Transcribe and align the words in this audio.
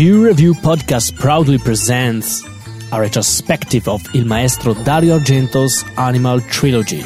View 0.00 0.24
Review 0.24 0.54
podcast 0.54 1.14
proudly 1.14 1.58
presents 1.58 2.42
a 2.90 2.98
retrospective 2.98 3.86
of 3.86 4.02
Il 4.14 4.24
Maestro 4.24 4.72
Dario 4.72 5.18
Argento's 5.18 5.84
Animal 5.98 6.40
Trilogy. 6.40 7.02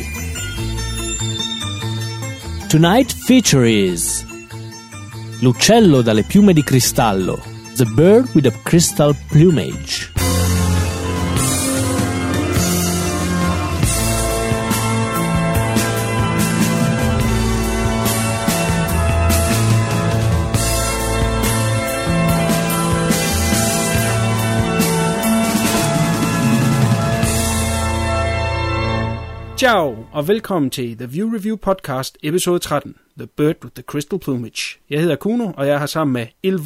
Tonight 2.68 3.10
feature 3.10 3.64
is 3.64 4.24
L'uccello 5.40 6.02
dalle 6.02 6.22
piume 6.22 6.52
di 6.52 6.62
cristallo, 6.62 7.42
the 7.74 7.84
bird 7.96 8.32
with 8.32 8.46
a 8.46 8.52
crystal 8.62 9.12
plumage. 9.28 10.03
Ciao, 29.58 30.06
og 30.12 30.28
velkommen 30.28 30.70
til 30.70 30.98
The 30.98 31.06
View 31.06 31.34
Review 31.34 31.56
Podcast, 31.56 32.18
episode 32.22 32.58
13, 32.58 32.96
The 33.18 33.26
Bird 33.26 33.56
with 33.64 33.74
the 33.74 33.82
Crystal 33.82 34.18
Plumage. 34.18 34.78
Jeg 34.90 35.00
hedder 35.00 35.16
Kuno, 35.16 35.52
og 35.56 35.66
jeg 35.66 35.78
har 35.78 35.86
sammen 35.86 36.12
med 36.12 36.26
Il 36.42 36.58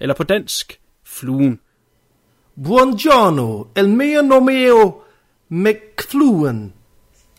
eller 0.00 0.14
på 0.14 0.22
dansk, 0.22 0.80
Fluen. 1.04 1.60
Buongiorno, 2.64 3.64
el 3.76 3.88
mio 3.88 4.22
nomeo 4.22 5.02
McFluen. 5.48 6.72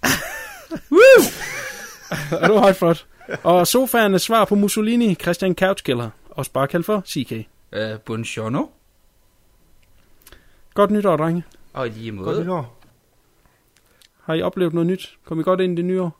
Woo! 0.91 1.23
er 2.31 2.47
du 2.47 2.57
højt 2.57 2.75
flot. 2.75 3.05
Og 3.43 3.67
sofaernes 3.67 4.21
svar 4.21 4.45
på 4.45 4.55
Mussolini, 4.55 5.15
Christian 5.15 5.55
Couchkiller, 5.55 6.09
også 6.29 6.51
bare 6.51 6.67
kaldt 6.67 6.85
for 6.85 7.03
CK. 7.05 7.31
Uh, 7.31 7.99
buongiorno. 8.05 8.63
Godt 10.73 10.91
nytår, 10.91 11.17
drenge. 11.17 11.43
Og 11.73 11.87
i 11.87 11.89
lige 11.89 12.11
Godt 12.11 12.25
måde. 12.25 12.41
nytår. 12.41 12.76
Har 14.27 14.33
I 14.33 14.41
oplevet 14.41 14.73
noget 14.73 14.87
nyt? 14.87 15.17
Kom 15.25 15.39
I 15.39 15.43
godt 15.43 15.59
ind 15.59 15.73
i 15.73 15.75
det 15.75 15.85
nye 15.85 16.01
år? 16.01 16.19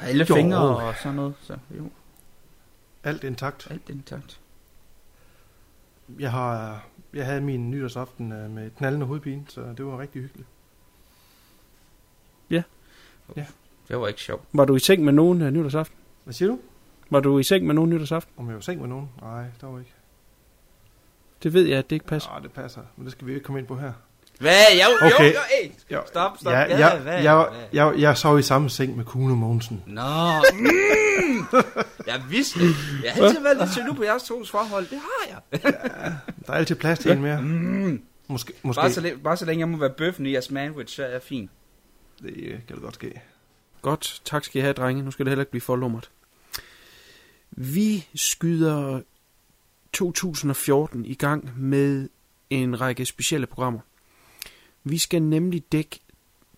Alle 0.00 0.26
Jo. 0.28 0.34
fingre 0.34 0.58
og 0.76 0.94
sådan 1.02 1.16
noget. 1.16 1.34
Så 1.42 1.56
jo, 1.78 1.90
Alt 3.04 3.24
intakt. 3.24 3.70
alt 3.70 3.88
intakt. 3.88 4.40
Jeg 6.18 6.30
har 6.30 6.82
jeg 7.12 7.26
havde 7.26 7.40
min 7.40 7.70
nytårsaften 7.70 8.32
øh, 8.32 8.50
med 8.50 8.70
knaldende 8.70 9.06
hovedpine, 9.06 9.44
så 9.48 9.74
det 9.76 9.86
var 9.86 9.98
rigtig 9.98 10.22
hyggeligt. 10.22 10.48
Det 13.88 14.00
var 14.00 14.08
ikke 14.08 14.20
sjovt. 14.20 14.42
Var 14.52 14.64
du 14.64 14.76
i 14.76 14.78
seng 14.78 15.04
med 15.04 15.12
nogen 15.12 15.42
uh, 15.42 15.48
nytårsaften? 15.48 15.98
Hvad 16.24 16.34
siger 16.34 16.48
du? 16.48 16.58
Var 17.10 17.20
du 17.20 17.38
i 17.38 17.42
seng 17.42 17.66
med 17.66 17.74
nogen 17.74 17.90
nytårsaften? 17.90 18.34
Om 18.36 18.46
jeg 18.46 18.54
var 18.54 18.60
i 18.60 18.62
seng 18.62 18.80
med 18.80 18.88
nogen? 18.88 19.10
Nej, 19.20 19.44
der 19.60 19.66
var 19.66 19.78
ikke. 19.78 19.94
Det 21.42 21.52
ved 21.52 21.66
jeg, 21.66 21.78
at 21.78 21.90
det 21.90 21.96
ikke 21.96 22.06
passer. 22.06 22.30
Nej, 22.30 22.38
det 22.38 22.52
passer. 22.52 22.82
Men 22.96 23.04
det 23.04 23.12
skal 23.12 23.26
vi 23.26 23.32
ikke 23.34 23.44
komme 23.44 23.58
ind 23.58 23.66
på 23.68 23.76
her. 23.76 23.92
Hvad? 24.40 24.52
Jo, 24.74 25.06
jo, 25.08 25.14
Okay. 25.14 25.34
jo, 25.34 25.38
hey. 25.62 25.70
Stop, 26.06 26.36
stop. 26.40 26.52
Ja, 26.52 26.58
Ja, 26.60 26.78
jeg, 26.78 26.98
hvad, 27.02 27.12
jeg, 27.14 27.24
jeg, 27.24 27.46
hvad? 27.50 27.60
jeg, 27.72 28.00
jeg 28.00 28.18
sov 28.18 28.38
i 28.38 28.42
samme 28.42 28.70
seng 28.70 28.96
med 28.96 29.04
Kuno 29.04 29.34
Mogensen. 29.34 29.82
Nå. 29.86 30.02
Mm. 30.52 30.66
Jeg 32.06 32.22
vidste 32.30 32.60
det. 32.60 32.74
Jeg 33.04 33.12
har 33.12 33.22
altid 33.24 33.42
været 33.42 33.56
lidt 33.58 33.76
jaloux 33.76 33.96
på 33.96 34.02
jeres 34.04 34.22
tos 34.22 34.50
forhold. 34.50 34.86
Det 34.90 34.98
har 34.98 35.28
jeg. 35.52 35.62
Der 36.46 36.52
er 36.52 36.56
altid 36.56 36.74
plads 36.76 36.98
til 36.98 37.10
en 37.10 37.22
mere. 37.22 37.40
Mm. 37.42 38.02
Måske, 38.28 38.52
måske. 38.62 38.80
Bare, 38.80 38.90
så, 38.90 39.00
læ- 39.00 39.14
bare 39.24 39.36
så 39.36 39.44
længe 39.44 39.60
jeg 39.60 39.68
må 39.68 39.76
være 39.78 39.90
bøffen 39.90 40.26
i 40.26 40.32
jeres 40.32 40.44
sandwich, 40.44 40.96
så 40.96 41.04
er 41.04 41.08
jeg 41.10 41.22
fin. 41.22 41.50
Det 42.22 42.32
øh, 42.36 42.50
kan 42.68 42.76
det 42.76 42.82
godt 42.82 42.94
ske. 42.94 43.20
Godt, 43.82 44.20
tak 44.24 44.44
skal 44.44 44.58
I 44.58 44.62
have, 44.62 44.72
drenge. 44.72 45.02
Nu 45.02 45.10
skal 45.10 45.26
det 45.26 45.30
heller 45.30 45.42
ikke 45.42 45.50
blive 45.50 45.60
forlummert. 45.60 46.10
Vi 47.50 48.06
skyder 48.14 49.00
2014 49.92 51.04
i 51.04 51.14
gang 51.14 51.50
med 51.56 52.08
en 52.50 52.80
række 52.80 53.06
specielle 53.06 53.46
programmer. 53.46 53.80
Vi 54.84 54.98
skal 54.98 55.22
nemlig 55.22 55.72
dække 55.72 56.00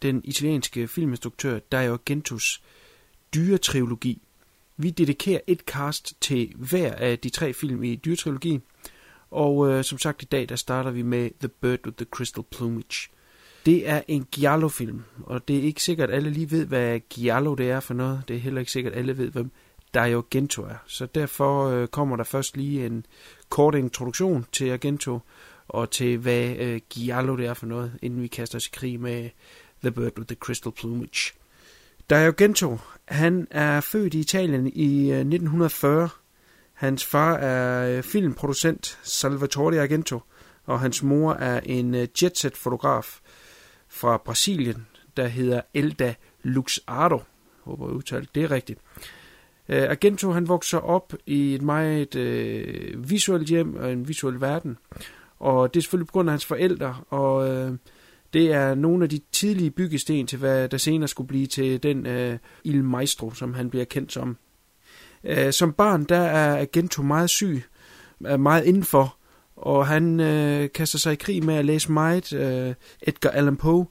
den 0.02 0.20
italienske 0.24 0.88
filminstruktør 0.88 1.58
Dario 1.58 1.92
Argentos 1.92 2.62
dyretrilogi. 3.34 4.22
Vi 4.76 4.90
dedikerer 4.90 5.40
et 5.46 5.60
cast 5.60 6.14
til 6.20 6.52
hver 6.56 6.94
af 6.94 7.18
de 7.18 7.30
tre 7.30 7.52
film 7.52 7.82
i 7.82 7.94
dyretrilogien. 7.94 8.62
Og 9.30 9.70
øh, 9.70 9.84
som 9.84 9.98
sagt 9.98 10.22
i 10.22 10.24
dag, 10.24 10.48
der 10.48 10.56
starter 10.56 10.90
vi 10.90 11.02
med 11.02 11.30
The 11.40 11.48
Bird 11.48 11.86
with 11.86 11.96
the 11.96 12.06
Crystal 12.10 12.44
Plumage. 12.50 13.10
Det 13.66 13.88
er 13.88 14.02
en 14.08 14.26
Giallo-film, 14.32 15.02
og 15.22 15.48
det 15.48 15.58
er 15.58 15.62
ikke 15.62 15.82
sikkert, 15.82 16.10
at 16.10 16.16
alle 16.16 16.30
lige 16.30 16.50
ved, 16.50 16.66
hvad 16.66 17.00
Giallo 17.00 17.54
det 17.54 17.70
er 17.70 17.80
for 17.80 17.94
noget. 17.94 18.22
Det 18.28 18.36
er 18.36 18.40
heller 18.40 18.60
ikke 18.60 18.72
sikkert, 18.72 18.92
at 18.92 18.98
alle 18.98 19.18
ved, 19.18 19.30
hvem 19.30 19.50
Dario 19.94 20.18
Argento 20.18 20.62
er. 20.62 20.76
Så 20.86 21.06
derfor 21.06 21.68
øh, 21.68 21.88
kommer 21.88 22.16
der 22.16 22.24
først 22.24 22.56
lige 22.56 22.86
en 22.86 23.06
kort 23.48 23.74
introduktion 23.74 24.46
til 24.52 24.70
Argento, 24.70 25.20
og 25.72 25.90
til 25.90 26.18
hvad 26.18 26.56
øh, 26.56 26.80
Giallo 26.90 27.36
det 27.36 27.46
er 27.46 27.54
for 27.54 27.66
noget, 27.66 27.92
inden 28.02 28.22
vi 28.22 28.26
kaster 28.26 28.56
os 28.56 28.66
i 28.66 28.70
krig 28.72 29.00
med 29.00 29.30
The 29.82 29.90
Bird 29.90 30.18
with 30.18 30.26
the 30.26 30.36
Crystal 30.36 30.72
Plumage. 30.72 31.32
Dario 32.10 32.26
Argento, 32.26 32.78
han 33.04 33.46
er 33.50 33.80
født 33.80 34.14
i 34.14 34.20
Italien 34.20 34.66
i 34.66 35.10
øh, 35.10 35.18
1940. 35.18 36.08
Hans 36.72 37.04
far 37.04 37.34
er 37.34 37.96
øh, 37.96 38.02
filmproducent 38.02 38.98
Salvatore 39.02 39.80
Argento, 39.80 40.20
og 40.64 40.80
hans 40.80 41.02
mor 41.02 41.32
er 41.32 41.60
en 41.60 41.94
øh, 41.94 42.08
jetset-fotograf 42.22 43.20
fra 43.88 44.16
Brasilien, 44.16 44.86
der 45.16 45.26
hedder 45.26 45.60
Elda 45.74 46.14
Luxardo. 46.42 47.16
Jeg 47.16 47.24
håber, 47.64 47.86
jeg 47.86 47.96
udtalte 47.96 48.30
det 48.34 48.50
rigtigt. 48.50 48.78
Argento 49.68 50.30
han 50.30 50.48
vokser 50.48 50.78
op 50.78 51.14
i 51.26 51.54
et 51.54 51.62
meget 51.62 52.14
øh, 52.14 53.10
visuelt 53.10 53.48
hjem 53.48 53.76
og 53.76 53.92
en 53.92 54.08
visuel 54.08 54.40
verden. 54.40 54.78
Og 55.42 55.74
det 55.74 55.80
er 55.80 55.82
selvfølgelig 55.82 56.06
på 56.06 56.12
grund 56.12 56.28
af 56.28 56.32
hans 56.32 56.44
forældre, 56.44 56.96
og 57.10 57.48
øh, 57.48 57.72
det 58.32 58.52
er 58.52 58.74
nogle 58.74 59.04
af 59.04 59.10
de 59.10 59.20
tidlige 59.32 59.70
byggesten 59.70 60.26
til, 60.26 60.38
hvad 60.38 60.68
der 60.68 60.76
senere 60.76 61.08
skulle 61.08 61.28
blive 61.28 61.46
til 61.46 61.82
den 61.82 62.06
øh, 62.06 62.38
Il 62.64 62.84
Maestro, 62.84 63.30
som 63.30 63.54
han 63.54 63.70
bliver 63.70 63.84
kendt 63.84 64.12
som. 64.12 64.36
Øh, 65.24 65.52
som 65.52 65.72
barn, 65.72 66.04
der 66.04 66.18
er 66.18 66.66
Gento 66.72 67.02
meget 67.02 67.30
syg, 67.30 67.62
er 68.24 68.36
meget 68.36 68.64
indenfor, 68.64 69.16
og 69.56 69.86
han 69.86 70.20
øh, 70.20 70.68
kaster 70.74 70.98
sig 70.98 71.12
i 71.12 71.16
krig 71.16 71.44
med 71.44 71.54
at 71.54 71.64
læse 71.64 71.92
meget 71.92 72.32
øh, 72.32 72.74
Edgar 73.02 73.30
Allan 73.30 73.56
Poe. 73.56 73.86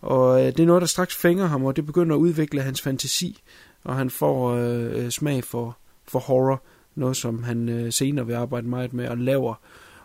Og 0.00 0.40
øh, 0.40 0.46
det 0.46 0.60
er 0.60 0.66
noget, 0.66 0.80
der 0.80 0.86
straks 0.86 1.16
fænger 1.16 1.46
ham, 1.46 1.64
og 1.64 1.76
det 1.76 1.86
begynder 1.86 2.16
at 2.16 2.20
udvikle 2.20 2.62
hans 2.62 2.82
fantasi, 2.82 3.42
og 3.84 3.96
han 3.96 4.10
får 4.10 4.50
øh, 4.50 5.04
øh 5.04 5.10
smag 5.10 5.44
for, 5.44 5.78
for 6.08 6.18
horror, 6.18 6.62
noget 6.94 7.16
som 7.16 7.42
han 7.42 7.68
øh, 7.68 7.92
senere 7.92 8.26
vil 8.26 8.34
arbejde 8.34 8.68
meget 8.68 8.92
med, 8.92 9.08
og 9.08 9.18
laver 9.18 9.54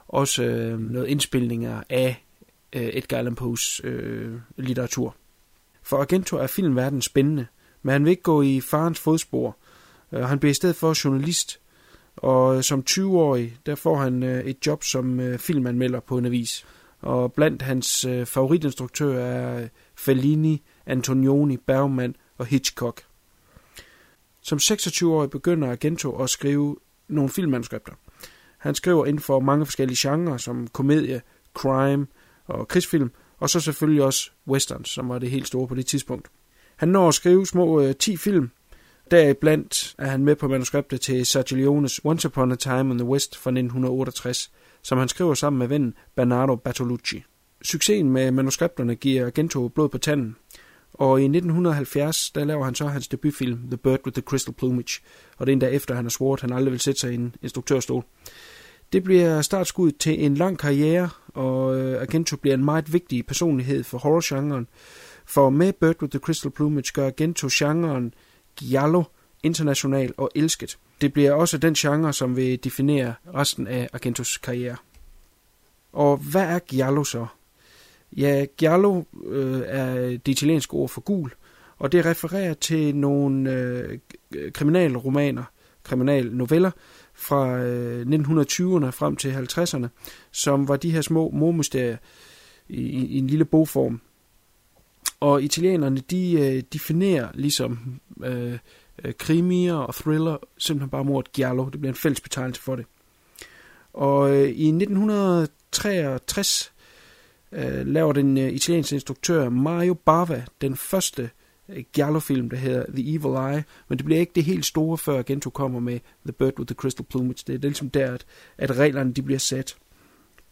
også 0.08 0.44
øh, 0.44 0.80
noget 0.80 1.08
indspilninger 1.08 1.84
af 1.90 2.26
øh, 2.74 2.90
Edgar 2.94 3.18
Allan 3.18 3.36
Poes 3.36 3.82
øh, 3.84 4.40
litteratur. 4.58 5.16
For 5.84 5.98
Argento 5.98 6.38
er 6.38 6.48
filmverdenen 6.48 7.02
spændende, 7.02 7.48
men 7.82 7.92
han 7.92 8.04
vil 8.04 8.10
ikke 8.10 8.24
gå 8.24 8.42
i 8.42 8.62
farens 8.62 9.00
fodspor. 9.00 9.58
Øh, 10.12 10.24
han 10.24 10.40
bliver 10.40 10.52
i 10.52 10.54
stedet 10.54 10.76
for 10.76 11.06
journalist, 11.06 11.60
og 12.16 12.58
øh, 12.58 12.64
som 12.64 12.84
20-årig, 12.90 13.58
der 13.66 13.76
får 13.76 13.98
han 13.98 14.24
øh, 14.24 14.44
et 14.46 14.68
job 14.68 14.84
som 14.84 15.20
øh, 15.20 15.40
filmanmelder 15.40 16.00
på 16.00 16.18
en 16.18 16.26
avis. 16.26 16.66
Og 17.02 17.34
blandt 17.34 17.62
hans 17.62 18.06
øh, 18.06 18.26
favoritinstruktører 18.26 19.26
er 19.26 19.62
øh, 19.62 19.68
Fellini, 19.96 20.64
Antonioni, 20.86 21.58
Bergman 21.58 22.16
og 22.38 22.46
Hitchcock. 22.46 23.02
Som 24.42 24.58
26-årig 24.58 25.30
begynder 25.30 25.72
Argento 25.72 26.24
at 26.24 26.30
skrive 26.30 26.78
nogle 27.08 27.30
filmmanuskripter. 27.30 27.94
Han 28.66 28.76
skriver 28.76 29.06
inden 29.06 29.22
for 29.22 29.40
mange 29.40 29.66
forskellige 29.66 30.10
genrer, 30.10 30.38
som 30.38 30.68
komedie, 30.68 31.22
crime 31.54 32.08
og 32.48 32.68
krigsfilm, 32.68 33.12
og 33.40 33.50
så 33.50 33.60
selvfølgelig 33.60 34.04
også 34.04 34.32
westerns, 34.48 34.90
som 34.90 35.10
var 35.10 35.20
det 35.20 35.32
helt 35.32 35.48
store 35.48 35.68
på 35.68 35.76
det 35.76 35.86
tidspunkt. 35.86 36.28
Han 36.76 36.90
når 36.90 37.08
at 37.08 37.14
skrive 37.14 37.46
små 37.46 37.82
øh, 37.82 37.96
10 37.96 38.18
film, 38.18 38.50
Deriblandt 39.12 39.96
er 39.98 40.08
han 40.08 40.24
med 40.24 40.36
på 40.36 40.48
manuskriptet 40.48 41.02
til 41.02 41.26
Sergio 41.26 41.58
Leones 41.58 42.02
Once 42.04 42.28
Upon 42.28 42.52
a 42.52 42.56
Time 42.56 42.92
in 42.92 42.98
the 42.98 43.08
West 43.08 43.38
fra 43.38 43.50
1968, 43.50 44.52
som 44.82 44.98
han 44.98 45.08
skriver 45.08 45.34
sammen 45.34 45.60
med 45.60 45.68
vennen 45.68 45.94
Bernardo 46.16 46.56
Bertolucci. 46.56 47.24
Succesen 47.62 48.10
med 48.10 48.32
manuskripterne 48.32 48.96
giver 48.96 49.30
Gento 49.30 49.68
blod 49.68 49.90
på 49.90 49.98
tanden, 49.98 50.36
og 50.94 51.22
i 51.22 51.24
1970 51.24 52.32
der 52.32 52.44
laver 52.44 52.66
han 52.66 52.76
så 52.76 52.88
hans 52.88 53.08
debutfilm 53.08 53.68
The 53.68 53.78
Bird 53.78 54.00
with 54.06 54.16
the 54.16 54.22
Crystal 54.22 54.54
Plumage, 54.54 55.02
og 55.38 55.46
det 55.46 55.52
er 55.52 55.54
endda 55.54 55.68
efter 55.68 55.96
han 55.96 56.06
har 56.06 56.10
svoret, 56.10 56.38
at 56.38 56.42
han 56.42 56.58
aldrig 56.58 56.72
vil 56.72 56.80
sætte 56.80 57.00
sig 57.00 57.12
i 57.12 57.16
en 57.16 57.36
instruktørstol. 57.42 58.06
Det 58.96 59.04
bliver 59.04 59.42
startskuddet 59.42 59.98
til 59.98 60.26
en 60.26 60.36
lang 60.36 60.58
karriere, 60.60 61.10
og 61.34 61.80
øh, 61.80 62.02
Argento 62.02 62.38
bliver 62.38 62.54
en 62.54 62.66
meget 62.66 62.94
vigtig 62.94 63.26
personlighed 63.26 63.84
for 63.84 63.98
horrorgenren, 63.98 64.68
for 65.26 65.50
med 65.50 65.74
Bird 65.74 66.02
with 66.02 66.12
the 66.12 66.20
Crystal 66.20 66.52
Plumage 66.52 66.92
gør 66.94 67.06
Argento 67.06 67.48
genren 67.52 68.14
Giallo 68.56 69.04
international 69.44 70.14
og 70.18 70.32
elsket. 70.36 70.78
Det 71.02 71.14
bliver 71.14 71.32
også 71.32 71.58
den 71.58 71.74
genre, 71.74 72.14
som 72.14 72.36
vil 72.36 72.64
definere 72.64 73.14
resten 73.34 73.68
af 73.68 73.90
Argentos 73.94 74.38
karriere. 74.38 74.76
Og 75.94 76.18
hvad 76.18 76.44
er 76.44 76.60
Giallo 76.60 77.04
så? 77.04 77.26
Ja, 78.18 78.46
Giallo 78.58 79.04
øh, 79.26 79.62
er 79.66 79.96
det 79.96 80.28
italienske 80.28 80.74
ord 80.74 80.90
for 80.90 81.02
gul, 81.02 81.32
og 81.78 81.92
det 81.92 82.06
refererer 82.06 82.54
til 82.54 82.96
nogle 82.96 83.52
øh, 83.52 84.00
kriminalromaner, 84.54 85.44
kriminalnoveller 85.84 86.72
fra 87.16 87.58
øh, 87.58 88.02
1920'erne 88.02 88.90
frem 88.90 89.16
til 89.16 89.32
50'erne, 89.32 89.88
som 90.32 90.68
var 90.68 90.76
de 90.76 90.92
her 90.92 91.02
små 91.02 91.30
mormysterier 91.30 91.98
i, 92.70 92.82
i, 92.82 93.06
i 93.06 93.18
en 93.18 93.28
lille 93.28 93.46
bogform. 93.46 94.02
Og 95.20 95.44
italienerne, 95.44 96.00
de 96.00 96.32
øh, 96.32 96.64
definerer 96.74 97.30
ligesom 97.34 98.00
øh, 98.24 98.58
øh, 99.04 99.14
krimier 99.18 99.76
og 99.76 99.96
thriller 99.96 100.38
simpelthen 100.58 100.90
bare 100.90 101.06
mordet 101.06 101.32
giallo. 101.32 101.70
Det 101.70 101.80
bliver 101.80 101.94
en 101.94 101.98
fælles 101.98 102.22
betegnelse 102.22 102.62
for 102.62 102.76
det. 102.76 102.86
Og 103.94 104.36
øh, 104.36 104.50
i 104.50 104.68
1963 104.68 106.74
øh, 107.52 107.88
laver 107.88 108.14
den 108.14 108.38
øh, 108.38 108.50
italienske 108.50 108.94
instruktør 108.94 109.50
Mario 109.50 109.94
Bava 109.94 110.44
den 110.62 110.76
første 110.76 111.24
øh, 111.24 111.30
Giallo-film, 111.94 112.50
der 112.50 112.58
hedder 112.58 112.86
The 112.96 113.16
Evil 113.16 113.54
Eye, 113.54 113.64
men 113.88 113.98
det 113.98 114.06
bliver 114.06 114.20
ikke 114.20 114.32
det 114.36 114.44
helt 114.44 114.66
store, 114.66 114.98
før 114.98 115.22
Gento 115.22 115.50
kommer 115.50 115.80
med 115.80 116.00
The 116.26 116.34
Bird 116.34 116.60
with 116.60 116.68
the 116.68 116.76
Crystal 116.76 117.06
Plumage. 117.06 117.44
Det 117.48 117.54
er, 117.54 117.58
det 117.58 117.66
er 117.66 117.70
ligesom 117.70 117.90
der, 117.90 118.14
at, 118.14 118.26
at 118.58 118.78
reglerne 118.78 119.14
de 119.14 119.22
bliver 119.22 119.40
sat. 119.40 119.76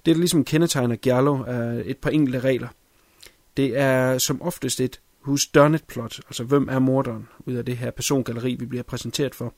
Det, 0.05 0.15
der 0.15 0.19
ligesom 0.19 0.45
kendetegner 0.45 0.95
Giallo, 0.95 1.35
er 1.47 1.81
et 1.85 1.97
par 1.97 2.09
enkelte 2.09 2.39
regler. 2.39 2.67
Det 3.57 3.77
er 3.77 4.17
som 4.17 4.41
oftest 4.41 4.81
et 4.81 5.01
who's 5.27 5.51
done 5.55 5.75
it 5.75 5.83
plot, 5.83 6.19
altså 6.27 6.43
hvem 6.43 6.67
er 6.71 6.79
morderen, 6.79 7.27
ud 7.39 7.53
af 7.53 7.65
det 7.65 7.77
her 7.77 7.91
persongalleri, 7.91 8.55
vi 8.59 8.65
bliver 8.65 8.83
præsenteret 8.83 9.35
for. 9.35 9.53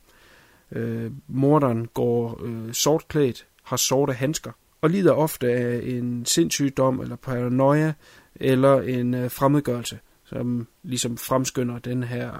Øh, 0.71 1.11
morderen 1.27 1.87
går 1.87 2.41
øh, 2.45 2.73
sortklædt, 2.73 3.47
har 3.63 3.77
sorte 3.77 4.13
handsker, 4.13 4.51
og 4.81 4.89
lider 4.89 5.11
ofte 5.11 5.51
af 5.51 5.81
en 5.83 6.25
sindssygdom 6.25 6.99
eller 6.99 7.15
paranoia 7.15 7.93
eller 8.35 8.81
en 8.81 9.13
øh, 9.13 9.31
fremmedgørelse, 9.31 9.99
som 10.25 10.67
ligesom 10.83 11.17
fremskynder 11.17 11.79
den 11.79 12.03
her, 12.03 12.31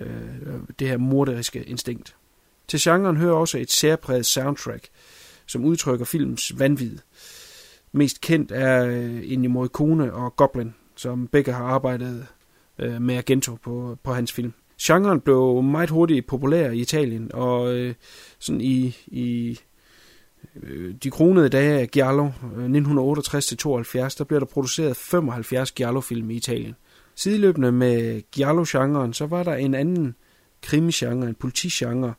øh, 0.00 0.08
det 0.78 0.88
her 0.88 0.96
morderiske 0.96 1.64
instinkt. 1.64 2.16
Til 2.68 2.80
genren 2.82 3.16
hører 3.16 3.34
også 3.34 3.58
et 3.58 3.70
særpræget 3.70 4.26
soundtrack, 4.26 4.88
som 5.46 5.64
udtrykker 5.64 6.04
filmens 6.04 6.58
vanvid. 6.58 6.98
Mest 7.92 8.20
kendt 8.20 8.52
er 8.52 8.86
øh, 8.86 9.32
Ennio 9.32 9.50
Morricone 9.50 10.12
og 10.12 10.36
Goblin, 10.36 10.74
som 10.96 11.26
begge 11.26 11.52
har 11.52 11.64
arbejdet 11.64 12.26
øh, 12.78 13.02
med 13.02 13.16
Argento 13.16 13.54
på, 13.54 13.98
på 14.02 14.12
hans 14.12 14.32
film. 14.32 14.52
Genren 14.82 15.20
blev 15.20 15.62
meget 15.62 15.90
hurtigt 15.90 16.26
populær 16.26 16.70
i 16.70 16.78
Italien, 16.78 17.30
og 17.34 17.74
øh, 17.74 17.94
sådan 18.38 18.60
i, 18.60 18.96
i 19.06 19.58
Øh, 20.62 20.94
de 21.02 21.10
kronede 21.10 21.48
dage 21.48 21.80
af 21.80 21.88
Giallo, 21.88 22.30
øh, 22.56 22.64
1968-72, 22.64 24.18
der 24.18 24.24
blev 24.28 24.40
der 24.40 24.46
produceret 24.46 24.96
75 24.96 25.72
Giallo-film 25.72 26.30
i 26.30 26.36
Italien. 26.36 26.74
Sideløbende 27.14 27.72
med 27.72 28.22
Giallo-genren, 28.30 29.12
så 29.12 29.26
var 29.26 29.42
der 29.42 29.54
en 29.54 29.74
anden 29.74 30.14
krimi-genre, 30.62 31.28
en 31.28 31.34
politigenre, 31.34 32.14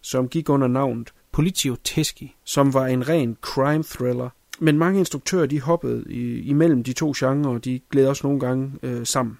som 0.00 0.28
gik 0.28 0.48
under 0.48 0.68
navnet 0.68 1.12
Polizio 1.32 1.76
Teschi, 1.84 2.34
som 2.44 2.74
var 2.74 2.86
en 2.86 3.08
ren 3.08 3.36
crime 3.40 3.84
thriller. 3.84 4.28
Men 4.60 4.78
mange 4.78 4.98
instruktører, 4.98 5.46
de 5.46 5.60
hoppede 5.60 6.04
i, 6.08 6.40
imellem 6.40 6.84
de 6.84 6.92
to 6.92 7.12
genrer, 7.16 7.50
og 7.50 7.64
de 7.64 7.80
glæder 7.90 8.08
også 8.08 8.26
nogle 8.26 8.40
gange 8.40 8.72
øh, 8.82 9.06
sammen. 9.06 9.38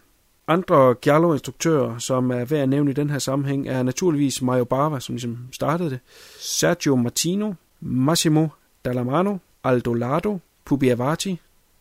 Andre 0.49 0.95
Giallo-instruktører, 0.95 1.99
som 1.99 2.31
er 2.31 2.45
værd 2.45 2.63
at 2.63 2.69
nævne 2.69 2.91
i 2.91 2.95
den 2.95 3.11
her 3.11 3.19
sammenhæng, 3.19 3.69
er 3.69 3.83
naturligvis 3.83 4.43
Mario 4.43 4.65
Bava, 4.65 5.01
som 5.01 5.15
ligesom 5.15 5.39
startede 5.53 5.91
det, 5.91 5.99
Sergio 6.39 6.97
Martino, 6.97 7.53
Massimo 7.85 8.49
Dallamano, 8.85 9.39
Aldo 9.65 9.93
Lado, 9.93 10.39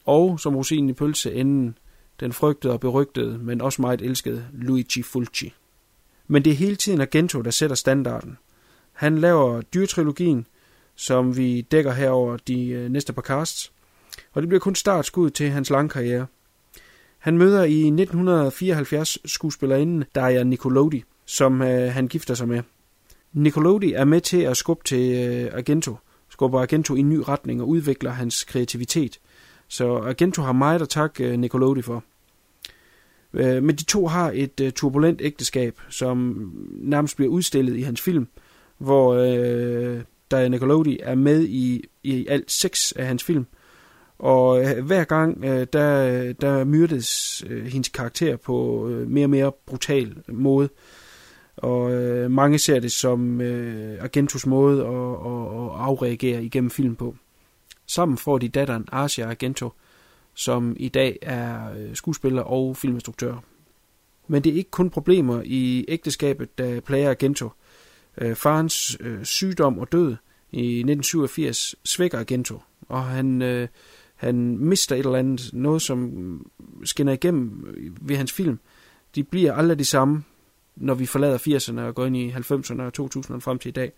og 0.05 0.39
som 0.39 0.55
rosinen 0.55 0.89
i 0.89 0.93
pølseenden, 0.93 1.77
den 2.19 2.33
frygtede 2.33 2.73
og 2.73 2.79
berygtede, 2.79 3.37
men 3.37 3.61
også 3.61 3.81
meget 3.81 4.01
elskede 4.01 4.45
Luigi 4.53 5.01
Fulci. 5.01 5.53
Men 6.27 6.45
det 6.45 6.51
er 6.51 6.55
hele 6.55 6.75
tiden 6.75 7.01
Argento, 7.01 7.41
der 7.41 7.51
sætter 7.51 7.75
standarden. 7.75 8.37
Han 8.93 9.17
laver 9.17 9.61
dyrtrilogien, 9.61 10.47
som 10.95 11.37
vi 11.37 11.61
dækker 11.61 11.91
herover 11.91 12.37
de 12.37 12.67
øh, 12.67 12.89
næste 12.89 13.13
par 13.13 13.21
casts, 13.21 13.71
og 14.33 14.41
det 14.41 14.49
bliver 14.49 14.59
kun 14.59 14.75
startskud 14.75 15.29
til 15.29 15.49
hans 15.49 15.69
lange 15.69 15.89
karriere. 15.89 16.25
Han 17.17 17.37
møder 17.37 17.63
i 17.63 17.87
1974 17.87 19.17
skuespillerinden 19.25 20.03
Daria 20.15 20.43
Nicolodi, 20.43 21.03
som 21.25 21.61
øh, 21.61 21.91
han 21.93 22.07
gifter 22.07 22.33
sig 22.33 22.47
med. 22.47 22.61
Nicolodi 23.33 23.93
er 23.93 24.05
med 24.05 24.21
til 24.21 24.41
at 24.41 24.57
skubbe 24.57 24.83
til 24.83 25.29
øh, 25.29 25.51
Argento, 25.57 25.95
skubber 26.29 26.61
Argento 26.61 26.95
i 26.95 26.99
en 26.99 27.09
ny 27.09 27.17
retning 27.27 27.61
og 27.61 27.67
udvikler 27.67 28.11
hans 28.11 28.43
kreativitet. 28.43 29.19
Så 29.67 29.95
Argento 29.95 30.41
har 30.41 30.51
meget 30.51 30.81
at 30.81 30.89
takke 30.89 31.23
øh, 31.23 31.39
Nicolodi 31.39 31.81
for. 31.81 32.03
Øh, 33.33 33.63
men 33.63 33.75
de 33.75 33.83
to 33.83 34.07
har 34.07 34.31
et 34.35 34.59
øh, 34.59 34.71
turbulent 34.71 35.21
ægteskab, 35.21 35.79
som 35.89 36.51
nærmest 36.71 37.15
bliver 37.15 37.31
udstillet 37.31 37.77
i 37.77 37.81
hans 37.81 38.01
film, 38.01 38.27
hvor 38.77 39.13
øh, 39.13 40.01
Diana 40.31 40.47
Nicolodi 40.47 40.99
er 41.03 41.15
med 41.15 41.43
i, 41.43 41.83
i 42.03 42.27
alt 42.27 42.51
seks 42.51 42.91
af 42.91 43.05
hans 43.07 43.23
film. 43.23 43.45
Og 44.19 44.63
øh, 44.63 44.85
hver 44.85 45.03
gang, 45.03 45.45
øh, 45.45 45.67
der, 45.73 46.33
der 46.33 46.63
myrdes 46.63 47.43
øh, 47.49 47.65
hendes 47.65 47.89
karakter 47.89 48.35
på 48.35 48.87
øh, 48.89 49.07
mere 49.09 49.25
og 49.25 49.29
mere 49.29 49.51
brutal 49.65 50.15
måde. 50.27 50.69
Og 51.57 51.91
øh, 51.91 52.31
mange 52.31 52.59
ser 52.59 52.79
det 52.79 52.91
som 52.91 53.41
øh, 53.41 54.03
Argentos 54.03 54.45
måde 54.45 54.85
at, 54.85 54.87
at, 54.87 55.55
at 55.55 55.81
afreagere 55.81 56.43
igennem 56.43 56.69
film 56.69 56.95
på. 56.95 57.15
Sammen 57.87 58.17
får 58.17 58.37
de 58.37 58.49
datteren 58.49 58.85
Asia 58.91 59.29
Argento, 59.29 59.73
som 60.33 60.75
i 60.79 60.89
dag 60.89 61.17
er 61.21 61.73
øh, 61.77 61.95
skuespiller 61.95 62.41
og 62.41 62.77
filminstruktør. 62.77 63.35
Men 64.27 64.43
det 64.43 64.51
er 64.51 64.55
ikke 64.55 64.71
kun 64.71 64.89
problemer 64.89 65.41
i 65.45 65.85
ægteskabet, 65.87 66.57
der 66.57 66.79
plager 66.79 67.09
Argento. 67.09 67.49
Øh, 68.17 68.35
farens 68.35 68.97
øh, 68.99 69.23
sygdom 69.25 69.79
og 69.79 69.91
død 69.91 70.15
i 70.51 70.79
1987 70.79 71.75
svækker 71.83 72.19
Argento, 72.19 72.59
og 72.89 73.03
han, 73.03 73.41
øh, 73.41 73.67
han 74.15 74.57
mister 74.57 74.95
et 74.95 75.05
eller 75.05 75.19
andet, 75.19 75.49
noget 75.53 75.81
som 75.81 76.51
skinner 76.83 77.13
igennem 77.13 77.67
øh, 77.77 78.09
ved 78.09 78.15
hans 78.17 78.31
film. 78.31 78.59
De 79.15 79.23
bliver 79.23 79.53
aldrig 79.53 79.79
de 79.79 79.85
samme, 79.85 80.23
når 80.81 80.93
vi 80.93 81.05
forlader 81.05 81.37
80'erne 81.37 81.81
og 81.81 81.95
går 81.95 82.05
ind 82.05 82.17
i 82.17 82.31
90'erne 82.31 82.81
og 82.81 82.91
2000'erne 82.99 83.39
frem 83.39 83.59
til 83.59 83.69
i 83.69 83.71
dag. 83.71 83.91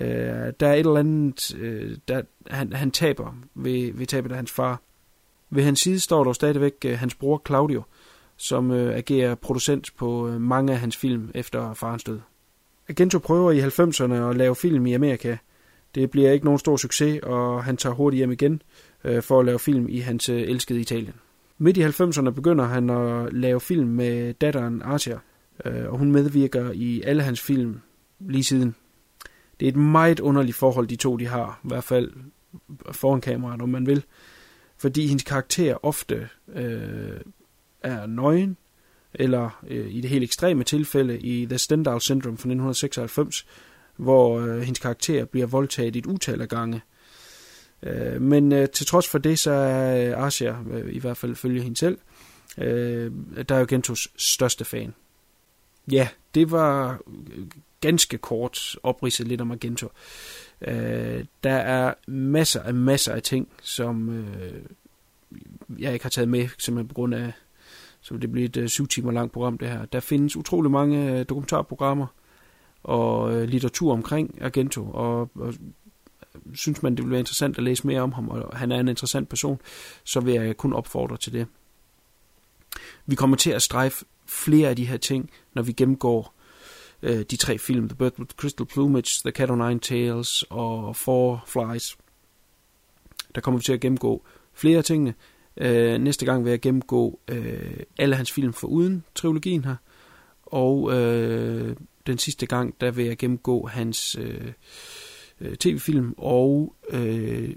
Øh, 0.00 0.52
der 0.60 0.68
er 0.68 0.74
et 0.74 0.78
eller 0.78 0.96
andet, 0.96 1.56
øh, 1.58 1.96
der, 2.08 2.22
han, 2.50 2.72
han 2.72 2.90
taber 2.90 3.36
ved, 3.54 3.92
ved 3.92 4.06
tabet 4.06 4.30
af 4.30 4.36
hans 4.36 4.50
far. 4.50 4.80
Ved 5.50 5.62
hans 5.62 5.80
side 5.80 6.00
står 6.00 6.24
dog 6.24 6.34
stadigvæk 6.34 6.74
øh, 6.84 6.98
hans 6.98 7.14
bror 7.14 7.42
Claudio, 7.46 7.82
som 8.36 8.70
øh, 8.70 8.96
agerer 8.96 9.34
producent 9.34 9.90
på 9.96 10.28
øh, 10.28 10.40
mange 10.40 10.72
af 10.72 10.78
hans 10.78 10.96
film 10.96 11.30
efter 11.34 11.74
farens 11.74 12.04
død. 12.04 12.20
Agento 12.88 13.18
prøver 13.18 13.52
i 13.52 13.60
90'erne 13.60 14.14
at 14.14 14.36
lave 14.36 14.56
film 14.56 14.86
i 14.86 14.92
Amerika. 14.92 15.36
Det 15.94 16.10
bliver 16.10 16.32
ikke 16.32 16.44
nogen 16.44 16.58
stor 16.58 16.76
succes, 16.76 17.20
og 17.22 17.64
han 17.64 17.76
tager 17.76 17.94
hurtigt 17.94 18.18
hjem 18.18 18.32
igen 18.32 18.62
øh, 19.04 19.22
for 19.22 19.40
at 19.40 19.46
lave 19.46 19.58
film 19.58 19.88
i 19.88 19.98
hans 19.98 20.28
øh, 20.28 20.42
elskede 20.42 20.80
Italien. 20.80 21.14
Midt 21.58 21.76
i 21.76 21.84
90'erne 21.84 22.30
begynder 22.30 22.64
han 22.64 22.90
at 22.90 23.32
lave 23.32 23.60
film 23.60 23.88
med 23.88 24.34
datteren 24.34 24.82
Arthur, 24.82 25.22
øh, 25.64 25.92
og 25.92 25.98
hun 25.98 26.12
medvirker 26.12 26.70
i 26.72 27.02
alle 27.02 27.22
hans 27.22 27.40
film 27.40 27.80
lige 28.20 28.44
siden. 28.44 28.74
Det 29.60 29.66
er 29.66 29.70
et 29.70 29.76
meget 29.76 30.20
underligt 30.20 30.56
forhold, 30.56 30.88
de 30.88 30.96
to 30.96 31.16
de 31.16 31.26
har, 31.26 31.60
i 31.64 31.68
hvert 31.68 31.84
fald 31.84 32.12
foran 32.92 33.20
kameraet, 33.20 33.62
om 33.62 33.68
man 33.68 33.86
vil. 33.86 34.04
Fordi 34.76 35.06
hendes 35.06 35.22
karakter 35.22 35.84
ofte 35.84 36.28
øh, 36.54 37.20
er 37.82 38.06
nøgen, 38.06 38.56
eller 39.14 39.64
øh, 39.66 39.94
i 39.94 40.00
det 40.00 40.10
helt 40.10 40.24
ekstreme 40.24 40.64
tilfælde 40.64 41.18
i 41.20 41.46
The 41.46 41.58
Stendhal 41.58 42.00
Syndrome 42.00 42.36
fra 42.36 42.48
1996, 42.48 43.46
hvor 43.96 44.40
øh, 44.40 44.60
hendes 44.60 44.78
karakter 44.78 45.24
bliver 45.24 45.46
voldtaget 45.46 45.96
et 45.96 46.06
utal 46.06 46.40
af 46.40 46.48
gange. 46.48 46.82
Øh, 47.82 48.22
men 48.22 48.52
øh, 48.52 48.68
til 48.68 48.86
trods 48.86 49.08
for 49.08 49.18
det, 49.18 49.38
så 49.38 49.50
er 49.50 50.08
øh, 50.08 50.26
Asia, 50.26 50.56
øh, 50.70 50.94
i 50.94 50.98
hvert 50.98 51.16
fald 51.16 51.34
følge 51.34 51.62
hende 51.62 51.76
selv, 51.76 51.98
øh, 52.58 53.12
der 53.48 53.54
er 53.54 53.58
jo 53.58 53.66
Gentos 53.68 54.08
største 54.16 54.64
fan. 54.64 54.94
Ja, 55.92 56.08
det 56.34 56.50
var 56.50 56.98
øh, 57.36 57.46
ganske 57.80 58.18
kort 58.18 58.76
opridset 58.82 59.28
lidt 59.28 59.40
om 59.40 59.50
Argento. 59.50 59.88
Øh, 60.60 61.24
der 61.44 61.54
er 61.54 61.94
masser 62.06 62.62
af 62.62 62.74
masser 62.74 63.12
af 63.12 63.22
ting, 63.22 63.48
som 63.62 64.08
øh, 64.08 64.62
jeg 65.78 65.92
ikke 65.92 66.04
har 66.04 66.10
taget 66.10 66.28
med, 66.28 66.48
simpelthen 66.58 66.88
på 66.88 66.94
grund 66.94 67.14
af, 67.14 67.32
så 68.00 68.16
det 68.16 68.32
bliver 68.32 68.48
et 68.48 68.56
øh, 68.56 68.68
syv 68.68 68.86
timer 68.86 69.12
langt 69.12 69.32
program 69.32 69.58
det 69.58 69.68
her. 69.68 69.84
Der 69.84 70.00
findes 70.00 70.36
utrolig 70.36 70.70
mange 70.70 71.18
øh, 71.18 71.26
dokumentarprogrammer 71.28 72.06
og 72.82 73.34
øh, 73.34 73.48
litteratur 73.48 73.92
omkring 73.92 74.42
Argento, 74.42 74.90
og, 74.90 75.30
og 75.34 75.54
synes 76.54 76.82
man, 76.82 76.92
det 76.92 76.98
ville 76.98 77.10
være 77.10 77.20
interessant 77.20 77.58
at 77.58 77.64
læse 77.64 77.86
mere 77.86 78.00
om 78.00 78.12
ham, 78.12 78.28
og 78.28 78.58
han 78.58 78.72
er 78.72 78.80
en 78.80 78.88
interessant 78.88 79.28
person, 79.28 79.60
så 80.04 80.20
vil 80.20 80.34
jeg 80.34 80.56
kun 80.56 80.72
opfordre 80.72 81.16
til 81.16 81.32
det. 81.32 81.46
Vi 83.06 83.14
kommer 83.14 83.36
til 83.36 83.50
at 83.50 83.62
strejfe 83.62 84.04
flere 84.26 84.68
af 84.68 84.76
de 84.76 84.86
her 84.86 84.96
ting, 84.96 85.30
når 85.54 85.62
vi 85.62 85.72
gennemgår 85.72 86.34
øh, 87.02 87.22
de 87.30 87.36
tre 87.36 87.58
film, 87.58 87.88
The 87.88 87.96
Bird 87.96 88.18
with 88.18 88.34
Crystal 88.34 88.66
Plumage, 88.66 89.20
The 89.24 89.30
Cat 89.30 89.50
o' 89.50 89.68
Nine 89.68 89.80
Tails 89.80 90.44
og 90.50 90.96
Four 90.96 91.44
Flies. 91.46 91.96
Der 93.34 93.40
kommer 93.40 93.58
vi 93.58 93.64
til 93.64 93.72
at 93.72 93.80
gennemgå 93.80 94.24
flere 94.52 94.78
af 94.78 94.84
tingene. 94.84 95.14
Øh, 95.56 95.98
næste 95.98 96.26
gang 96.26 96.44
vil 96.44 96.50
jeg 96.50 96.60
gennemgå 96.60 97.20
øh, 97.28 97.76
alle 97.98 98.16
hans 98.16 98.32
film 98.32 98.52
for 98.52 98.68
uden 98.68 99.04
trilogien 99.14 99.64
her. 99.64 99.76
Og 100.42 100.92
øh, 100.92 101.76
den 102.06 102.18
sidste 102.18 102.46
gang, 102.46 102.74
der 102.80 102.90
vil 102.90 103.04
jeg 103.04 103.18
gennemgå 103.18 103.66
hans 103.66 104.16
øh, 104.20 104.52
øh, 105.40 105.56
tv-film 105.56 106.14
og 106.18 106.74
øh, 106.90 107.56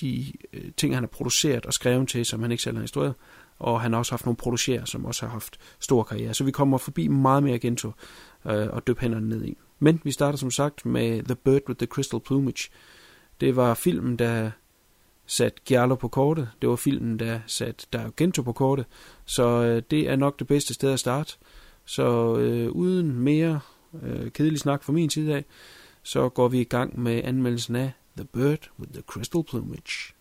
de 0.00 0.32
øh, 0.52 0.70
ting, 0.76 0.94
han 0.94 1.02
har 1.02 1.08
produceret 1.08 1.66
og 1.66 1.72
skrevet 1.72 2.08
til, 2.08 2.24
som 2.24 2.42
han 2.42 2.50
ikke 2.50 2.62
selv 2.62 2.76
har 2.76 2.82
instrueret. 2.82 3.14
Og 3.58 3.80
han 3.80 3.92
har 3.92 3.98
også 3.98 4.12
haft 4.12 4.24
nogle 4.24 4.36
producerer, 4.36 4.84
som 4.84 5.04
også 5.04 5.26
har 5.26 5.32
haft 5.32 5.58
stor 5.80 6.02
karriere. 6.02 6.34
Så 6.34 6.44
vi 6.44 6.50
kommer 6.50 6.78
forbi 6.78 7.08
meget 7.08 7.42
mere 7.42 7.58
Gento 7.58 7.92
øh, 8.46 8.68
og 8.70 8.86
døb 8.86 8.98
hænderne 8.98 9.28
ned 9.28 9.44
i. 9.44 9.56
Men 9.78 10.00
vi 10.04 10.12
starter 10.12 10.38
som 10.38 10.50
sagt 10.50 10.86
med 10.86 11.22
The 11.22 11.34
Bird 11.34 11.68
with 11.68 11.78
the 11.78 11.86
Crystal 11.86 12.20
Plumage. 12.20 12.70
Det 13.40 13.56
var 13.56 13.74
filmen, 13.74 14.16
der 14.16 14.50
satte 15.26 15.60
Giallo 15.64 15.94
på 15.94 16.08
kortet. 16.08 16.48
Det 16.62 16.68
var 16.68 16.76
filmen, 16.76 17.18
der 17.18 17.40
satte 17.46 17.86
Dario 17.92 18.12
Gento 18.16 18.42
på 18.42 18.52
kortet. 18.52 18.86
Så 19.24 19.62
øh, 19.62 19.82
det 19.90 20.10
er 20.10 20.16
nok 20.16 20.38
det 20.38 20.46
bedste 20.46 20.74
sted 20.74 20.92
at 20.92 21.00
starte. 21.00 21.36
Så 21.84 22.36
øh, 22.36 22.70
uden 22.70 23.18
mere 23.18 23.60
øh, 24.02 24.30
kedelig 24.30 24.60
snak 24.60 24.82
fra 24.82 24.92
min 24.92 25.10
side 25.10 25.34
af, 25.34 25.44
så 26.02 26.28
går 26.28 26.48
vi 26.48 26.60
i 26.60 26.64
gang 26.64 27.00
med 27.00 27.20
anmeldelsen 27.24 27.76
af 27.76 27.92
The 28.16 28.24
Bird 28.24 28.70
with 28.78 28.92
the 28.92 29.02
Crystal 29.02 29.44
Plumage. 29.44 30.13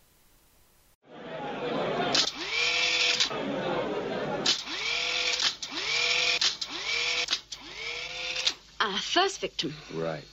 First 9.03 9.39
victim, 9.39 9.75
Right. 9.91 10.23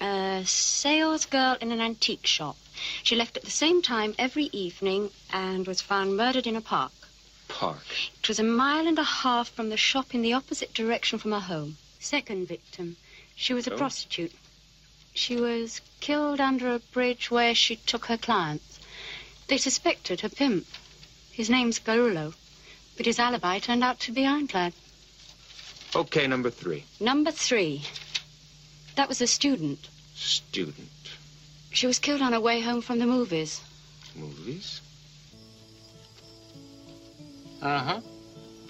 a 0.00 0.42
sales 0.46 1.26
girl 1.26 1.56
in 1.60 1.72
an 1.72 1.80
antique 1.80 2.26
shop. 2.26 2.56
She 3.02 3.16
left 3.16 3.36
at 3.36 3.44
the 3.44 3.50
same 3.50 3.82
time 3.82 4.14
every 4.18 4.48
evening 4.52 5.10
and 5.32 5.66
was 5.66 5.80
found 5.80 6.16
murdered 6.16 6.46
in 6.46 6.56
a 6.56 6.60
park. 6.60 6.92
Park. 7.48 7.84
It 8.22 8.28
was 8.28 8.38
a 8.38 8.44
mile 8.44 8.86
and 8.86 8.98
a 8.98 9.04
half 9.04 9.48
from 9.48 9.68
the 9.70 9.76
shop 9.76 10.14
in 10.14 10.22
the 10.22 10.32
opposite 10.32 10.72
direction 10.72 11.18
from 11.18 11.32
her 11.32 11.40
home. 11.40 11.76
Second 11.98 12.48
victim, 12.48 12.96
she 13.34 13.52
was 13.52 13.66
a 13.66 13.74
Oh. 13.74 13.76
prostitute. 13.76 14.32
She 15.14 15.36
was 15.36 15.80
killed 16.00 16.40
under 16.40 16.72
a 16.74 16.78
bridge 16.78 17.30
where 17.30 17.54
she 17.54 17.76
took 17.76 18.06
her 18.06 18.16
clients. 18.16 18.78
They 19.48 19.58
suspected 19.58 20.20
her 20.20 20.28
pimp. 20.28 20.66
His 21.32 21.50
name's 21.50 21.80
Garullo, 21.80 22.34
but 22.96 23.06
his 23.06 23.18
alibi 23.18 23.58
turned 23.58 23.82
out 23.82 23.98
to 24.00 24.12
be 24.12 24.24
ironclad. 24.24 24.72
Okay, 25.94 26.26
number 26.26 26.50
three. 26.50 26.84
Number 27.00 27.32
three, 27.32 27.82
that 28.94 29.08
was 29.08 29.20
a 29.20 29.26
student. 29.26 29.88
Student. 30.14 30.88
She 31.72 31.86
was 31.88 31.98
killed 31.98 32.22
on 32.22 32.32
her 32.32 32.40
way 32.40 32.60
home 32.60 32.80
from 32.80 33.00
the 33.00 33.06
movies. 33.06 33.60
Movies. 34.14 34.80
Uh 37.60 37.78
huh. 37.78 38.00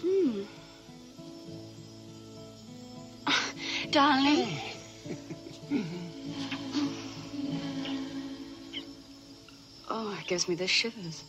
Hmm. 0.01 0.43
Darling. 3.91 4.49
oh, 9.91 10.19
it 10.21 10.27
gives 10.27 10.49
me 10.49 10.55
the 10.55 10.67
shivers. 10.67 11.23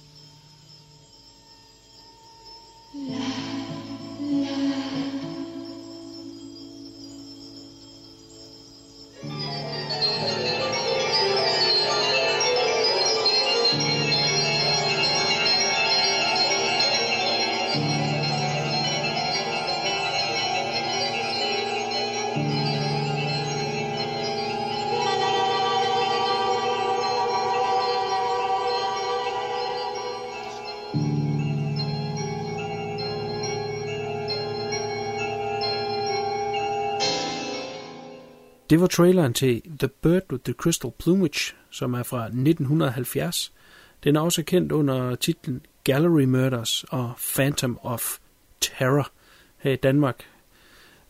Det 38.72 38.82
var 38.82 38.88
traileren 38.88 39.34
til 39.34 39.62
The 39.80 39.88
Bird 39.88 40.32
with 40.32 40.44
the 40.44 40.54
Crystal 40.54 40.92
Plumage, 41.00 41.56
som 41.70 41.94
er 41.94 42.04
fra 42.04 42.25
1970. 42.25 43.54
Den 44.04 44.16
er 44.16 44.20
også 44.20 44.44
kendt 44.44 44.72
under 44.72 45.16
titlen 45.16 45.66
Gallery 45.84 46.24
Murders 46.24 46.86
og 46.90 47.13
Phantom 47.36 47.80
of 47.82 48.18
Terror. 48.62 49.12
Her 49.58 49.72
i 49.72 49.75
Danmark 49.75 50.25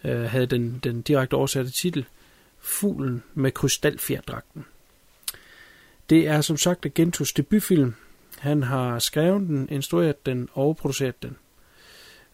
øh, 0.03 0.21
havde 0.21 0.45
den, 0.45 0.79
den 0.83 1.01
direkte 1.01 1.33
oversatte 1.33 1.71
titel 1.71 2.05
Fuglen 2.59 3.23
med 3.33 3.51
krystalfjerdragten. 3.51 4.65
Det 6.09 6.27
er 6.27 6.41
som 6.41 6.57
sagt 6.57 6.85
Agentos 6.85 7.33
debutfilm. 7.33 7.95
Han 8.39 8.63
har 8.63 8.99
skrevet 8.99 9.41
den, 9.41 9.69
instrueret 9.71 10.25
den 10.25 10.49
og 10.53 10.77
produceret 10.77 11.23
den. 11.23 11.37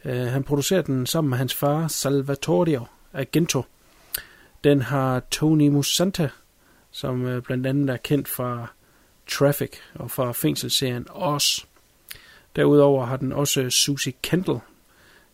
Øh, 0.06 0.28
han 0.28 0.44
producerede 0.44 0.84
den 0.84 1.06
sammen 1.06 1.30
med 1.30 1.38
hans 1.38 1.54
far 1.54 1.88
Salvatore 1.88 2.86
Agento. 3.14 3.64
Den 4.68 4.82
har 4.82 5.20
Tony 5.32 5.68
Musanta, 5.68 6.30
som 6.92 7.26
øh, 7.26 7.42
blandt 7.42 7.68
andet 7.68 7.90
er 7.90 7.98
kendt 7.98 8.28
fra 8.28 8.68
Traffic 9.28 9.72
og 9.96 10.12
fra 10.12 10.32
fængselsserien 10.32 11.08
Oz. 11.10 11.66
Derudover 12.56 13.06
har 13.06 13.18
den 13.18 13.32
også 13.32 13.70
Susie 13.70 14.14
Kendall 14.22 14.60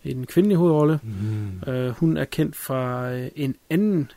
i 0.03 0.13
den 0.13 0.25
kvindelige 0.25 0.57
hovedrolle. 0.57 0.99
Mm. 1.03 1.71
Øh, 1.71 1.89
hun 1.89 2.17
er 2.17 2.25
kendt 2.25 2.55
fra 2.55 3.11
øh, 3.11 3.31
en 3.35 3.55
anden 3.69 4.11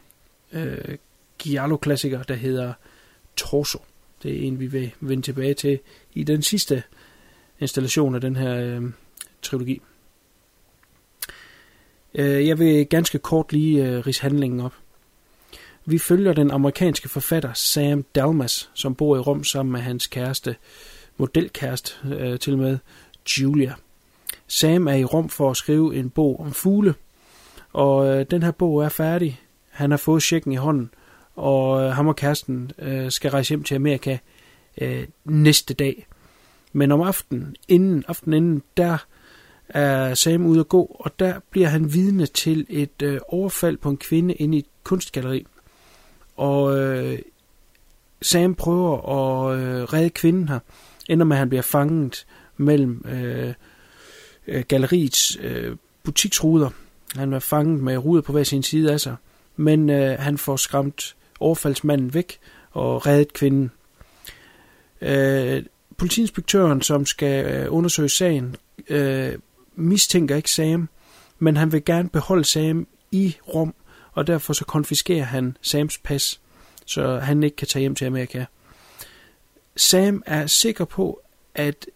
øh, 0.52 0.96
Giallo-klassiker, 1.38 2.22
der 2.22 2.34
hedder 2.34 2.72
Torso. 3.36 3.78
Det 4.22 4.36
er 4.36 4.46
en, 4.46 4.60
vi 4.60 4.66
vil 4.66 4.92
vende 5.00 5.22
tilbage 5.22 5.54
til 5.54 5.78
i 6.14 6.24
den 6.24 6.42
sidste 6.42 6.82
installation 7.60 8.14
af 8.14 8.20
den 8.20 8.36
her 8.36 8.54
øh, 8.56 8.82
trilogi. 9.42 9.82
Øh, 12.14 12.46
jeg 12.46 12.58
vil 12.58 12.86
ganske 12.86 13.18
kort 13.18 13.52
lige 13.52 13.86
øh, 13.86 14.06
rise 14.06 14.22
handlingen 14.22 14.60
op. 14.60 14.74
Vi 15.88 15.98
følger 15.98 16.32
den 16.32 16.50
amerikanske 16.50 17.08
forfatter 17.08 17.52
Sam 17.52 18.02
Dalmas, 18.14 18.70
som 18.74 18.94
bor 18.94 19.16
i 19.16 19.20
Rom 19.20 19.44
sammen 19.44 19.72
med 19.72 19.80
hans 19.80 20.06
kæreste, 20.06 20.56
modelkæreste 21.16 21.92
øh, 22.04 22.38
til 22.38 22.52
og 22.52 22.58
med, 22.58 22.78
Julia. 23.38 23.74
Sam 24.46 24.88
er 24.88 24.94
i 24.94 25.04
Rom 25.04 25.28
for 25.28 25.50
at 25.50 25.56
skrive 25.56 25.96
en 25.96 26.10
bog 26.10 26.40
om 26.40 26.52
fugle, 26.52 26.94
og 27.72 28.06
øh, 28.06 28.26
den 28.30 28.42
her 28.42 28.50
bog 28.50 28.84
er 28.84 28.88
færdig. 28.88 29.40
Han 29.70 29.90
har 29.90 29.98
fået 29.98 30.22
checken 30.22 30.52
i 30.52 30.56
hånden, 30.56 30.90
og 31.36 31.82
øh, 31.82 31.90
ham 31.90 32.06
og 32.06 32.16
kæresten 32.16 32.70
øh, 32.78 33.10
skal 33.10 33.30
rejse 33.30 33.48
hjem 33.48 33.62
til 33.62 33.74
Amerika 33.74 34.18
øh, 34.80 35.06
næste 35.24 35.74
dag. 35.74 36.06
Men 36.72 36.92
om 36.92 37.00
aftenen, 37.00 37.56
inden 37.68 38.04
aftenen 38.08 38.44
inden, 38.44 38.62
der 38.76 38.98
er 39.68 40.14
Sam 40.14 40.46
ude 40.46 40.60
at 40.60 40.68
gå, 40.68 40.96
og 41.00 41.18
der 41.18 41.40
bliver 41.50 41.68
han 41.68 41.92
vidne 41.92 42.26
til 42.26 42.66
et 42.68 43.02
øh, 43.02 43.20
overfald 43.28 43.76
på 43.76 43.90
en 43.90 43.96
kvinde 43.96 44.34
inde 44.34 44.56
i 44.56 44.60
et 44.60 44.66
kunstgalleri. 44.84 45.46
Og 46.36 46.78
øh, 46.78 47.18
Sam 48.22 48.54
prøver 48.54 48.96
at 48.96 49.58
øh, 49.58 49.82
redde 49.82 50.10
kvinden 50.10 50.48
her, 50.48 50.58
ender 51.08 51.24
med 51.24 51.36
at 51.36 51.38
han 51.38 51.48
bliver 51.48 51.62
fanget 51.62 52.26
mellem 52.56 53.04
øh, 53.08 53.54
øh, 54.46 54.64
galleriets 54.68 55.38
øh, 55.40 55.76
butiksruder. 56.02 56.70
Han 57.16 57.32
er 57.32 57.38
fanget 57.38 57.82
med 57.82 57.96
ruder 57.98 58.22
på 58.22 58.32
hver 58.32 58.44
sin 58.44 58.62
side 58.62 58.92
af 58.92 59.00
sig, 59.00 59.16
men 59.56 59.90
øh, 59.90 60.18
han 60.18 60.38
får 60.38 60.56
skræmt 60.56 61.16
overfaldsmanden 61.40 62.14
væk 62.14 62.38
og 62.70 63.06
reddet 63.06 63.32
kvinden. 63.32 63.70
Øh, 65.00 65.62
politiinspektøren, 65.96 66.82
som 66.82 67.06
skal 67.06 67.46
øh, 67.46 67.72
undersøge 67.72 68.08
sagen, 68.08 68.56
øh, 68.88 69.32
mistænker 69.76 70.36
ikke 70.36 70.50
Sam, 70.50 70.88
men 71.38 71.56
han 71.56 71.72
vil 71.72 71.84
gerne 71.84 72.08
beholde 72.08 72.44
Sam 72.44 72.86
i 73.12 73.36
Rom, 73.54 73.74
og 74.16 74.26
derfor 74.26 74.52
så 74.52 74.64
konfiskerer 74.64 75.24
han 75.24 75.56
Sams 75.60 75.98
pas, 75.98 76.40
så 76.84 77.18
han 77.18 77.42
ikke 77.42 77.56
kan 77.56 77.68
tage 77.68 77.80
hjem 77.80 77.94
til 77.94 78.04
Amerika. 78.04 78.44
Sam 79.76 80.22
er 80.26 80.46
sikker 80.46 80.84
på, 80.84 81.20
at 81.54 81.86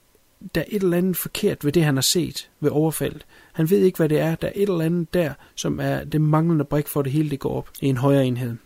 der 0.55 0.61
er 0.61 0.65
et 0.69 0.83
eller 0.83 0.97
andet 0.97 1.17
forkert 1.17 1.65
ved 1.65 1.73
det, 1.73 1.85
han 1.85 1.97
har 1.97 2.03
set 2.03 2.49
ved 2.61 2.71
overfaldet. 2.71 3.27
Han 3.53 3.71
ved 3.71 3.79
ikke, 3.79 3.97
hvad 3.97 4.09
det 4.09 4.19
er. 4.19 4.35
Der 4.35 4.49
er 4.49 4.53
et 4.55 4.69
eller 4.69 4.85
andet 4.85 5.15
der, 5.15 5.33
som 5.55 5.81
er 5.81 6.05
det 6.05 6.21
manglende 6.21 6.65
brik 6.65 6.89
for, 6.89 7.01
at 7.01 7.05
det 7.05 7.13
hele 7.13 7.31
det 7.31 7.41
går 7.41 7.57
op 7.57 7.69
i 7.81 7.87
en 7.87 7.97
højere 7.97 8.27
enhed. 8.27 8.57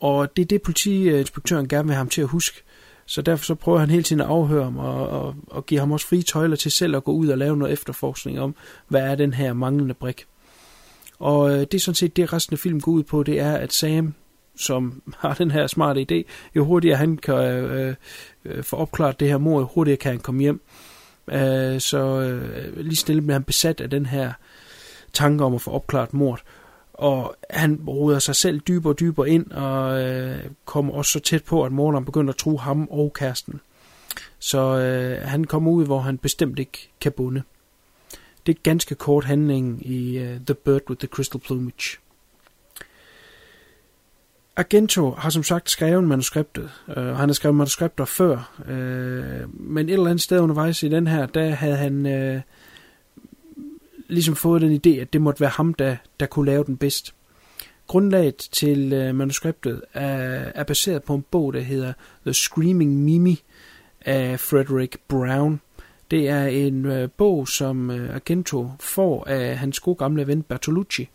Og 0.00 0.36
det 0.36 0.42
er 0.42 0.46
det, 0.46 0.62
politiinspektøren 0.62 1.68
gerne 1.68 1.84
vil 1.84 1.94
have 1.94 1.98
ham 1.98 2.08
til 2.08 2.20
at 2.20 2.28
huske. 2.28 2.62
Så 3.06 3.22
derfor 3.22 3.44
så 3.44 3.54
prøver 3.54 3.78
han 3.78 3.90
hele 3.90 4.02
tiden 4.02 4.20
at 4.20 4.26
afhøre 4.26 4.64
ham 4.64 4.78
og, 4.78 5.08
og, 5.08 5.34
og 5.46 5.66
give 5.66 5.80
ham 5.80 5.92
også 5.92 6.06
frie 6.06 6.22
tøjler 6.22 6.56
til 6.56 6.70
selv 6.70 6.96
at 6.96 7.04
gå 7.04 7.12
ud 7.12 7.28
og 7.28 7.38
lave 7.38 7.56
noget 7.56 7.72
efterforskning 7.72 8.40
om, 8.40 8.54
hvad 8.88 9.00
er 9.00 9.14
den 9.14 9.34
her 9.34 9.52
manglende 9.52 9.94
brik. 9.94 10.26
Og 11.18 11.50
øh, 11.50 11.60
det 11.60 11.74
er 11.74 11.78
sådan 11.78 11.94
set 11.94 12.16
det, 12.16 12.32
resten 12.32 12.54
af 12.54 12.58
filmen 12.58 12.80
går 12.80 12.92
ud 12.92 13.02
på, 13.02 13.22
det 13.22 13.40
er, 13.40 13.52
at 13.52 13.72
Sam, 13.72 14.14
som 14.56 15.02
har 15.22 15.34
den 15.34 15.50
her 15.50 15.66
smarte 15.66 16.06
idé, 16.12 16.22
jo 16.56 16.64
hurtigere 16.64 16.96
han 16.96 17.16
kan 17.16 17.34
øh, 17.34 17.94
øh, 18.44 18.64
få 18.64 18.76
opklaret 18.76 19.20
det 19.20 19.28
her 19.28 19.38
mord, 19.38 19.62
jo 19.62 19.68
hurtigere 19.74 19.96
kan 19.96 20.10
han 20.10 20.20
komme 20.20 20.40
hjem. 20.40 20.60
Øh, 21.30 21.80
så 21.80 22.20
øh, 22.20 22.76
lige 22.76 22.96
stille 22.96 23.20
med 23.20 23.34
han 23.34 23.44
besat 23.44 23.80
af 23.80 23.90
den 23.90 24.06
her 24.06 24.32
tanke 25.12 25.44
om 25.44 25.54
at 25.54 25.60
få 25.60 25.70
opklaret 25.70 26.14
mord. 26.14 26.42
Og 26.92 27.36
han 27.50 27.80
roder 27.88 28.18
sig 28.18 28.36
selv 28.36 28.60
dybere 28.60 28.92
og 28.92 29.00
dybere 29.00 29.30
ind, 29.30 29.52
og 29.52 30.02
øh, 30.02 30.38
kommer 30.64 30.94
også 30.94 31.12
så 31.12 31.20
tæt 31.20 31.44
på, 31.44 31.64
at 31.64 31.72
morderen 31.72 32.04
begynder 32.04 32.32
at 32.32 32.38
true 32.38 32.60
ham 32.60 32.88
og 32.90 33.12
kæresten. 33.12 33.60
Så 34.38 34.78
øh, 34.78 35.28
han 35.28 35.44
kommer 35.44 35.70
ud, 35.70 35.86
hvor 35.86 36.00
han 36.00 36.18
bestemt 36.18 36.58
ikke 36.58 36.90
kan 37.00 37.12
bunde. 37.12 37.42
Det 38.48 38.56
er 38.56 38.60
ganske 38.62 38.94
kort 38.94 39.24
handling 39.24 39.86
i 39.86 40.18
uh, 40.18 40.24
The 40.46 40.54
Bird 40.54 40.82
with 40.88 40.98
the 40.98 41.08
Crystal 41.08 41.40
Plumage. 41.40 41.98
Argento 44.56 45.10
har 45.10 45.30
som 45.30 45.42
sagt 45.42 45.70
skrevet 45.70 46.04
manuskriptet, 46.04 46.70
øh, 46.88 47.06
han 47.06 47.28
har 47.28 47.32
skrevet 47.32 47.54
manuskripter 47.54 48.04
før, 48.04 48.62
øh, 48.68 49.60
men 49.60 49.88
et 49.88 49.92
eller 49.92 50.06
andet 50.06 50.22
sted 50.22 50.40
undervejs 50.40 50.82
i 50.82 50.88
den 50.88 51.06
her, 51.06 51.26
der 51.26 51.50
havde 51.50 51.76
han 51.76 52.06
øh, 52.06 52.40
ligesom 54.08 54.36
fået 54.36 54.62
den 54.62 54.80
idé, 54.86 55.00
at 55.00 55.12
det 55.12 55.20
måtte 55.20 55.40
være 55.40 55.50
ham, 55.50 55.74
der, 55.74 55.96
der 56.20 56.26
kunne 56.26 56.46
lave 56.46 56.64
den 56.64 56.76
bedst. 56.76 57.14
Grundlaget 57.86 58.36
til 58.36 58.92
øh, 58.92 59.14
manuskriptet 59.14 59.82
er, 59.94 60.52
er 60.54 60.64
baseret 60.64 61.02
på 61.02 61.14
en 61.14 61.24
bog, 61.30 61.52
der 61.52 61.60
hedder 61.60 61.92
The 62.24 62.34
Screaming 62.34 62.96
Mimi 62.96 63.42
af 64.00 64.40
Frederick 64.40 64.96
Brown. 65.08 65.60
Det 66.10 66.28
er 66.28 66.46
en 66.46 66.86
øh, 66.86 67.08
bog, 67.16 67.48
som 67.48 67.90
øh, 67.90 68.14
Argento 68.14 68.70
får 68.80 69.24
af 69.24 69.58
hans 69.58 69.80
gode 69.80 69.96
gamle 69.96 70.26
ven 70.26 70.42
Bertolucci, 70.42 71.08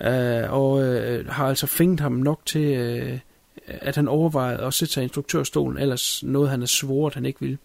øh, 0.00 0.52
og 0.52 0.82
øh, 0.82 1.28
har 1.28 1.48
altså 1.48 1.66
fængt 1.66 2.00
ham 2.00 2.12
nok 2.12 2.40
til, 2.46 2.64
øh, 2.64 3.18
at 3.66 3.96
han 3.96 4.08
overvejede 4.08 4.62
at 4.62 4.74
sætte 4.74 4.94
sig 4.94 5.00
i 5.00 5.04
instruktørstolen, 5.04 5.78
ellers 5.78 6.22
noget 6.22 6.50
han 6.50 6.62
er 6.62 6.66
svoret, 6.66 7.14
han 7.14 7.26
ikke 7.26 7.40
vil, 7.40 7.58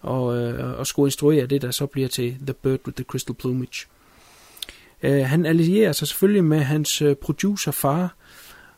og, 0.00 0.36
øh, 0.36 0.78
og 0.78 0.86
skulle 0.86 1.06
instruere 1.06 1.46
det, 1.46 1.62
der 1.62 1.70
så 1.70 1.86
bliver 1.86 2.08
til 2.08 2.36
The 2.46 2.54
Bird 2.54 2.80
with 2.86 2.96
the 2.96 3.04
Crystal 3.04 3.34
Plumage. 3.34 3.86
Øh, 5.02 5.26
han 5.26 5.46
allierer 5.46 5.92
sig 5.92 6.08
selvfølgelig 6.08 6.44
med 6.44 6.60
hans 6.60 7.02
øh, 7.02 7.16
producerfar, 7.16 8.14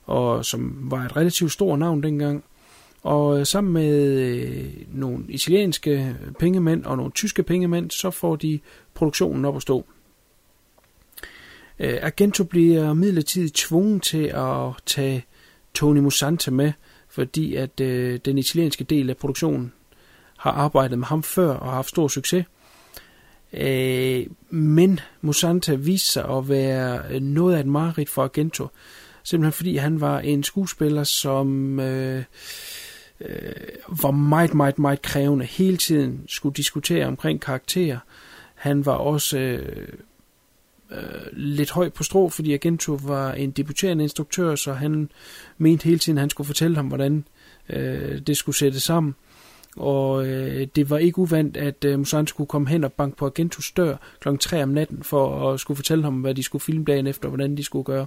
og 0.05 0.45
som 0.45 0.91
var 0.91 1.05
et 1.05 1.17
relativt 1.17 1.53
stort 1.53 1.79
navn 1.79 2.03
dengang, 2.03 2.45
og 3.03 3.39
øh, 3.39 3.47
sammen 3.47 3.73
med 3.73 4.19
øh, 4.19 4.67
nogle 4.89 5.25
italienske 5.29 6.17
pengemænd 6.39 6.85
og 6.85 6.97
nogle 6.97 7.13
tyske 7.13 7.43
pengemænd, 7.43 7.91
så 7.91 8.11
får 8.11 8.37
de 8.37 8.61
produktionen 8.95 9.45
op 9.45 9.57
at 9.57 9.63
stå. 9.63 9.87
Øh, 11.79 11.99
Argento 12.03 12.45
bliver 12.45 12.95
midlertidigt 12.95 13.55
tvunget 13.55 14.03
til 14.03 14.25
at 14.25 14.73
tage 14.87 15.25
Tony 15.75 15.99
Musante 15.99 16.51
med, 16.51 16.73
fordi 17.09 17.55
at 17.55 17.81
øh, 17.81 18.21
den 18.25 18.39
italienske 18.39 18.85
del 18.85 19.11
af 19.11 19.17
produktionen 19.17 19.73
har 20.39 20.51
arbejdet 20.51 20.99
med 20.99 21.07
ham 21.07 21.23
før 21.23 21.55
og 21.55 21.67
har 21.67 21.75
haft 21.75 21.89
stor 21.89 22.09
succes. 22.09 22.45
Øh, 23.53 24.27
men 24.51 25.01
Musante 25.21 25.81
viste 25.81 26.13
sig 26.13 26.25
at 26.25 26.49
være 26.49 27.21
noget 27.21 27.55
af 27.55 27.61
et 27.61 27.67
mareridt 27.67 28.09
for 28.09 28.23
Argento, 28.23 28.69
simpelthen 29.23 29.53
fordi 29.53 29.77
han 29.77 30.01
var 30.01 30.21
en 30.21 30.43
skuespiller, 30.43 31.05
som 31.05 31.81
øh, 31.81 32.25
øh, 33.21 33.53
var 34.03 34.11
meget, 34.11 34.55
meget, 34.55 34.79
meget 34.79 35.03
krævende. 35.03 35.45
Hele 35.45 35.77
tiden 35.77 36.25
skulle 36.29 36.55
diskutere 36.55 37.07
omkring 37.07 37.41
karakterer. 37.41 37.99
Han 38.55 38.87
var 38.87 38.93
også 38.93 39.39
øh, 39.39 39.89
øh, 40.91 41.27
lidt 41.33 41.71
høj 41.71 41.89
på 41.89 42.03
strå, 42.03 42.29
fordi 42.29 42.53
Agento 42.53 42.99
var 43.05 43.33
en 43.33 43.51
debuterende 43.51 44.05
instruktør, 44.05 44.55
så 44.55 44.73
han 44.73 45.11
mente 45.59 45.85
hele 45.85 45.99
tiden, 45.99 46.19
at 46.19 46.23
han 46.23 46.31
skulle 46.31 46.47
fortælle 46.47 46.77
ham, 46.77 46.87
hvordan 46.87 47.25
øh, 47.69 48.19
det 48.19 48.37
skulle 48.37 48.57
sættes 48.57 48.83
sammen. 48.83 49.15
Og 49.77 50.27
øh, 50.27 50.67
det 50.77 50.91
var 50.91 50.99
ikke 50.99 51.19
uvandt, 51.19 51.57
at 51.57 51.85
øh, 51.85 51.99
Musan 51.99 52.27
skulle 52.27 52.49
komme 52.49 52.69
hen 52.69 52.85
og 52.85 52.93
banke 52.93 53.17
på 53.17 53.27
Agentos 53.27 53.71
dør 53.71 53.97
kl. 54.21 54.29
3 54.41 54.63
om 54.63 54.69
natten, 54.69 55.03
for 55.03 55.53
at 55.53 55.61
skulle 55.61 55.77
fortælle 55.77 56.05
ham, 56.05 56.15
hvad 56.15 56.35
de 56.35 56.43
skulle 56.43 56.63
filme 56.63 56.85
dagen 56.85 57.07
efter, 57.07 57.25
og 57.25 57.31
hvordan 57.31 57.57
de 57.57 57.65
skulle 57.65 57.85
gøre. 57.85 58.07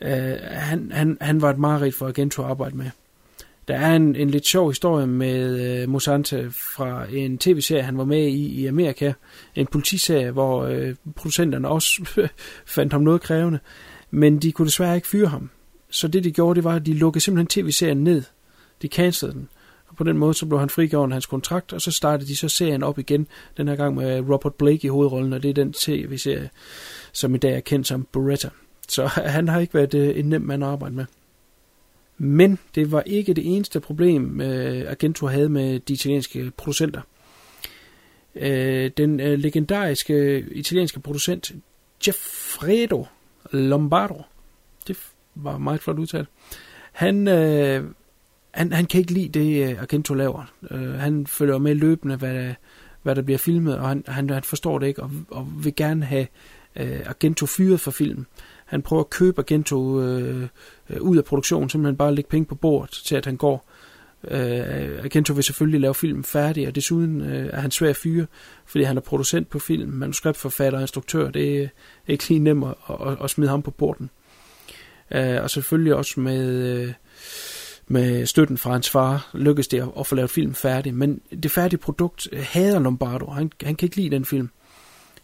Øh, 0.00 0.36
han, 0.42 0.92
han, 0.92 1.18
han 1.20 1.42
var 1.42 1.50
et 1.50 1.58
mareridt 1.58 1.94
for 1.94 2.08
Agento 2.08 2.42
at 2.42 2.50
arbejde 2.50 2.76
med. 2.76 2.90
Der 3.68 3.74
er 3.76 3.96
en, 3.96 4.16
en 4.16 4.30
lidt 4.30 4.46
sjov 4.46 4.70
historie 4.70 5.06
med 5.06 5.60
øh, 5.60 5.88
Mosante 5.88 6.50
fra 6.50 7.06
en 7.12 7.38
tv-serie, 7.38 7.82
han 7.82 7.98
var 7.98 8.04
med 8.04 8.26
i 8.26 8.60
i 8.60 8.66
Amerika. 8.66 9.12
En 9.54 9.66
politiserie, 9.66 10.30
hvor 10.30 10.64
øh, 10.64 10.94
producenterne 11.16 11.68
også 11.68 12.04
fandt 12.66 12.92
ham 12.92 13.02
noget 13.02 13.20
krævende. 13.20 13.58
Men 14.10 14.38
de 14.38 14.52
kunne 14.52 14.66
desværre 14.66 14.96
ikke 14.96 15.08
fyre 15.08 15.26
ham. 15.26 15.50
Så 15.90 16.08
det 16.08 16.24
de 16.24 16.32
gjorde, 16.32 16.56
det 16.56 16.64
var, 16.64 16.74
at 16.74 16.86
de 16.86 16.94
lukkede 16.94 17.24
simpelthen 17.24 17.64
tv-serien 17.64 18.04
ned. 18.04 18.22
De 18.82 18.88
cancelede 18.88 19.36
den. 19.36 19.48
Og 19.88 19.96
på 19.96 20.04
den 20.04 20.18
måde 20.18 20.34
så 20.34 20.46
blev 20.46 20.58
han 20.58 20.68
frigjort 20.68 21.12
hans 21.12 21.26
kontrakt, 21.26 21.72
og 21.72 21.80
så 21.80 21.90
startede 21.90 22.28
de 22.28 22.36
så 22.36 22.48
serien 22.48 22.82
op 22.82 22.98
igen, 22.98 23.26
den 23.56 23.68
her 23.68 23.76
gang 23.76 23.94
med 23.94 24.20
Robert 24.20 24.54
Blake 24.54 24.86
i 24.86 24.88
hovedrollen, 24.88 25.32
og 25.32 25.42
det 25.42 25.48
er 25.48 25.54
den 25.54 25.72
tv-serie, 25.72 26.50
som 27.12 27.34
i 27.34 27.38
dag 27.38 27.56
er 27.56 27.60
kendt 27.60 27.86
som 27.86 28.06
Beretta. 28.12 28.48
Så 28.88 29.06
han 29.36 29.48
har 29.48 29.60
ikke 29.60 29.74
været 29.74 29.94
øh, 29.94 30.18
en 30.18 30.24
nem 30.24 30.42
mand 30.42 30.64
at 30.64 30.70
arbejde 30.70 30.94
med. 30.94 31.04
Men 32.24 32.58
det 32.74 32.92
var 32.92 33.02
ikke 33.06 33.34
det 33.34 33.54
eneste 33.56 33.80
problem, 33.80 34.40
øh, 34.40 34.90
Argento 34.90 35.26
havde 35.26 35.48
med 35.48 35.80
de 35.80 35.92
italienske 35.92 36.52
producenter. 36.56 37.00
Øh, 38.34 38.90
den 38.96 39.20
øh, 39.20 39.38
legendariske 39.38 40.40
italienske 40.50 41.00
producent 41.00 41.52
Jeffredo 42.06 43.06
Lombardo, 43.50 44.22
det 44.86 44.98
var 45.34 45.58
meget 45.58 45.80
flot 45.80 45.98
udtalt, 45.98 46.28
han, 46.92 47.28
øh, 47.28 47.84
han, 48.50 48.72
han 48.72 48.86
kan 48.86 49.00
ikke 49.00 49.12
lide 49.12 49.38
det, 49.38 49.70
øh, 49.70 49.82
Argento 49.82 50.14
laver. 50.14 50.52
Øh, 50.70 50.92
han 50.92 51.26
følger 51.26 51.58
med 51.58 51.74
løbende, 51.74 52.16
hvad 52.16 52.34
der, 52.34 52.54
hvad 53.02 53.14
der 53.14 53.22
bliver 53.22 53.38
filmet, 53.38 53.78
og 53.78 53.88
han, 53.88 54.04
han, 54.08 54.30
han 54.30 54.42
forstår 54.42 54.78
det 54.78 54.86
ikke, 54.86 55.02
og, 55.02 55.10
og 55.30 55.48
vil 55.64 55.76
gerne 55.76 56.04
have 56.04 56.26
øh, 56.76 57.00
Argento 57.06 57.46
fyret 57.46 57.80
for 57.80 57.90
filmen. 57.90 58.26
Han 58.64 58.82
prøver 58.82 59.02
at 59.02 59.10
købe 59.10 59.38
Argento 59.40 60.02
øh, 60.02 60.48
øh, 60.92 61.02
ud 61.02 61.16
af 61.16 61.24
produktionen, 61.24 61.68
simpelthen 61.68 61.96
bare 61.96 62.14
lægge 62.14 62.30
penge 62.30 62.46
på 62.46 62.54
bordet 62.54 62.90
til, 62.90 63.14
at 63.14 63.26
han 63.26 63.36
går. 63.36 63.68
Øh, 64.28 65.04
Argento 65.04 65.32
vil 65.32 65.44
selvfølgelig 65.44 65.80
lave 65.80 65.94
filmen 65.94 66.24
færdig, 66.24 66.68
og 66.68 66.74
desuden 66.74 67.20
øh, 67.20 67.50
er 67.52 67.60
han 67.60 67.70
svær 67.70 67.90
at 67.90 67.96
fyre, 67.96 68.26
fordi 68.66 68.84
han 68.84 68.96
er 68.96 69.00
producent 69.00 69.50
på 69.50 69.58
film, 69.58 69.90
manuskriptforfatter 69.90 70.78
og 70.78 70.82
instruktør. 70.82 71.30
Det 71.30 71.62
er 71.62 71.68
ikke 72.08 72.28
lige 72.28 72.40
nemt 72.40 72.64
at, 72.64 72.96
at, 73.06 73.16
at 73.24 73.30
smide 73.30 73.50
ham 73.50 73.62
på 73.62 73.70
borden. 73.70 74.10
Øh, 75.10 75.42
og 75.42 75.50
selvfølgelig 75.50 75.94
også 75.94 76.20
med... 76.20 76.48
Øh, 76.80 76.92
med 77.86 78.26
støtten 78.26 78.58
fra 78.58 78.72
hans 78.72 78.90
far, 78.90 79.30
lykkedes 79.34 79.68
det 79.68 79.80
at, 79.80 79.88
at 79.98 80.06
få 80.06 80.14
lavet 80.14 80.30
filmen 80.30 80.54
færdig. 80.54 80.94
Men 80.94 81.20
det 81.42 81.50
færdige 81.50 81.78
produkt 81.78 82.28
øh, 82.32 82.44
hader 82.48 82.78
Lombardo. 82.78 83.30
Han, 83.30 83.50
han 83.62 83.76
kan 83.76 83.86
ikke 83.86 83.96
lide 83.96 84.10
den 84.10 84.24
film 84.24 84.50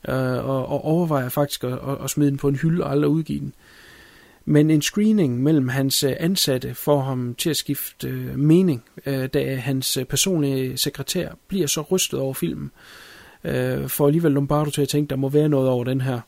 øh, 0.09 0.49
og, 0.49 0.67
og 0.67 0.85
overvejer 0.85 1.29
faktisk 1.29 1.65
at, 1.65 1.73
at, 1.73 2.05
at 2.05 2.11
smide 2.11 2.31
den 2.31 2.39
på 2.39 2.49
en 2.49 2.57
hylde 2.57 2.85
og 2.85 2.91
aldrig 2.91 3.11
udgive 3.11 3.41
den. 3.41 3.55
Men 4.51 4.71
en 4.71 4.83
screening 4.83 5.43
mellem 5.43 5.69
hans 5.69 6.05
øh, 6.05 6.13
ansatte 6.21 6.75
får 6.75 7.03
ham 7.03 7.35
til 7.35 7.51
at 7.51 7.57
skifte 7.57 8.09
øh, 8.09 8.39
mening, 8.39 8.85
øh, 9.07 9.27
da 9.27 9.57
hans 9.57 9.99
personlige 10.09 10.77
sekretær 10.77 11.29
bliver 11.49 11.67
så 11.67 11.81
rystet 11.81 12.21
over 12.21 12.35
filmen, 12.35 12.71
for 13.87 14.07
alligevel 14.07 14.33
Lombardo 14.33 14.71
til 14.71 14.83
at 14.83 14.89
tænke, 14.89 15.11
der 15.11 15.17
må 15.17 15.29
være 15.29 15.49
noget 15.49 15.69
over 15.69 15.85
den 15.85 16.01
her. 16.01 16.21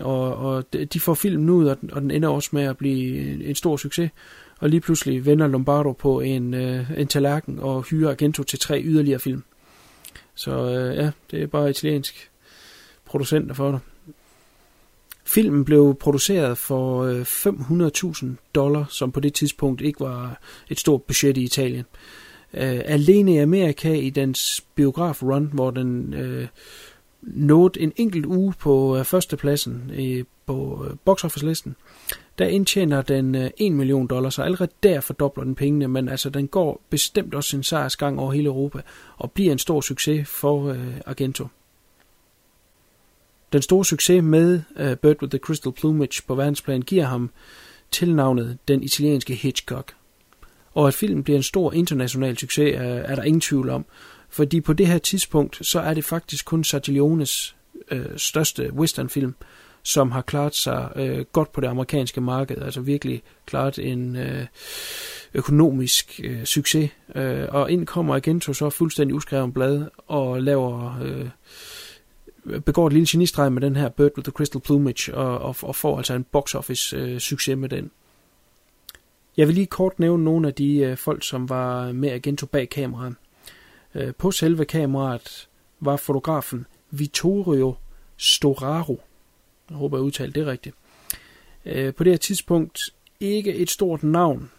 Og, 0.00 0.36
og 0.36 0.64
de 0.92 1.00
får 1.00 1.14
filmen 1.14 1.50
ud, 1.50 1.66
og 1.66 1.80
den, 1.80 1.92
og 1.92 2.02
den 2.02 2.10
ender 2.10 2.28
også 2.28 2.50
med 2.52 2.62
at 2.62 2.76
blive 2.76 3.32
en, 3.32 3.42
en 3.42 3.54
stor 3.54 3.76
succes. 3.76 4.10
Og 4.58 4.68
lige 4.68 4.80
pludselig 4.80 5.26
vender 5.26 5.46
Lombardo 5.46 5.92
på 5.92 6.20
en, 6.20 6.54
øh, 6.54 6.90
en 6.96 7.06
tallerken 7.06 7.58
og 7.58 7.82
hyrer 7.82 8.10
Argento 8.10 8.42
til 8.42 8.58
tre 8.58 8.82
yderligere 8.84 9.20
film. 9.20 9.44
Så 10.34 10.50
øh, 10.50 10.96
ja, 10.96 11.10
det 11.30 11.42
er 11.42 11.46
bare 11.46 11.70
italiensk 11.70 12.30
producenter 13.04 13.54
for 13.54 13.70
det. 13.70 13.80
Filmen 15.26 15.64
blev 15.64 15.96
produceret 16.00 16.58
for 16.58 17.02
øh, 17.02 17.20
500.000 17.22 18.26
dollar, 18.54 18.84
som 18.88 19.12
på 19.12 19.20
det 19.20 19.34
tidspunkt 19.34 19.80
ikke 19.80 20.00
var 20.00 20.40
et 20.70 20.80
stort 20.80 21.02
budget 21.02 21.36
i 21.36 21.42
Italien. 21.42 21.84
Uh, 22.52 22.60
alene 22.62 23.34
i 23.34 23.38
Amerika 23.38 23.92
i 23.92 24.10
dens 24.10 24.64
biograf-run, 24.74 25.50
hvor 25.52 25.70
den 25.70 26.14
uh, 26.14 26.46
nåede 27.22 27.80
en 27.80 27.92
enkelt 27.96 28.26
uge 28.26 28.54
på 28.58 28.98
uh, 28.98 29.04
førstepladsen 29.04 29.90
uh, 29.98 30.24
på 30.46 30.86
uh, 30.86 30.96
box 31.04 31.24
office-listen, 31.24 31.76
der 32.38 32.46
indtjener 32.46 33.02
den 33.02 33.34
uh, 33.34 33.46
1 33.58 33.72
million 33.72 34.06
dollars, 34.06 34.34
så 34.34 34.42
allerede 34.42 34.70
der 34.82 35.00
fordobler 35.00 35.44
den 35.44 35.54
pengene, 35.54 35.88
men 35.88 36.08
altså 36.08 36.30
den 36.30 36.48
går 36.48 36.82
bestemt 36.90 37.34
også 37.34 37.50
sin 37.50 37.62
sejrsgang 37.62 38.20
over 38.20 38.32
hele 38.32 38.46
Europa, 38.46 38.80
og 39.16 39.32
bliver 39.32 39.52
en 39.52 39.58
stor 39.58 39.80
succes 39.80 40.28
for 40.28 40.70
uh, 40.70 40.76
Argento. 41.06 41.46
Den 43.52 43.62
store 43.62 43.84
succes 43.84 44.22
med 44.22 44.60
uh, 44.80 44.94
Bird 44.94 45.22
with 45.22 45.30
the 45.30 45.38
Crystal 45.38 45.72
Plumage 45.72 46.22
på 46.26 46.34
verdensplan 46.34 46.82
giver 46.82 47.04
ham 47.04 47.30
tilnavnet 47.90 48.58
den 48.68 48.82
italienske 48.82 49.34
Hitchcock. 49.34 49.92
Og 50.74 50.88
at 50.88 50.94
filmen 50.94 51.24
bliver 51.24 51.36
en 51.36 51.42
stor 51.42 51.72
international 51.72 52.38
succes 52.38 52.74
er, 52.74 52.82
er 52.82 53.14
der 53.14 53.22
ingen 53.22 53.40
tvivl 53.40 53.70
om, 53.70 53.84
fordi 54.28 54.60
på 54.60 54.72
det 54.72 54.86
her 54.86 54.98
tidspunkt, 54.98 55.66
så 55.66 55.80
er 55.80 55.94
det 55.94 56.04
faktisk 56.04 56.44
kun 56.44 56.64
Sartiliones 56.64 57.56
uh, 57.92 57.98
største 58.16 58.72
westernfilm, 58.72 59.34
som 59.86 60.10
har 60.10 60.22
klaret 60.22 60.54
sig 60.54 60.92
øh, 60.96 61.24
godt 61.32 61.52
på 61.52 61.60
det 61.60 61.66
amerikanske 61.66 62.20
marked, 62.20 62.62
altså 62.62 62.80
virkelig 62.80 63.22
klaret 63.46 63.78
en 63.78 64.16
øh, 64.16 64.46
økonomisk 65.34 66.20
øh, 66.24 66.44
succes. 66.44 66.90
Øh, 67.14 67.46
og 67.48 67.70
ind 67.70 67.86
kommer 67.86 68.14
Agento 68.14 68.52
så 68.52 68.70
fuldstændig 68.70 69.14
uskrevet 69.14 69.54
blad 69.54 69.86
og 70.06 70.42
laver 70.42 70.98
øh, 71.02 71.28
begår 72.64 72.86
et 72.86 72.92
lille 72.92 73.06
genistreg 73.10 73.52
med 73.52 73.62
den 73.62 73.76
her 73.76 73.88
Bird 73.88 74.10
with 74.16 74.24
the 74.24 74.32
Crystal 74.32 74.60
Plumage, 74.60 75.14
og, 75.14 75.38
og, 75.38 75.56
og 75.62 75.76
får 75.76 75.96
altså 75.96 76.14
en 76.14 76.24
box 76.24 76.54
office 76.54 76.96
øh, 76.96 77.18
succes 77.18 77.56
med 77.56 77.68
den. 77.68 77.90
Jeg 79.36 79.46
vil 79.46 79.54
lige 79.54 79.66
kort 79.66 79.98
nævne 79.98 80.24
nogle 80.24 80.48
af 80.48 80.54
de 80.54 80.78
øh, 80.78 80.96
folk, 80.96 81.24
som 81.24 81.48
var 81.48 81.92
med 81.92 82.10
Agento 82.10 82.46
bag 82.46 82.68
kameraet. 82.68 83.14
Øh, 83.94 84.14
på 84.14 84.30
selve 84.30 84.64
kameraet 84.64 85.48
var 85.80 85.96
fotografen 85.96 86.66
Vittorio 86.90 87.74
Storaro. 88.16 89.00
Jeg 89.70 89.76
håber, 89.76 89.98
jeg 89.98 90.04
udtalte 90.04 90.40
det 90.40 90.48
rigtigt. 90.48 90.76
Øh, 91.66 91.94
på 91.94 92.04
det 92.04 92.12
her 92.12 92.18
tidspunkt 92.18 92.80
ikke 93.20 93.54
et 93.54 93.70
stort 93.70 94.02
navn. 94.02 94.50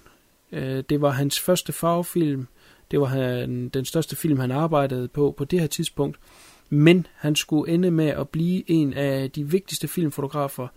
Øh, 0.51 0.83
det 0.89 1.01
var 1.01 1.09
hans 1.09 1.39
første 1.39 1.73
farvefilm. 1.73 2.47
Det 2.91 2.99
var 2.99 3.05
han, 3.05 3.69
den 3.69 3.85
største 3.85 4.15
film, 4.15 4.39
han 4.39 4.51
arbejdede 4.51 5.07
på 5.07 5.33
på 5.37 5.45
det 5.45 5.59
her 5.59 5.67
tidspunkt. 5.67 6.17
Men 6.69 7.07
han 7.15 7.35
skulle 7.35 7.73
ende 7.73 7.91
med 7.91 8.07
at 8.07 8.29
blive 8.29 8.71
en 8.71 8.93
af 8.93 9.31
de 9.31 9.49
vigtigste 9.49 9.87
filmfotografer, 9.87 10.67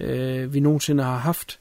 øh, 0.00 0.54
vi 0.54 0.60
nogensinde 0.60 1.02
har 1.02 1.18
haft. 1.18 1.60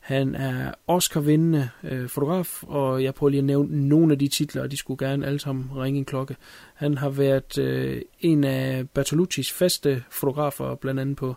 Han 0.00 0.34
er 0.34 0.72
Oscar-vindende 0.86 1.68
øh, 1.84 2.08
fotograf, 2.08 2.62
og 2.62 3.02
jeg 3.02 3.14
prøver 3.14 3.30
lige 3.30 3.38
at 3.38 3.44
nævne 3.44 3.88
nogle 3.88 4.12
af 4.12 4.18
de 4.18 4.28
titler, 4.28 4.62
og 4.62 4.70
de 4.70 4.76
skulle 4.76 5.06
gerne 5.08 5.26
alle 5.26 5.38
sammen 5.38 5.70
ringe 5.76 5.98
en 5.98 6.04
klokke. 6.04 6.36
Han 6.74 6.98
har 6.98 7.08
været 7.08 7.58
øh, 7.58 8.02
en 8.20 8.44
af 8.44 8.88
Bertoluccis 8.88 9.52
faste 9.52 10.04
fotografer, 10.10 10.74
blandt 10.74 11.00
andet 11.00 11.16
på 11.16 11.34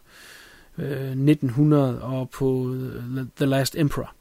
øh, 0.77 1.11
1900 1.11 2.01
og 2.01 2.29
på 2.29 2.73
øh, 2.73 3.25
The 3.35 3.45
Last 3.45 3.75
Emperor. 3.75 4.13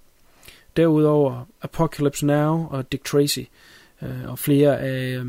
Derudover 0.76 1.48
Apocalypse 1.62 2.26
Now 2.26 2.66
og 2.70 2.92
Dick 2.92 3.04
Tracy 3.04 3.40
øh, 4.02 4.24
og 4.26 4.38
flere 4.38 4.80
af 4.80 5.18
øh, 5.18 5.26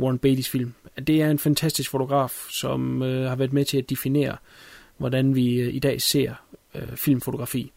Warren 0.00 0.20
Beatty's 0.26 0.50
film. 0.50 0.74
Det 1.06 1.22
er 1.22 1.30
en 1.30 1.38
fantastisk 1.38 1.90
fotograf, 1.90 2.46
som 2.50 3.02
øh, 3.02 3.28
har 3.28 3.36
været 3.36 3.52
med 3.52 3.64
til 3.64 3.78
at 3.78 3.90
definere, 3.90 4.36
hvordan 4.96 5.34
vi 5.34 5.60
øh, 5.60 5.74
i 5.74 5.78
dag 5.78 6.02
ser 6.02 6.34
øh, 6.74 6.96
filmfotografi. 6.96 7.72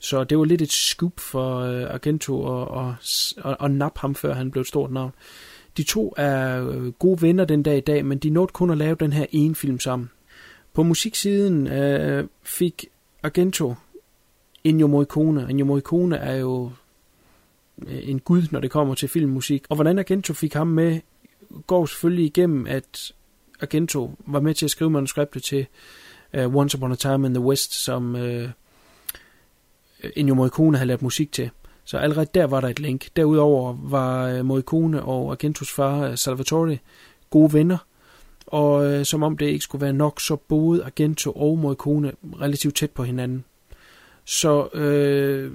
Så 0.00 0.24
det 0.24 0.38
var 0.38 0.44
lidt 0.44 0.62
et 0.62 0.72
scoop 0.72 1.20
for 1.20 1.58
øh, 1.58 1.94
Argento 1.94 2.42
at, 2.42 2.68
og, 2.68 2.94
og, 3.36 3.64
at 3.64 3.70
nappe 3.70 4.00
ham, 4.00 4.14
før 4.14 4.34
han 4.34 4.50
blev 4.50 4.60
et 4.60 4.66
stort 4.66 4.92
navn. 4.92 5.12
De 5.76 5.82
to 5.82 6.14
er 6.16 6.68
øh, 6.68 6.92
gode 6.92 7.22
venner 7.22 7.44
den 7.44 7.62
dag 7.62 7.76
i 7.76 7.80
dag, 7.80 8.04
men 8.04 8.18
de 8.18 8.30
nåede 8.30 8.52
kun 8.52 8.70
at 8.70 8.78
lave 8.78 8.96
den 9.00 9.12
her 9.12 9.26
ene 9.32 9.54
film 9.54 9.80
sammen. 9.80 10.10
På 10.74 10.82
musiksiden 10.82 11.66
øh, 11.66 12.28
fik 12.42 12.86
Argento 13.22 13.74
Ennio 14.64 14.86
Morricone. 14.86 15.46
Ennio 15.50 15.64
Morricone 15.64 16.16
er 16.16 16.36
jo 16.36 16.70
øh, 17.86 18.08
en 18.08 18.20
gud, 18.20 18.42
når 18.50 18.60
det 18.60 18.70
kommer 18.70 18.94
til 18.94 19.08
filmmusik. 19.08 19.64
Og 19.68 19.74
hvordan 19.74 19.98
Argento 19.98 20.32
fik 20.32 20.54
ham 20.54 20.66
med, 20.66 21.00
går 21.66 21.86
selvfølgelig 21.86 22.24
igennem, 22.24 22.66
at 22.66 23.12
Argento 23.60 24.10
var 24.26 24.40
med 24.40 24.54
til 24.54 24.64
at 24.64 24.70
skrive 24.70 24.90
manuskriptet 24.90 25.42
til 25.42 25.66
uh, 26.38 26.56
Once 26.56 26.78
Upon 26.78 26.92
a 26.92 26.94
Time 26.94 27.26
in 27.26 27.34
the 27.34 27.42
West, 27.42 27.74
som 27.74 28.14
uh, 28.14 28.50
Ennio 30.16 30.34
Morricone 30.34 30.76
havde 30.76 30.88
lavet 30.88 31.02
musik 31.02 31.32
til. 31.32 31.50
Så 31.84 31.98
allerede 31.98 32.28
der 32.34 32.46
var 32.46 32.60
der 32.60 32.68
et 32.68 32.80
link. 32.80 33.08
Derudover 33.16 33.78
var 33.82 34.38
uh, 34.38 34.46
Morricone 34.46 35.02
og 35.02 35.30
Argentos 35.30 35.72
far 35.72 36.08
uh, 36.08 36.14
Salvatore 36.14 36.78
gode 37.30 37.52
venner, 37.52 37.78
og 38.46 38.86
uh, 38.86 39.02
som 39.02 39.22
om 39.22 39.36
det 39.36 39.46
ikke 39.46 39.64
skulle 39.64 39.82
være 39.82 39.92
nok, 39.92 40.20
så 40.20 40.36
boede 40.36 40.84
Argento 40.84 41.32
og 41.32 41.58
Morricone 41.58 42.12
relativt 42.40 42.76
tæt 42.76 42.90
på 42.90 43.02
hinanden. 43.02 43.44
Så 44.24 44.68
øh, 44.74 45.52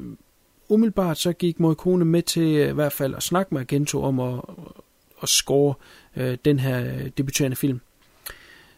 umiddelbart 0.69 1.17
så 1.17 1.33
gik 1.33 1.59
Morricone 1.59 2.05
med 2.05 2.21
til 2.21 2.43
i 2.43 2.71
hvert 2.71 2.93
fald 2.93 3.15
at 3.15 3.23
snakke 3.23 3.53
med 3.53 3.62
Argento 3.62 4.03
om 4.03 4.19
at, 4.19 4.39
at 5.23 5.29
score 5.29 5.73
øh, 6.15 6.38
den 6.45 6.60
her 6.60 6.86
øh, 6.86 7.10
debuterende 7.17 7.55
film. 7.55 7.82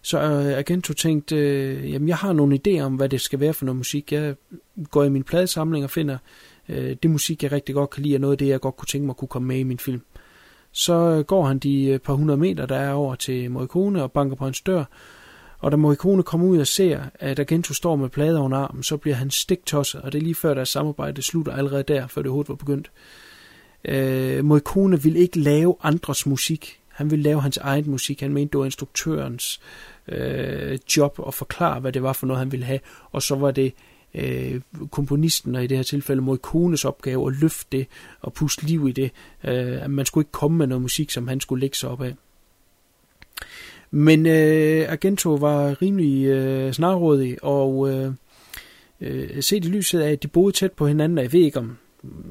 Så 0.01 0.17
øh, 0.21 0.58
Argento 0.58 0.93
tænkte, 0.93 1.36
øh, 1.36 1.91
jamen 1.91 2.08
jeg 2.08 2.17
har 2.17 2.34
nogle 2.34 2.60
idéer 2.67 2.82
om, 2.82 2.95
hvad 2.95 3.10
det 3.10 3.21
skal 3.21 3.39
være 3.39 3.54
for 3.54 3.65
noget 3.65 3.77
musik. 3.77 4.12
Jeg 4.12 4.36
går 4.91 5.04
i 5.04 5.10
min 5.10 5.23
pladesamling 5.23 5.84
og 5.84 5.89
finder 5.89 6.17
øh, 6.69 6.95
det 7.04 7.12
musik, 7.12 7.43
jeg 7.43 7.51
rigtig 7.51 7.75
godt 7.75 7.89
kan 7.89 8.04
lide, 8.04 8.15
og 8.15 8.21
noget 8.21 8.32
af 8.32 8.38
det, 8.38 8.47
jeg 8.47 8.60
godt 8.60 8.77
kunne 8.77 8.88
tænke 8.88 9.06
mig 9.06 9.15
kunne 9.15 9.27
komme 9.27 9.47
med 9.47 9.58
i 9.60 9.63
min 9.63 9.80
film. 9.80 10.01
Så 10.71 10.93
øh, 10.93 11.19
går 11.19 11.45
han 11.45 11.60
de 11.60 11.86
øh, 11.86 11.99
par 11.99 12.13
hundrede 12.13 12.38
meter, 12.38 12.65
der 12.65 12.75
er 12.75 12.93
over 12.93 13.15
til 13.15 13.51
Morricone 13.51 14.04
og 14.04 14.12
banker 14.12 14.36
på 14.36 14.43
hans 14.43 14.62
dør, 14.62 14.84
og 15.60 15.71
da 15.71 15.77
Morricone 15.77 16.23
kommer 16.23 16.47
ud 16.47 16.60
og 16.60 16.67
ser, 16.67 17.04
at 17.15 17.39
Argento 17.39 17.73
står 17.73 17.95
med 17.95 18.10
plader 18.10 18.41
under 18.41 18.58
armen, 18.58 18.84
så 18.84 18.97
bliver 18.97 19.15
han 19.15 19.32
stiktosset, 19.32 20.01
og 20.01 20.12
det 20.12 20.17
er 20.17 20.23
lige 20.23 20.36
før 20.36 20.54
deres 20.54 20.69
samarbejde 20.69 21.21
slutter 21.21 21.54
allerede 21.54 21.84
der, 21.84 22.08
før 22.08 22.21
det 22.21 22.30
overhovedet 22.30 22.49
var 22.49 22.56
begyndt. 22.56 22.91
Øh, 23.85 24.45
Morricone 24.45 25.03
vil 25.03 25.15
ikke 25.15 25.39
lave 25.39 25.75
andres 25.83 26.25
musik. 26.25 26.79
Han 26.87 27.11
ville 27.11 27.23
lave 27.23 27.41
hans 27.41 27.57
egen 27.57 27.91
musik. 27.91 28.21
Han 28.21 28.33
mente, 28.33 28.51
det 28.51 28.59
var 28.59 28.65
instruktørens 28.65 29.61
øh, 30.07 30.79
job 30.97 31.19
at 31.27 31.33
forklare, 31.33 31.79
hvad 31.79 31.91
det 31.91 32.03
var 32.03 32.13
for 32.13 32.27
noget, 32.27 32.39
han 32.39 32.51
ville 32.51 32.65
have. 32.65 32.79
Og 33.11 33.21
så 33.21 33.35
var 33.35 33.51
det 33.51 33.73
øh, 34.13 34.61
komponisten, 34.91 35.55
og 35.55 35.63
i 35.63 35.67
det 35.67 35.77
her 35.77 35.83
tilfælde 35.83 36.21
Morricones 36.21 36.85
opgave, 36.85 37.27
at 37.27 37.41
løfte 37.41 37.77
det 37.77 37.87
og 38.21 38.33
puste 38.33 38.65
liv 38.65 38.87
i 38.87 38.91
det. 38.91 39.11
Øh, 39.43 39.89
man 39.89 40.05
skulle 40.05 40.21
ikke 40.21 40.31
komme 40.31 40.57
med 40.57 40.67
noget 40.67 40.81
musik, 40.81 41.11
som 41.11 41.27
han 41.27 41.39
skulle 41.39 41.61
lægge 41.61 41.77
sig 41.77 41.89
op 41.89 42.01
af. 42.01 42.15
Men 43.91 44.25
øh, 44.25 44.91
Argento 44.91 45.33
var 45.35 45.81
rimelig 45.81 46.25
øh, 46.25 46.73
snarrådig, 46.73 47.43
og 47.43 47.89
øh, 47.89 48.13
øh, 49.01 49.43
set 49.43 49.65
i 49.65 49.67
lyset 49.67 49.99
af, 49.99 50.11
at 50.11 50.23
de 50.23 50.27
boede 50.27 50.51
tæt 50.51 50.71
på 50.71 50.87
hinanden, 50.87 51.17
og 51.17 51.23
jeg 51.23 51.33
ved 51.33 51.41
ikke 51.41 51.59
om 51.59 51.77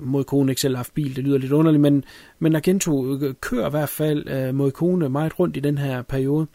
Morricone 0.02 0.52
ikke 0.52 0.61
selv 0.61 0.74
har 0.74 0.78
haft 0.78 0.94
bil, 0.94 1.16
det 1.16 1.24
lyder 1.24 1.38
lidt 1.38 1.52
underligt, 1.52 1.80
men, 1.80 2.04
men 2.38 2.56
Argento 2.56 3.18
kører 3.40 3.66
i 3.66 3.70
hvert 3.70 3.88
fald 3.88 4.28
øh, 4.28 4.70
kone 4.70 5.09
meget 5.09 5.38
rundt 5.38 5.56
i 5.56 5.61
den 5.61 5.78
her 5.78 6.02
periode. 6.02 6.46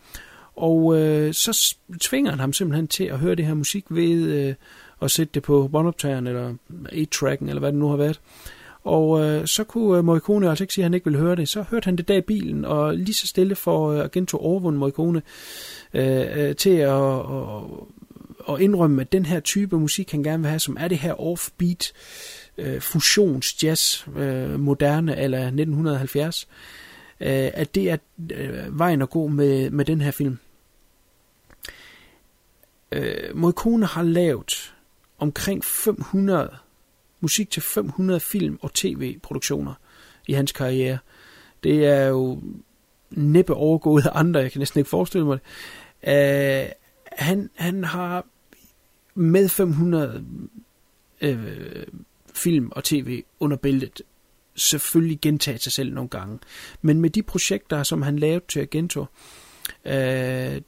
Og 0.56 1.00
øh, 1.00 1.34
så 1.34 1.76
tvinger 2.02 2.32
han 2.32 2.40
ham 2.40 2.54
simpelthen 2.54 2.88
til 2.88 3.04
at 3.04 3.20
høre 3.20 3.36
det 3.36 3.46
her 3.46 3.54
musik 3.54 3.86
ved 3.90 4.24
øh, 4.24 4.54
at 5.02 5.12
sætte 5.12 5.32
det 5.34 5.44
på 5.44 5.68
båndoptageren, 5.68 6.28
eller 6.28 6.54
8-tracken, 6.92 7.50
eller 7.50 7.60
hvad 7.60 7.72
det 7.72 7.80
nu 7.80 7.88
har 7.88 7.98
været. 7.98 8.20
Og 8.84 9.26
øh, 9.26 9.48
så 9.48 9.64
kunne 9.64 9.98
øh, 9.98 10.06
Morricone 10.06 10.50
altså 10.50 10.64
ikke 10.64 10.74
sige, 10.74 10.84
at 10.84 10.86
han 10.86 10.94
ikke 10.94 11.06
ville 11.06 11.20
høre 11.20 11.36
det. 11.36 11.50
Så 11.50 11.62
hørte 11.62 11.86
han 11.86 11.96
det 11.96 12.08
der 12.08 12.16
i 12.16 12.22
bilen, 12.22 12.66
og 12.66 12.96
lige 12.96 13.14
så 13.14 13.28
stille 13.28 13.56
for 13.56 13.92
øh, 13.92 14.00
Agento 14.00 14.38
overvundet 14.38 14.80
Morricone 14.80 15.22
øh, 15.94 16.26
øh, 16.36 16.56
til 16.56 16.70
at, 16.70 16.90
og, 16.90 17.88
og 18.40 18.62
indrømme, 18.62 19.02
at 19.02 19.12
den 19.12 19.26
her 19.26 19.40
type 19.40 19.80
musik, 19.80 20.12
han 20.12 20.24
gerne 20.24 20.44
vil 20.44 20.50
have, 20.50 20.60
som 20.60 20.78
er 20.80 20.88
det 20.88 20.98
her 20.98 21.22
offbeat, 21.22 21.92
øh, 21.94 22.45
øh, 22.58 22.82
jazz, 23.64 24.08
øh, 24.08 24.60
moderne 24.60 25.18
eller 25.18 25.40
1970, 25.40 26.48
øh, 27.20 27.50
at 27.54 27.76
det 27.76 27.90
er 27.90 27.98
øh, 28.32 28.80
vejen 28.80 29.02
at 29.02 29.10
gå 29.10 29.28
med, 29.28 29.70
med 29.70 29.86
den 29.86 30.02
her 30.02 30.12
film. 30.12 30.38
Øh, 32.92 33.38
Morricone 33.38 33.86
har 33.86 34.04
lavet 34.04 34.74
omkring 35.18 35.66
500 35.66 36.50
musik 37.20 37.50
til 37.50 37.62
500 37.62 38.20
film- 38.20 38.60
og 38.62 38.74
tv-produktioner 38.74 39.74
i 40.28 40.34
hans 40.34 40.52
karriere. 40.52 40.98
Det 41.64 41.86
er 41.86 42.08
jo 42.08 42.42
næppe 43.10 43.54
overgået 43.54 44.06
af 44.06 44.12
andre, 44.14 44.40
jeg 44.40 44.52
kan 44.52 44.60
næsten 44.60 44.80
ikke 44.80 44.90
forestille 44.90 45.26
mig 45.26 45.38
det. 45.38 45.46
Uh, 46.08 46.72
han, 47.12 47.50
han 47.56 47.84
har 47.84 48.26
med 49.16 49.50
500 49.50 50.26
uh, 51.22 51.30
øh, 51.30 51.88
film 52.36 52.72
og 52.72 52.84
tv 52.84 53.24
under 53.40 53.58
bæltet 53.58 54.02
selvfølgelig 54.56 55.20
gentage 55.22 55.58
sig 55.58 55.72
selv 55.72 55.94
nogle 55.94 56.10
gange. 56.10 56.40
Men 56.82 57.02
med 57.02 57.10
de 57.10 57.24
projekter, 57.24 57.84
som 57.84 58.02
han 58.02 58.20
lavede 58.20 58.46
til 58.48 58.60
Agento, 58.60 59.06
øh, 59.86 60.62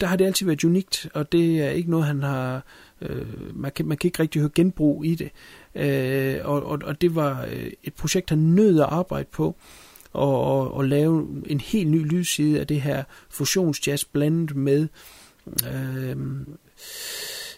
der 0.00 0.06
har 0.06 0.16
det 0.16 0.24
altid 0.24 0.46
været 0.46 0.64
unikt, 0.64 1.08
og 1.14 1.32
det 1.32 1.62
er 1.62 1.70
ikke 1.70 1.90
noget, 1.90 2.06
han 2.06 2.22
har... 2.22 2.64
Øh, 3.00 3.56
man, 3.56 3.72
kan, 3.72 3.86
man 3.86 3.96
kan 3.96 4.08
ikke 4.08 4.22
rigtig 4.22 4.40
høre 4.40 4.50
genbrug 4.54 5.04
i 5.04 5.14
det. 5.14 5.30
Øh, 5.74 6.40
og, 6.44 6.62
og, 6.62 6.78
og 6.84 7.00
det 7.00 7.14
var 7.14 7.46
øh, 7.50 7.72
et 7.84 7.94
projekt, 7.94 8.30
han 8.30 8.38
nød 8.38 8.80
at 8.80 8.86
arbejde 8.90 9.28
på, 9.32 9.56
og, 10.12 10.44
og, 10.44 10.74
og 10.74 10.84
lave 10.84 11.42
en 11.46 11.60
helt 11.60 11.90
ny 11.90 12.06
lydside 12.06 12.60
af 12.60 12.66
det 12.66 12.80
her 12.80 13.04
fusionsjazz 13.30 14.04
blandet 14.04 14.56
med, 14.56 14.88
øh, 15.46 16.16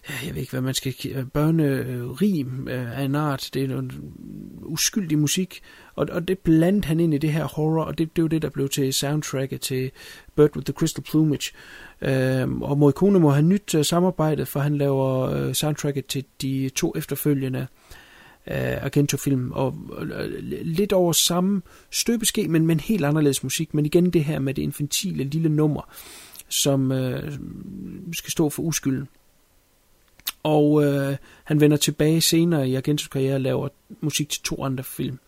jeg 0.08 0.34
ved 0.34 0.40
ikke, 0.40 0.52
hvad 0.52 0.60
man 0.60 0.74
skal 0.74 0.94
børnerim 1.32 2.68
øh, 2.68 2.98
af 2.98 3.04
en 3.04 3.14
art. 3.14 3.50
Det 3.54 3.64
er 3.64 3.68
noget 3.68 3.92
uskyldig 4.62 5.18
musik, 5.18 5.60
og, 5.94 6.06
og 6.12 6.28
det 6.28 6.38
blandede 6.38 6.86
han 6.86 7.00
ind 7.00 7.14
i 7.14 7.18
det 7.18 7.32
her 7.32 7.44
horror, 7.44 7.84
og 7.84 7.98
det, 7.98 8.16
det 8.16 8.22
var 8.22 8.28
det, 8.28 8.42
der 8.42 8.50
blev 8.50 8.68
til 8.68 8.94
soundtracket 8.94 9.60
til 9.60 9.90
Bird 10.36 10.56
with 10.56 10.64
the 10.64 10.72
Crystal 10.72 11.04
Plumage. 11.04 11.52
Øh, 12.02 12.50
og 12.50 12.78
Morricone 12.78 13.18
må 13.20 13.30
have 13.30 13.42
nyt 13.42 13.74
uh, 13.74 13.84
samarbejdet, 13.84 14.48
for 14.48 14.60
han 14.60 14.78
laver 14.78 15.46
uh, 15.46 15.52
soundtracket 15.52 16.06
til 16.06 16.24
de 16.42 16.70
to 16.76 16.92
efterfølgende 16.96 17.66
uh, 18.46 18.84
Argento-film, 18.84 19.52
og 19.52 19.78
uh, 20.00 20.06
lidt 20.62 20.92
over 20.92 21.12
samme 21.12 21.62
støbeske, 21.90 22.48
men, 22.48 22.66
men 22.66 22.80
helt 22.80 23.04
anderledes 23.04 23.42
musik, 23.42 23.74
men 23.74 23.86
igen 23.86 24.10
det 24.10 24.24
her 24.24 24.38
med 24.38 24.54
det 24.54 24.62
infantile 24.62 25.24
lille 25.24 25.48
nummer, 25.48 25.82
som 26.48 26.90
uh, 26.90 26.98
skal 28.12 28.30
stå 28.30 28.50
for 28.50 28.62
uskylden. 28.62 29.08
Og 30.42 30.84
øh, 30.84 31.16
han 31.44 31.60
vender 31.60 31.76
tilbage 31.76 32.20
senere 32.20 32.68
i 32.68 32.74
Argentos 32.74 33.08
karriere 33.08 33.34
og 33.34 33.40
laver 33.40 33.68
musik 34.00 34.28
til 34.28 34.42
to 34.42 34.64
andre 34.64 34.84
film. 34.84 35.18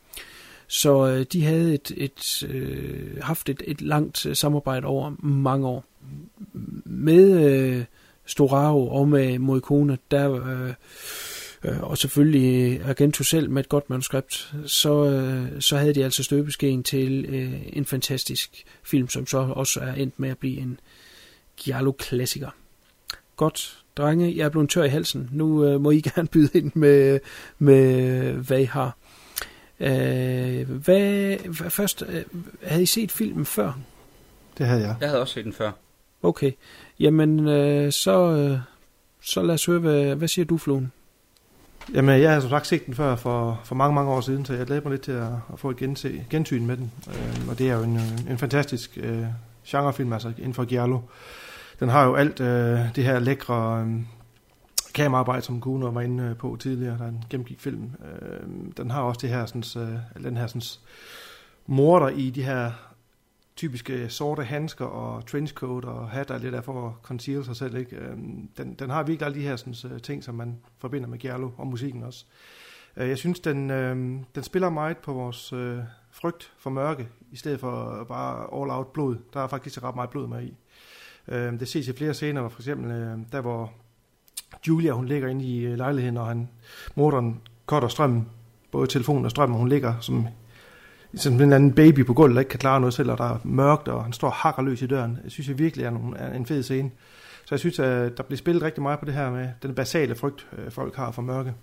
Så 0.66 1.06
øh, 1.06 1.26
de 1.32 1.44
havde 1.44 1.74
et, 1.74 1.92
et, 1.96 2.42
øh, 2.48 3.22
haft 3.22 3.48
et, 3.48 3.62
et 3.66 3.82
langt 3.82 4.26
øh, 4.26 4.36
samarbejde 4.36 4.86
over 4.86 5.14
mange 5.26 5.66
år. 5.66 5.84
med 6.84 7.50
øh, 7.50 7.84
Storaro 8.26 8.88
og 8.88 9.08
med 9.08 9.38
Morricone, 9.38 9.98
der, 10.10 10.46
øh, 10.46 10.74
øh, 11.64 11.82
og 11.82 11.98
selvfølgelig 11.98 12.80
øh, 12.80 12.88
Argento 12.88 13.24
selv 13.24 13.50
med 13.50 13.62
et 13.62 13.68
godt 13.68 13.90
manuskript, 13.90 14.54
så, 14.66 15.04
øh, 15.04 15.60
så 15.60 15.76
havde 15.76 15.94
de 15.94 16.04
altså 16.04 16.22
støbeskeen 16.22 16.82
til 16.82 17.24
øh, 17.28 17.62
en 17.72 17.84
fantastisk 17.84 18.64
film, 18.82 19.08
som 19.08 19.26
så 19.26 19.38
også 19.38 19.80
er 19.80 19.92
endt 19.92 20.18
med 20.18 20.30
at 20.30 20.38
blive 20.38 20.58
en 20.58 20.80
Giallo-klassiker. 21.56 22.50
Godt, 23.36 23.81
drenge, 23.96 24.36
jeg 24.36 24.44
er 24.44 24.48
blevet 24.48 24.70
tør 24.70 24.82
i 24.82 24.88
halsen. 24.88 25.28
Nu 25.32 25.64
øh, 25.64 25.80
må 25.80 25.90
I 25.90 26.00
gerne 26.14 26.28
byde 26.28 26.58
ind 26.58 26.72
med, 26.74 27.20
med 27.58 28.32
hvad 28.32 28.60
I 28.60 28.64
har. 28.64 28.96
Øh, 29.80 30.70
hvad, 30.70 31.36
hvad, 31.36 31.70
først, 31.70 32.04
øh, 32.08 32.22
havde 32.62 32.82
I 32.82 32.86
set 32.86 33.12
filmen 33.12 33.44
før? 33.44 33.72
Det 34.58 34.66
havde 34.66 34.80
jeg. 34.80 34.96
Jeg 35.00 35.08
havde 35.08 35.20
også 35.20 35.34
set 35.34 35.44
den 35.44 35.52
før. 35.52 35.72
Okay, 36.22 36.52
jamen 37.00 37.48
øh, 37.48 37.92
så, 37.92 38.32
øh, 38.32 38.58
så 39.20 39.42
lad 39.42 39.54
os 39.54 39.66
høre, 39.66 39.78
hvad, 39.78 40.14
hvad 40.14 40.28
siger 40.28 40.44
du, 40.44 40.58
Fluen? 40.58 40.92
Jamen, 41.94 42.20
jeg 42.20 42.32
har 42.32 42.40
som 42.40 42.50
sagt 42.50 42.66
set 42.66 42.86
den 42.86 42.94
før 42.94 43.16
for, 43.16 43.60
for 43.64 43.74
mange, 43.74 43.94
mange 43.94 44.10
år 44.10 44.20
siden, 44.20 44.44
så 44.44 44.54
jeg 44.54 44.66
glæder 44.66 44.82
mig 44.82 44.90
lidt 44.90 45.02
til 45.02 45.12
at, 45.12 45.28
at 45.52 45.58
få 45.58 45.70
et 45.70 45.76
gense, 45.76 46.24
gensyn 46.30 46.66
med 46.66 46.76
den. 46.76 46.92
Øh, 47.08 47.48
og 47.48 47.58
det 47.58 47.70
er 47.70 47.76
jo 47.76 47.82
en, 47.82 48.00
en 48.30 48.38
fantastisk 48.38 48.98
øh, 49.02 49.24
genrefilm, 49.66 50.12
altså 50.12 50.32
inden 50.38 50.54
for 50.54 50.64
Giallo. 50.64 50.98
Den 51.82 51.88
har 51.88 52.04
jo 52.06 52.14
alt 52.14 52.40
øh, 52.40 52.94
det 52.94 53.04
her 53.04 53.18
lækre 53.18 53.80
øh, 53.80 54.00
kameraarbejde, 54.94 55.42
som 55.42 55.60
Kuno 55.60 55.88
var 55.88 56.00
inde 56.00 56.24
øh, 56.24 56.36
på 56.36 56.56
tidligere, 56.60 56.98
der 56.98 57.04
han 57.04 57.22
gennemgik 57.30 57.60
filmen. 57.60 57.96
Øh, 58.04 58.48
den 58.76 58.90
har 58.90 59.02
også 59.02 59.18
det 59.22 59.30
her, 59.30 59.46
sådan, 59.46 59.88
øh, 60.16 60.24
den 60.24 60.36
her 60.36 60.46
sådan, 60.46 60.62
morder 61.66 62.08
i 62.08 62.30
de 62.30 62.42
her 62.42 62.70
typiske 63.56 64.08
sorte 64.08 64.44
handsker 64.44 64.84
og 64.84 65.26
trenchcoat 65.26 65.84
og 65.84 66.08
hat, 66.08 66.28
der 66.28 66.34
er 66.34 66.38
lidt 66.38 66.54
af 66.54 66.64
for 66.64 66.88
at 66.88 66.94
conceal 67.02 67.44
sig 67.44 67.56
selv. 67.56 67.76
Ikke? 67.76 67.96
Øh, 67.96 68.16
Den, 68.58 68.74
den 68.78 68.90
har 68.90 69.02
virkelig 69.02 69.26
alle 69.26 69.38
de 69.38 69.46
her 69.46 69.56
sådan, 69.56 69.92
øh, 69.92 70.00
ting, 70.00 70.24
som 70.24 70.34
man 70.34 70.58
forbinder 70.78 71.08
med 71.08 71.18
Giallo 71.18 71.50
og 71.56 71.66
musikken 71.66 72.02
også. 72.02 72.24
Øh, 72.96 73.08
Jeg 73.08 73.18
synes, 73.18 73.40
den, 73.40 73.70
øh, 73.70 73.96
den 74.34 74.42
spiller 74.42 74.70
meget 74.70 74.98
på 74.98 75.12
vores 75.12 75.52
øh, 75.52 75.78
frygt 76.10 76.52
for 76.58 76.70
mørke, 76.70 77.08
i 77.30 77.36
stedet 77.36 77.60
for 77.60 78.04
bare 78.08 78.62
all 78.62 78.70
out 78.70 78.92
blod. 78.92 79.16
Der 79.34 79.40
er 79.40 79.46
faktisk 79.46 79.82
ret 79.82 79.94
meget 79.94 80.10
blod 80.10 80.28
med 80.28 80.42
i. 80.42 80.56
Øh, 81.28 81.60
Det 81.60 81.68
ses 81.68 81.88
i 81.88 81.92
flere 81.92 82.14
scener, 82.14 82.48
for 82.48 82.60
eksempel 82.60 82.90
øh, 82.90 83.18
der, 83.32 83.40
hvor 83.40 83.72
Julia 84.68 84.92
hun 84.92 85.06
ligger 85.06 85.28
inde 85.28 85.44
i 85.44 85.60
øh, 85.60 85.76
lejligheden, 85.76 86.16
og 86.16 86.26
han, 86.26 86.48
morderen 86.94 87.40
cutter 87.66 87.88
strømmen, 87.88 88.28
både 88.70 88.86
telefonen 88.86 89.24
og 89.24 89.30
strømmen, 89.30 89.54
og 89.54 89.58
hun 89.58 89.68
ligger 89.68 89.94
som 90.00 90.26
som 91.14 91.32
en 91.34 91.40
eller 91.40 91.56
anden 91.56 91.72
baby 91.72 92.06
på 92.06 92.14
gulvet, 92.14 92.34
der 92.34 92.40
ikke 92.40 92.50
kan 92.50 92.58
klare 92.58 92.80
noget 92.80 92.94
selv, 92.94 93.10
og 93.10 93.18
der 93.18 93.24
er 93.24 93.38
mørkt, 93.44 93.88
og 93.88 94.04
han 94.04 94.12
står 94.12 94.28
og 94.28 94.34
hakker 94.34 94.62
løs 94.62 94.82
i 94.82 94.86
døren. 94.86 95.18
Jeg 95.24 95.30
synes 95.30 95.48
jeg 95.48 95.58
virkelig 95.58 95.86
er, 95.86 95.90
nogle, 95.90 96.18
er 96.18 96.34
en 96.34 96.46
fed 96.46 96.62
scene. 96.62 96.90
Så 97.44 97.54
jeg 97.54 97.58
synes, 97.58 97.78
at 97.78 98.16
der 98.16 98.22
bliver 98.22 98.38
spillet 98.38 98.62
rigtig 98.62 98.82
meget 98.82 98.98
på 98.98 99.04
det 99.04 99.14
her 99.14 99.30
med 99.30 99.48
den 99.62 99.74
basale 99.74 100.14
frygt, 100.14 100.46
øh, 100.58 100.70
folk 100.70 100.96
har 100.96 101.10
for 101.10 101.22
mørke. 101.22 101.54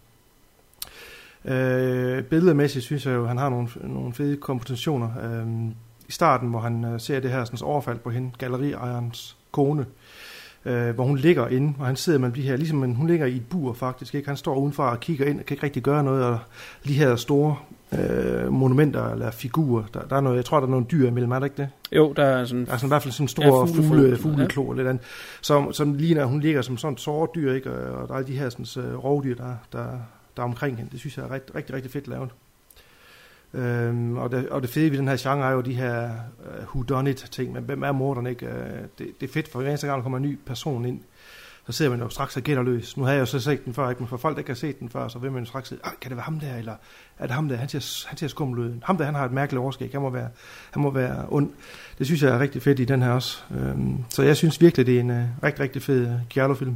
Øh, 1.46 2.24
billedmæssigt 2.24 2.86
synes 2.86 3.06
jeg 3.06 3.14
jo, 3.14 3.22
at 3.22 3.28
han 3.28 3.38
har 3.38 3.50
nogle, 3.50 3.68
nogle 3.84 4.14
fede 4.14 4.38
kompositioner. 4.38 5.10
Øh, 5.24 5.72
I 6.08 6.12
starten, 6.12 6.50
hvor 6.50 6.60
han 6.60 6.86
øh, 6.86 7.00
ser 7.00 7.20
det 7.20 7.32
her 7.32 7.46
sådan, 7.46 7.60
overfald 7.64 8.00
på 8.00 8.10
hende, 8.10 8.32
galleriejerens 8.38 9.38
kone, 9.52 9.86
øh, 10.66 10.90
hvor 10.90 11.04
hun 11.04 11.18
ligger 11.18 11.48
inde, 11.48 11.74
og 11.80 11.86
han 11.86 11.96
sidder 11.96 12.20
med 12.20 12.32
de 12.32 12.42
her, 12.42 12.58
ligesom 12.58 12.84
en, 12.84 12.96
hun 12.96 13.08
ligger 13.08 13.26
i 13.26 13.36
et 13.36 13.50
bur 13.50 13.74
faktisk, 13.74 14.16
ikke? 14.16 14.28
han 14.28 14.38
står 14.38 14.56
udenfor 14.56 14.84
og 14.84 15.00
kigger 15.00 15.26
ind, 15.26 15.40
og 15.40 15.46
kan 15.46 15.54
ikke 15.56 15.64
rigtig 15.64 15.84
gøre 15.84 16.04
noget, 16.04 16.24
og 16.24 16.40
de 16.88 16.94
her 16.94 17.16
store 17.16 17.56
øh, 18.00 18.52
monumenter 18.54 19.10
eller 19.12 19.32
figurer, 19.32 19.84
der, 19.94 20.02
der 20.02 20.16
er 20.16 20.22
noget, 20.22 20.38
jeg 20.38 20.46
tror, 20.46 20.60
der 20.60 20.68
er 20.68 20.72
nogle 20.72 20.86
dyr 20.92 21.08
imellem, 21.08 21.32
er 21.32 21.40
der 21.40 21.46
ikke 21.46 21.58
det? 21.58 21.70
Jo, 21.92 22.14
der 22.14 22.24
er 22.24 22.46
sådan... 22.46 22.66
Der 22.66 22.72
er 22.72 22.78
sådan, 22.78 22.88
i 22.88 22.92
hvert 22.92 23.04
fald 23.04 23.12
sådan 23.14 23.24
en 23.24 23.44
Ja, 23.44 23.50
stor 23.50 23.66
fuglefod. 23.66 23.84
fugle, 23.90 24.18
fugleklo 24.18 24.64
eller 24.64 24.76
lidt 24.84 24.90
andet, 24.90 25.04
som, 25.42 25.74
som 25.74 25.94
ligner, 25.94 26.26
hun 26.26 26.40
ligger 26.40 26.62
som 26.62 26.78
sådan 26.78 26.94
et 26.94 27.00
såret 27.00 27.30
dyr, 27.36 27.54
ikke? 27.54 27.72
og 27.72 28.08
der 28.08 28.16
er 28.16 28.22
de 28.22 28.38
her 28.38 28.50
sådan, 28.50 28.96
rovdyr, 28.98 29.36
der, 29.36 29.56
der, 29.74 29.86
der 30.38 30.44
er 30.44 30.48
omkring 30.48 30.78
hende. 30.78 30.92
Det 30.92 31.00
synes 31.00 31.18
jeg 31.18 31.26
er 31.26 31.32
rigtig, 31.32 31.56
rigtig, 31.56 31.76
rigtig 31.76 31.92
fedt 31.92 32.08
lavet. 32.08 32.30
Øhm, 33.54 34.18
og, 34.18 34.32
det, 34.32 34.50
og 34.50 34.62
det 34.62 34.70
fede 34.70 34.92
ved 34.92 34.98
den 34.98 35.08
her 35.08 35.18
genre 35.20 35.50
er 35.50 35.52
jo 35.52 35.62
de 35.62 35.74
her 35.74 36.04
øh, 36.04 36.62
uh, 36.62 36.76
whodunit 36.76 37.28
ting, 37.32 37.54
men 37.54 37.64
hvem 37.64 37.84
er 37.84 37.92
morderen 37.92 38.28
ikke? 38.28 38.48
Uh, 38.48 38.54
det, 38.98 39.22
det 39.22 39.30
er 39.30 39.34
fedt, 39.34 39.48
for 39.48 39.60
hver 39.60 39.70
eneste 39.70 39.88
gang 39.88 39.98
der 39.98 40.04
kommer 40.04 40.18
en 40.18 40.24
ny 40.24 40.40
person 40.46 40.86
ind, 40.86 41.02
så 41.66 41.72
sidder 41.72 41.92
man 41.92 42.00
jo 42.00 42.10
straks 42.10 42.38
og 42.38 42.44
gætter 42.44 42.64
løs. 42.64 42.98
Nu 42.98 43.04
har 43.04 43.12
jeg 43.12 43.20
jo 43.20 43.26
så 43.26 43.40
set 43.40 43.66
den 43.66 43.74
før, 43.74 43.90
ikke? 43.90 44.00
men 44.00 44.08
for 44.08 44.18
folk, 44.18 44.36
der 44.36 44.40
ikke 44.40 44.50
har 44.50 44.56
set 44.56 44.80
den 44.80 44.90
før, 44.90 45.08
så 45.08 45.20
vil 45.20 45.32
man 45.32 45.44
jo 45.44 45.50
straks 45.50 45.70
sige, 45.70 45.80
kan 46.02 46.10
det 46.10 46.18
være 46.18 46.24
ham 46.24 46.40
der, 46.40 46.56
eller 46.56 46.74
er 47.18 47.28
det 47.28 47.36
ham 47.36 47.50
der, 47.50 47.56
han 47.56 47.70
ser, 47.70 48.08
han 48.08 48.18
ser 48.18 48.28
skummel 48.28 48.60
ud. 48.60 48.74
Ham 48.84 48.98
der, 48.98 49.06
han 49.06 49.16
har 49.16 49.26
et 49.26 49.32
mærkeligt 49.32 49.62
overskæg, 49.62 49.90
han 49.92 50.02
må 50.02 50.10
være, 50.10 50.30
han 50.72 50.84
må 50.84 50.92
være 50.92 51.26
ond. 51.30 51.52
Det 51.98 52.06
synes 52.06 52.24
jeg 52.24 52.36
er 52.36 52.40
rigtig 52.40 52.62
fedt 52.62 52.80
i 52.80 52.86
den 52.86 53.02
her 53.02 53.12
også. 53.12 53.44
Øhm, 53.52 54.04
så 54.10 54.24
jeg 54.24 54.38
synes 54.38 54.62
virkelig, 54.62 54.86
det 54.86 54.96
er 54.96 55.00
en 55.00 55.10
uh, 55.10 55.44
rigtig, 55.44 55.64
rigtig 55.64 55.82
fed 55.82 56.20
Giallo-film. 56.30 56.76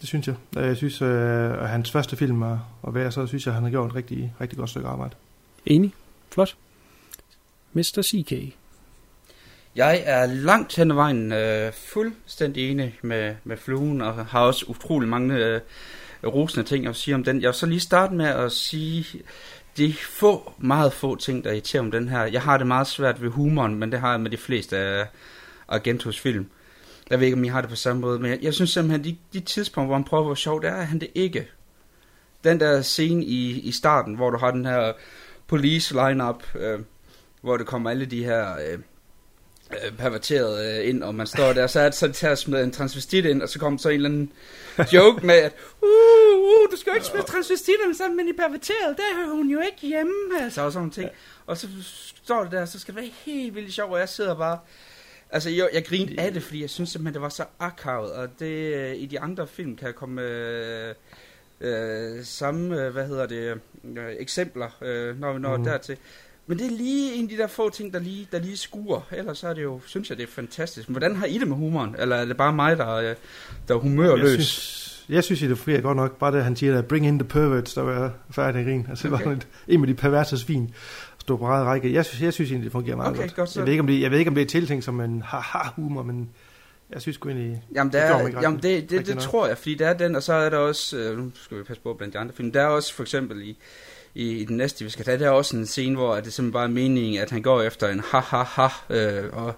Det 0.00 0.08
synes 0.08 0.26
jeg. 0.26 0.34
Jeg 0.54 0.76
synes, 0.76 1.02
uh, 1.02 1.08
at 1.62 1.68
hans 1.68 1.90
første 1.90 2.16
film 2.16 2.42
at, 2.42 2.56
at 2.86 2.94
være, 2.94 3.12
så 3.12 3.26
synes 3.26 3.46
jeg, 3.46 3.52
at 3.52 3.54
han 3.54 3.64
har 3.64 3.70
gjort 3.70 3.90
et 3.90 3.94
rigtig, 3.94 4.34
rigtig 4.40 4.58
godt 4.58 4.70
stykke 4.70 4.88
arbejde. 4.88 5.14
Enig. 5.68 5.94
Flot. 6.30 6.56
Mr. 7.72 8.02
CK. 8.02 8.56
Jeg 9.76 10.02
er 10.04 10.26
langt 10.26 10.76
hen 10.76 10.90
ad 10.90 10.94
vejen 10.94 11.32
øh, 11.32 11.72
fuldstændig 11.72 12.70
enig 12.70 12.98
med, 13.02 13.34
med 13.44 13.56
fluen, 13.56 14.00
og 14.00 14.26
har 14.26 14.40
også 14.40 14.64
utrolig 14.68 15.08
mange 15.08 15.34
øh, 15.34 15.60
rosende 16.24 16.66
ting 16.66 16.86
at 16.86 16.96
sige 16.96 17.14
om 17.14 17.24
den. 17.24 17.42
Jeg 17.42 17.48
vil 17.48 17.54
så 17.54 17.66
lige 17.66 17.80
starte 17.80 18.14
med 18.14 18.26
at 18.26 18.52
sige, 18.52 19.22
de 19.76 19.94
få, 19.94 20.52
meget 20.58 20.92
få 20.92 21.16
ting, 21.16 21.44
der 21.44 21.52
irriterer 21.52 21.82
om 21.82 21.90
den 21.90 22.08
her. 22.08 22.24
Jeg 22.24 22.42
har 22.42 22.58
det 22.58 22.66
meget 22.66 22.86
svært 22.86 23.22
ved 23.22 23.30
humoren, 23.30 23.74
men 23.74 23.92
det 23.92 24.00
har 24.00 24.10
jeg 24.10 24.20
med 24.20 24.30
de 24.30 24.36
fleste 24.36 24.76
af 24.76 25.06
Argentos 25.68 26.20
film. 26.20 26.46
Jeg 27.10 27.20
ved 27.20 27.26
ikke, 27.26 27.36
om 27.36 27.44
I 27.44 27.48
har 27.48 27.60
det 27.60 27.70
på 27.70 27.76
samme 27.76 28.00
måde, 28.00 28.18
men 28.18 28.30
jeg, 28.30 28.38
jeg 28.42 28.54
synes 28.54 28.70
simpelthen, 28.70 29.04
de, 29.04 29.16
de 29.32 29.40
tidspunkter, 29.40 29.86
hvor 29.86 29.96
han 29.96 30.04
prøver 30.04 30.24
hvor 30.24 30.34
sjovt 30.34 30.62
det 30.62 30.70
er, 30.70 30.74
er 30.74 30.84
han 30.84 31.00
det 31.00 31.08
ikke. 31.14 31.48
Den 32.44 32.60
der 32.60 32.82
scene 32.82 33.24
i, 33.24 33.60
i 33.60 33.72
starten, 33.72 34.14
hvor 34.14 34.30
du 34.30 34.38
har 34.38 34.50
den 34.50 34.66
her 34.66 34.92
police 35.48 35.94
lineup, 35.94 36.44
øh, 36.54 36.80
hvor 37.40 37.56
det 37.56 37.66
kommer 37.66 37.90
alle 37.90 38.06
de 38.06 38.24
her 38.24 38.56
øh, 38.56 38.78
øh, 39.72 39.96
perverterede 39.98 40.78
øh, 40.78 40.88
ind, 40.88 41.02
og 41.02 41.14
man 41.14 41.26
står 41.26 41.52
der, 41.52 41.66
så 41.66 41.80
er 41.80 41.84
det 41.84 41.94
så 41.94 42.12
til 42.12 42.26
at 42.26 42.38
smide 42.38 42.62
en 42.62 42.72
transvestit 42.72 43.24
ind, 43.24 43.42
og 43.42 43.48
så 43.48 43.58
kommer 43.58 43.78
så 43.78 43.88
en 43.88 43.94
eller 43.94 44.08
anden 44.08 44.32
joke 44.94 45.26
med, 45.26 45.34
at 45.34 45.52
uh, 45.82 45.88
uh, 46.38 46.70
du 46.70 46.76
skal 46.76 46.90
jo 46.90 46.94
ikke 46.94 47.06
smide 47.06 47.22
transvestitterne 47.22 47.94
sammen 47.94 48.16
med 48.16 48.24
de 48.24 48.38
perverterede, 48.38 48.96
der 48.96 49.16
hører 49.16 49.36
hun 49.36 49.50
jo 49.50 49.60
ikke 49.60 49.86
hjemme, 49.86 50.40
altså, 50.40 50.62
og 50.62 50.72
sådan 50.72 50.80
nogle 50.80 50.92
ting. 50.92 51.10
Og 51.46 51.56
så 51.56 51.68
står 52.24 52.42
det 52.42 52.52
der, 52.52 52.64
så 52.64 52.78
skal 52.78 52.94
det 52.94 53.02
være 53.02 53.10
helt 53.24 53.54
vildt 53.54 53.72
sjovt, 53.72 53.92
og 53.92 53.98
jeg 53.98 54.08
sidder 54.08 54.34
bare, 54.34 54.58
altså 55.30 55.50
jeg, 55.50 55.68
jeg 55.72 55.84
grinte 55.84 56.20
af 56.20 56.32
det, 56.32 56.42
fordi 56.42 56.60
jeg 56.60 56.70
synes 56.70 56.90
simpelthen, 56.90 57.14
det 57.14 57.22
var 57.22 57.28
så 57.28 57.44
akavet, 57.58 58.12
og 58.12 58.28
det 58.38 58.74
øh, 58.74 58.96
i 58.96 59.06
de 59.06 59.20
andre 59.20 59.46
film 59.46 59.76
kan 59.76 59.86
jeg 59.86 59.94
komme 59.94 60.22
øh, 60.22 60.94
øh, 61.60 62.24
samme, 62.24 62.84
øh, 62.84 62.92
hvad 62.92 63.06
hedder 63.06 63.26
det, 63.26 63.60
øh, 63.84 64.12
eksempler, 64.18 64.68
øh, 64.82 65.20
når 65.20 65.32
vi 65.32 65.38
når 65.38 65.56
mm. 65.56 65.64
dertil. 65.64 65.96
Men 66.46 66.58
det 66.58 66.66
er 66.66 66.70
lige 66.70 67.14
en 67.14 67.24
af 67.24 67.28
de 67.28 67.36
der 67.36 67.46
få 67.46 67.70
ting, 67.70 67.92
der 67.92 67.98
lige, 67.98 68.28
der 68.32 68.38
lige 68.38 68.56
skuer. 68.56 69.00
Ellers 69.12 69.38
så 69.38 69.48
er 69.48 69.54
det 69.54 69.62
jo, 69.62 69.80
synes 69.86 70.10
jeg, 70.10 70.18
det 70.18 70.22
er 70.22 70.30
fantastisk. 70.30 70.88
Men 70.88 70.92
hvordan 70.92 71.16
har 71.16 71.26
I 71.26 71.38
det 71.38 71.48
med 71.48 71.56
humoren? 71.56 71.96
Eller 71.98 72.16
er 72.16 72.24
det 72.24 72.36
bare 72.36 72.52
mig, 72.52 72.76
der, 72.76 72.94
øh, 72.94 73.14
der 73.68 73.74
er 73.74 73.78
humørløs? 73.78 74.22
Jeg 74.22 74.44
synes, 74.44 75.04
jeg 75.08 75.24
synes, 75.24 75.40
det 75.40 75.58
fungerer 75.58 75.82
godt 75.82 75.96
nok. 75.96 76.18
Bare 76.18 76.32
det, 76.32 76.44
han 76.44 76.56
siger, 76.56 76.74
der, 76.74 76.82
bring 76.82 77.06
in 77.06 77.18
the 77.18 77.28
perverts, 77.28 77.74
der 77.74 77.82
var 77.82 78.12
færdig 78.30 78.64
grin. 78.64 78.86
Altså, 78.90 79.08
okay. 79.08 79.18
det 79.18 79.26
var 79.26 79.32
et, 79.32 79.46
en 79.68 79.80
med 79.80 79.88
de 79.88 79.94
perverse 79.94 80.38
svin 80.38 80.74
stå 81.28 81.36
på 81.36 81.46
række 81.46 81.70
række. 81.70 81.94
Jeg 81.94 82.04
synes, 82.04 82.22
jeg 82.22 82.32
synes 82.32 82.50
egentlig, 82.50 82.64
det 82.64 82.72
fungerer 82.72 82.96
meget 82.96 83.10
Okay, 83.10 83.20
godt. 83.20 83.34
godt 83.34 83.48
så. 83.50 83.60
jeg, 83.60 83.66
ved 83.66 83.72
ikke, 83.72 83.80
om 83.80 83.86
det, 83.86 84.00
jeg 84.00 84.10
ved 84.10 84.18
ikke, 84.18 84.28
om 84.28 84.34
det 84.34 84.42
er 84.42 84.46
tiltænkt 84.46 84.84
som 84.84 85.00
en 85.00 85.22
haha-humor, 85.22 86.02
men 86.02 86.28
jeg 86.92 87.02
synes 87.02 87.14
sgu 87.14 87.28
egentlig... 87.28 87.62
Jamen, 87.74 87.92
Det 87.92 88.00
der 88.00 88.08
gjorde 88.08 88.22
er, 88.22 88.26
ikke 88.28 88.40
jamen 88.40 88.62
det, 88.62 88.90
det, 88.90 89.06
det 89.06 89.18
tror 89.18 89.46
jeg, 89.46 89.58
fordi 89.58 89.74
der 89.74 89.86
er 89.88 89.94
den, 89.94 90.16
og 90.16 90.22
så 90.22 90.32
er 90.32 90.50
der 90.50 90.56
også, 90.56 90.96
øh, 90.96 91.18
nu 91.18 91.30
skal 91.34 91.58
vi 91.58 91.62
passe 91.62 91.82
på 91.82 91.94
blandt 91.94 92.14
de 92.14 92.18
andre 92.18 92.34
film, 92.34 92.52
der 92.52 92.60
er 92.62 92.66
også 92.66 92.94
for 92.94 93.02
eksempel 93.02 93.42
i, 93.42 93.56
i, 94.14 94.30
i 94.30 94.44
den 94.44 94.56
næste, 94.56 94.84
vi 94.84 94.90
skal 94.90 95.04
tage, 95.04 95.18
der 95.18 95.26
er 95.26 95.30
også 95.30 95.56
en 95.56 95.66
scene, 95.66 95.96
hvor 95.96 96.14
det 96.14 96.32
simpelthen 96.32 96.52
bare 96.52 96.64
er 96.64 96.68
meningen, 96.68 97.22
at 97.22 97.30
han 97.30 97.42
går 97.42 97.62
efter 97.62 97.88
en 97.88 98.00
ha-ha-ha, 98.00 98.68
øh, 98.90 99.24
og 99.32 99.54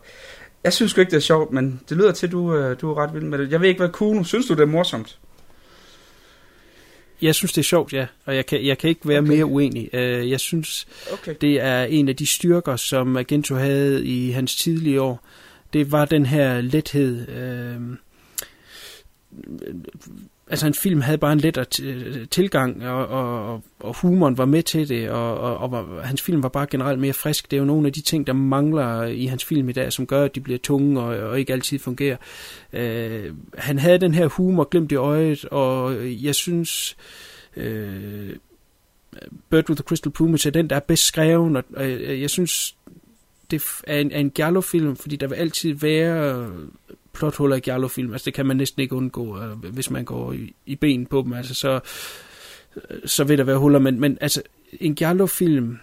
jeg 0.64 0.72
synes 0.72 0.90
sgu 0.92 1.00
ikke, 1.00 1.10
det 1.10 1.16
er 1.16 1.20
sjovt, 1.20 1.52
men 1.52 1.80
det 1.88 1.96
lyder 1.96 2.12
til, 2.12 2.26
at 2.26 2.32
du, 2.32 2.54
øh, 2.56 2.80
du 2.80 2.90
er 2.90 2.94
ret 3.02 3.14
vild 3.14 3.24
med 3.24 3.38
det. 3.38 3.50
Jeg 3.52 3.60
ved 3.60 3.68
ikke, 3.68 3.78
hvad 3.80 3.88
Kuno, 3.88 4.24
synes 4.24 4.46
du, 4.46 4.54
det 4.54 4.60
er 4.60 4.66
morsomt? 4.66 5.18
Jeg 7.22 7.34
synes, 7.34 7.52
det 7.52 7.58
er 7.58 7.64
sjovt, 7.64 7.92
ja. 7.92 8.06
Og 8.24 8.36
jeg 8.36 8.46
kan, 8.46 8.66
jeg 8.66 8.78
kan 8.78 8.90
ikke 8.90 9.08
være 9.08 9.18
Okay. 9.18 9.28
okay. 9.28 9.36
mere 9.36 9.44
uenig. 9.46 9.90
Øh, 9.92 10.30
Jeg 10.30 10.40
synes, 10.40 10.86
Okay. 11.12 11.34
det 11.40 11.60
er 11.60 11.84
en 11.84 12.08
af 12.08 12.16
de 12.16 12.26
styrker, 12.26 12.76
som 12.76 13.16
Agento 13.16 13.54
havde 13.54 14.06
i 14.06 14.30
hans 14.30 14.56
tidlige 14.56 15.00
år. 15.02 15.26
Det 15.72 15.92
var 15.92 16.04
den 16.04 16.26
her 16.26 16.60
lethed. 16.60 17.28
Øh, 17.28 17.80
altså 20.50 20.66
en 20.66 20.74
film 20.74 21.00
havde 21.00 21.18
bare 21.18 21.32
en 21.32 21.38
lettere 21.38 21.64
t- 21.74 21.84
øh, 21.84 22.28
tilgang, 22.28 22.86
og, 22.88 23.06
og, 23.06 23.62
og 23.80 24.00
humoren 24.00 24.38
var 24.38 24.44
med 24.44 24.62
til 24.62 24.88
det, 24.88 25.10
og, 25.10 25.38
og, 25.38 25.70
og 25.70 26.04
hans 26.04 26.22
film 26.22 26.42
var 26.42 26.48
bare 26.48 26.66
generelt 26.70 27.00
mere 27.00 27.12
frisk. 27.12 27.50
Det 27.50 27.56
er 27.56 27.60
jo 27.60 27.66
nogle 27.66 27.86
af 27.86 27.92
de 27.92 28.00
ting, 28.00 28.26
der 28.26 28.32
mangler 28.32 29.04
i 29.04 29.26
hans 29.26 29.44
film 29.44 29.68
i 29.68 29.72
dag, 29.72 29.92
som 29.92 30.06
gør, 30.06 30.24
at 30.24 30.34
de 30.34 30.40
bliver 30.40 30.58
tunge 30.58 31.00
og, 31.00 31.06
og 31.06 31.38
ikke 31.38 31.52
altid 31.52 31.78
fungerer. 31.78 32.16
Øh, 32.72 33.34
han 33.54 33.78
havde 33.78 33.98
den 33.98 34.14
her 34.14 34.26
humor 34.26 34.64
glemt 34.64 34.92
i 34.92 34.96
øjet, 34.96 35.44
og 35.44 35.96
jeg 36.24 36.34
synes... 36.34 36.96
Øh, 37.56 38.36
Bird 39.50 39.68
with 39.68 39.76
the 39.76 39.84
Crystal 39.84 40.12
Plumage 40.12 40.48
er 40.48 40.52
den, 40.52 40.70
der 40.70 40.76
er 40.76 40.80
bedst 40.80 41.06
skrevet, 41.06 41.56
og, 41.56 41.64
og 41.76 41.90
jeg, 41.90 42.20
jeg 42.20 42.30
synes, 42.30 42.76
det 43.50 43.64
er 43.86 43.98
en, 43.98 44.12
er 44.12 44.18
en 44.18 44.30
Giallo-film, 44.30 44.96
fordi 44.96 45.16
der 45.16 45.26
vil 45.26 45.36
altid 45.36 45.74
være 45.74 46.50
plothuller 47.12 47.56
i 47.56 47.60
Giallo-film. 47.60 48.12
Altså, 48.12 48.24
det 48.24 48.34
kan 48.34 48.46
man 48.46 48.56
næsten 48.56 48.82
ikke 48.82 48.94
undgå, 48.94 49.38
øh, 49.38 49.72
hvis 49.74 49.90
man 49.90 50.04
går 50.04 50.32
i, 50.32 50.54
i 50.66 50.76
ben 50.76 51.06
på 51.06 51.22
dem. 51.22 51.32
Altså, 51.32 51.54
så, 51.54 51.80
øh, 52.76 52.98
så 53.04 53.24
vil 53.24 53.38
der 53.38 53.44
være 53.44 53.58
huller. 53.58 53.78
Men, 53.78 54.00
men 54.00 54.18
altså, 54.20 54.42
en 54.80 54.94
Giallo-film 54.94 55.78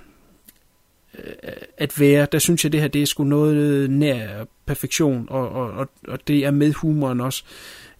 øh, 1.24 1.52
at 1.78 2.00
være, 2.00 2.28
der 2.32 2.40
synes 2.40 2.64
jeg, 2.64 2.72
det 2.72 2.82
her 2.82 2.88
det 2.88 3.02
er 3.02 3.06
sgu 3.06 3.24
noget 3.24 3.90
nær 3.90 4.46
perfektion, 4.66 5.28
og, 5.30 5.50
og, 5.50 5.72
og, 5.72 5.90
og 6.08 6.28
det 6.28 6.46
er 6.46 6.52
med 6.52 6.74
humoren 6.74 7.22
også. 7.22 7.44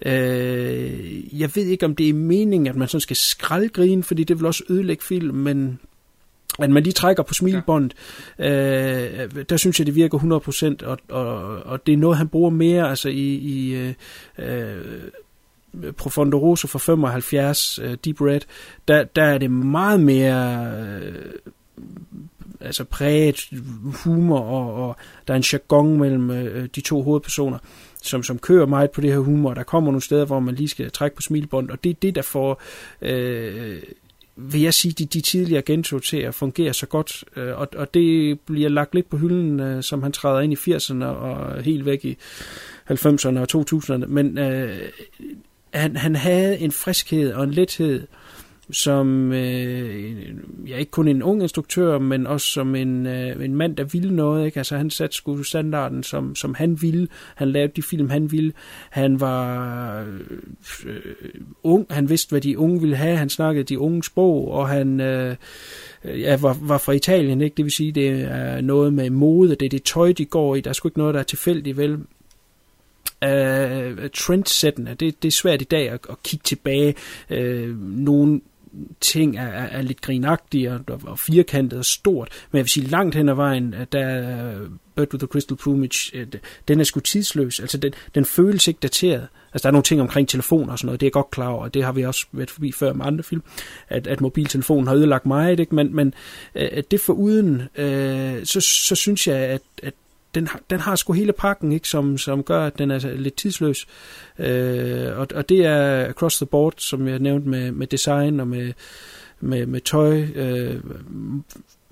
Øh, 0.06 1.40
jeg 1.40 1.52
ved 1.56 1.66
ikke, 1.66 1.86
om 1.86 1.96
det 1.96 2.10
er 2.10 2.14
meningen, 2.14 2.68
at 2.68 2.76
man 2.76 2.88
sådan 2.88 3.02
skal 3.02 3.16
skraldgrine, 3.16 4.04
fordi 4.04 4.24
det 4.24 4.38
vil 4.38 4.46
også 4.46 4.64
ødelægge 4.70 5.04
film, 5.04 5.36
men 5.36 5.80
at 6.60 6.70
man 6.70 6.84
lige 6.84 6.94
trækker 6.94 7.24
på 7.24 7.34
smilbåndet, 7.34 7.94
ja. 8.40 9.26
øh, 9.26 9.44
der 9.50 9.58
synes 9.58 9.80
jeg, 9.80 9.86
det 9.86 9.96
virker 9.96 10.18
100%, 10.82 10.86
og, 10.86 10.98
og, 11.10 11.58
og 11.58 11.86
det 11.86 11.94
er 11.94 11.98
noget, 11.98 12.18
han 12.18 12.28
bruger 12.28 12.50
mere 12.50 12.90
altså 12.90 13.10
i, 13.10 13.36
i 13.36 13.76
øh, 13.76 13.94
øh 14.38 14.76
Profondo 15.98 16.38
Rosso 16.38 16.68
for 16.68 16.80
75, 16.80 17.80
uh, 17.80 17.94
Deep 18.06 18.22
Red, 18.22 18.42
der, 18.88 19.04
der 19.04 19.24
er 19.24 19.38
det 19.38 19.52
meget 19.52 20.00
mere 20.00 20.72
uh, 21.78 21.84
altså 22.62 22.84
præget 22.84 23.50
humor, 24.04 24.40
og, 24.40 24.88
og 24.88 24.96
der 25.28 25.34
er 25.34 25.38
en 25.38 25.44
jargon 25.54 26.00
mellem 26.00 26.30
uh, 26.30 26.66
de 26.76 26.82
to 26.82 27.02
hovedpersoner, 27.02 27.58
som, 28.04 28.24
som 28.24 28.40
kører 28.40 28.66
meget 28.66 28.92
på 28.92 29.02
det 29.02 29.12
her 29.12 29.20
humor. 29.20 29.54
Der 29.54 29.64
kommer 29.64 29.92
nogle 29.92 30.02
steder, 30.02 30.26
hvor 30.26 30.40
man 30.40 30.56
lige 30.56 30.68
skal 30.68 30.92
trække 30.92 31.16
på 31.16 31.22
smilbånd, 31.22 31.70
og 31.70 31.84
det 31.84 31.90
er 31.90 31.94
det, 32.02 32.16
der 32.16 32.22
får... 32.22 32.62
Uh, 33.02 33.78
vil 34.38 34.62
jeg 34.62 34.74
sige, 34.74 34.92
de, 34.92 35.06
de 35.06 35.22
tidligere 35.22 35.62
gentog 35.62 36.04
til 36.04 36.18
at 36.18 36.36
fungere 36.36 36.74
så 36.74 36.86
godt, 36.86 37.24
øh, 37.36 37.60
og, 37.60 37.68
og 37.76 37.94
det 37.94 38.40
bliver 38.40 38.70
lagt 38.70 38.96
lidt 38.96 39.10
på 39.10 39.18
hylden, 39.18 39.60
øh, 39.60 39.84
som 39.84 40.04
han 40.04 40.12
træder 40.12 40.40
ind 40.40 40.54
i 40.54 40.56
80'erne 40.56 41.06
og 41.06 41.64
helt 41.64 41.86
væk 41.86 42.06
i 42.06 42.18
90'erne 42.92 43.40
og 43.40 43.48
2000'erne, 43.56 44.06
men 44.06 44.38
øh, 44.38 44.80
han, 45.74 45.96
han 45.96 46.16
havde 46.16 46.60
en 46.60 46.72
friskhed 46.72 47.34
og 47.34 47.44
en 47.44 47.52
lethed, 47.52 48.08
som 48.72 49.32
øh, 49.32 50.26
ja, 50.68 50.78
ikke 50.78 50.92
kun 50.92 51.08
en 51.08 51.24
ung 51.24 51.42
instruktør, 51.42 52.00
men 52.00 52.28
også 52.28 52.48
som 52.48 52.76
en, 52.76 53.06
øh, 53.06 53.46
en 53.46 53.56
mand, 53.56 53.76
der 53.76 53.84
ville 53.84 54.16
noget. 54.16 54.46
Ikke? 54.46 54.58
Altså, 54.58 54.78
han 54.78 54.90
satte 54.90 55.16
sgu 55.16 55.44
standarden, 55.44 56.04
som, 56.04 56.36
som 56.36 56.54
han 56.54 56.82
ville. 56.82 57.08
Han 57.36 57.52
lavede 57.52 57.72
de 57.76 57.84
film, 57.84 58.10
han 58.10 58.32
ville. 58.32 58.54
Han 58.90 59.20
var 59.20 60.02
øh, 60.86 60.96
ung. 61.64 61.86
Han 61.90 62.10
vidste, 62.10 62.30
hvad 62.30 62.42
de 62.42 62.58
unge 62.58 62.82
ville 62.82 62.96
have. 62.96 63.18
Han 63.18 63.30
snakkede 63.30 63.64
de 63.64 63.80
unge 63.80 64.04
sprog, 64.04 64.52
og 64.52 64.68
han 64.68 65.00
øh, 65.00 65.36
ja, 66.04 66.38
var, 66.38 66.58
var 66.62 66.78
fra 66.78 66.92
Italien. 66.92 67.42
Ikke? 67.42 67.56
Det 67.58 67.66
vil 67.66 67.74
sige, 67.74 67.92
det 67.92 68.10
er 68.22 68.62
noget 68.62 68.94
med 68.94 69.10
mode. 69.10 69.50
Det 69.50 69.66
er 69.66 69.70
det 69.70 69.84
tøj, 69.84 70.12
de 70.12 70.26
går 70.26 70.56
i. 70.56 70.62
Der 70.62 70.70
er 70.70 70.74
sgu 70.74 70.88
ikke 70.88 71.00
noget, 71.00 71.14
der 71.14 71.20
er 71.20 71.24
tilfældigt, 71.24 71.78
vel? 71.78 72.00
uh, 73.26 74.10
trendsættende. 74.14 74.96
Det, 75.00 75.24
det 75.24 75.28
er 75.28 75.32
svært 75.32 75.62
i 75.62 75.66
dag 75.66 75.90
at, 75.90 76.00
at 76.10 76.24
kigge 76.24 76.44
tilbage. 76.44 76.96
Øh, 77.30 77.70
uh, 77.70 77.82
nogle 77.82 78.42
ting 79.02 79.38
er, 79.38 79.48
er, 79.48 79.66
er 79.66 79.82
lidt 79.82 80.02
grinagtige 80.02 80.72
og, 80.72 80.82
og 81.04 81.20
firkantet 81.20 81.80
og 81.80 81.86
stort, 81.86 82.30
men 82.52 82.58
jeg 82.58 82.64
vil 82.64 82.70
sige 82.70 82.88
langt 82.88 83.16
hen 83.16 83.30
ad 83.30 83.34
vejen, 83.34 83.74
at 83.74 83.92
der 83.92 84.68
Bird 84.98 85.14
with 85.14 85.20
the 85.20 85.28
Crystal 85.28 85.58
Plumage, 85.58 86.18
øh, 86.18 86.28
den 86.68 86.80
er 86.80 86.84
sgu 86.84 87.00
tidsløs. 87.00 87.60
Altså, 87.60 87.78
den, 87.78 87.94
den 88.16 88.26
føles 88.26 88.68
ikke 88.68 88.80
dateret. 88.80 89.28
Altså, 89.54 89.64
der 89.64 89.70
er 89.70 89.72
nogle 89.72 89.84
ting 89.84 90.02
omkring 90.02 90.30
telefoner 90.30 90.72
og 90.72 90.80
sådan 90.80 90.86
noget, 90.86 91.00
det 91.00 91.06
er 91.06 91.08
jeg 91.08 91.14
godt 91.14 91.32
klar 91.32 91.48
over, 91.48 91.64
og 91.64 91.74
det 91.74 91.84
har 91.84 91.92
vi 91.92 92.06
også 92.06 92.26
været 92.32 92.50
forbi 92.50 92.72
før 92.72 92.94
med 92.94 93.06
andre 93.06 93.24
film, 93.24 93.44
at, 93.90 94.08
at 94.08 94.22
mobiltelefonen 94.22 94.88
har 94.88 94.96
ødelagt 94.96 95.26
meget, 95.26 95.60
ikke? 95.60 95.76
men, 95.76 95.96
men 95.96 96.14
øh, 96.56 96.70
at 96.72 96.92
det 96.92 97.02
for 97.02 97.14
uden, 97.14 97.62
øh, 97.76 98.46
så, 98.46 98.62
så 98.62 98.96
synes 98.96 99.28
jeg, 99.28 99.38
at, 99.38 99.62
at 99.84 99.94
den, 100.36 100.48
den 100.70 100.80
har 100.80 100.96
sgu 100.96 101.14
hele 101.14 101.34
pakken, 101.34 101.72
ikke, 101.72 101.88
som, 101.88 102.18
som 102.18 102.44
gør, 102.44 102.66
at 102.66 102.78
den 102.78 102.92
er 102.92 103.16
lidt 103.16 103.36
tidsløs. 103.36 103.88
Øh, 104.40 105.18
og, 105.18 105.28
og 105.36 105.50
det 105.50 105.66
er 105.66 106.10
across 106.10 106.38
the 106.38 106.46
board, 106.46 106.74
som 106.78 107.08
jeg 107.08 107.20
nævnte 107.20 107.50
med, 107.50 107.72
med 107.72 107.88
design 107.88 108.40
og 108.40 108.48
med, 108.48 108.74
med, 109.40 109.66
med 109.66 109.82
tøj, 109.82 110.22
øh, 110.36 110.80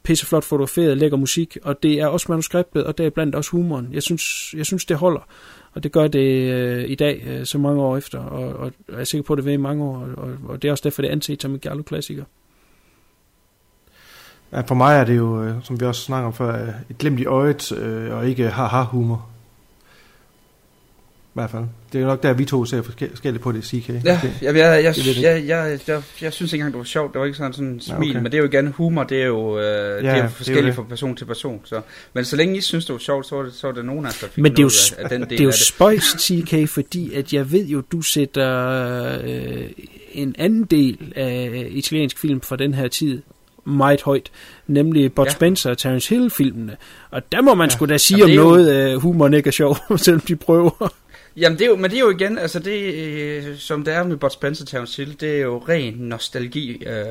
pisseflot 0.03 0.43
fotograferet, 0.43 0.97
lækker 0.97 1.17
musik, 1.17 1.57
og 1.63 1.83
det 1.83 1.93
er 1.93 2.07
også 2.07 2.25
manuskriptet, 2.29 2.83
og 2.83 2.97
det 2.97 3.05
er 3.05 3.09
blandt 3.09 3.35
også 3.35 3.51
humoren. 3.51 3.89
Jeg 3.91 4.03
synes, 4.03 4.53
jeg 4.57 4.65
synes 4.65 4.85
det 4.85 4.97
holder, 4.97 5.27
og 5.73 5.83
det 5.83 5.91
gør 5.91 6.07
det 6.07 6.53
øh, 6.53 6.89
i 6.89 6.95
dag, 6.95 7.23
øh, 7.27 7.45
så 7.45 7.57
mange 7.57 7.81
år 7.81 7.97
efter, 7.97 8.19
og, 8.19 8.53
og 8.53 8.71
jeg 8.89 8.99
er 8.99 9.03
sikker 9.03 9.23
på, 9.23 9.33
at 9.33 9.37
det 9.37 9.45
vil 9.45 9.53
i 9.53 9.57
mange 9.57 9.83
år, 9.83 10.09
og, 10.17 10.37
og 10.47 10.61
det 10.61 10.67
er 10.67 10.71
også 10.71 10.83
derfor, 10.83 11.01
det 11.01 11.09
er 11.09 11.11
anset 11.11 11.41
som 11.41 11.53
en 11.53 11.59
Gallo-klassiker. 11.59 12.23
Ja, 14.55 14.61
for 14.61 14.75
mig 14.75 14.95
er 14.97 15.03
det 15.03 15.17
jo, 15.17 15.43
øh, 15.43 15.53
som 15.63 15.79
vi 15.79 15.85
også 15.85 16.01
snakker 16.01 16.27
om 16.27 16.33
før, 16.33 16.63
øh, 16.63 16.69
et 16.89 16.97
glemt 16.97 17.19
i 17.19 17.25
øjet 17.25 17.71
øh, 17.71 18.13
og 18.17 18.29
ikke 18.29 18.49
haha-humor. 18.49 19.27
I 21.27 21.37
hvert 21.37 21.49
fald. 21.49 21.63
Det 21.93 22.01
er 22.01 22.05
nok 22.05 22.23
der, 22.23 22.33
vi 22.33 22.45
to 22.45 22.65
ser 22.65 22.81
forskelligt 22.81 23.43
på 23.43 23.51
det, 23.51 23.65
CK. 23.65 23.89
Ja, 23.89 23.99
jeg, 24.03 24.21
jeg, 24.41 24.55
jeg, 24.55 24.95
jeg, 25.21 25.47
jeg, 25.47 25.79
jeg, 25.87 26.01
jeg 26.21 26.33
synes 26.33 26.53
ikke 26.53 26.61
engang, 26.61 26.73
det 26.73 26.77
var 26.77 26.83
sjovt. 26.83 27.13
Det 27.13 27.19
var 27.19 27.25
ikke 27.25 27.37
sådan 27.37 27.65
en 27.65 27.81
smil, 27.81 28.09
okay. 28.09 28.15
men 28.15 28.25
det 28.25 28.33
er 28.33 28.37
jo 28.37 28.45
igen 28.45 28.67
humor. 28.67 29.03
Det 29.03 29.21
er 29.21 29.25
jo, 29.25 29.59
øh, 29.59 29.63
ja, 29.63 29.97
det 29.97 30.05
er 30.05 30.23
jo 30.23 30.29
forskelligt 30.29 30.63
det 30.65 30.71
er 30.71 30.75
jo 30.75 30.81
fra 30.81 30.83
person 30.89 31.15
til 31.15 31.25
person. 31.25 31.61
Så. 31.63 31.81
Men 32.13 32.25
så 32.25 32.35
længe 32.35 32.57
I 32.57 32.61
synes, 32.61 32.85
det 32.85 32.93
var 32.93 32.99
sjovt, 32.99 33.25
så 33.25 33.35
var 33.35 33.43
det, 33.43 33.53
så 33.53 33.67
var 33.67 33.73
det 33.73 33.85
nogen 33.85 34.05
af 34.05 34.11
der 34.21 34.27
fik 34.27 34.43
men 34.43 34.51
det 34.51 34.59
er 34.59 34.63
jo, 34.63 34.71
af, 34.97 35.03
af 35.03 35.09
den 35.09 35.21
del 35.21 35.29
det. 35.29 35.39
er 35.39 35.43
jo 35.43 35.51
spøjst, 35.51 36.19
CK, 36.21 36.69
fordi 36.69 37.13
at 37.13 37.33
jeg 37.33 37.51
ved 37.51 37.65
jo, 37.65 37.81
du 37.91 38.01
sætter 38.01 39.19
øh, 39.23 39.69
en 40.11 40.35
anden 40.37 40.63
del 40.63 41.13
af 41.15 41.67
italiensk 41.69 42.19
film 42.19 42.41
fra 42.41 42.55
den 42.55 42.73
her 42.73 42.87
tid 42.87 43.21
meget 43.65 44.01
højt, 44.01 44.31
nemlig 44.67 45.13
Bud 45.13 45.25
ja. 45.25 45.31
Spencer 45.31 45.69
og 45.69 45.77
Terence 45.77 46.15
Hill-filmene. 46.15 46.77
Og 47.11 47.31
der 47.31 47.41
må 47.41 47.53
man 47.53 47.69
ja. 47.69 47.75
sgu 47.75 47.85
da 47.85 47.97
sige 47.97 48.19
Jamen, 48.19 48.39
om 48.39 48.45
noget, 48.45 48.95
uh, 48.95 49.01
humoren 49.01 49.33
ikke 49.33 49.47
er 49.47 49.51
sjov, 49.51 49.77
selvom 49.97 50.21
de 50.21 50.35
prøver. 50.35 50.93
Jamen, 51.37 51.59
det 51.59 51.65
er 51.65 51.69
jo, 51.69 51.75
men 51.75 51.91
det 51.91 51.97
er 51.97 52.01
jo 52.01 52.09
igen, 52.09 52.37
altså 52.37 52.59
det, 52.59 52.93
øh, 52.93 53.57
som 53.57 53.83
det 53.83 53.93
er 53.93 54.03
med 54.03 54.17
Bud 54.17 54.29
Spencer 54.29 54.63
og 54.63 54.67
Terence 54.67 55.03
Hill, 55.03 55.19
det 55.19 55.35
er 55.35 55.41
jo 55.41 55.57
ren 55.69 55.93
nostalgi 55.93 56.83
øh, 56.85 57.05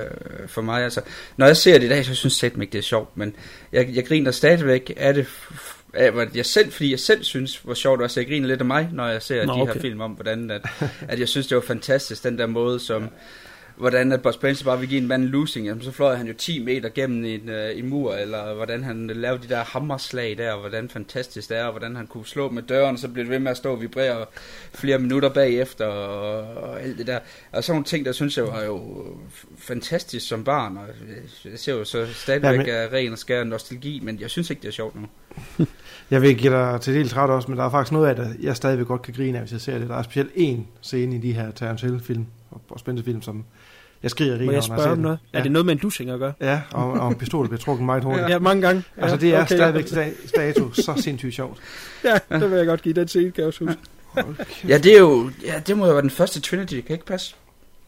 for 0.46 0.62
mig. 0.62 0.84
Altså, 0.84 1.00
når 1.36 1.46
jeg 1.46 1.56
ser 1.56 1.78
det 1.78 1.86
i 1.86 1.88
dag, 1.88 2.04
så 2.04 2.14
synes 2.14 2.42
jeg 2.42 2.52
ikke, 2.60 2.72
det 2.72 2.78
er 2.78 2.82
sjovt, 2.82 3.16
men 3.16 3.36
jeg, 3.72 3.88
jeg 3.92 4.06
griner 4.06 4.30
stadigvæk 4.30 4.92
af 4.96 5.14
det, 5.14 5.26
af, 5.94 6.12
jeg 6.34 6.46
selv, 6.46 6.72
fordi 6.72 6.90
jeg 6.90 7.00
selv 7.00 7.24
synes, 7.24 7.56
hvor 7.56 7.74
sjovt 7.74 8.02
også, 8.02 8.20
jeg 8.20 8.28
griner 8.28 8.48
lidt 8.48 8.60
af 8.60 8.66
mig, 8.66 8.88
når 8.92 9.08
jeg 9.08 9.22
ser 9.22 9.46
Nå, 9.46 9.54
de 9.54 9.60
okay. 9.60 9.72
her 9.72 9.80
film 9.80 10.00
om, 10.00 10.10
hvordan 10.10 10.50
at, 10.50 10.62
at 11.08 11.20
jeg 11.20 11.28
synes, 11.28 11.46
det 11.46 11.54
var 11.54 11.62
fantastisk, 11.62 12.24
den 12.24 12.38
der 12.38 12.46
måde, 12.46 12.80
som 12.80 13.08
hvordan 13.76 14.12
at 14.12 14.22
Bud 14.22 14.32
Spencer 14.32 14.64
bare 14.64 14.78
vil 14.78 14.88
give 14.88 15.00
en 15.00 15.08
mand 15.08 15.24
losing, 15.24 15.66
jamen, 15.66 15.82
så 15.82 15.92
fløj 15.92 16.16
han 16.16 16.26
jo 16.26 16.34
10 16.38 16.64
meter 16.64 16.88
gennem 16.88 17.24
en, 17.24 17.48
uh, 17.48 17.78
en 17.78 17.88
mur, 17.88 18.14
eller 18.14 18.54
hvordan 18.54 18.84
han 18.84 19.06
lavede 19.06 19.42
de 19.42 19.48
der 19.48 19.64
hammerslag 19.64 20.38
der, 20.38 20.52
og 20.52 20.60
hvordan 20.60 20.88
fantastisk 20.88 21.48
det 21.48 21.58
er, 21.58 21.64
og 21.64 21.70
hvordan 21.70 21.96
han 21.96 22.06
kunne 22.06 22.26
slå 22.26 22.50
med 22.50 22.62
døren, 22.62 22.92
og 22.92 22.98
så 22.98 23.08
blev 23.08 23.24
det 23.24 23.30
ved 23.30 23.38
med 23.38 23.50
at 23.50 23.56
stå 23.56 23.72
og 23.72 23.80
vibrere 23.80 24.26
flere 24.74 24.98
minutter 24.98 25.28
bagefter, 25.28 25.86
og, 25.86 26.62
og 26.62 26.82
alt 26.82 26.98
det 26.98 27.06
der. 27.06 27.18
Og 27.52 27.64
sådan 27.64 27.74
nogle 27.74 27.84
ting, 27.84 28.06
der 28.06 28.12
synes 28.12 28.36
jeg 28.36 28.46
var 28.46 28.62
jo 28.62 29.06
fantastisk 29.58 30.28
som 30.28 30.44
barn, 30.44 30.76
og 30.76 30.84
jeg 31.44 31.58
ser 31.58 31.72
jo 31.72 31.84
så 31.84 32.06
stadigvæk 32.14 32.66
ja, 32.66 32.82
men... 32.82 32.92
ren 32.92 33.12
og 33.12 33.18
skær 33.18 33.44
nostalgi, 33.44 34.00
men 34.02 34.20
jeg 34.20 34.30
synes 34.30 34.50
ikke, 34.50 34.62
det 34.62 34.68
er 34.68 34.72
sjovt 34.72 34.96
nu. 35.00 35.06
Jeg 36.10 36.22
vil 36.22 36.36
give 36.36 36.52
dig 36.52 36.80
til 36.80 36.94
del 36.94 37.08
træt 37.08 37.30
også, 37.30 37.48
men 37.48 37.58
der 37.58 37.64
er 37.64 37.70
faktisk 37.70 37.92
noget 37.92 38.08
af 38.08 38.16
det, 38.16 38.36
jeg 38.40 38.56
stadigvæk 38.56 38.86
godt 38.86 39.02
kan 39.02 39.14
grine 39.14 39.38
af, 39.38 39.42
hvis 39.42 39.52
jeg 39.52 39.60
ser 39.60 39.78
det. 39.78 39.88
Der 39.88 39.96
er 39.96 40.02
specielt 40.02 40.30
en 40.34 40.66
scene 40.80 41.16
i 41.16 41.18
de 41.18 41.32
her 41.32 41.50
Terence 41.50 41.86
Hill-film, 41.86 42.26
og 42.70 42.80
spændende 42.80 43.04
film, 43.04 43.22
som 43.22 43.44
jeg 44.02 44.10
skriger 44.10 44.32
rigtig, 44.32 44.46
Må 44.46 44.52
jeg 44.52 44.62
spørge 44.62 44.90
om 44.90 44.98
noget? 44.98 45.18
Ja. 45.32 45.38
Er 45.38 45.42
det 45.42 45.52
noget 45.52 45.66
med 45.66 45.74
en 45.74 45.78
dussing 45.78 46.10
at 46.10 46.18
gøre? 46.18 46.32
Ja, 46.40 46.60
og, 46.72 46.92
og 46.92 47.08
en 47.08 47.14
pistol 47.14 47.48
bliver 47.48 47.60
trukket 47.60 47.86
meget 47.86 48.04
hurtigt. 48.04 48.28
Ja, 48.28 48.38
mange 48.38 48.62
gange. 48.62 48.84
Ja, 48.96 49.02
altså, 49.02 49.16
det 49.16 49.34
er 49.34 49.42
okay. 49.42 49.56
stadigvæk 49.56 49.88
status 50.26 50.76
så 50.76 50.94
sindssygt 50.96 51.34
sjovt. 51.34 51.58
Ja, 52.04 52.18
det 52.38 52.50
vil 52.50 52.56
jeg 52.56 52.66
godt 52.66 52.82
give. 52.82 52.94
Den 52.94 53.08
scene 53.08 53.30
kan 53.30 53.40
jeg 53.40 53.46
også 53.46 53.64
huske. 53.64 53.80
Okay. 54.16 54.68
Ja, 54.68 54.78
det 54.78 54.94
er 54.94 54.98
jo, 54.98 55.30
ja, 55.44 55.62
det 55.66 55.78
må 55.78 55.86
jo 55.86 55.92
være 55.92 56.02
den 56.02 56.10
første 56.10 56.40
Trinity, 56.40 56.80
kan 56.80 56.92
ikke 56.92 57.06
passe? 57.06 57.34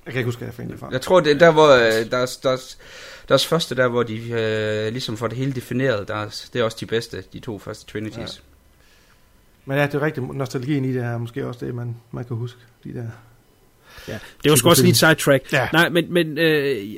Jeg 0.07 0.13
kan 0.13 0.21
ikke 0.21 0.29
huske, 0.29 0.39
hvad 0.39 0.49
jeg 0.49 0.55
fandt 0.55 0.81
fra. 0.81 0.89
Jeg 0.93 1.01
tror, 1.01 1.21
det 1.21 1.33
er 1.33 1.39
der, 1.39 1.53
hvor 1.53 1.69
øh, 1.69 2.11
deres, 2.11 2.37
deres, 2.37 2.79
deres 3.29 3.47
første, 3.47 3.75
der 3.75 3.89
hvor 3.89 4.03
de 4.03 4.31
øh, 4.31 4.93
ligesom 4.93 5.17
får 5.17 5.27
det 5.27 5.39
hele 5.39 5.53
defineret, 5.53 6.09
deres, 6.09 6.51
det 6.53 6.61
er 6.61 6.65
også 6.65 6.77
de 6.81 6.87
bedste, 6.87 7.25
de 7.33 7.41
to 7.41 7.59
første 7.59 7.93
Trinities. 7.93 8.37
Ja. 8.37 8.43
Men 9.65 9.79
ja, 9.79 9.87
det 9.87 9.95
er 9.95 10.03
rigtigt, 10.03 10.35
nostalgien 10.35 10.85
i 10.85 10.93
det 10.93 11.05
her 11.05 11.19
måske 11.19 11.47
også 11.47 11.67
det, 11.67 11.75
man, 11.75 11.97
man 12.11 12.25
kan 12.25 12.37
huske, 12.37 12.59
de 12.85 12.95
der 12.95 13.07
Ja, 14.09 14.19
det 14.45 14.51
var 14.51 14.57
sgu 14.57 14.69
også 14.69 14.83
lige 14.83 14.91
et 14.91 14.97
sidetrack. 14.97 15.53
Ja. 15.53 15.69
Nej, 15.73 15.89
men, 15.89 16.13
men 16.13 16.39
øh, 16.39 16.95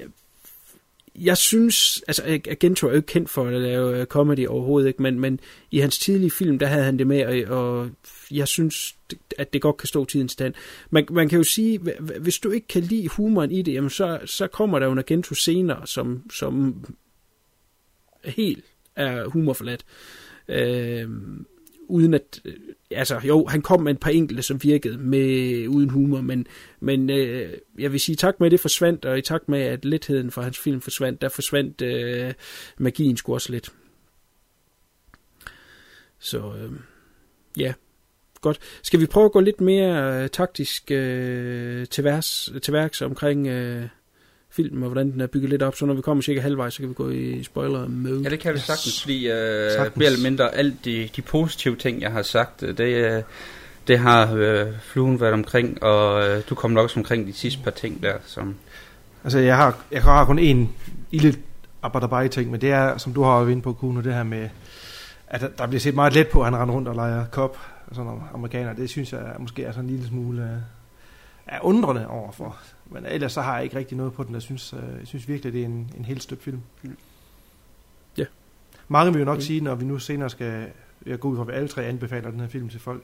jeg 1.21 1.37
synes, 1.37 2.03
altså 2.09 2.23
Agento 2.25 2.87
er 2.87 2.91
jo 2.91 2.97
ikke 2.97 3.07
kendt 3.07 3.31
for 3.31 3.45
at 3.45 3.61
lave 3.61 4.01
øh, 4.01 4.07
comedy 4.07 4.47
overhovedet, 4.47 4.89
ikke? 4.89 5.03
Men, 5.03 5.21
men 5.21 5.41
i 5.71 5.79
hans 5.79 5.99
tidlige 5.99 6.31
film, 6.31 6.59
der 6.59 6.67
havde 6.67 6.85
han 6.85 6.99
det 6.99 7.07
med, 7.07 7.47
og, 7.47 7.59
og 7.59 7.91
jeg 8.31 8.49
synes, 8.49 8.97
at 9.39 9.53
det 9.53 9.63
godt 9.63 9.77
kan 9.77 9.87
stå 9.87 10.05
tidens 10.05 10.33
stand. 10.33 10.55
Man, 10.91 11.07
man 11.11 11.29
kan 11.29 11.39
jo 11.39 11.45
sige, 11.45 11.81
hvis 12.21 12.39
du 12.39 12.51
ikke 12.51 12.67
kan 12.67 12.83
lide 12.83 13.09
humoren 13.09 13.51
i 13.51 13.63
det, 13.63 13.73
jamen 13.73 13.91
så, 13.91 14.19
så 14.25 14.47
kommer 14.47 14.79
der 14.79 14.87
jo 14.87 14.93
en 14.93 14.99
Agento 14.99 15.35
senere, 15.35 15.87
som, 15.87 16.31
som 16.31 16.85
helt 18.25 18.65
er 18.97 19.29
humorforladt. 19.29 19.85
Øh, 20.49 21.09
uden 21.89 22.15
at, 22.15 22.41
øh, 22.45 22.55
altså 22.91 23.21
jo, 23.25 23.47
han 23.47 23.63
kom 23.63 23.83
med 23.83 23.93
et 23.93 24.01
par 24.01 24.11
enkelte, 24.11 24.43
som 24.43 24.63
virkede 24.63 24.99
med 24.99 25.69
uden 25.69 25.91
humor, 25.91 26.21
men, 26.21 26.47
men 26.81 27.11
øh, 27.11 27.53
jeg 27.79 27.93
vil 27.93 28.01
sige 28.01 28.17
tak 28.17 28.41
med, 28.41 28.47
at 28.47 28.53
det 28.53 28.61
forsvandt, 28.61 29.05
og 29.05 29.19
i 29.19 29.23
takt 29.23 29.49
med, 29.49 29.61
at 29.61 29.85
letheden 29.85 30.31
fra 30.31 30.43
hans 30.43 30.59
film 30.59 30.81
forsvandt, 30.81 31.23
der 31.23 31.29
forsvandt 31.29 31.83
øh, 31.83 32.35
magien 32.79 33.17
sgu 33.17 33.35
også 33.35 33.53
lidt. 33.53 33.73
Så 36.19 36.39
øh, 36.39 36.73
ja, 37.57 37.73
Godt. 38.41 38.59
Skal 38.83 39.01
vi 39.01 39.07
prøve 39.07 39.25
at 39.25 39.33
gå 39.33 39.41
lidt 39.41 39.61
mere 39.61 40.23
øh, 40.23 40.29
taktisk 40.29 40.91
øh, 40.91 41.87
til, 41.87 42.05
værs, 42.05 42.51
til 42.63 42.73
værks 42.73 43.03
omkring 43.03 43.47
øh, 43.47 43.89
filmen, 44.63 44.83
og 44.83 44.89
hvordan 44.89 45.13
den 45.13 45.21
er 45.21 45.27
bygget 45.27 45.51
lidt 45.51 45.63
op, 45.63 45.75
så 45.77 45.87
når 45.87 45.95
vi 45.95 46.01
kommer 46.03 46.23
cirka 46.23 46.41
halvvejs, 46.41 46.75
så 46.75 46.81
kan 46.81 46.89
vi 46.89 46.95
gå 46.95 47.11
i 47.11 47.43
spoiler 47.43 47.89
mode. 47.89 48.21
Ja, 48.25 48.29
det 48.29 48.41
kan 48.41 48.55
vi 48.55 48.59
sagtens, 48.59 49.03
fordi 49.03 49.31
øh, 49.31 49.71
Sagtens. 49.73 49.97
mere 49.97 50.07
eller 50.07 50.23
mindre 50.23 50.55
alt 50.55 50.85
de, 50.85 51.09
de 51.17 51.23
positive 51.23 51.77
ting, 51.77 52.01
jeg 52.01 52.13
har 52.13 52.23
sagt, 52.23 52.63
øh, 52.63 52.79
det, 52.79 52.85
øh, 52.85 53.23
det 53.89 53.99
har 53.99 54.35
øh, 54.35 54.67
fluen 54.81 55.21
været 55.21 55.33
omkring, 55.33 55.83
og 55.83 56.29
øh, 56.29 56.43
du 56.51 56.55
kom 56.55 56.71
nok 56.71 56.83
også 56.85 57.01
omkring 57.01 57.27
de 57.27 57.33
sidste 57.33 57.61
par 57.65 57.71
ting 57.71 58.03
der, 58.03 58.13
som... 58.27 58.55
Altså, 59.25 59.39
jeg 59.39 59.57
har, 59.57 59.79
jeg 59.93 60.03
har 60.03 60.25
kun 60.25 60.39
en 60.39 60.71
lille 61.11 61.35
abadabai 61.83 62.29
ting, 62.29 62.51
men 62.51 62.61
det 62.61 62.71
er, 62.71 62.99
som 62.99 63.15
du 63.15 63.23
har 63.23 63.39
været 63.41 63.51
inde 63.51 63.63
på, 63.63 63.73
Kuno, 63.73 64.01
det 64.01 64.15
her 64.15 64.23
med, 64.23 64.49
at 65.27 65.41
der- 65.41 65.49
der 65.59 65.67
bliver 65.67 65.81
set 65.81 65.95
meget 65.95 66.13
let 66.15 66.29
på, 66.29 66.39
at 66.41 66.45
han 66.45 66.57
render 66.57 66.75
rundt 66.75 66.89
og 66.89 66.95
leger 66.95 67.25
kop, 67.27 67.59
og 67.87 67.95
sådan 67.95 68.07
nogle 68.07 68.23
amerikanere. 68.35 68.77
Det 68.77 68.91
synes 68.91 69.13
jeg 69.13 69.21
måske 69.39 69.65
er 69.65 69.73
sådan 69.73 69.85
en 69.85 69.91
lille 69.91 70.09
smule 70.09 70.43
øh, 70.43 70.49
er 71.47 71.59
undrende 71.63 72.09
overfor. 72.09 72.57
Men 72.91 73.07
ellers 73.07 73.33
så 73.33 73.41
har 73.41 73.55
jeg 73.55 73.65
ikke 73.65 73.77
rigtig 73.77 73.97
noget 73.97 74.13
på 74.13 74.23
den. 74.25 74.35
Jeg 74.35 74.43
synes, 74.43 74.73
øh, 74.73 74.99
jeg 74.99 75.07
synes 75.07 75.29
virkelig, 75.29 75.53
det 75.53 75.61
er 75.61 75.65
en, 75.67 75.91
en 75.99 76.05
helt 76.05 76.23
støbt 76.23 76.43
film. 76.43 76.61
Ja. 78.19 78.25
Mange 78.89 79.13
vil 79.13 79.19
jo 79.19 79.25
nok 79.25 79.37
Mm. 79.37 79.41
sige, 79.43 79.61
når 79.61 79.75
vi 79.75 79.85
nu 79.85 79.99
senere 79.99 80.31
skal 80.31 80.67
jeg 81.07 81.21
gå 81.21 81.29
ud 81.29 81.37
fra, 81.37 81.43
at 81.43 81.49
vi 81.49 81.53
alle 81.53 81.69
tre 81.69 81.85
anbefaler 81.85 82.31
den 82.31 82.41
her 82.41 82.49
film 82.49 82.69
til 82.69 82.81
folk, 82.81 83.03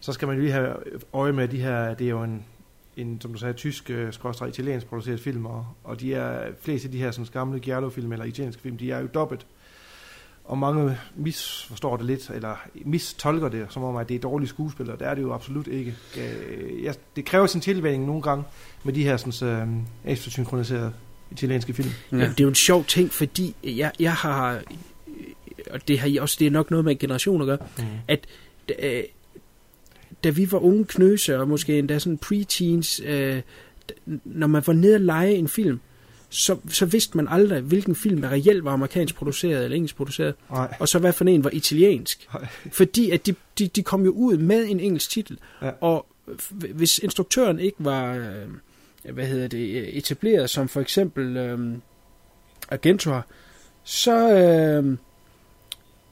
så 0.00 0.12
skal 0.12 0.28
man 0.28 0.40
lige 0.40 0.52
have 0.52 0.76
øje 1.12 1.32
med 1.32 1.48
de 1.48 1.60
her, 1.60 1.94
det 1.94 2.04
er 2.06 2.10
jo 2.10 2.22
en, 2.22 2.44
en 2.96 3.20
som 3.20 3.32
du 3.32 3.38
sagde, 3.38 3.54
tysk, 3.54 3.90
øh, 3.90 4.12
skråstreg 4.12 4.48
italiensk 4.48 4.86
produceret 4.86 5.20
film, 5.20 5.46
og, 5.46 5.66
og 5.84 6.00
de 6.00 6.14
er, 6.14 6.52
fleste 6.60 6.88
af 6.88 6.92
de 6.92 6.98
her 6.98 7.10
sådan, 7.10 7.26
gamle 7.32 7.60
Giallo-film 7.60 8.12
eller 8.12 8.24
italienske 8.24 8.62
film, 8.62 8.76
de 8.78 8.92
er 8.92 9.00
jo 9.00 9.08
dobbelt. 9.14 9.46
Og 10.50 10.58
mange 10.58 10.98
misforstår 11.16 11.96
det 11.96 12.06
lidt, 12.06 12.30
eller 12.34 12.56
mistolker 12.84 13.48
det, 13.48 13.66
som 13.70 13.82
om, 13.84 13.96
at 13.96 14.08
det 14.08 14.14
er 14.14 14.20
dårlige 14.20 14.48
skuespillere. 14.48 14.96
Det 14.96 15.06
er 15.06 15.14
det 15.14 15.22
jo 15.22 15.32
absolut 15.34 15.66
ikke. 15.66 15.94
Øh, 16.18 16.84
jeg, 16.84 16.94
det 17.16 17.24
kræver 17.24 17.46
sin 17.46 17.60
tilvænning 17.60 18.06
nogle 18.06 18.22
gange 18.22 18.44
med 18.84 18.92
de 18.92 19.02
her 19.04 19.16
sådan, 19.16 19.84
øh, 20.04 20.12
eftersynkroniserede 20.12 20.92
italienske 21.30 21.72
film. 21.72 21.88
Ja. 22.12 22.16
Det 22.16 22.40
er 22.40 22.44
jo 22.44 22.48
en 22.48 22.54
sjov 22.54 22.84
ting, 22.84 23.10
fordi 23.12 23.56
jeg, 23.64 23.92
jeg 24.00 24.12
har, 24.14 24.60
og 25.70 25.88
det 25.88 25.98
har 25.98 26.08
I 26.08 26.16
også, 26.16 26.36
det 26.38 26.46
er 26.46 26.50
nok 26.50 26.70
noget 26.70 26.84
med 26.84 26.98
generationer 26.98 27.44
at 27.52 27.58
gøre, 27.58 27.68
Mm. 27.78 27.84
at 28.08 28.26
øh, 28.82 29.02
da 30.24 30.30
vi 30.30 30.52
var 30.52 30.58
unge 30.58 30.84
knøse, 30.84 31.40
og 31.40 31.48
måske 31.48 31.78
endda 31.78 31.98
sådan 31.98 32.18
pre-teens, 32.26 33.00
øh, 33.04 33.42
når 34.24 34.46
man 34.46 34.62
var 34.66 34.72
nede 34.72 34.94
og 34.94 35.00
lege 35.00 35.34
en 35.34 35.48
film, 35.48 35.80
så, 36.30 36.56
så 36.68 36.86
vidste 36.86 37.16
man 37.16 37.28
aldrig, 37.28 37.60
hvilken 37.60 37.94
film 37.94 38.20
der 38.20 38.28
reelt 38.30 38.64
var 38.64 38.72
amerikansk 38.72 39.14
produceret 39.14 39.64
eller 39.64 39.76
engelsk 39.76 39.96
produceret, 39.96 40.34
Nej. 40.50 40.74
og 40.80 40.88
så 40.88 40.98
hvad 40.98 41.12
for 41.12 41.24
en 41.24 41.44
var 41.44 41.50
italiensk. 41.52 42.28
Nej. 42.34 42.46
Fordi 42.72 43.10
at 43.10 43.26
de, 43.26 43.34
de, 43.58 43.68
de 43.68 43.82
kom 43.82 44.04
jo 44.04 44.10
ud 44.10 44.36
med 44.36 44.66
en 44.68 44.80
engelsk 44.80 45.10
titel, 45.10 45.38
Ja. 45.62 45.70
og 45.80 46.06
hvis 46.74 46.98
instruktøren 46.98 47.58
ikke 47.58 47.76
var, 47.78 48.14
øh, 48.14 49.14
hvad 49.14 49.26
hedder 49.26 49.48
det, 49.48 49.96
etableret 49.98 50.50
som 50.50 50.68
for 50.68 50.80
eksempel 50.80 51.36
øh, 51.36 51.76
Agentor, 52.70 53.26
så, 53.84 54.30
øh, 54.34 54.96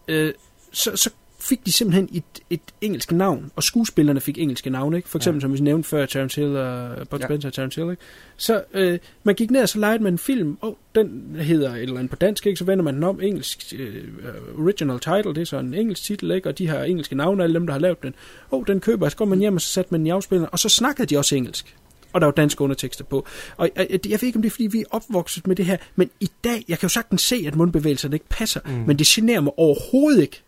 øh, 0.09 0.33
så, 0.73 0.97
så 0.97 1.11
fik 1.41 1.67
de 1.67 1.73
simpelthen 1.73 2.09
et, 2.13 2.25
et 2.51 2.61
engelsk 2.81 3.13
navn, 3.13 3.51
og 3.57 3.63
skuespillerne 3.63 4.21
fik 4.21 4.39
engelske 4.39 4.71
navne, 4.71 4.97
ikke? 4.97 5.09
For 5.09 5.19
eksempel, 5.19 5.39
ja. 5.39 5.41
som 5.41 5.53
vi 5.53 5.61
nævnte 5.61 5.89
før, 5.89 6.07
Terence 6.07 6.41
Hill 6.41 6.57
og 6.57 7.09
Bud 7.09 7.19
Ja. 7.19 7.27
Spencer 7.27 7.49
og 7.49 7.53
Terence 7.53 7.81
Hill, 7.81 7.91
ikke? 7.91 8.03
Så 8.37 8.65
øh, 8.75 8.99
man 9.23 9.35
gik 9.35 9.51
ned 9.51 9.63
og 9.63 9.69
så 9.69 9.79
legede 9.79 10.03
man 10.03 10.13
en 10.15 10.19
film, 10.19 10.59
og 10.61 10.69
oh, 10.69 10.75
den 10.95 11.37
hedder 11.41 11.75
et 11.75 11.83
eller 11.83 11.99
andet 11.99 12.11
på 12.11 12.17
dansk, 12.17 12.47
ikke? 12.47 12.59
Så 12.59 12.65
vender 12.65 12.85
man 12.85 12.95
den 12.95 13.05
om, 13.05 13.21
engelsk 13.21 13.75
øh, 13.79 14.05
original 14.59 14.99
title, 14.99 15.35
det 15.35 15.39
er 15.39 15.45
så 15.45 15.59
en 15.59 15.75
engelsk 15.75 16.03
titel, 16.03 16.31
ikke? 16.31 16.49
Og 16.49 16.59
de 16.59 16.69
har 16.69 16.83
engelske 16.83 17.15
navne, 17.15 17.43
alle 17.43 17.55
dem, 17.55 17.67
der 17.67 17.73
har 17.73 17.81
lavet 17.81 18.03
den. 18.03 18.15
Åh, 18.53 18.59
oh, 18.59 18.67
den 18.67 18.81
køber 18.81 19.09
så 19.09 19.17
går 19.17 19.25
man 19.25 19.39
hjem, 19.39 19.55
og 19.55 19.61
så 19.61 19.69
satte 19.69 19.89
man 19.91 20.01
den 20.01 20.07
i 20.07 20.11
afspilleren, 20.11 20.49
og 20.53 20.59
så 20.59 20.69
snakkede 20.69 21.07
de 21.07 21.19
også 21.19 21.37
engelsk. 21.37 21.77
Og 22.13 22.21
der 22.21 22.27
var 22.27 22.33
danske 22.33 22.61
undertekster 22.61 23.05
på. 23.05 23.27
Og 23.57 23.71
jeg, 23.77 23.87
jeg, 23.91 24.07
jeg 24.09 24.19
ved 24.21 24.27
ikke, 24.27 24.37
om 24.37 24.43
det 24.43 24.49
er, 24.49 24.51
fordi 24.51 24.67
vi 24.67 24.81
er 24.81 24.85
opvokset 24.91 25.47
med 25.47 25.57
det 25.57 25.65
her, 25.65 25.77
men 25.97 26.11
i 26.21 26.31
dag, 26.45 26.65
jeg 26.69 26.79
kan 26.79 26.87
jo 26.87 26.93
sagtens 26.93 27.23
se, 27.23 27.45
at 27.47 27.55
mundbevægelserne 27.55 28.17
ikke 28.17 28.29
passer, 28.29 28.61
mm. 28.65 28.71
men 28.71 28.99
det 28.99 29.07
generer 29.07 29.41
mig 29.41 29.53
overhovedet 29.57 30.23
ikke. 30.23 30.43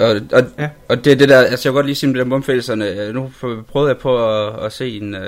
Og, 0.00 0.20
og, 0.32 0.42
Ja. 0.58 0.70
og 0.88 1.04
det 1.04 1.12
er 1.12 1.16
det 1.16 1.28
der, 1.28 1.38
altså 1.38 1.68
jeg 1.68 1.72
kan 1.72 1.74
godt 1.74 1.86
lige 1.86 1.96
sige 1.96 2.12
med 2.12 2.24
de 2.24 2.30
der 2.30 3.12
nu 3.12 3.32
prøvede 3.68 3.88
jeg 3.88 3.98
på 3.98 4.28
at, 4.28 4.64
at 4.64 4.72
se 4.72 4.96
en 4.96 5.14
uh, 5.14 5.20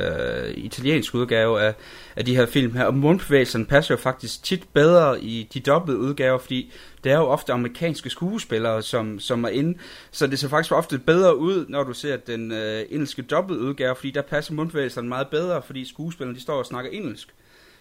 italiensk 0.54 1.14
udgave 1.14 1.60
af, 1.60 1.74
af 2.16 2.24
de 2.24 2.36
her 2.36 2.46
film 2.46 2.76
her, 2.76 2.84
og 2.84 2.94
mundbevægelserne 2.94 3.66
passer 3.66 3.94
jo 3.94 3.98
faktisk 3.98 4.42
tit 4.42 4.62
bedre 4.72 5.22
i 5.22 5.48
de 5.54 5.60
dobbelte 5.60 6.00
udgaver, 6.00 6.38
fordi 6.38 6.72
det 7.04 7.12
er 7.12 7.16
jo 7.16 7.24
ofte 7.26 7.52
amerikanske 7.52 8.10
skuespillere, 8.10 8.82
som, 8.82 9.18
som 9.20 9.44
er 9.44 9.48
inde, 9.48 9.78
så 10.10 10.26
det 10.26 10.38
ser 10.38 10.48
faktisk 10.48 10.72
ofte 10.72 10.98
bedre 10.98 11.36
ud, 11.36 11.66
når 11.68 11.84
du 11.84 11.92
ser 11.92 12.16
den 12.16 12.52
uh, 12.52 12.58
engelske 12.90 13.22
dobbelte 13.22 13.62
udgave, 13.62 13.94
fordi 13.94 14.10
der 14.10 14.22
passer 14.22 14.54
mundbevægelserne 14.54 15.08
meget 15.08 15.28
bedre, 15.28 15.62
fordi 15.62 15.88
skuespillerne 15.88 16.36
de 16.36 16.42
står 16.42 16.54
og 16.58 16.66
snakker 16.66 16.90
engelsk. 16.90 17.28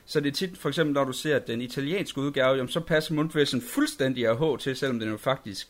Så 0.06 0.20
det 0.20 0.28
er 0.28 0.32
tit, 0.32 0.58
for 0.58 0.70
eksempel 0.70 0.94
når 0.94 1.04
du 1.04 1.12
ser 1.12 1.40
den 1.40 1.62
italienske 1.62 2.22
udgave, 2.22 2.56
jamen, 2.56 2.70
så 2.70 2.80
passer 2.80 3.14
mundbevægelsen 3.14 3.62
fuldstændig 3.62 4.28
af 4.28 4.38
H 4.38 4.60
til, 4.60 4.76
selvom 4.76 5.00
den 5.00 5.10
jo 5.10 5.18
faktisk 5.18 5.68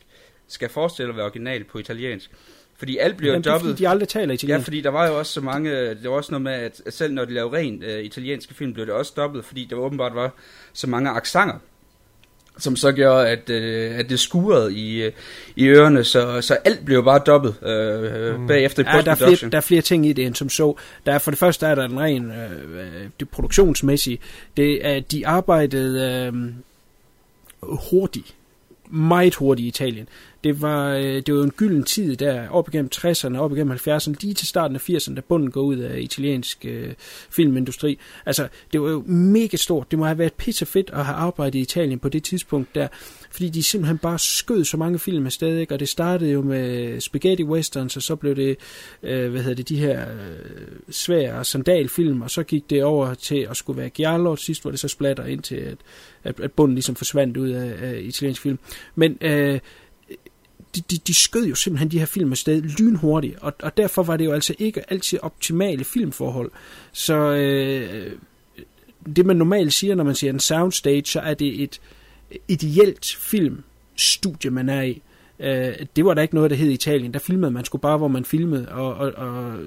skal 0.50 0.68
forestille 0.68 1.10
at 1.10 1.16
være 1.16 1.24
original 1.24 1.64
på 1.64 1.78
italiensk. 1.78 2.30
Fordi 2.78 2.98
alt 2.98 3.16
bliver 3.16 3.32
Jamen, 3.32 3.44
dobbelt. 3.44 3.70
fordi 3.70 3.82
de 3.84 3.88
aldrig 3.88 4.08
taler 4.08 4.26
Ja, 4.26 4.34
italiensk. 4.34 4.64
fordi 4.64 4.80
der 4.80 4.90
var 4.90 5.08
jo 5.08 5.18
også 5.18 5.32
så 5.32 5.40
mange, 5.40 5.70
det 5.90 6.04
var 6.04 6.10
også 6.10 6.32
noget 6.32 6.42
med, 6.42 6.52
at 6.52 6.80
selv 6.94 7.14
når 7.14 7.24
de 7.24 7.32
lavede 7.34 7.56
ren 7.56 7.82
øh, 7.82 8.04
italienske 8.04 8.54
film, 8.54 8.72
blev 8.74 8.86
det 8.86 8.94
også 8.94 9.12
dobbelt, 9.16 9.44
fordi 9.44 9.66
der 9.70 9.76
åbenbart 9.76 10.14
var 10.14 10.32
så 10.72 10.86
mange 10.86 11.10
aksanger, 11.10 11.54
som 12.58 12.76
så 12.76 12.92
gjorde, 12.92 13.28
at, 13.28 13.50
øh, 13.50 13.98
at 13.98 14.10
det 14.10 14.20
skurede 14.20 14.74
i, 14.74 15.02
øh, 15.02 15.12
i 15.56 15.66
ørerne, 15.66 16.04
så, 16.04 16.40
så 16.40 16.54
alt 16.54 16.84
blev 16.84 17.04
bare 17.04 17.18
dobbelt 17.26 17.54
øh, 17.62 18.40
mm. 18.40 18.46
bagefter 18.46 18.82
i 18.82 18.86
Ja, 18.96 19.02
der 19.02 19.10
er, 19.10 19.14
flere, 19.14 19.50
der 19.50 19.56
er 19.56 19.62
flere 19.62 19.82
ting 19.82 20.06
i 20.06 20.12
det 20.12 20.26
end 20.26 20.34
som 20.34 20.48
så. 20.48 20.76
Der 21.06 21.12
er 21.12 21.18
for 21.18 21.30
det 21.30 21.38
første 21.38 21.66
er 21.66 21.74
der 21.74 21.86
den 21.86 22.00
ren 22.00 22.30
øh, 22.30 22.50
øh, 22.80 23.08
det 23.20 23.28
produktionsmæssige. 23.28 24.18
Det 24.56 24.86
er, 24.86 25.00
de 25.00 25.26
arbejdede 25.26 26.32
øh, 26.32 26.52
hurtigt. 27.62 28.34
Meget 28.92 29.34
hurtigt 29.34 29.64
i 29.64 29.68
Italien. 29.68 30.08
Det 30.44 30.62
var, 30.62 30.94
øh, 30.94 31.02
det 31.02 31.34
var 31.34 31.42
en 31.42 31.50
gylden 31.50 31.84
tid 31.84 32.16
der, 32.16 32.48
op 32.48 32.68
igennem 32.68 32.90
60'erne, 32.94 33.38
op 33.38 33.52
igennem 33.52 33.72
70'erne, 33.72 34.14
lige 34.20 34.34
til 34.34 34.46
starten 34.46 34.76
af 34.76 34.90
80'erne, 34.90 35.14
da 35.14 35.20
bunden 35.20 35.50
går 35.50 35.60
ud 35.60 35.76
af 35.76 36.00
italiensk 36.00 36.64
øh, 36.64 36.92
filmindustri. 37.30 37.98
Altså, 38.26 38.48
det 38.72 38.80
var 38.80 38.90
jo 38.90 39.02
mega 39.06 39.56
stort. 39.56 39.90
Det 39.90 39.98
må 39.98 40.04
have 40.04 40.18
været 40.18 40.32
pisse 40.32 40.66
fedt 40.66 40.90
at 40.92 41.04
have 41.04 41.16
arbejdet 41.16 41.58
i 41.58 41.62
Italien 41.62 41.98
på 41.98 42.08
det 42.08 42.22
tidspunkt 42.22 42.74
der, 42.74 42.88
fordi 43.30 43.48
de 43.48 43.62
simpelthen 43.62 43.98
bare 43.98 44.18
skød 44.18 44.64
så 44.64 44.76
mange 44.76 44.98
film 44.98 45.26
afsted, 45.26 45.58
ikke? 45.58 45.74
og 45.74 45.80
det 45.80 45.88
startede 45.88 46.30
jo 46.30 46.42
med 46.42 47.00
spaghetti 47.00 47.44
westerns, 47.44 47.96
og 47.96 48.02
så 48.02 48.16
blev 48.16 48.36
det, 48.36 48.56
øh, 49.02 49.30
hvad 49.30 49.42
hedder 49.42 49.56
det, 49.56 49.68
de 49.68 49.78
her 49.78 50.12
øh, 50.12 50.66
svære 50.90 51.44
sandalfilm, 51.44 52.22
og 52.22 52.30
så 52.30 52.42
gik 52.42 52.70
det 52.70 52.84
over 52.84 53.14
til 53.14 53.46
at 53.50 53.56
skulle 53.56 53.80
være 53.80 53.88
giallo, 53.88 54.30
og 54.30 54.38
sidst 54.38 54.64
var 54.64 54.70
det 54.70 54.80
så 54.80 54.88
splatter 54.88 55.24
ind 55.24 55.42
til, 55.42 55.56
at, 55.56 55.78
at, 56.24 56.40
at 56.40 56.52
bunden 56.52 56.74
ligesom 56.74 56.94
forsvandt 56.94 57.36
ud 57.36 57.48
af, 57.48 57.74
af 57.82 58.00
italiensk 58.02 58.42
film. 58.42 58.58
Men 58.94 59.18
øh, 59.20 59.60
de, 60.76 60.80
de, 60.90 60.96
de 61.06 61.14
skød 61.14 61.46
jo 61.46 61.54
simpelthen 61.54 61.90
de 61.90 61.98
her 61.98 62.06
film 62.06 62.32
afsted 62.32 62.62
lynhurtigt, 62.62 63.36
og, 63.40 63.54
og 63.62 63.76
derfor 63.76 64.02
var 64.02 64.16
det 64.16 64.24
jo 64.24 64.32
altså 64.32 64.54
ikke 64.58 64.90
altid 64.90 65.18
optimale 65.22 65.84
filmforhold. 65.84 66.50
Så 66.92 67.14
øh, 67.14 68.12
det 69.16 69.26
man 69.26 69.36
normalt 69.36 69.72
siger, 69.72 69.94
når 69.94 70.04
man 70.04 70.14
siger 70.14 70.32
en 70.32 70.40
soundstage, 70.40 71.02
så 71.04 71.20
er 71.20 71.34
det 71.34 71.62
et 71.62 71.80
ideelt 72.48 73.16
filmstudie, 73.18 74.50
man 74.50 74.68
er 74.68 74.82
i. 74.82 75.02
Øh, 75.38 75.74
det 75.96 76.04
var 76.04 76.14
der 76.14 76.22
ikke 76.22 76.34
noget, 76.34 76.50
der 76.50 76.56
hed 76.56 76.70
Italien. 76.70 77.12
Der 77.12 77.18
filmede 77.18 77.50
man 77.50 77.64
skulle 77.64 77.82
bare, 77.82 77.98
hvor 77.98 78.08
man 78.08 78.24
filmede, 78.24 78.68
og, 78.68 78.94
og, 78.94 79.12
og 79.12 79.58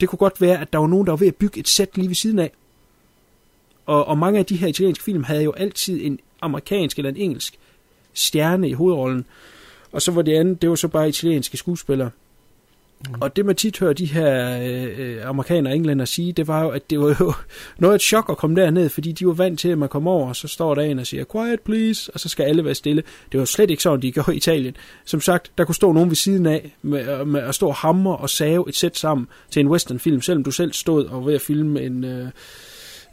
det 0.00 0.08
kunne 0.08 0.18
godt 0.18 0.40
være, 0.40 0.60
at 0.60 0.72
der 0.72 0.78
var 0.78 0.86
nogen, 0.86 1.06
der 1.06 1.12
var 1.12 1.16
ved 1.16 1.28
at 1.28 1.36
bygge 1.36 1.60
et 1.60 1.68
sæt 1.68 1.96
lige 1.96 2.08
ved 2.08 2.14
siden 2.14 2.38
af. 2.38 2.50
Og, 3.86 4.04
og 4.04 4.18
mange 4.18 4.38
af 4.38 4.46
de 4.46 4.56
her 4.56 4.68
italienske 4.68 5.04
film 5.04 5.24
havde 5.24 5.42
jo 5.42 5.52
altid 5.52 6.06
en 6.06 6.18
amerikansk 6.40 6.98
eller 6.98 7.10
en 7.10 7.16
engelsk 7.16 7.58
stjerne 8.12 8.68
i 8.68 8.72
hovedrollen. 8.72 9.26
Og 9.92 10.02
så 10.02 10.12
var 10.12 10.22
det 10.22 10.34
andet, 10.34 10.62
det 10.62 10.70
var 10.70 10.76
så 10.76 10.88
bare 10.88 11.08
italienske 11.08 11.56
skuespillere. 11.56 12.10
Mm. 13.08 13.14
Og 13.20 13.36
det 13.36 13.46
man 13.46 13.56
tit 13.56 13.78
hører 13.78 13.92
de 13.92 14.06
her 14.06 14.58
øh, 14.62 14.98
øh 14.98 15.28
amerikanere 15.28 15.72
og 15.72 15.76
englænder 15.76 16.04
sige, 16.04 16.32
det 16.32 16.48
var 16.48 16.62
jo, 16.62 16.68
at 16.68 16.90
det 16.90 17.00
var 17.00 17.16
jo 17.20 17.32
noget 17.78 17.92
af 17.92 17.96
et 17.96 18.02
chok 18.02 18.26
at 18.30 18.36
komme 18.36 18.60
derned, 18.60 18.88
fordi 18.88 19.12
de 19.12 19.26
var 19.26 19.32
vant 19.32 19.60
til, 19.60 19.68
at 19.68 19.78
man 19.78 19.88
kom 19.88 20.06
over, 20.06 20.28
og 20.28 20.36
så 20.36 20.48
står 20.48 20.74
der 20.74 20.82
en 20.82 20.98
og 20.98 21.06
siger, 21.06 21.24
quiet 21.32 21.60
please, 21.60 22.10
og 22.14 22.20
så 22.20 22.28
skal 22.28 22.44
alle 22.44 22.64
være 22.64 22.74
stille. 22.74 23.02
Det 23.32 23.40
var 23.40 23.46
slet 23.46 23.70
ikke 23.70 23.82
sådan, 23.82 24.02
de 24.02 24.12
gjorde 24.12 24.34
i 24.34 24.36
Italien. 24.36 24.76
Som 25.04 25.20
sagt, 25.20 25.52
der 25.58 25.64
kunne 25.64 25.74
stå 25.74 25.92
nogen 25.92 26.08
ved 26.08 26.16
siden 26.16 26.46
af 26.46 26.76
med, 26.82 27.24
med 27.24 27.40
at 27.40 27.54
stå 27.54 27.68
og 27.68 27.74
hamre 27.74 28.16
og 28.16 28.30
save 28.30 28.68
et 28.68 28.76
sæt 28.76 28.96
sammen 28.96 29.26
til 29.50 29.60
en 29.60 29.68
westernfilm, 29.68 30.22
selvom 30.22 30.44
du 30.44 30.50
selv 30.50 30.72
stod 30.72 31.04
og 31.04 31.20
var 31.20 31.26
ved 31.26 31.34
at 31.34 31.40
filme 31.40 31.82
en... 31.82 32.04
Øh, 32.04 32.28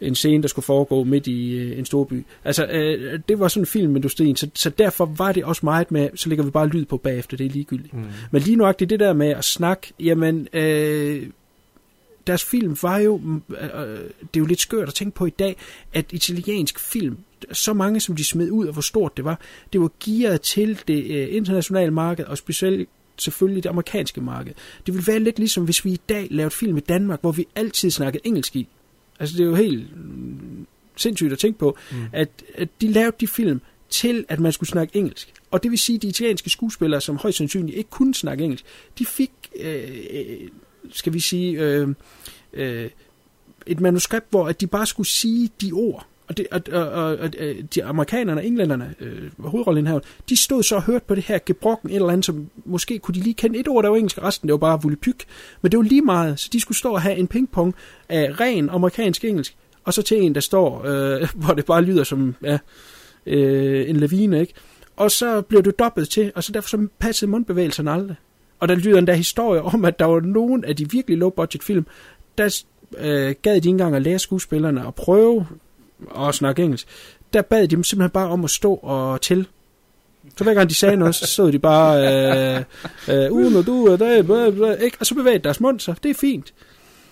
en 0.02 0.16
scene, 0.16 0.41
der 0.41 0.48
skulle 0.48 0.66
foregå 0.66 1.04
midt 1.04 1.28
i 1.28 1.52
øh, 1.52 1.80
en 1.80 1.86
stor 1.86 2.04
by. 2.04 2.26
Altså, 2.43 2.66
øh, 2.66 3.20
det 3.30 3.39
var 3.39 3.48
sådan 3.48 3.66
filmindustrien, 3.66 4.36
så, 4.36 4.50
så 4.54 4.70
derfor 4.70 5.06
var 5.06 5.32
det 5.32 5.43
også 5.43 5.62
meget 5.64 5.91
med, 5.91 6.10
så 6.16 6.30
lægger 6.30 6.46
vi 6.46 6.52
bare 6.52 6.68
lyd 6.68 6.86
på 6.86 6.98
bagefter, 6.98 7.38
det 7.38 7.46
er 7.46 7.50
ligegyldigt. 7.50 7.93
Mm. 7.93 8.04
Men 8.32 8.41
lige 8.41 8.56
nuagtigt 8.56 8.89
det 8.89 9.00
der 9.00 9.14
med 9.14 9.30
at 9.30 9.46
snakke, 9.46 9.93
jamen, 10.00 10.48
øh, 10.54 11.28
deres 12.28 12.43
film 12.43 12.78
var 12.82 12.98
jo, 12.98 13.22
øh, 13.50 13.64
øh, 13.64 14.00
det 14.00 14.36
er 14.36 14.39
jo 14.39 14.46
lidt 14.46 14.62
skørt 14.62 14.88
at 14.88 14.93
tænke 14.93 15.16
på 15.16 15.26
i 15.26 15.30
dag, 15.30 15.56
at 15.93 16.06
italiensk 16.12 16.80
film, 16.80 17.18
så 17.52 17.74
mange 17.74 18.00
som 18.00 18.16
de 18.16 18.26
smed 18.26 18.52
ud, 18.52 18.68
og 18.68 18.74
hvor 18.74 18.82
stort 18.82 19.18
det 19.18 19.26
var, 19.26 19.39
det 19.74 19.82
var 19.82 19.91
gearet 20.06 20.41
til 20.41 20.80
det 20.88 21.04
øh, 21.06 21.28
internationale 21.36 21.91
marked, 21.91 22.26
og 22.26 22.38
specielt 22.38 22.89
selvfølgelig 23.18 23.64
det 23.64 23.70
amerikanske 23.70 24.22
marked. 24.22 24.54
Det 24.86 24.93
ville 24.93 25.08
være 25.08 25.20
lidt 25.20 25.39
ligesom, 25.39 25.64
hvis 25.64 25.86
vi 25.86 25.91
i 25.91 26.00
dag 26.10 26.28
lavede 26.32 26.52
film 26.52 26.78
i 26.78 26.80
Danmark, 26.80 27.22
hvor 27.22 27.32
vi 27.32 27.48
altid 27.56 27.91
snakkede 27.91 28.28
engelsk 28.28 28.56
i. 28.56 28.68
Altså, 29.20 29.38
det 29.38 29.43
er 29.43 29.47
jo 29.47 29.55
helt 29.55 29.88
sindssygt 30.95 31.34
at 31.34 31.39
tænke 31.39 31.59
på, 31.59 31.78
mm. 31.91 31.97
at, 32.13 32.30
at 32.55 32.70
de 32.82 32.88
lavede 32.88 33.16
de 33.20 33.28
film 33.28 33.61
til, 33.89 34.26
at 34.30 34.39
man 34.39 34.51
skulle 34.51 34.70
snakke 34.70 34.97
engelsk. 34.97 35.34
Og 35.51 35.63
det 35.63 35.72
vil 35.72 35.80
sige, 35.80 35.95
at 35.95 36.01
de 36.01 36.07
italienske 36.07 36.49
skuespillere, 36.49 37.01
som 37.01 37.18
højst 37.18 37.38
sandsynligt 37.38 37.78
ikke 37.78 37.89
kunne 37.89 38.16
snakke 38.16 38.43
engelsk, 38.43 38.66
de 38.99 39.05
fik, 39.05 39.32
øh, 39.59 40.49
skal 40.91 41.13
vi 41.13 41.20
sige, 41.20 41.59
øh, 41.61 41.88
øh, 42.53 42.89
et 43.66 43.80
manuskript, 43.80 44.26
hvor 44.30 44.47
at 44.47 44.61
de 44.61 44.68
bare 44.68 44.86
skulle 44.86 45.07
sige 45.09 45.49
de 45.61 45.72
ord. 45.72 46.07
Og, 46.28 46.38
det, 46.38 46.47
og, 46.51 46.61
og, 46.71 46.91
og, 46.91 47.17
og 47.17 47.30
øh, 47.38 47.63
de 47.76 47.84
amerikanerne 47.84 48.41
og 48.41 48.45
englænderne, 48.45 48.95
øh, 48.99 49.30
hovedrollen 49.39 49.88
her, 49.88 49.99
de 50.30 50.38
stod 50.38 50.63
så 50.63 50.76
og 50.76 50.84
hørte 50.84 51.05
på 51.07 51.15
det 51.15 51.23
her 51.23 51.39
gebrokken 51.45 51.89
et 51.89 51.95
eller 51.95 52.09
andet, 52.09 52.26
som 52.26 52.49
måske 52.65 52.99
kunne 52.99 53.15
de 53.15 53.19
lige 53.19 53.34
kende 53.34 53.59
et 53.59 53.67
ord, 53.67 53.84
der 53.84 53.89
var 53.89 53.97
engelsk, 53.97 54.23
resten 54.23 54.47
det 54.47 54.53
var 54.53 54.57
bare 54.57 54.82
vulipyk. 54.82 55.26
Men 55.61 55.71
det 55.71 55.78
var 55.78 55.84
lige 55.84 56.01
meget, 56.01 56.39
så 56.39 56.49
de 56.53 56.59
skulle 56.59 56.78
stå 56.78 56.93
og 56.93 57.01
have 57.01 57.15
en 57.15 57.28
pingpong 57.28 57.76
af 58.09 58.39
ren 58.39 58.69
amerikansk 58.69 59.26
engelsk, 59.26 59.55
og 59.84 59.93
så 59.93 60.01
til 60.01 60.21
en, 60.21 60.36
der 60.36 60.41
står, 60.41 60.86
øh, 60.86 61.30
hvor 61.45 61.53
det 61.53 61.65
bare 61.65 61.82
lyder 61.82 62.03
som 62.03 62.36
ja, 62.43 62.57
øh, 63.26 63.89
en 63.89 63.95
lavine, 63.95 64.41
ikke? 64.41 64.53
Og 64.95 65.11
så 65.11 65.41
blev 65.41 65.63
det 65.63 65.80
dobbelt 65.80 66.09
til, 66.09 66.32
og 66.36 66.43
så 66.43 66.51
derfor 66.51 66.69
så 66.69 66.88
passede 66.99 67.32
mundbevægelserne 67.32 67.91
aldrig. 67.91 68.15
Og 68.59 68.67
der 68.67 68.76
lyder 68.76 68.97
endda 68.97 69.13
historie 69.13 69.61
om, 69.61 69.86
at 69.86 69.99
der 69.99 70.05
var 70.05 70.19
nogen 70.19 70.65
af 70.65 70.76
de 70.76 70.91
virkelig 70.91 71.17
low-budget 71.17 71.63
film, 71.63 71.86
der 72.38 72.63
øh, 72.97 73.36
gad 73.41 73.51
de 73.51 73.57
ikke 73.57 73.69
engang 73.69 73.95
at 73.95 74.01
lære 74.01 74.19
skuespillerne 74.19 74.88
at 74.88 74.95
prøve 74.95 75.47
at 76.20 76.36
snakke 76.36 76.64
engelsk. 76.64 76.88
Der 77.34 77.41
bad 77.41 77.62
de 77.62 77.68
dem 77.68 77.84
simpelthen 77.84 78.12
bare 78.12 78.28
om 78.30 78.43
at 78.43 78.50
stå 78.50 78.74
og 78.74 79.22
til. 79.22 79.48
Så 80.38 80.43
hver 80.43 80.54
gang 80.54 80.70
de 80.70 80.76
sagde 80.76 80.98
noget, 80.98 81.16
så 81.16 81.28
stod 81.28 81.52
de 81.52 81.60
bare, 81.60 81.98
øh, 82.58 82.64
øh, 83.10 83.32
uno, 83.32 83.62
du, 83.62 83.91
øh, 83.91 84.00
der, 84.00 84.76
ikke? 84.76 84.98
og 85.00 85.06
så 85.06 85.16
bevægede 85.16 85.43
deres 85.43 85.60
mund 85.60 85.80
så 85.80 85.96
det 86.04 86.10
er 86.10 86.14
fint. 86.14 86.54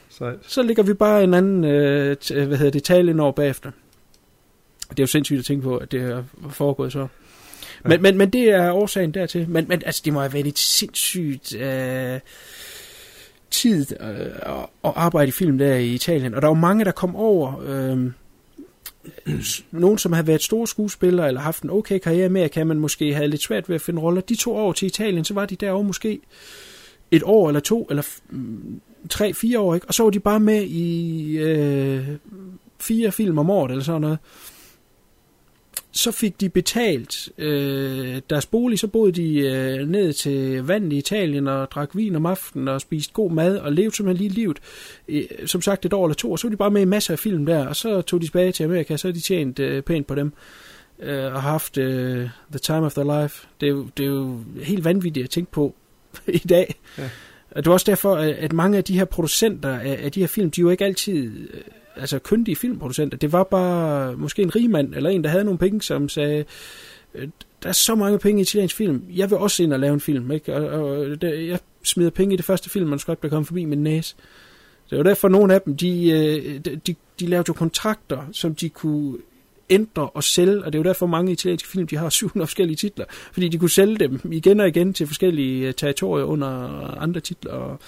Sejt. 0.10 0.36
Så 0.48 0.64
ligger 0.64 0.84
vi 0.84 0.94
bare 0.94 1.24
en 1.24 1.34
anden, 1.34 1.64
øh, 1.64 2.16
t- 2.24 2.40
hvad 2.44 2.58
hedder 2.58 2.72
det, 2.72 2.84
tale 2.84 3.12
ind 3.12 3.22
over 3.22 3.32
bagefter. 3.32 3.72
Det 4.90 5.00
er 5.00 5.04
jo 5.04 5.08
sindssygt 5.08 5.40
at 5.40 5.46
tænke 5.46 5.64
på, 5.64 5.78
at 5.78 5.92
det 5.92 6.02
er 6.02 6.24
foregået 6.50 6.92
så. 6.92 7.08
Men, 7.84 7.92
Ja. 7.92 7.98
men, 7.98 8.18
men 8.18 8.30
det 8.30 8.50
er 8.50 8.72
årsagen 8.72 9.14
dertil. 9.14 9.50
Men, 9.50 9.66
men 9.68 9.82
altså, 9.86 10.02
det 10.06 10.14
må 10.14 10.20
have 10.20 10.34
været 10.34 10.48
et 10.48 10.60
sindssygt 10.60 11.56
øh, 11.56 12.20
tid 13.52 13.86
øh, 14.02 14.26
at, 14.84 14.92
arbejde 14.96 15.28
i 15.28 15.32
film 15.32 15.58
der 15.58 15.76
i 15.76 15.88
Italien. 15.94 16.34
Og 16.36 16.42
der 16.42 16.48
var 16.48 16.54
mange, 16.56 16.86
der 16.86 16.92
kom 16.92 17.16
over... 17.16 17.62
Øh, 17.66 18.12
nogen, 19.72 19.98
som 19.98 20.14
har 20.14 20.22
været 20.24 20.44
store 20.44 20.68
skuespillere, 20.68 21.28
eller 21.28 21.42
haft 21.42 21.64
en 21.64 21.70
okay 21.70 22.00
karriere 22.00 22.30
med, 22.30 22.50
kan 22.50 22.68
man 22.68 22.80
måske 22.80 23.14
have 23.14 23.28
lidt 23.28 23.42
svært 23.42 23.70
ved 23.70 23.76
at 23.76 23.82
finde 23.82 24.02
roller. 24.02 24.22
De 24.22 24.36
to 24.36 24.56
år 24.56 24.74
til 24.74 24.86
Italien, 24.86 25.26
så 25.26 25.34
var 25.34 25.46
de 25.46 25.56
derovre 25.56 25.84
måske 25.84 26.20
et 27.12 27.24
år 27.26 27.48
eller 27.48 27.60
to, 27.60 27.88
eller 27.90 28.04
f- 28.04 28.22
mm, 28.30 28.82
tre, 29.10 29.34
fire 29.34 29.60
år, 29.60 29.76
ikke? 29.76 29.88
Og 29.88 29.94
så 29.94 30.04
var 30.04 30.10
de 30.10 30.20
bare 30.20 30.40
med 30.40 30.64
i 30.64 31.38
øh, 31.38 32.08
fire 32.80 33.12
film 33.12 33.38
om 33.38 33.50
året, 33.50 33.72
eller 33.72 33.84
sådan 33.84 34.02
noget. 34.02 34.18
Så 35.96 36.12
fik 36.12 36.42
de 36.42 36.50
betalt 36.50 37.30
øh, 37.38 38.22
deres 38.30 38.46
bolig, 38.46 38.80
så 38.80 38.88
boede 38.88 39.12
de 39.12 39.40
øh, 39.40 39.90
ned 39.90 40.14
til 40.14 40.64
vandet 40.64 40.94
i 40.94 40.98
Italien 40.98 41.48
og 41.48 41.72
drak 41.72 41.90
vin 41.94 42.16
om 42.16 42.26
aftenen 42.26 42.68
og 42.68 42.82
spiste 42.82 43.14
god 43.14 43.32
mad 43.32 43.58
og 43.58 43.72
levede 43.72 43.96
simpelthen 43.96 44.28
lige 44.28 44.36
livet. 44.36 44.60
Øh, 45.08 45.24
som 45.46 45.62
sagt 45.62 45.86
et 45.86 45.94
år 45.94 46.06
eller 46.06 46.16
to, 46.16 46.32
og 46.32 46.40
så 46.40 46.48
var 46.48 46.50
de 46.50 46.58
bare 46.58 46.72
med 46.72 46.82
i 46.82 46.86
masser 46.86 47.14
af 47.14 47.20
film 47.20 47.46
der, 47.46 47.68
og 47.68 47.76
så 47.76 48.02
tog 48.02 48.22
de 48.22 48.26
tilbage 48.26 48.52
til 48.52 48.64
Amerika, 48.64 48.94
og 48.94 49.00
så 49.00 49.08
har 49.08 49.14
de 49.14 49.20
tjent 49.20 49.60
øh, 49.60 49.84
pænt 49.84 50.08
på 50.08 50.16
dem 50.16 50.34
øh, 51.00 51.34
og 51.34 51.42
haft 51.42 51.78
øh, 51.78 52.30
the 52.52 52.60
time 52.60 52.86
of 52.86 52.94
their 52.94 53.22
life. 53.22 53.48
Det 53.62 53.68
er, 53.68 53.72
jo, 53.72 53.88
det 53.98 54.04
er 54.04 54.10
jo 54.10 54.40
helt 54.64 54.86
vanvittigt 54.86 55.24
at 55.24 55.30
tænke 55.30 55.52
på 55.52 55.76
i 56.28 56.38
dag. 56.38 56.76
Ja. 56.98 57.10
Og 57.52 57.64
det 57.64 57.70
er 57.70 57.74
også 57.74 57.92
derfor, 57.92 58.16
at 58.16 58.30
at 58.30 58.54
mange 58.54 58.78
af 58.78 58.84
de 58.84 58.98
her 58.98 59.06
producenter 59.06 59.80
af, 59.80 60.00
af 60.04 60.12
de 60.12 60.20
her 60.20 60.28
film, 60.28 60.52
de 60.52 60.62
er 60.62 60.64
jo 60.64 60.70
ikke 60.70 60.86
altid 60.86 61.32
øh, 61.54 61.62
altså 61.96 62.20
køndige 62.20 62.56
filmproducenter. 62.56 63.18
Det 63.18 63.32
var 63.32 63.44
bare 63.44 64.16
måske 64.16 64.42
en 64.42 64.56
rigmand, 64.56 64.96
eller 64.96 65.10
en, 65.10 65.24
der 65.24 65.30
havde 65.30 65.44
nogle 65.44 65.58
penge, 65.58 65.82
som 65.82 66.10
sagde, 66.10 66.46
øh, 67.16 67.28
der 67.64 67.70
er 67.70 67.74
så 67.74 67.96
mange 67.96 68.20
penge 68.20 68.40
i 68.40 68.42
italiensk 68.42 68.76
film, 68.76 69.04
jeg 69.16 69.30
vil 69.30 69.38
også 69.38 69.64
ind 69.64 69.74
og 69.74 69.80
lave 69.80 69.94
en 69.94 70.00
film. 70.00 70.32
Ikke? 70.32 70.56
Og, 70.56 70.90
og 70.90 71.22
der, 71.22 71.34
jeg 71.34 71.60
smider 71.84 72.10
penge 72.10 72.34
i 72.34 72.38
det 72.38 72.46
første 72.46 72.70
film, 72.70 72.90
man 72.90 73.00
skal 73.00 73.16
der 73.22 73.30
komme 73.30 73.46
forbi 73.46 73.66
min 73.66 73.84
næse. 73.84 74.16
Det 74.90 74.98
var 74.98 75.04
derfor, 75.04 75.28
nogle 75.28 75.54
af 75.54 75.62
dem, 75.62 75.78
de, 75.78 76.62
de, 76.66 76.76
de, 76.76 76.96
de 77.20 77.26
lavede 77.26 77.46
jo 77.48 77.54
kontrakter, 77.54 78.28
som 78.32 78.56
de 78.56 78.70
kunne 78.70 79.18
ændre 79.70 80.10
og 80.10 80.24
sælge, 80.24 80.64
og 80.64 80.74
det 80.74 80.80
er 80.80 80.84
jo 80.84 80.88
derfor 80.88 81.06
mange 81.06 81.32
italienske 81.32 81.70
film, 81.70 81.88
de 81.88 81.98
har 81.98 82.10
700 82.20 82.48
forskellige 82.48 82.78
titler, 82.78 83.06
fordi 83.32 83.48
de 83.48 83.58
kunne 83.58 83.70
sælge 83.70 83.98
dem 83.98 84.20
igen 84.32 84.60
og 84.60 84.68
igen 84.68 84.94
til 84.94 85.08
forskellige 85.08 85.68
øh, 85.68 85.74
territorier 85.74 86.26
under 86.26 86.50
andre 87.02 87.20
titler, 87.20 87.52
og 87.52 87.80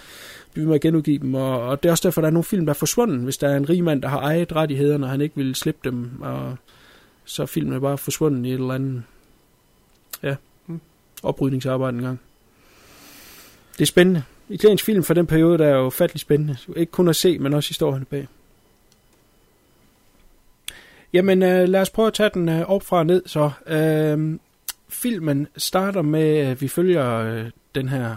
blive 0.56 0.68
med 0.68 0.76
at 0.76 0.82
genudgive 0.82 1.18
dem, 1.20 1.34
og, 1.34 1.62
og 1.62 1.84
det 1.84 1.90
er 1.90 1.92
også 1.94 2.08
derfor, 2.08 2.22
der 2.22 2.28
er 2.28 2.32
nogle 2.32 2.44
film, 2.44 2.66
der 2.66 2.74
er 2.74 2.78
forsvundet, 2.78 3.20
hvis 3.20 3.38
der 3.38 3.50
er 3.50 3.58
en 3.58 3.70
rig 3.70 3.84
mand, 3.84 4.02
der 4.02 4.08
har 4.08 4.20
ejet 4.20 4.56
rettighederne, 4.56 5.06
og 5.06 5.10
han 5.10 5.22
ikke 5.22 5.36
vil 5.36 5.56
slippe 5.56 5.90
dem, 5.90 6.22
og 6.22 6.58
så 7.26 7.42
er 7.42 7.46
filmen 7.48 7.82
bare 7.82 7.98
forsvundet 7.98 8.46
i 8.46 8.50
et 8.50 8.54
eller 8.54 8.74
andet 8.74 9.04
ja, 10.24 10.36
Mm. 10.68 10.80
oprydningsarbejde 11.24 11.98
en 11.98 12.04
gang. 12.04 12.20
Det 13.74 13.82
er 13.82 13.86
spændende. 13.86 14.24
Italiensk 14.50 14.86
film 14.86 15.04
for 15.04 15.14
den 15.14 15.28
periode, 15.28 15.58
der 15.58 15.66
er 15.68 15.76
jo 15.76 15.90
fattelig 15.90 16.20
spændende. 16.20 16.58
Ikke 16.76 16.92
kun 16.92 17.08
at 17.08 17.16
se, 17.16 17.40
men 17.40 17.54
også 17.54 17.70
historien 17.70 18.06
bag. 18.06 18.28
Jamen, 21.14 21.44
øh, 21.44 21.70
lad 21.70 21.82
os 21.82 21.90
prøve 21.90 22.08
at 22.08 22.14
tage 22.14 22.30
den 22.34 22.50
øh, 22.50 22.70
op 22.70 22.84
fra 22.84 22.98
og 22.98 23.06
ned. 23.06 23.24
Så 23.26 23.52
øh, 23.68 24.40
filmen 24.90 25.48
starter 25.58 26.02
med, 26.02 26.38
at 26.38 26.62
vi 26.62 26.68
følger 26.68 27.12
øh, 27.12 27.46
den 27.76 27.90
her 27.90 28.16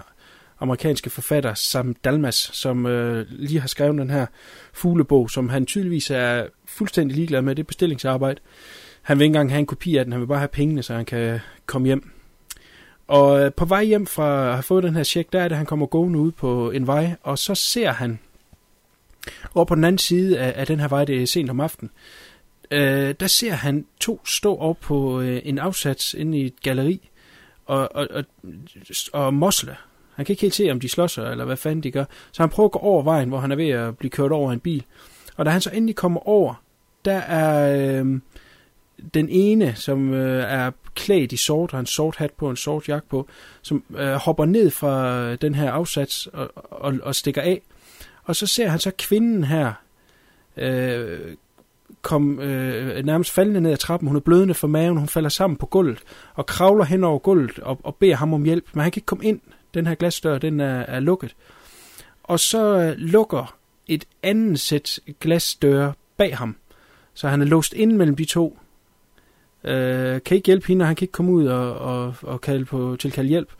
amerikanske 0.60 1.10
forfatter 1.10 1.54
Sam 1.54 1.94
Dalmas, 1.94 2.50
som 2.52 2.86
øh, 2.86 3.26
lige 3.28 3.60
har 3.60 3.68
skrevet 3.68 3.98
den 3.98 4.10
her 4.10 4.26
fuglebog, 4.72 5.30
som 5.30 5.48
han 5.48 5.66
tydeligvis 5.66 6.10
er 6.10 6.46
fuldstændig 6.66 7.16
ligeglad 7.16 7.42
med. 7.42 7.54
Det 7.54 7.62
er 7.62 7.66
bestillingsarbejde. 7.66 8.40
Han 9.02 9.18
vil 9.18 9.24
ikke 9.24 9.30
engang 9.30 9.50
have 9.50 9.58
en 9.58 9.66
kopi 9.66 9.96
af 9.96 10.04
den, 10.04 10.12
han 10.12 10.20
vil 10.20 10.26
bare 10.26 10.38
have 10.38 10.48
pengene, 10.48 10.82
så 10.82 10.94
han 10.94 11.04
kan 11.04 11.40
komme 11.66 11.86
hjem. 11.86 12.10
Og 13.06 13.44
øh, 13.44 13.52
på 13.52 13.64
vej 13.64 13.84
hjem 13.84 14.06
fra 14.06 14.46
at 14.46 14.52
have 14.52 14.62
fået 14.62 14.84
den 14.84 14.96
her 14.96 15.04
check, 15.04 15.32
der 15.32 15.38
er 15.38 15.42
det, 15.42 15.50
at 15.52 15.56
han 15.56 15.66
kommer 15.66 15.86
gående 15.86 16.18
ud 16.18 16.32
på 16.32 16.70
en 16.70 16.86
vej, 16.86 17.14
og 17.22 17.38
så 17.38 17.54
ser 17.54 17.92
han 17.92 18.18
over 19.54 19.64
på 19.64 19.74
den 19.74 19.84
anden 19.84 19.98
side 19.98 20.38
af, 20.38 20.60
af 20.60 20.66
den 20.66 20.80
her 20.80 20.88
vej, 20.88 21.04
det 21.04 21.22
er 21.22 21.26
sent 21.26 21.50
om 21.50 21.60
aftenen, 21.60 21.90
øh, 22.70 23.14
der 23.20 23.26
ser 23.26 23.52
han 23.52 23.86
to 24.00 24.26
stå 24.26 24.56
op 24.56 24.80
på 24.80 25.20
øh, 25.20 25.40
en 25.44 25.58
afsats 25.58 26.14
inde 26.14 26.38
i 26.38 26.46
et 26.46 26.62
galeri 26.62 27.10
og, 27.66 27.96
og, 27.96 28.08
og, 28.10 28.24
og 29.12 29.34
mosle. 29.34 29.76
Han 30.18 30.24
kan 30.24 30.32
ikke 30.32 30.42
helt 30.42 30.54
se, 30.54 30.70
om 30.70 30.80
de 30.80 30.88
slås 30.88 31.18
eller 31.18 31.44
hvad 31.44 31.56
fanden 31.56 31.82
de 31.82 31.90
gør. 31.90 32.04
Så 32.32 32.42
han 32.42 32.50
prøver 32.50 32.68
at 32.68 32.72
gå 32.72 32.78
over 32.78 33.02
vejen, 33.02 33.28
hvor 33.28 33.38
han 33.38 33.52
er 33.52 33.56
ved 33.56 33.68
at 33.68 33.98
blive 33.98 34.10
kørt 34.10 34.32
over 34.32 34.50
af 34.50 34.54
en 34.54 34.60
bil. 34.60 34.84
Og 35.36 35.46
da 35.46 35.50
han 35.50 35.60
så 35.60 35.70
endelig 35.74 35.96
kommer 35.96 36.28
over, 36.28 36.62
der 37.04 37.16
er 37.16 37.76
øh, 37.76 38.20
den 39.14 39.28
ene, 39.28 39.74
som 39.74 40.14
øh, 40.14 40.44
er 40.48 40.70
klædt 40.94 41.32
i 41.32 41.36
sort, 41.36 41.70
har 41.70 41.78
en 41.78 41.86
sort 41.86 42.16
hat 42.16 42.30
på, 42.30 42.50
en 42.50 42.56
sort 42.56 42.88
jakke 42.88 43.08
på, 43.08 43.28
som 43.62 43.82
øh, 43.98 44.12
hopper 44.12 44.44
ned 44.44 44.70
fra 44.70 45.34
den 45.36 45.54
her 45.54 45.70
afsats 45.70 46.26
og, 46.26 46.50
og, 46.54 46.94
og 47.02 47.14
stikker 47.14 47.42
af. 47.42 47.62
Og 48.24 48.36
så 48.36 48.46
ser 48.46 48.68
han 48.68 48.78
så 48.78 48.90
kvinden 48.98 49.44
her 49.44 49.72
øh, 50.56 51.34
kom 52.02 52.40
øh, 52.40 53.04
nærmest 53.04 53.30
faldende 53.30 53.60
ned 53.60 53.72
ad 53.72 53.76
trappen. 53.76 54.08
Hun 54.08 54.16
er 54.16 54.20
blødende 54.20 54.54
for 54.54 54.68
maven, 54.68 54.98
hun 54.98 55.08
falder 55.08 55.28
sammen 55.28 55.56
på 55.56 55.66
gulvet 55.66 56.02
og 56.34 56.46
kravler 56.46 56.84
hen 56.84 57.04
over 57.04 57.18
gulvet 57.18 57.58
og, 57.58 57.80
og 57.82 57.94
beder 57.94 58.16
ham 58.16 58.34
om 58.34 58.44
hjælp. 58.44 58.64
Men 58.72 58.82
han 58.82 58.92
kan 58.92 59.00
ikke 59.00 59.06
komme 59.06 59.24
ind. 59.24 59.40
Den 59.74 59.86
her 59.86 59.94
glasdør, 59.94 60.38
den 60.38 60.60
er, 60.60 60.80
er 60.80 61.00
lukket. 61.00 61.36
Og 62.22 62.40
så 62.40 62.78
øh, 62.78 62.94
lukker 62.96 63.56
et 63.86 64.04
andet 64.22 64.60
sæt 64.60 65.00
glasdøre 65.20 65.92
bag 66.16 66.36
ham. 66.36 66.56
Så 67.14 67.28
han 67.28 67.40
er 67.40 67.46
låst 67.46 67.72
ind 67.72 67.92
mellem 67.92 68.16
de 68.16 68.24
to. 68.24 68.58
Øh, 69.64 70.22
kan 70.22 70.36
ikke 70.36 70.46
hjælpe 70.46 70.66
hende, 70.66 70.82
og 70.82 70.86
han 70.86 70.96
kan 70.96 71.04
ikke 71.04 71.12
komme 71.12 71.32
ud 71.32 71.46
og, 71.46 71.78
og, 71.78 72.14
og 72.22 72.40
kalde 72.40 72.64
på, 72.64 72.96
tilkalde 73.00 73.28
hjælp. 73.28 73.52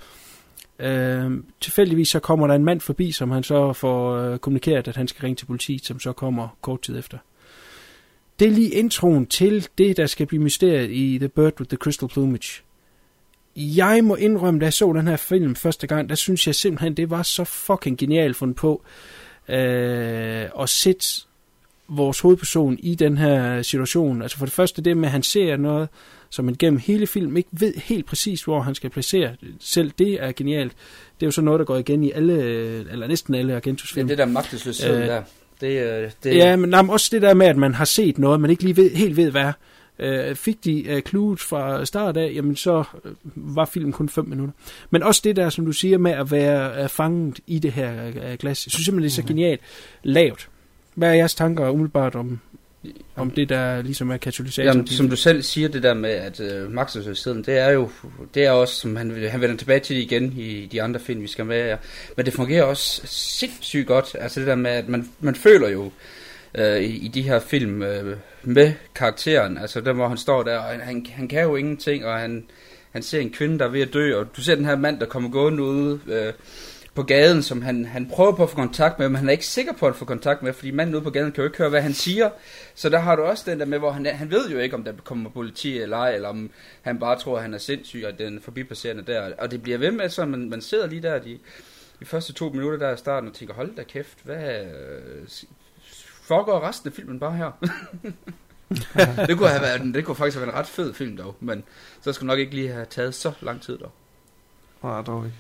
Øh, 0.79 1.31
tilfældigvis 1.61 2.09
så 2.09 2.21
kommer 2.21 2.47
der 2.47 2.55
en 2.55 2.65
mand 2.65 2.81
forbi, 2.81 3.13
som 3.13 3.31
han 3.31 3.43
så 3.43 3.73
får 3.73 4.17
øh, 4.17 4.39
kommunikeret, 4.39 4.89
at 4.89 4.97
han 4.97 5.09
skal 5.09 5.21
ringe 5.21 5.37
til 5.37 5.47
politiet, 5.47 5.87
som 5.87 6.01
så 6.01 6.13
kommer 6.13 6.49
kort 6.61 6.83
tid 6.83 6.99
efter. 6.99 7.19
Det 8.39 8.49
er 8.49 8.53
lige 8.53 8.71
introen 8.71 9.27
til 9.27 9.69
det, 9.79 9.97
der 9.97 10.07
skal 10.07 10.27
blive 10.27 10.43
mysteriet 10.43 10.91
i 10.91 11.19
The 11.19 11.29
Bird 11.29 11.61
with 11.61 11.69
the 11.69 11.77
Crystal 11.77 12.09
Plumage. 12.09 12.63
Jeg 13.59 14.05
må 14.05 14.15
indrømme, 14.15 14.61
da 14.61 14.65
jeg 14.65 14.73
så 14.73 14.93
den 14.93 15.07
her 15.07 15.17
film 15.17 15.55
første 15.55 15.87
gang, 15.87 16.09
der 16.09 16.15
synes 16.15 16.47
jeg 16.47 16.55
simpelthen, 16.55 16.95
det 16.95 17.11
var 17.11 17.23
så 17.23 17.45
fucking 17.45 17.99
genialt 17.99 18.37
fundet 18.37 18.57
på 18.57 18.83
øh, 19.49 20.45
at 20.61 20.69
sætte 20.69 21.07
vores 21.89 22.21
hovedperson 22.21 22.77
i 22.79 22.95
den 22.95 23.19
her 23.19 23.63
situation. 23.63 24.23
Altså 24.23 24.39
for 24.39 24.47
det 24.47 24.53
første 24.53 24.83
det 24.83 24.97
med, 24.97 25.05
at 25.09 25.13
han 25.13 25.23
ser 25.23 25.57
noget, 25.57 25.89
som 26.31 26.45
man 26.45 26.57
gennem 26.59 26.81
hele 26.81 27.07
filmen 27.07 27.37
ikke 27.37 27.49
ved 27.53 27.75
helt 27.75 28.07
præcis, 28.07 28.43
hvor 28.43 28.61
han 28.61 28.75
skal 28.75 28.91
placere. 28.91 29.37
Selv 29.61 29.93
det 29.99 30.23
er 30.23 30.33
genialt. 30.33 30.73
Det 31.21 31.23
er 31.23 31.27
jo 31.27 31.31
så 31.31 31.41
noget, 31.41 31.59
der 31.59 31.65
går 31.65 31.77
igen 31.77 32.05
i 32.05 32.13
alle, 32.13 32.43
eller 32.93 33.07
næsten 33.07 33.35
alle 33.35 33.53
Ja, 33.53 33.57
Argentus-film. 33.57 34.09
det 34.09 34.19
der 34.19 34.27
magtesløshed 34.27 34.97
Øh, 35.03 35.07
der. 35.07 35.23
Det, 35.61 36.03
øh, 36.03 36.11
det, 36.25 36.35
Ja, 36.35 36.57
men 36.57 36.71
nej, 36.71 36.83
men 36.83 36.91
også 36.91 37.09
det 37.13 37.23
der 37.23 37.35
med, 37.35 37.47
at 37.47 37.57
man 37.57 37.75
har 37.75 37.85
set 37.85 38.19
noget, 38.19 38.41
man 38.41 38.51
ikke 38.51 38.63
lige 38.63 38.77
ved, 38.77 38.91
helt 38.91 39.17
ved, 39.17 39.31
hvad 39.31 39.43
er. 39.43 39.53
Øh, 39.99 40.35
fik 40.35 40.65
de 40.65 40.89
øh, 40.89 41.03
clues 41.03 41.45
fra 41.45 41.85
start 41.85 42.17
af, 42.17 42.33
jamen 42.35 42.57
så 42.57 42.85
øh, 43.05 43.13
var 43.37 43.65
filmen 43.65 43.93
kun 43.93 44.09
5 44.09 44.25
minutter. 44.29 44.55
Men 44.91 45.03
også 45.03 45.21
det 45.25 45.37
der, 45.37 45.51
som 45.51 45.65
du 45.67 45.73
siger, 45.73 45.99
med 45.99 46.13
at 46.13 46.31
være 46.31 46.83
øh, 46.83 46.89
fanget 46.89 47.41
i 47.47 47.59
det 47.59 47.73
her 47.73 48.07
øh, 48.07 48.39
glas. 48.39 48.67
Jeg 48.67 48.73
synes 48.73 48.85
simpelthen, 48.85 49.03
det 49.03 49.11
er 49.11 49.23
så 49.23 49.23
genialt 49.23 49.61
lavet. 50.03 50.49
Hvad 50.95 51.09
er 51.09 51.15
jeres 51.15 51.35
tanker 51.35 51.71
umiddelbart 51.71 52.15
om, 52.15 52.41
om 53.17 53.31
det, 53.31 53.49
der 53.49 53.83
ligesom 53.83 54.11
er 54.11 54.17
katalysator? 54.17 54.69
Jamen, 54.69 54.87
som 54.87 55.11
du 55.11 55.17
selv 55.17 55.43
siger, 55.43 55.69
det 55.69 55.83
der 55.83 55.95
med, 55.95 56.11
at 56.11 56.41
øh, 56.41 56.73
magtesløsheden, 56.73 57.45
det 57.45 57.59
er 57.59 57.71
jo, 57.71 57.91
det 58.35 58.45
er 58.45 58.51
også, 58.51 58.75
som 58.75 58.97
han, 58.97 59.29
han 59.31 59.41
vender 59.41 59.57
tilbage 59.57 59.81
til 59.81 59.97
det 59.97 60.03
igen 60.03 60.33
i 60.37 60.67
de 60.67 60.83
andre 60.83 61.01
film, 61.01 61.23
vi 61.23 61.27
skal 61.27 61.47
med 61.47 61.63
her. 61.63 61.77
Men 62.17 62.27
det 62.27 62.35
fungerer 62.35 62.65
også 62.65 63.03
sindssygt 63.07 63.87
godt. 63.87 64.17
Altså 64.21 64.41
det 64.41 64.47
der 64.47 64.55
med, 64.55 64.71
at 64.71 64.89
man, 64.89 65.09
man 65.21 65.35
føler 65.35 65.69
jo 65.69 65.91
øh, 66.55 66.81
i, 66.81 67.05
i 67.05 67.09
de 67.09 67.23
her 67.23 67.41
film 67.41 67.83
øh, 67.83 68.17
med 68.43 68.73
karakteren, 68.95 69.59
altså 69.59 69.81
der 69.81 69.93
hvor 69.93 70.09
han 70.09 70.19
står 70.19 70.43
der, 70.43 70.59
og 70.59 70.65
han, 70.65 70.81
han, 70.81 71.07
han 71.11 71.29
kan 71.29 71.43
jo 71.43 71.57
ingenting, 71.57 72.07
og 72.07 72.19
han, 72.19 72.45
han 72.93 73.03
ser 73.03 73.21
en 73.21 73.33
kvinde, 73.33 73.59
der 73.59 73.65
er 73.65 73.69
ved 73.69 73.81
at 73.81 73.93
dø, 73.93 74.19
og 74.19 74.27
du 74.37 74.43
ser 74.43 74.55
den 74.55 74.65
her 74.65 74.77
mand, 74.77 75.01
der 75.01 75.07
kommer 75.07 75.31
gående 75.31 75.63
ude 75.63 76.01
øh, 76.07 76.33
på 76.99 77.03
gaden, 77.03 77.43
som 77.43 77.63
han, 77.63 77.85
han 77.85 78.09
prøver 78.09 78.33
på 78.33 78.43
at 78.43 78.51
få 78.51 78.57
kontakt 78.57 78.99
med, 78.99 79.09
men 79.09 79.17
han 79.17 79.29
er 79.29 79.33
ikke 79.33 79.47
sikker 79.47 79.73
på 79.73 79.87
at 79.87 79.97
få 79.97 80.05
kontakt 80.05 80.43
med, 80.43 80.53
fordi 80.53 80.71
manden 80.71 80.95
ude 80.95 81.05
på 81.05 81.11
gaden 81.11 81.33
kan 81.33 81.43
jo 81.43 81.49
ikke 81.49 81.59
høre, 81.59 81.69
hvad 81.69 81.83
han 81.83 81.95
siger. 81.95 82.31
Så 82.75 82.89
der 82.89 82.99
har 82.99 83.17
du 83.17 83.23
også 83.23 83.51
den 83.51 83.61
der 83.61 83.67
med, 83.67 83.79
hvor 83.79 83.91
han, 83.91 84.07
han 84.07 84.31
ved 84.31 84.51
jo 84.51 84.59
ikke, 84.59 84.77
om 84.77 84.85
der 84.85 84.93
kommer 85.05 85.31
politi 85.31 85.79
eller 85.79 85.97
ej, 85.97 86.15
eller 86.15 86.29
om 86.29 86.51
han 86.83 86.99
bare 86.99 87.19
tror, 87.19 87.37
at 87.37 87.43
han 87.43 87.55
er 87.55 87.59
sindssyg, 87.59 88.05
og 88.07 88.19
den 88.19 88.41
forbipasserende 88.41 89.03
der. 89.03 89.33
Og 89.39 89.51
det 89.51 89.63
bliver 89.63 89.79
ved 89.79 89.91
med, 89.91 90.09
så 90.09 90.25
man, 90.25 90.51
man 90.51 90.61
sidder 90.61 90.87
lige 90.87 91.03
der 91.03 91.19
de, 91.19 91.39
de 92.01 92.05
første 92.05 92.33
to 92.33 92.49
minutter 92.49 92.79
der 92.79 92.95
i 92.95 92.97
starten 92.97 93.29
og 93.29 93.35
tænker, 93.35 93.55
hold 93.55 93.77
da 93.77 93.83
kæft, 93.83 94.19
hvad 94.25 94.65
øh, 94.65 95.29
foregår 96.29 96.69
resten 96.69 96.89
af 96.89 96.95
filmen 96.95 97.21
bare 97.21 97.37
her? 97.37 97.51
det, 99.27 99.37
kunne 99.39 99.49
have 99.49 99.63
været, 99.63 99.95
det 99.95 100.05
kunne 100.05 100.17
faktisk 100.17 100.37
have 100.37 100.47
været 100.47 100.55
en 100.55 100.61
ret 100.61 100.67
fed 100.67 100.95
film 100.95 101.17
dog, 101.17 101.37
men 101.41 101.65
så 102.01 102.13
skulle 102.13 102.27
nok 102.27 102.39
ikke 102.39 102.55
lige 102.55 102.69
have 102.69 102.87
taget 102.91 103.15
så 103.15 103.33
lang 103.41 103.63
tid 103.63 103.79
dog. 103.79 103.93
Nej, 104.83 105.03
dog 105.03 105.25
ikke. 105.25 105.37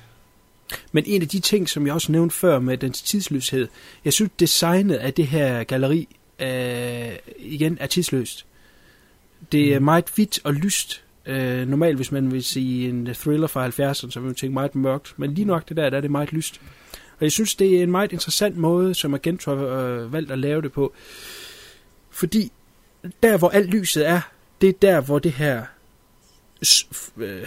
Men 0.92 1.04
en 1.06 1.22
af 1.22 1.28
de 1.28 1.40
ting, 1.40 1.68
som 1.68 1.86
jeg 1.86 1.94
også 1.94 2.12
nævnte 2.12 2.36
før 2.36 2.58
med 2.58 2.78
dens 2.78 3.02
tidsløshed, 3.02 3.68
jeg 4.04 4.12
synes 4.12 4.30
designet 4.40 4.94
af 4.94 5.14
det 5.14 5.26
her 5.26 5.64
galleri 5.64 6.16
øh, 6.38 7.16
igen 7.38 7.78
er 7.80 7.86
tidsløst. 7.86 8.46
Det 9.52 9.74
er 9.74 9.80
meget 9.80 10.04
hvidt 10.14 10.40
og 10.44 10.54
lyst. 10.54 11.04
Øh, 11.26 11.68
normalt, 11.68 11.96
hvis 11.96 12.12
man 12.12 12.32
vil 12.32 12.44
sige 12.44 12.88
en 12.88 13.06
thriller 13.14 13.46
fra 13.46 13.68
70'erne, 13.68 14.10
så 14.10 14.20
vil 14.20 14.26
man 14.26 14.34
tænke 14.34 14.54
meget 14.54 14.74
mørkt. 14.74 15.14
Men 15.16 15.34
lige 15.34 15.44
nok 15.44 15.68
det 15.68 15.76
der, 15.76 15.90
der 15.90 15.96
er 15.96 16.00
det 16.00 16.10
meget 16.10 16.32
lyst. 16.32 16.60
Og 17.18 17.24
jeg 17.24 17.32
synes, 17.32 17.54
det 17.54 17.78
er 17.78 17.82
en 17.82 17.90
meget 17.90 18.12
interessant 18.12 18.56
måde, 18.56 18.94
som 18.94 19.14
Agent 19.14 19.44
har 19.44 19.54
øh, 19.54 20.12
valgt 20.12 20.30
at 20.30 20.38
lave 20.38 20.62
det 20.62 20.72
på. 20.72 20.92
Fordi 22.10 22.52
der, 23.22 23.38
hvor 23.38 23.48
alt 23.48 23.70
lyset 23.70 24.08
er, 24.08 24.20
det 24.60 24.68
er 24.68 24.72
der, 24.82 25.00
hvor 25.00 25.18
det 25.18 25.32
her 25.32 25.62
øh, 27.16 27.42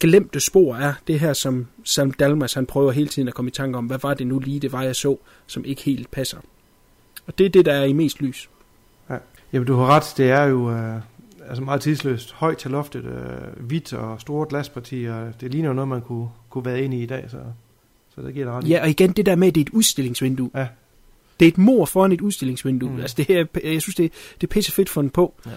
glemte 0.00 0.40
spor 0.40 0.74
er. 0.74 0.94
Det 1.06 1.20
her, 1.20 1.32
som 1.32 1.66
Sam 1.84 2.10
Dalmas 2.10 2.54
han 2.54 2.66
prøver 2.66 2.92
hele 2.92 3.08
tiden 3.08 3.28
at 3.28 3.34
komme 3.34 3.48
i 3.48 3.52
tanke 3.52 3.78
om, 3.78 3.86
hvad 3.86 3.98
var 4.02 4.14
det 4.14 4.26
nu 4.26 4.38
lige, 4.38 4.60
det 4.60 4.72
var, 4.72 4.82
jeg 4.82 4.96
så, 4.96 5.16
som 5.46 5.64
ikke 5.64 5.82
helt 5.82 6.10
passer. 6.10 6.38
Og 7.26 7.38
det 7.38 7.46
er 7.46 7.50
det, 7.50 7.66
der 7.66 7.72
er 7.72 7.84
i 7.84 7.92
mest 7.92 8.20
lys. 8.20 8.50
Ja. 9.10 9.16
Jamen, 9.52 9.66
du 9.66 9.76
har 9.76 9.86
ret. 9.86 10.14
Det 10.16 10.30
er 10.30 10.44
jo 10.44 10.70
øh, 10.70 11.00
altså 11.48 11.62
meget 11.62 11.80
tidsløst. 11.80 12.32
Højt 12.32 12.58
til 12.58 12.70
loftet, 12.70 13.04
øh, 13.04 13.64
hvidt 13.66 13.92
og 13.92 14.20
store 14.20 14.46
glaspartier. 14.48 15.32
Det 15.32 15.50
ligner 15.50 15.68
jo 15.68 15.74
noget, 15.74 15.88
man 15.88 16.00
kunne, 16.02 16.28
kunne 16.50 16.64
være 16.64 16.82
inde 16.82 16.96
i 16.96 17.02
i 17.02 17.06
dag, 17.06 17.30
så, 17.30 17.38
så 18.14 18.22
det 18.22 18.34
giver 18.34 18.46
det 18.46 18.54
ret. 18.54 18.68
Ja, 18.68 18.82
og 18.82 18.90
igen 18.90 19.12
det 19.12 19.26
der 19.26 19.36
med, 19.36 19.48
at 19.48 19.54
det 19.54 19.60
er 19.60 19.64
et 19.64 19.70
udstillingsvindue. 19.70 20.50
Ja. 20.54 20.66
Det 21.40 21.46
er 21.46 21.50
et 21.50 21.58
mor 21.58 21.84
foran 21.84 22.12
et 22.12 22.20
udstillingsvindue. 22.20 22.90
Mm. 22.90 23.00
Altså 23.00 23.16
det 23.16 23.26
her, 23.26 23.46
jeg 23.64 23.82
synes, 23.82 23.94
det, 23.94 24.12
det 24.40 24.46
er 24.46 24.50
pisse 24.50 24.72
fedt 24.72 24.88
fundet 24.88 25.12
på. 25.12 25.34
Ja. 25.46 25.50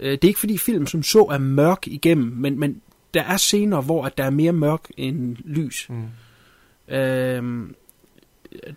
Øh, 0.00 0.12
Det 0.12 0.24
er 0.24 0.28
ikke 0.28 0.40
fordi 0.40 0.58
film 0.58 0.86
som 0.86 1.02
så 1.02 1.24
er 1.24 1.38
mørk 1.38 1.86
igennem, 1.86 2.32
men, 2.36 2.58
men 2.58 2.80
der 3.14 3.22
er 3.22 3.36
scener, 3.36 3.80
hvor 3.80 4.04
at 4.04 4.18
der 4.18 4.24
er 4.24 4.30
mere 4.30 4.52
mørk 4.52 4.88
end 4.96 5.36
lys. 5.44 5.86
Mm. 5.90 6.94
Øhm, 6.94 7.74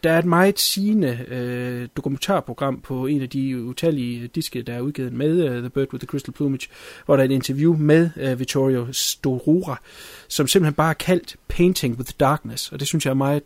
der 0.04 0.12
er 0.12 0.20
et 0.20 0.26
meget 0.26 0.60
sigende 0.60 1.26
øh, 1.28 1.88
dokumentarprogram 1.98 2.82
på 2.82 3.06
en 3.06 3.22
af 3.22 3.30
de 3.30 3.64
utallige 3.64 4.28
diske, 4.28 4.62
der 4.62 4.74
er 4.74 4.82
udgivet 4.82 5.14
med 5.14 5.44
uh, 5.50 5.58
The 5.60 5.70
Bird 5.70 5.94
with 5.94 6.02
the 6.02 6.08
Crystal 6.08 6.34
Plumage, 6.34 6.68
hvor 7.06 7.16
der 7.16 7.24
er 7.24 7.28
et 7.28 7.32
interview 7.32 7.78
med 7.78 8.10
uh, 8.32 8.40
Vittorio 8.40 8.88
Storura, 8.92 9.82
som 10.28 10.48
simpelthen 10.48 10.74
bare 10.74 10.90
er 10.90 10.94
kaldt 10.94 11.36
Painting 11.48 11.98
with 11.98 12.12
Darkness, 12.20 12.72
og 12.72 12.80
det 12.80 12.88
synes 12.88 13.06
jeg 13.06 13.12
er 13.12 13.16
meget 13.16 13.42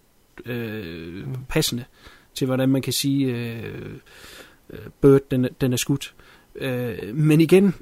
øh, 0.45 1.23
passende 1.49 1.83
til, 2.35 2.47
hvordan 2.47 2.69
man 2.69 2.81
kan 2.81 2.93
sige, 2.93 3.25
øh, 3.35 3.63
øh, 4.69 4.79
Bird, 5.01 5.21
den, 5.31 5.45
er- 5.45 5.49
den 5.61 5.73
er 5.73 5.77
skudt. 5.77 6.13
Øh, 6.55 7.15
men 7.15 7.41
igen, 7.41 7.73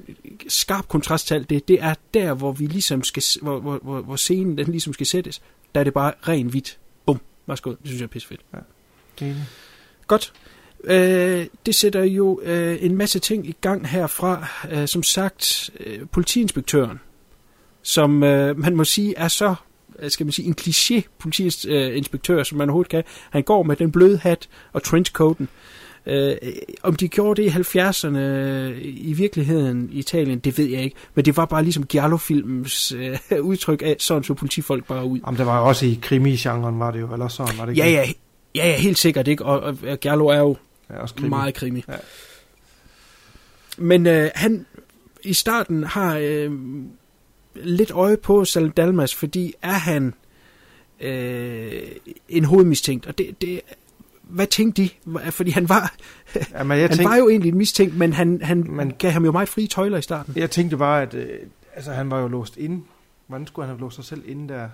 skarp 0.48 0.88
kontrast 0.88 1.26
til 1.26 1.34
alt 1.34 1.50
det, 1.50 1.68
det 1.68 1.78
er 1.82 1.94
der, 2.14 2.34
hvor 2.34 2.52
vi 2.52 2.66
ligesom 2.66 3.02
skal, 3.04 3.22
hvor, 3.42 3.60
hvor, 3.60 3.78
hvor, 3.82 4.00
hvor 4.00 4.16
scenen 4.16 4.58
den 4.58 4.66
ligesom 4.66 4.92
skal 4.92 5.06
sættes, 5.06 5.42
der 5.74 5.80
er 5.80 5.84
det 5.84 5.94
bare 5.94 6.12
ren 6.28 6.46
hvidt. 6.46 6.78
Værsgo, 7.46 7.70
det 7.70 7.78
synes 7.84 8.00
jeg 8.00 8.06
er 8.06 8.10
pissefedt. 8.10 8.40
Enig. 9.20 9.44
Godt. 10.06 10.32
Øh, 10.84 11.46
det 11.66 11.74
sætter 11.74 12.02
jo 12.02 12.40
øh, 12.42 12.78
en 12.80 12.96
masse 12.96 13.18
ting 13.18 13.48
i 13.48 13.56
gang 13.60 13.88
herfra. 13.88 14.46
Øh, 14.70 14.88
som 14.88 15.02
sagt, 15.02 15.70
øh, 15.80 15.98
politiinspektøren, 16.12 17.00
som 17.82 18.22
øh, 18.22 18.58
man 18.58 18.76
må 18.76 18.84
sige 18.84 19.14
er 19.16 19.28
så 19.28 19.54
skal 20.08 20.26
man 20.26 20.32
sige, 20.32 20.48
en 20.48 20.54
kliché 20.60 21.02
politiinspektør, 21.18 22.42
som 22.42 22.58
man 22.58 22.68
overhovedet 22.68 22.90
kan. 22.90 23.04
Han 23.30 23.42
går 23.42 23.62
med 23.62 23.76
den 23.76 23.92
bløde 23.92 24.18
hat 24.18 24.48
og 24.72 24.82
trenchcoaten. 24.82 25.44
Øh, 25.44 25.85
om 26.82 26.96
de 26.96 27.08
gjorde 27.08 27.42
det 27.42 27.48
i 27.48 27.78
70'erne 27.78 28.18
øh, 28.18 28.78
i 28.82 29.12
virkeligheden 29.12 29.88
i 29.92 29.98
Italien, 29.98 30.38
det 30.38 30.58
ved 30.58 30.64
jeg 30.64 30.82
ikke. 30.82 30.96
Men 31.14 31.24
det 31.24 31.36
var 31.36 31.44
bare 31.44 31.62
ligesom 31.62 31.86
Giallo-filmens 31.86 32.92
øh, 32.92 33.18
udtryk 33.40 33.82
af, 33.82 33.96
sådan 33.98 34.22
så 34.22 34.34
politifolk 34.34 34.86
bare 34.86 35.04
ud. 35.04 35.18
Jamen, 35.26 35.38
det 35.38 35.46
var 35.46 35.58
også 35.58 35.86
i 35.86 35.98
krimi-genren, 36.02 36.78
var 36.78 36.90
det 36.90 37.00
jo, 37.00 37.12
eller 37.12 37.28
sådan, 37.28 37.58
var 37.58 37.64
det 37.64 37.72
ikke? 37.72 37.82
Ja, 37.82 37.90
ja, 37.90 38.08
ja, 38.54 38.68
ja, 38.68 38.76
helt 38.76 38.98
sikkert 38.98 39.28
ikke. 39.28 39.44
Og, 39.44 39.60
og, 39.60 39.78
og 39.88 40.00
Giallo 40.00 40.26
er 40.26 40.38
jo 40.38 40.56
ja 40.90 40.98
også 40.98 41.14
krimi. 41.14 41.28
meget 41.28 41.54
krimi. 41.54 41.84
Ja. 41.88 41.94
Men 43.78 44.06
øh, 44.06 44.30
han 44.34 44.66
i 45.22 45.34
starten 45.34 45.84
har 45.84 46.18
øh, 46.22 46.52
lidt 47.54 47.90
øje 47.90 48.16
på 48.16 48.44
Salim 48.44 48.70
Dalmas, 48.70 49.14
fordi 49.14 49.54
er 49.62 49.72
han 49.72 50.14
øh, 51.00 51.82
en 52.28 52.44
hovedmistænkt? 52.44 53.06
Og 53.06 53.18
det, 53.18 53.40
det, 53.40 53.60
hvad 54.26 54.46
tænkte 54.46 54.82
de? 54.82 54.88
Fordi 55.30 55.50
han 55.50 55.68
var, 55.68 55.94
Ja, 56.52 56.62
men 56.62 56.78
jeg 56.78 56.88
han 56.88 56.96
tænkte, 56.96 57.04
var 57.10 57.16
jo 57.16 57.28
egentlig 57.28 57.52
en 57.52 57.58
mistænkt, 57.58 57.96
men 57.96 58.12
han, 58.12 58.40
han 58.42 58.58
Men- 58.58 58.76
man 58.76 58.92
gav 58.98 59.10
ham 59.10 59.24
jo 59.24 59.32
meget 59.32 59.48
frie 59.48 59.66
tøjler 59.66 59.98
i 59.98 60.02
starten. 60.02 60.32
jeg 60.36 60.50
tænkte 60.50 60.76
bare, 60.76 61.02
at 61.02 61.14
øh, 61.14 61.26
altså, 61.74 61.92
han 61.92 62.10
var 62.10 62.20
jo 62.20 62.28
låst 62.28 62.56
inde. 62.56 62.82
Hvordan 63.26 63.46
skulle 63.46 63.66
han 63.66 63.74
have 63.76 63.80
låst 63.80 63.96
sig 63.96 64.04
selv 64.04 64.22
inde 64.26 64.54
der? 64.54 64.68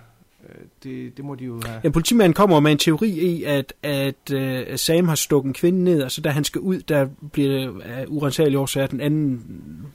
Øh, 0.49 0.55
det, 0.83 1.17
det 1.17 1.25
må 1.25 1.35
de 1.35 1.43
jo 1.45 1.61
have... 1.65 1.79
Ja, 1.83 1.89
politimanden 1.89 2.33
kommer 2.33 2.59
med 2.59 2.71
en 2.71 2.77
teori 2.77 3.09
i, 3.09 3.43
at, 3.43 3.73
at 3.83 4.31
uh, 4.33 4.75
Sam 4.75 5.07
har 5.07 5.15
stukket 5.15 5.47
en 5.47 5.53
kvinde 5.53 5.83
ned, 5.83 6.01
og 6.03 6.11
så 6.11 6.21
da 6.21 6.29
han 6.29 6.43
skal 6.43 6.61
ud, 6.61 6.79
der 6.79 7.07
bliver 7.31 7.49
det 7.49 7.81
af 7.81 8.05
urensagelige 8.07 8.59
årsager 8.59 8.87
den 8.87 9.01
anden 9.01 9.41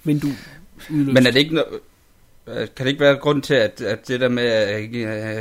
vindue 0.04 0.30
udløst. 0.90 1.14
Men 1.14 1.26
er 1.26 1.30
det 1.30 1.38
ikke 1.38 1.61
no- 1.61 1.74
øh, 1.74 1.80
Øh, 2.49 2.68
kan 2.76 2.86
det 2.86 2.86
ikke 2.86 3.01
være 3.01 3.16
grund 3.16 3.42
til, 3.42 3.55
at, 3.55 3.80
at 3.80 4.09
det 4.09 4.20
der 4.20 4.28
med 4.28 4.44
at 4.44 4.90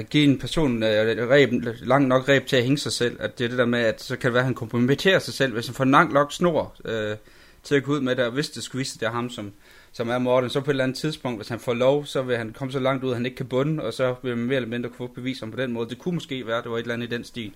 give- 0.09 0.23
en 0.23 0.39
person 0.39 0.83
øh, 0.83 1.29
reb, 1.29 1.49
langt 1.81 2.07
nok 2.07 2.29
reb 2.29 2.45
til 2.45 2.55
at 2.55 2.63
hænge 2.63 2.77
sig 2.77 2.91
selv, 2.91 3.17
at 3.19 3.39
det 3.39 3.45
er 3.45 3.49
det 3.49 3.57
der 3.57 3.65
med, 3.65 3.79
at 3.79 4.01
så 4.01 4.15
kan 4.17 4.27
det 4.27 4.33
være, 4.33 4.41
at 4.41 4.45
han 4.45 4.55
kompromitterer 4.55 5.19
sig 5.19 5.33
selv, 5.33 5.53
hvis 5.53 5.67
han 5.67 5.75
får 5.75 5.85
langt 5.85 6.13
nok 6.13 6.33
snor 6.33 6.75
øh, 6.85 7.17
til 7.63 7.75
at 7.75 7.83
gå 7.83 7.91
ud 7.91 8.01
med 8.01 8.15
det, 8.15 8.25
og 8.25 8.31
hvis 8.31 8.49
det 8.49 8.63
skulle 8.63 8.79
vise, 8.79 8.95
at 8.95 8.99
det 8.99 9.07
er 9.07 9.11
ham, 9.11 9.29
som, 9.29 9.51
som 9.91 10.09
er 10.09 10.17
Morten, 10.17 10.49
så 10.49 10.61
på 10.61 10.71
et 10.71 10.73
eller 10.73 10.83
andet 10.83 10.97
tidspunkt, 10.97 11.37
hvis 11.39 11.47
han 11.49 11.59
får 11.59 11.73
lov, 11.73 12.05
så 12.05 12.21
vil 12.21 12.37
han 12.37 12.53
komme 12.53 12.71
så 12.71 12.79
langt 12.79 13.03
ud, 13.03 13.09
at 13.09 13.15
han 13.15 13.25
ikke 13.25 13.37
kan 13.37 13.45
bunde, 13.45 13.83
og 13.83 13.93
så 13.93 14.15
vil 14.23 14.37
man 14.37 14.45
mere 14.45 14.55
eller 14.55 14.69
mindre 14.69 14.89
kunne 14.89 15.07
få 15.07 15.13
bevis 15.13 15.41
om 15.41 15.51
på 15.51 15.57
den 15.57 15.71
måde. 15.71 15.89
Det 15.89 15.99
kunne 15.99 16.13
måske 16.13 16.47
være, 16.47 16.57
at 16.57 16.63
det 16.63 16.71
var 16.71 16.77
et 16.77 16.81
eller 16.81 16.93
andet 16.93 17.11
i 17.11 17.15
den 17.15 17.23
stil. 17.23 17.53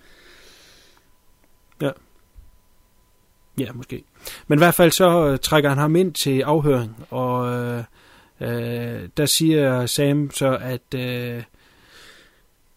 Ja, 3.60 3.72
måske. 3.74 4.04
Men 4.48 4.58
i 4.58 4.62
hvert 4.62 4.74
fald 4.76 4.92
så 4.92 5.28
øh, 5.28 5.40
trækker 5.40 5.70
han 5.70 5.78
ham 5.78 5.96
ind 5.96 6.14
til 6.14 6.42
afhøring, 6.42 7.06
og 7.10 7.54
øh, 7.54 7.84
øh, 8.42 9.10
der 9.18 9.26
siger 9.26 9.86
Sam 9.86 10.32
så, 10.34 10.58
at 10.62 11.00
øh, 11.00 11.44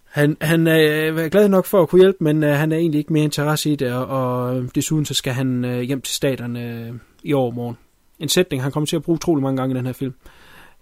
han, 0.05 0.37
han 0.41 0.67
øh, 0.67 1.25
er 1.25 1.29
glad 1.29 1.49
nok 1.49 1.67
for 1.67 1.83
at 1.83 1.89
kunne 1.89 2.01
hjælpe, 2.01 2.25
men 2.25 2.45
øh, 2.45 2.51
han 2.51 2.73
er 2.73 2.77
egentlig 2.77 2.99
ikke 2.99 3.13
mere 3.13 3.25
interesse 3.25 3.71
i 3.71 3.77
det, 3.77 3.93
og, 3.93 4.07
og 4.07 4.65
desuden 4.75 5.05
så 5.05 5.15
skal 5.15 5.33
han 5.33 5.65
øh, 5.65 5.81
hjem 5.81 6.01
til 6.01 6.15
staterne 6.15 6.87
øh, 6.89 6.93
i 7.23 7.33
overmorgen. 7.33 7.77
En 8.19 8.29
sætning, 8.29 8.63
han 8.63 8.73
kommer 8.73 8.87
til 8.87 8.97
at 8.97 9.03
bruge 9.03 9.17
utrolig 9.17 9.43
mange 9.43 9.57
gange 9.57 9.75
i 9.75 9.79
den 9.79 9.87
her 9.87 9.93
film. 9.93 10.15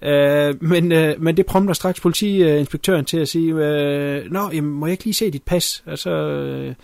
Øh, 0.03 0.63
men, 0.63 0.93
øh, 0.93 1.23
men 1.23 1.37
det 1.37 1.47
prompter 1.47 1.75
straks 1.75 2.01
politiinspektøren 2.01 3.05
til 3.05 3.19
at 3.19 3.29
sige, 3.29 3.55
øh, 3.55 4.31
Nå, 4.31 4.51
jamen, 4.53 4.73
må 4.73 4.87
jeg 4.87 4.93
ikke 4.93 5.05
lige 5.05 5.15
se 5.15 5.31
dit 5.31 5.43
pas? 5.43 5.83
Og 5.87 5.99
så 5.99 6.11
øh, 6.11 6.75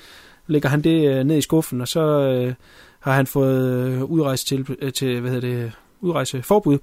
lægger 0.46 0.68
han 0.68 0.82
det 0.82 1.08
øh, 1.08 1.24
ned 1.24 1.36
i 1.36 1.40
skuffen, 1.40 1.80
og 1.80 1.88
så 1.88 2.00
øh, 2.00 2.54
har 3.00 3.12
han 3.12 3.26
fået 3.26 3.88
øh, 3.88 4.04
udrejse 4.04 4.46
til, 4.46 4.66
øh, 4.78 4.92
til 4.92 5.20
hvad 5.20 5.30
hedder 5.30 5.48
det, 5.48 5.72
udrejseforbud, 6.00 6.78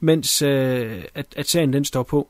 mens 0.00 0.42
øh, 0.42 1.04
at, 1.14 1.26
at 1.36 1.48
sagen 1.48 1.72
den 1.72 1.84
står 1.84 2.02
på. 2.02 2.28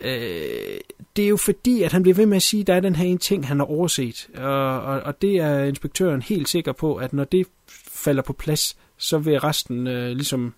Øh, 0.00 0.78
det 1.16 1.24
er 1.24 1.28
jo 1.28 1.36
fordi, 1.36 1.82
at 1.82 1.92
han 1.92 2.02
bliver 2.02 2.14
ved 2.14 2.26
med 2.26 2.36
at 2.36 2.42
sige, 2.42 2.60
at 2.60 2.66
der 2.66 2.74
er 2.74 2.80
den 2.80 2.96
her 2.96 3.04
ene 3.04 3.18
ting, 3.18 3.48
han 3.48 3.58
har 3.58 3.66
overset. 3.66 4.28
Og, 4.36 4.80
og, 4.80 5.00
og 5.00 5.22
det 5.22 5.36
er 5.36 5.64
inspektøren 5.64 6.22
helt 6.22 6.48
sikker 6.48 6.72
på, 6.72 6.94
at 6.94 7.12
når 7.12 7.24
det 7.24 7.46
falder 7.94 8.22
på 8.22 8.32
plads, 8.32 8.76
så 8.96 9.18
vil 9.18 9.40
resten 9.40 9.86
øh, 9.86 10.10
ligesom 10.10 10.54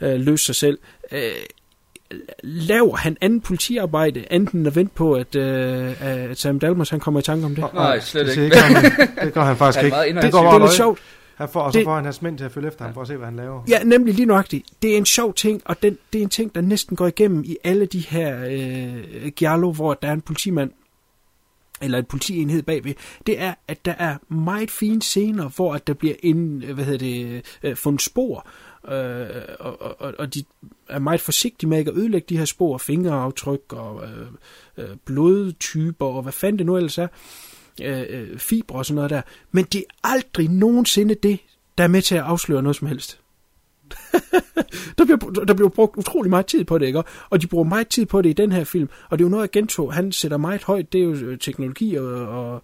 øh, 0.00 0.20
løse 0.20 0.44
sig 0.44 0.54
selv. 0.54 0.78
Øh, 1.12 1.20
laver 2.42 2.96
han 2.96 3.16
anden 3.20 3.40
politiarbejde, 3.40 4.32
enten 4.32 4.60
end 4.60 4.66
at 4.66 4.76
vente 4.76 4.94
på, 4.94 5.12
at, 5.12 5.34
øh, 5.34 6.02
at 6.30 6.38
Sam 6.38 6.58
Dalmas 6.58 6.90
han 6.90 7.00
kommer 7.00 7.20
i 7.20 7.22
tanke 7.22 7.46
om 7.46 7.54
det? 7.54 7.74
Nej, 7.74 8.00
slet 8.00 8.26
det, 8.26 8.32
ikke. 8.32 8.44
ikke 8.44 8.56
sådan 8.56 8.76
ud. 8.76 9.24
det 9.24 9.34
gør 9.34 9.42
han 9.42 9.56
faktisk 9.56 9.78
Han 9.78 10.06
ikke. 10.06 10.20
Det 10.20 10.32
går 10.32 10.38
Det 10.40 10.46
bare 10.46 10.54
er 10.54 10.58
lidt 10.58 10.72
sjovt. 10.72 10.98
Han 11.36 11.48
får, 11.48 11.60
og 11.60 11.72
så 11.72 11.78
Det- 11.78 11.84
får 11.86 11.94
han 11.94 12.04
hans 12.04 12.22
mænd 12.22 12.38
til 12.38 12.44
at 12.44 12.52
følge 12.52 12.68
efter 12.68 12.84
ham 12.84 12.94
for 12.94 13.00
at 13.02 13.08
se, 13.08 13.16
hvad 13.16 13.26
han 13.26 13.36
laver. 13.36 13.62
Ja, 13.68 13.82
nemlig 13.84 14.14
lige 14.14 14.26
nøjagtigt. 14.26 14.66
Det 14.82 14.92
er 14.92 14.96
en 14.98 15.06
sjov 15.06 15.34
ting, 15.34 15.62
og 15.64 15.82
den, 15.82 15.98
det 16.12 16.18
er 16.18 16.22
en 16.22 16.28
ting, 16.28 16.54
der 16.54 16.60
næsten 16.60 16.96
går 16.96 17.06
igennem 17.06 17.44
i 17.44 17.56
alle 17.64 17.86
de 17.86 18.00
her 18.00 18.44
øh, 18.50 19.28
giallo, 19.36 19.72
hvor 19.72 19.94
der 19.94 20.08
er 20.08 20.12
en 20.12 20.20
politimand, 20.20 20.70
eller 21.82 21.98
en 21.98 22.04
politienhed 22.04 22.62
bagved, 22.62 22.94
det 23.26 23.40
er, 23.40 23.54
at 23.68 23.84
der 23.84 23.94
er 23.98 24.16
meget 24.34 24.70
fine 24.70 25.02
scener, 25.02 25.48
hvor 25.48 25.74
at 25.74 25.86
der 25.86 25.94
bliver 25.94 26.14
ind, 26.22 26.64
hvad 26.64 26.84
hedder 26.84 26.98
det, 26.98 27.42
øh, 27.62 27.76
fundet 27.76 28.02
spor, 28.02 28.46
øh, 28.88 29.26
og, 29.60 29.82
og, 30.00 30.14
og 30.18 30.34
de 30.34 30.44
er 30.88 30.98
meget 30.98 31.20
forsigtige 31.20 31.68
med 31.70 31.78
ikke 31.78 31.90
at 31.90 31.96
ødelægge 31.96 32.26
de 32.28 32.38
her 32.38 32.44
spor, 32.44 32.78
fingeraftryk 32.78 33.72
og 33.72 34.02
øh, 34.04 34.26
øh, 34.76 34.96
blodtyper 35.04 36.06
og 36.06 36.22
hvad 36.22 36.32
fanden 36.32 36.58
det 36.58 36.66
nu 36.66 36.76
ellers 36.76 36.98
er, 36.98 37.06
Øh, 37.82 38.04
øh, 38.08 38.38
fibre 38.38 38.78
og 38.78 38.86
sådan 38.86 38.94
noget 38.94 39.10
der. 39.10 39.22
Men 39.52 39.64
det 39.64 39.78
er 39.78 40.08
aldrig 40.08 40.48
nogensinde 40.48 41.14
det, 41.14 41.38
der 41.78 41.84
er 41.84 41.88
med 41.88 42.02
til 42.02 42.14
at 42.14 42.22
afsløre 42.22 42.62
noget 42.62 42.76
som 42.76 42.88
helst. 42.88 43.20
der, 44.98 45.04
bliver, 45.04 45.44
der 45.46 45.54
bliver 45.54 45.68
brugt 45.68 45.96
utrolig 45.96 46.30
meget 46.30 46.46
tid 46.46 46.64
på 46.64 46.78
det, 46.78 46.86
ikke? 46.86 47.02
Og 47.30 47.42
de 47.42 47.46
bruger 47.46 47.64
meget 47.64 47.88
tid 47.88 48.06
på 48.06 48.22
det 48.22 48.30
i 48.30 48.32
den 48.32 48.52
her 48.52 48.64
film. 48.64 48.88
Og 49.10 49.18
det 49.18 49.24
er 49.24 49.26
jo 49.26 49.30
noget, 49.30 49.42
jeg 49.42 49.50
gentog. 49.50 49.92
Han 49.92 50.12
sætter 50.12 50.36
meget 50.36 50.62
højt. 50.62 50.92
Det 50.92 51.00
er 51.00 51.04
jo 51.04 51.12
øh, 51.12 51.38
teknologi 51.38 51.94
og, 51.94 52.06
og 52.28 52.62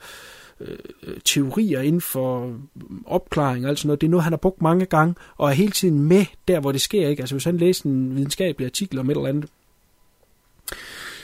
øh, 0.61 0.79
teorier 1.25 1.81
inden 1.81 2.01
for 2.01 2.47
mm, 2.47 3.05
opklaring 3.07 3.65
og 3.65 3.69
alt 3.69 3.79
sådan 3.79 3.89
noget. 3.89 4.01
Det 4.01 4.07
er 4.07 4.11
noget, 4.11 4.25
han 4.25 4.33
har 4.33 4.39
brugt 4.39 4.63
mange 4.63 4.87
gange, 4.87 5.15
og 5.37 5.49
er 5.49 5.53
hele 5.53 5.73
tiden 5.73 6.01
med 6.01 6.25
der, 6.49 6.61
hvor 6.61 6.73
det 6.73 6.81
sker. 6.81 7.09
Ikke? 7.09 7.23
Altså 7.23 7.35
hvis 7.35 7.45
han 7.45 7.57
læser 7.57 7.87
en 7.87 8.17
videnskabelig 8.17 8.67
artikel 8.67 8.99
om 8.99 9.11
et 9.11 9.17
eller 9.17 9.29
andet, 9.29 9.51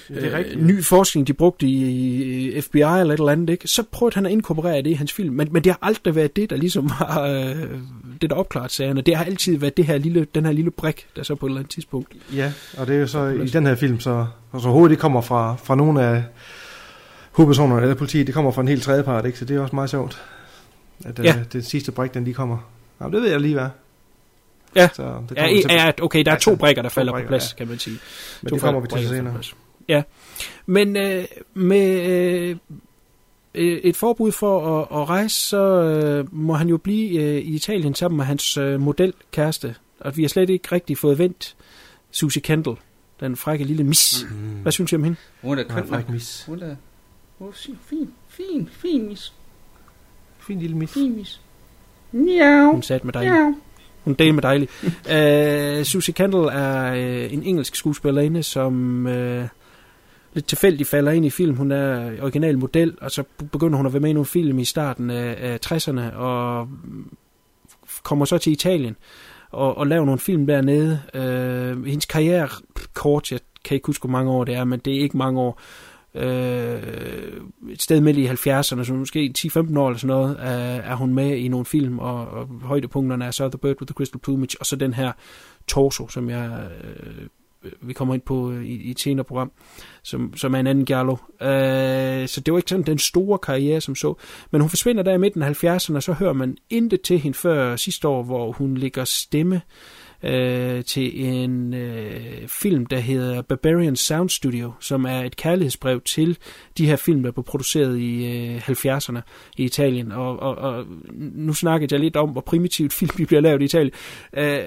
det 0.08 0.24
er 0.24 0.38
rigtigt. 0.38 0.58
øh, 0.60 0.66
ny 0.66 0.84
forskning, 0.84 1.26
de 1.26 1.32
brugte 1.32 1.66
i, 1.66 2.60
FBI 2.60 2.78
eller 2.78 2.90
et 2.90 3.12
eller 3.12 3.28
andet, 3.28 3.50
ikke? 3.50 3.68
så 3.68 3.82
prøvede 3.82 4.14
han 4.14 4.26
at 4.26 4.32
inkorporere 4.32 4.76
det 4.82 4.86
i 4.86 4.92
hans 4.92 5.12
film. 5.12 5.34
Men, 5.34 5.48
men 5.50 5.64
det 5.64 5.72
har 5.72 5.78
aldrig 5.82 6.14
været 6.14 6.36
det, 6.36 6.50
der 6.50 6.56
ligesom 6.56 6.90
var 7.00 7.22
øh, 7.22 7.56
det, 8.20 8.30
der 8.30 8.36
opklarede 8.36 8.72
sagerne. 8.72 9.00
Det 9.00 9.16
har 9.16 9.24
altid 9.24 9.58
været 9.58 9.76
det 9.76 9.84
her 9.84 9.98
lille, 9.98 10.26
den 10.34 10.44
her 10.44 10.52
lille 10.52 10.70
brik, 10.70 11.06
der 11.16 11.22
så 11.22 11.34
på 11.34 11.46
et 11.46 11.50
eller 11.50 11.58
andet 11.60 11.72
tidspunkt. 11.72 12.12
Ja, 12.34 12.52
og 12.78 12.86
det 12.86 12.96
er 12.96 13.00
jo 13.00 13.06
så 13.06 13.26
i 13.26 13.46
den 13.48 13.66
her 13.66 13.74
film, 13.74 14.00
så, 14.00 14.26
så 14.52 14.68
hovedet 14.68 14.90
det 14.90 14.98
kommer 14.98 15.20
fra, 15.20 15.56
fra 15.64 15.74
nogle 15.74 16.02
af 16.02 16.22
hovedpersonerne 17.32 17.82
eller 17.82 17.94
politiet, 17.94 18.26
det 18.26 18.34
kommer 18.34 18.50
fra 18.50 18.62
en 18.62 18.68
helt 18.68 18.82
tredje 18.82 19.02
part, 19.02 19.26
ikke? 19.26 19.38
så 19.38 19.44
det 19.44 19.56
er 19.56 19.60
også 19.60 19.74
meget 19.74 19.90
sjovt, 19.90 20.22
at 21.04 21.18
Ja. 21.18 21.24
ja. 21.24 21.34
den 21.52 21.62
sidste 21.62 21.92
brik, 21.92 22.14
den 22.14 22.24
lige 22.24 22.34
kommer. 22.34 22.58
Jamen, 23.00 23.12
det 23.14 23.22
ved 23.22 23.30
jeg 23.30 23.40
lige, 23.40 23.54
hvad. 23.54 23.68
Ja. 24.76 24.88
så 24.94 25.02
det 25.28 25.36
Ja, 25.36 25.46
ja, 25.74 25.92
okay, 26.02 26.24
der 26.24 26.32
er 26.32 26.38
to 26.38 26.56
brikker, 26.56 26.82
der 26.82 26.88
falder 26.88 27.12
på 27.12 27.14
brikker, 27.14 27.28
plads, 27.28 27.52
ja. 27.52 27.56
kan 27.56 27.68
man 27.68 27.78
sige. 27.78 27.98
men 28.42 28.48
To 28.48 28.54
det 28.54 28.62
kommer 28.62 28.80
vi 28.80 28.88
til 28.88 29.08
senere. 29.08 29.34
Ja, 29.88 30.02
men 30.66 30.96
øh, 30.96 31.24
med 31.54 32.10
øh, 32.10 32.56
øh, 33.54 33.78
et 33.78 33.96
forbud 33.96 34.32
for 34.32 34.80
at, 34.80 35.00
at 35.00 35.08
rejse, 35.08 35.40
så 35.40 35.82
øh, 35.82 36.34
må 36.34 36.54
han 36.54 36.68
jo 36.68 36.76
blive 36.76 37.22
øh, 37.22 37.36
i 37.36 37.54
Italien 37.54 37.94
sammen 37.94 38.16
med 38.16 38.24
hans 38.24 38.56
øh, 38.56 38.80
modelkæreste. 38.80 39.74
Og 40.00 40.16
vi 40.16 40.22
har 40.22 40.28
slet 40.28 40.50
ikke 40.50 40.68
rigtig 40.72 40.98
fået 40.98 41.18
vendt 41.18 41.56
Susie 42.10 42.42
Kendall, 42.42 42.76
den 43.20 43.36
frække 43.36 43.64
lille 43.64 43.84
mis. 43.84 44.26
Mm. 44.30 44.36
Hvad 44.62 44.72
synes 44.72 44.92
I 44.92 44.94
om 44.94 45.04
hende? 45.04 45.16
Hun 45.42 45.58
er 45.58 45.64
køn 45.64 46.04
mis. 46.08 46.44
Hun 46.46 46.62
er... 46.62 46.76
Hun 47.38 47.48
er 47.48 47.52
fin, 47.52 47.78
fin, 47.86 48.10
fin, 48.28 48.68
fin, 48.72 49.08
mis. 49.08 49.32
Fin 50.38 50.58
lille 50.58 50.76
mis. 50.76 50.92
Fin, 50.92 51.16
mis. 51.16 51.40
Miau. 52.12 52.72
Hun 52.72 52.82
sagde 52.82 53.00
med 53.04 53.12
dejligt. 53.12 53.34
Miau. 53.34 53.54
Hun 54.04 54.16
er 54.18 54.32
med 54.32 54.42
dejligt. 54.42 54.70
uh, 55.80 55.84
Susie 55.90 56.14
Kendall 56.14 56.44
er 56.44 56.92
uh, 56.92 57.32
en 57.32 57.42
engelsk 57.42 57.76
skuespillerinde, 57.76 58.42
som 58.42 59.06
uh, 59.06 59.44
lidt 60.36 60.46
tilfældigt 60.46 60.88
falder 60.88 61.12
ind 61.12 61.26
i 61.26 61.30
film. 61.30 61.56
Hun 61.56 61.72
er 61.72 62.22
original 62.22 62.58
model, 62.58 62.98
og 63.00 63.10
så 63.10 63.24
begynder 63.52 63.76
hun 63.76 63.86
at 63.86 63.92
være 63.92 64.00
med 64.00 64.10
i 64.10 64.12
nogle 64.12 64.26
film 64.26 64.58
i 64.58 64.64
starten 64.64 65.10
af, 65.10 65.36
af 65.38 65.58
60'erne, 65.66 66.16
og 66.16 66.68
kommer 68.02 68.24
så 68.24 68.38
til 68.38 68.52
Italien 68.52 68.96
og, 69.50 69.78
og 69.78 69.86
laver 69.86 70.04
nogle 70.04 70.18
film 70.18 70.46
dernede. 70.46 71.00
Øh, 71.14 71.84
hendes 71.84 72.06
karriere 72.06 72.48
kort, 72.94 73.32
jeg 73.32 73.40
kan 73.64 73.74
ikke 73.74 73.86
huske, 73.86 74.02
hvor 74.02 74.10
mange 74.10 74.30
år 74.30 74.44
det 74.44 74.54
er, 74.54 74.64
men 74.64 74.78
det 74.78 74.96
er 74.96 75.00
ikke 75.00 75.16
mange 75.16 75.40
år. 75.40 75.60
Øh, 76.14 76.82
et 77.70 77.82
sted 77.82 78.00
midt 78.00 78.16
i 78.16 78.26
70'erne, 78.26 78.84
så 78.84 78.92
måske 78.92 79.34
10-15 79.38 79.78
år 79.78 79.88
eller 79.88 79.98
sådan 79.98 80.16
noget, 80.16 80.36
er, 80.40 80.80
er 80.80 80.94
hun 80.94 81.14
med 81.14 81.36
i 81.36 81.48
nogle 81.48 81.66
film, 81.66 81.98
og, 81.98 82.28
og 82.28 82.48
højdepunkterne 82.62 83.24
er 83.24 83.30
så 83.30 83.48
The 83.48 83.58
Bird 83.58 83.80
with 83.80 83.92
the 83.92 83.94
Crystal 83.94 84.20
Plumage, 84.20 84.56
og 84.60 84.66
så 84.66 84.76
den 84.76 84.94
her 84.94 85.12
Torso, 85.66 86.08
som 86.08 86.30
jeg 86.30 86.68
øh, 86.80 87.26
vi 87.82 87.92
kommer 87.92 88.14
ind 88.14 88.22
på 88.22 88.50
øh, 88.50 88.64
i, 88.64 88.82
i 88.82 88.90
et 88.90 89.00
senere 89.00 89.24
program, 89.24 89.52
som, 90.02 90.36
som 90.36 90.54
er 90.54 90.60
en 90.60 90.66
anden 90.66 90.84
Giallo. 90.84 91.16
Øh, 91.42 92.28
så 92.28 92.40
det 92.46 92.52
var 92.52 92.58
ikke 92.58 92.70
sådan 92.70 92.86
den 92.86 92.98
store 92.98 93.38
karriere, 93.38 93.80
som 93.80 93.94
så. 93.94 94.14
Men 94.50 94.60
hun 94.60 94.70
forsvinder 94.70 95.02
der 95.02 95.12
i 95.12 95.18
midten 95.18 95.42
af 95.42 95.64
70'erne, 95.64 95.94
og 95.94 96.02
så 96.02 96.12
hører 96.12 96.32
man 96.32 96.56
intet 96.70 97.00
til 97.00 97.18
hende 97.18 97.38
før 97.38 97.76
sidste 97.76 98.08
år, 98.08 98.22
hvor 98.22 98.52
hun 98.52 98.76
ligger 98.76 99.04
stemme 99.04 99.60
øh, 100.26 100.84
til 100.84 101.24
en 101.24 101.74
øh, 101.74 102.48
film, 102.48 102.86
der 102.86 102.98
hedder 102.98 103.42
Barbarian 103.42 103.96
Sound 103.96 104.28
Studio, 104.28 104.72
som 104.80 105.04
er 105.04 105.20
et 105.22 105.36
kærlighedsbrev 105.36 106.00
til 106.00 106.38
de 106.78 106.86
her 106.86 106.96
film, 106.96 107.22
der 107.22 107.30
blev 107.30 107.44
produceret 107.44 107.98
i 107.98 108.26
øh, 108.26 108.68
70'erne 108.68 109.20
i 109.56 109.64
Italien. 109.64 110.12
Og, 110.12 110.38
og, 110.38 110.54
og 110.54 110.84
nu 111.34 111.52
snakkede 111.52 111.94
jeg 111.94 112.00
lidt 112.00 112.16
om, 112.16 112.30
hvor 112.30 112.40
primitivt 112.40 112.92
film 112.92 113.10
de 113.16 113.26
bliver 113.26 113.40
lavet 113.40 113.62
i 113.62 113.64
Italien. 113.64 113.92
Øh, 114.36 114.58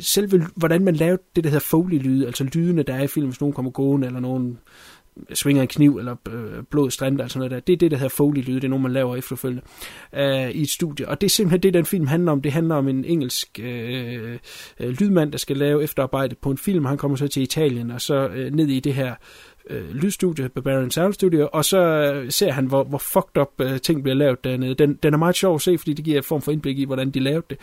selve, 0.00 0.46
hvordan 0.56 0.84
man 0.84 0.94
lavede 0.94 1.22
det, 1.36 1.44
der 1.44 1.50
hedder 1.50 1.64
Foley-lyde, 1.64 2.26
altså 2.26 2.44
lydene, 2.44 2.82
der 2.82 2.94
er 2.94 3.02
i 3.02 3.06
film, 3.06 3.26
hvis 3.26 3.40
nogen 3.40 3.54
kommer 3.54 3.70
gående, 3.70 4.06
eller 4.06 4.20
nogen 4.20 4.58
svinger 5.34 5.62
en 5.62 5.68
kniv, 5.68 5.96
eller 5.96 6.16
øh, 6.32 6.62
blod 6.70 6.90
strænder, 6.90 7.22
altså 7.22 7.38
noget 7.38 7.50
der. 7.50 7.60
Det 7.60 7.72
er 7.72 7.76
det, 7.76 7.90
der 7.90 7.96
hedder 7.96 8.08
Foley-lyde, 8.08 8.56
det 8.56 8.64
er 8.64 8.68
nogen, 8.68 8.82
man 8.82 8.92
laver 8.92 9.16
efterfølgende 9.16 9.62
øh, 10.12 10.50
i 10.50 10.62
et 10.62 10.70
studie. 10.70 11.08
Og 11.08 11.20
det 11.20 11.26
er 11.26 11.30
simpelthen 11.30 11.62
det, 11.62 11.74
den 11.74 11.84
film 11.84 12.06
handler 12.06 12.32
om. 12.32 12.42
Det 12.42 12.52
handler 12.52 12.74
om 12.74 12.88
en 12.88 13.04
engelsk 13.04 13.60
øh, 13.62 14.38
øh, 14.80 14.88
lydmand, 14.88 15.32
der 15.32 15.38
skal 15.38 15.56
lave 15.56 15.82
efterarbejde 15.82 16.34
på 16.34 16.50
en 16.50 16.58
film. 16.58 16.84
Han 16.84 16.98
kommer 16.98 17.16
så 17.16 17.28
til 17.28 17.42
Italien, 17.42 17.90
og 17.90 18.00
så 18.00 18.28
øh, 18.28 18.54
ned 18.54 18.68
i 18.68 18.80
det 18.80 18.94
her 18.94 19.14
øh, 19.70 19.94
lydstudie, 19.94 20.48
Barbarian 20.48 20.90
Sound 20.90 21.12
Studio, 21.12 21.48
og 21.52 21.64
så 21.64 21.78
øh, 21.78 22.30
ser 22.30 22.52
han, 22.52 22.66
hvor, 22.66 22.84
hvor 22.84 22.98
fucked 22.98 23.40
up 23.40 23.52
øh, 23.60 23.80
ting 23.80 24.02
bliver 24.02 24.16
lavet 24.16 24.44
dernede. 24.44 24.74
Den, 24.74 24.94
den 25.02 25.14
er 25.14 25.18
meget 25.18 25.36
sjov 25.36 25.54
at 25.54 25.60
se, 25.60 25.78
fordi 25.78 25.92
det 25.92 26.04
giver 26.04 26.16
en 26.16 26.22
form 26.22 26.42
for 26.42 26.52
indblik 26.52 26.78
i, 26.78 26.84
hvordan 26.84 27.10
de 27.10 27.20
lavede 27.20 27.46
det, 27.50 27.58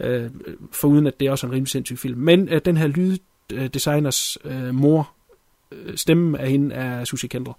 øh, 0.00 0.30
foruden 0.72 1.06
at 1.06 1.20
det 1.20 1.26
er 1.26 1.30
også 1.30 1.46
en 1.46 1.52
rimelig 1.52 1.68
sindssyg 1.68 1.98
film. 1.98 2.20
Men 2.20 2.48
øh, 2.48 2.60
den 2.64 2.76
her 2.76 2.86
lyddesigners 2.86 4.38
øh, 4.44 4.74
mor, 4.74 5.12
stemmen 5.94 6.34
af 6.36 6.50
hende 6.50 6.74
er 6.74 7.04
Susie 7.04 7.28
Kendall. 7.28 7.54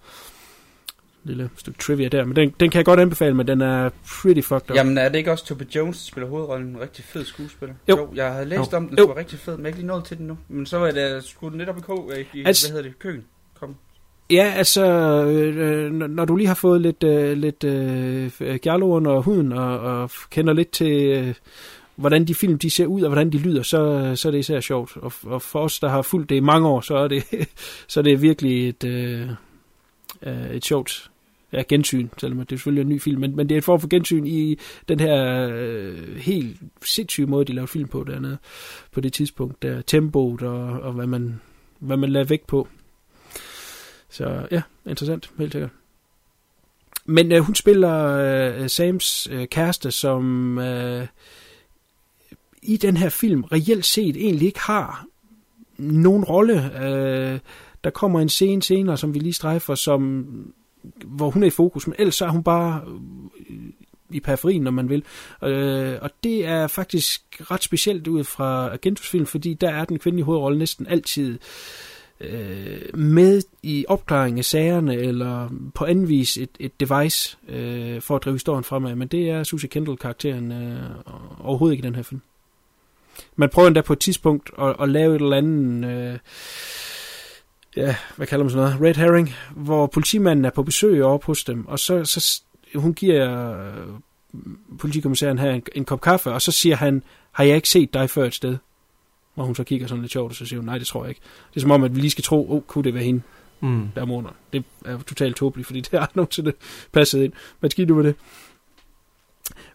Lille 1.24 1.50
stykke 1.58 1.80
trivia 1.80 2.08
der, 2.08 2.26
men 2.26 2.36
den, 2.36 2.54
den 2.60 2.70
kan 2.70 2.78
jeg 2.78 2.86
godt 2.86 3.00
anbefale, 3.00 3.34
men 3.36 3.48
den 3.48 3.62
er 3.62 3.90
pretty 4.08 4.42
fucked 4.42 4.72
up. 4.72 4.76
Jamen 4.76 4.98
er 4.98 5.10
det 5.10 5.18
ikke 5.18 5.32
også 5.32 5.46
Toby 5.46 5.64
Jones, 5.76 5.98
der 6.04 6.08
spiller 6.12 6.30
hovedrollen? 6.30 6.68
En 6.68 6.80
rigtig 6.82 7.06
fed 7.06 7.26
skuespiller. 7.26 7.76
Jo. 7.90 8.10
jeg 8.16 8.34
havde 8.34 8.46
læst 8.46 8.72
Jo. 8.72 8.78
om 8.78 8.84
den, 8.88 8.90
den 8.98 9.00
Jo. 9.00 9.06
være 9.06 9.18
rigtig 9.20 9.40
fed, 9.40 9.56
men 9.58 9.62
jeg 9.66 9.70
ikke 9.70 9.80
lige 9.80 9.88
nået 9.88 10.06
til 10.06 10.18
den 10.18 10.28
nu. 10.28 10.38
Men 10.50 10.66
så 10.66 10.78
var 10.78 10.92
det 10.92 11.24
skudt 11.24 11.54
netop 11.56 11.78
i 11.78 11.82
kog, 11.82 12.12
i, 12.34 12.38
i 12.40 12.44
Altså- 12.46 12.68
hvad 12.72 12.78
hedder 12.78 12.90
det, 12.90 13.00
køen. 13.00 13.24
Kom. 13.60 13.76
Ja, 14.32 14.54
altså, 14.56 14.86
øh, 15.26 15.92
når- 15.92 16.08
når 16.08 16.26
du 16.26 16.36
lige 16.36 16.48
har 16.48 16.54
fået 16.54 16.82
lidt, 16.82 17.04
øh, 17.04 17.38
lidt 17.38 17.64
øh, 17.64 18.56
giallo 18.62 18.90
under 18.92 19.20
huden, 19.22 19.52
og, 19.54 19.80
og 19.80 20.12
kender 20.30 20.54
lidt 20.54 20.72
til, 20.72 21.02
øh, 21.08 21.34
hvordan 22.02 22.26
de 22.26 22.36
film 22.36 22.60
de 22.60 22.70
ser 22.70 22.86
ud, 22.86 23.02
og 23.02 23.10
hvordan 23.10 23.32
de 23.32 23.38
lyder, 23.38 23.64
så, 23.64 24.12
så 24.16 24.28
er 24.28 24.32
det 24.32 24.40
især 24.40 24.60
sjovt. 24.60 24.98
Og, 24.98 25.14
og 25.24 25.42
for 25.42 25.60
os, 25.60 25.80
der 25.80 25.90
har 25.90 26.02
fulgt 26.02 26.30
det 26.30 26.36
i 26.36 26.40
mange 26.40 26.68
år, 26.68 26.82
så 26.82 26.96
er 26.96 27.08
det, 27.08 27.24
så 27.88 28.00
er 28.00 28.04
det 28.04 28.22
virkelig 28.22 28.70
et, 28.70 28.84
øh, 28.84 29.30
øh 30.22 30.52
et 30.52 30.66
sjovt 30.66 31.12
ja, 31.54 31.64
gensyn, 31.68 32.08
selvom 32.18 32.40
det 32.40 32.52
er 32.52 32.58
selvfølgelig 32.58 32.82
en 32.82 32.90
ny 32.90 33.02
film, 33.02 33.22
men, 33.22 33.36
men 33.36 33.50
det 33.50 33.56
er 33.56 33.58
et 33.58 33.64
form 33.64 33.80
for 33.80 33.88
gensyn 33.88 34.26
i 34.26 34.60
den 34.88 35.00
her 35.00 35.50
øh, 35.54 36.16
helt 36.16 36.58
sindssyge 36.84 37.28
måde, 37.28 37.46
de 37.46 37.54
lavede 37.54 37.68
film 37.68 37.88
på 37.88 38.04
dernede, 38.04 38.38
på 38.92 39.02
det 39.02 39.14
tidspunkt, 39.14 39.62
der 39.62 39.82
tempoet 39.82 40.42
og, 40.42 40.64
og 40.64 40.94
hvad 40.94 41.08
man, 41.08 41.42
hvad 41.80 41.98
man 41.98 42.10
lader 42.10 42.26
vægt 42.26 42.48
på. 42.48 42.68
Så 44.10 44.48
ja, 44.52 44.62
interessant, 44.86 45.32
helt 45.38 45.52
sikkert. 45.52 45.72
Men 47.06 47.32
øh, 47.32 47.40
hun 47.40 47.56
spiller 47.56 48.08
øh, 48.08 48.70
Sams 48.70 49.28
øh, 49.32 49.48
kæreste, 49.48 49.92
som 49.92 50.58
øh, 50.60 51.08
i 52.62 52.78
den 52.78 52.98
her 52.98 53.10
film 53.10 53.42
reelt 53.42 53.86
set 53.86 54.16
egentlig 54.18 54.48
ikke 54.48 54.60
har 54.60 55.06
nogen 55.78 56.24
rolle. 56.24 56.84
Øh, 56.86 57.40
der 57.84 57.90
kommer 57.90 58.20
en 58.20 58.30
scene 58.30 58.64
senere, 58.64 58.98
som 58.98 59.14
vi 59.14 59.20
lige 59.20 59.34
strejfer, 59.34 59.76
som, 59.76 60.26
hvor 61.06 61.30
hun 61.30 61.44
er 61.44 61.48
i 61.48 61.50
fokus, 61.50 61.88
men 61.88 61.96
ellers 62.00 62.16
så 62.16 62.26
er 62.26 62.30
hun 62.30 62.44
bare 62.44 62.82
øh, 63.50 63.58
i 64.10 64.20
periferien, 64.20 64.62
når 64.62 64.72
man 64.72 64.90
vil. 64.90 65.04
Øh, 65.44 65.98
og 66.02 66.10
det 66.24 66.46
er 66.46 66.68
faktisk 66.68 67.22
ret 67.42 67.64
specielt 67.64 68.08
ud 68.08 68.24
fra 68.24 68.74
Agentus 68.74 69.10
film, 69.10 69.26
fordi 69.26 69.54
der 69.54 69.70
er 69.70 69.86
den 69.86 70.00
kvindelige 70.00 70.26
hovedrolle 70.26 70.60
næsten 70.60 70.88
altid 70.88 71.40
øh, 72.20 72.98
med 72.98 73.42
i 73.64 73.86
opklaring 73.88 74.38
af 74.38 74.46
sagerne, 74.46 74.96
eller 74.96 75.50
på 75.76 75.86
anden 75.86 76.10
vis 76.10 76.38
et, 76.38 76.50
et 76.60 76.80
device 76.80 77.38
øh, 77.48 78.02
for 78.02 78.16
at 78.16 78.24
drive 78.24 78.36
historien 78.36 78.64
fremad. 78.64 78.96
Men 78.96 79.08
det 79.08 79.30
er 79.30 79.44
Susie 79.44 79.70
Kendall-karakteren 79.70 80.52
øh, 80.52 80.80
overhovedet 81.40 81.74
ikke 81.74 81.86
i 81.86 81.88
den 81.88 81.96
her 81.96 82.04
film 82.04 82.22
man 83.36 83.50
prøver 83.50 83.68
endda 83.68 83.82
på 83.82 83.94
et 83.94 84.00
tidspunkt 84.00 84.52
at, 84.60 84.76
at 84.82 84.90
lave 84.90 85.16
et 85.16 85.22
eller 85.22 85.38
andet... 85.38 85.90
Øh, 85.90 86.20
ja, 87.76 87.96
hvad 88.16 88.28
kalder 88.28 88.44
man 88.44 88.52
sådan 88.52 88.66
noget? 88.66 88.82
Red 88.82 88.96
herring, 88.96 89.34
hvor 89.56 89.88
politimanden 89.88 90.46
er 90.46 90.50
på 90.50 90.64
besøg 90.64 91.04
op 91.04 91.24
hos 91.24 91.44
dem, 91.44 91.68
og 91.68 91.80
så, 91.80 92.06
så 92.06 92.42
hun 92.76 92.94
giver 92.94 93.52
øh, 93.60 93.88
politikommissæren 94.80 95.40
her 95.40 95.52
en, 95.52 95.64
en 95.76 95.86
kop 95.86 96.02
kaffe, 96.02 96.32
og 96.32 96.42
så 96.42 96.52
siger 96.52 96.76
han, 96.76 97.04
har 97.32 97.44
jeg 97.44 97.56
ikke 97.56 97.70
set 97.70 97.94
dig 97.94 98.10
før 98.10 98.26
et 98.26 98.34
sted? 98.34 98.58
Hvor 99.36 99.44
hun 99.44 99.56
så 99.56 99.64
kigger 99.64 99.88
sådan 99.88 100.02
lidt 100.02 100.12
sjovt, 100.12 100.32
og 100.32 100.36
så 100.36 100.46
siger 100.46 100.60
hun, 100.60 100.66
nej, 100.66 100.78
det 100.78 100.88
tror 100.88 101.04
jeg 101.04 101.10
ikke. 101.10 101.22
Det 101.50 101.56
er 101.56 101.62
som 101.62 101.72
om, 101.72 101.84
at 101.84 101.96
vi 101.96 102.02
lige 102.02 102.12
skal 102.12 102.24
tro, 102.24 102.52
oh, 102.52 102.62
kunne 102.62 102.84
det 102.84 102.94
være 102.94 103.04
hende, 103.04 103.22
Mm. 103.64 103.90
der 103.96 104.02
er. 104.02 104.34
Det 104.54 104.64
er 104.86 104.98
totalt 104.98 105.36
tåbeligt, 105.36 105.66
fordi 105.66 105.82
det 105.92 106.00
har 106.00 106.12
nogensinde 106.14 106.54
passet 106.92 107.24
ind. 107.24 107.34
Hvad 107.60 107.70
sker 107.70 107.86
du 107.86 107.96
med 107.96 108.04
det? 108.04 108.16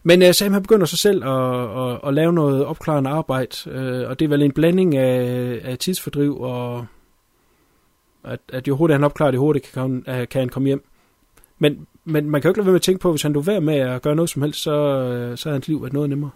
Men 0.07 0.21
uh, 0.21 0.31
Sam 0.31 0.53
han 0.53 0.61
begynder 0.61 0.85
så 0.85 0.97
selv 0.97 1.23
at, 1.23 1.91
at, 1.93 1.99
at 2.07 2.13
lave 2.13 2.33
noget 2.33 2.65
opklarende 2.65 3.09
arbejde, 3.09 3.55
uh, 3.65 4.09
og 4.09 4.19
det 4.19 4.25
er 4.25 4.29
vel 4.29 4.41
en 4.41 4.51
blanding 4.51 4.95
af, 4.95 5.61
af 5.63 5.77
tidsfordriv 5.77 6.41
og 6.41 6.85
at, 8.23 8.39
at 8.53 8.67
jo 8.67 8.75
hurtigere 8.75 8.97
han 8.97 9.03
opklarer, 9.03 9.31
det 9.31 9.39
hurtigt 9.39 9.71
kan, 9.73 9.95
uh, 9.97 10.03
kan 10.03 10.41
han 10.41 10.49
komme 10.49 10.67
hjem. 10.67 10.83
Men, 11.59 11.87
men 12.05 12.29
man 12.29 12.41
kan 12.41 12.47
jo 12.47 12.51
ikke 12.51 12.59
lade 12.59 12.65
være 12.65 12.71
med 12.71 12.79
at 12.79 12.81
tænke 12.81 13.01
på, 13.01 13.11
hvis 13.11 13.21
han 13.21 13.33
du 13.33 13.39
være 13.39 13.61
med 13.61 13.75
at 13.75 14.01
gøre 14.01 14.15
noget 14.15 14.29
som 14.29 14.41
helst, 14.41 14.61
så, 14.61 14.71
uh, 14.71 15.37
så 15.37 15.49
er 15.49 15.53
hans 15.53 15.67
liv 15.67 15.81
været 15.81 15.93
noget 15.93 16.09
nemmere. 16.09 16.31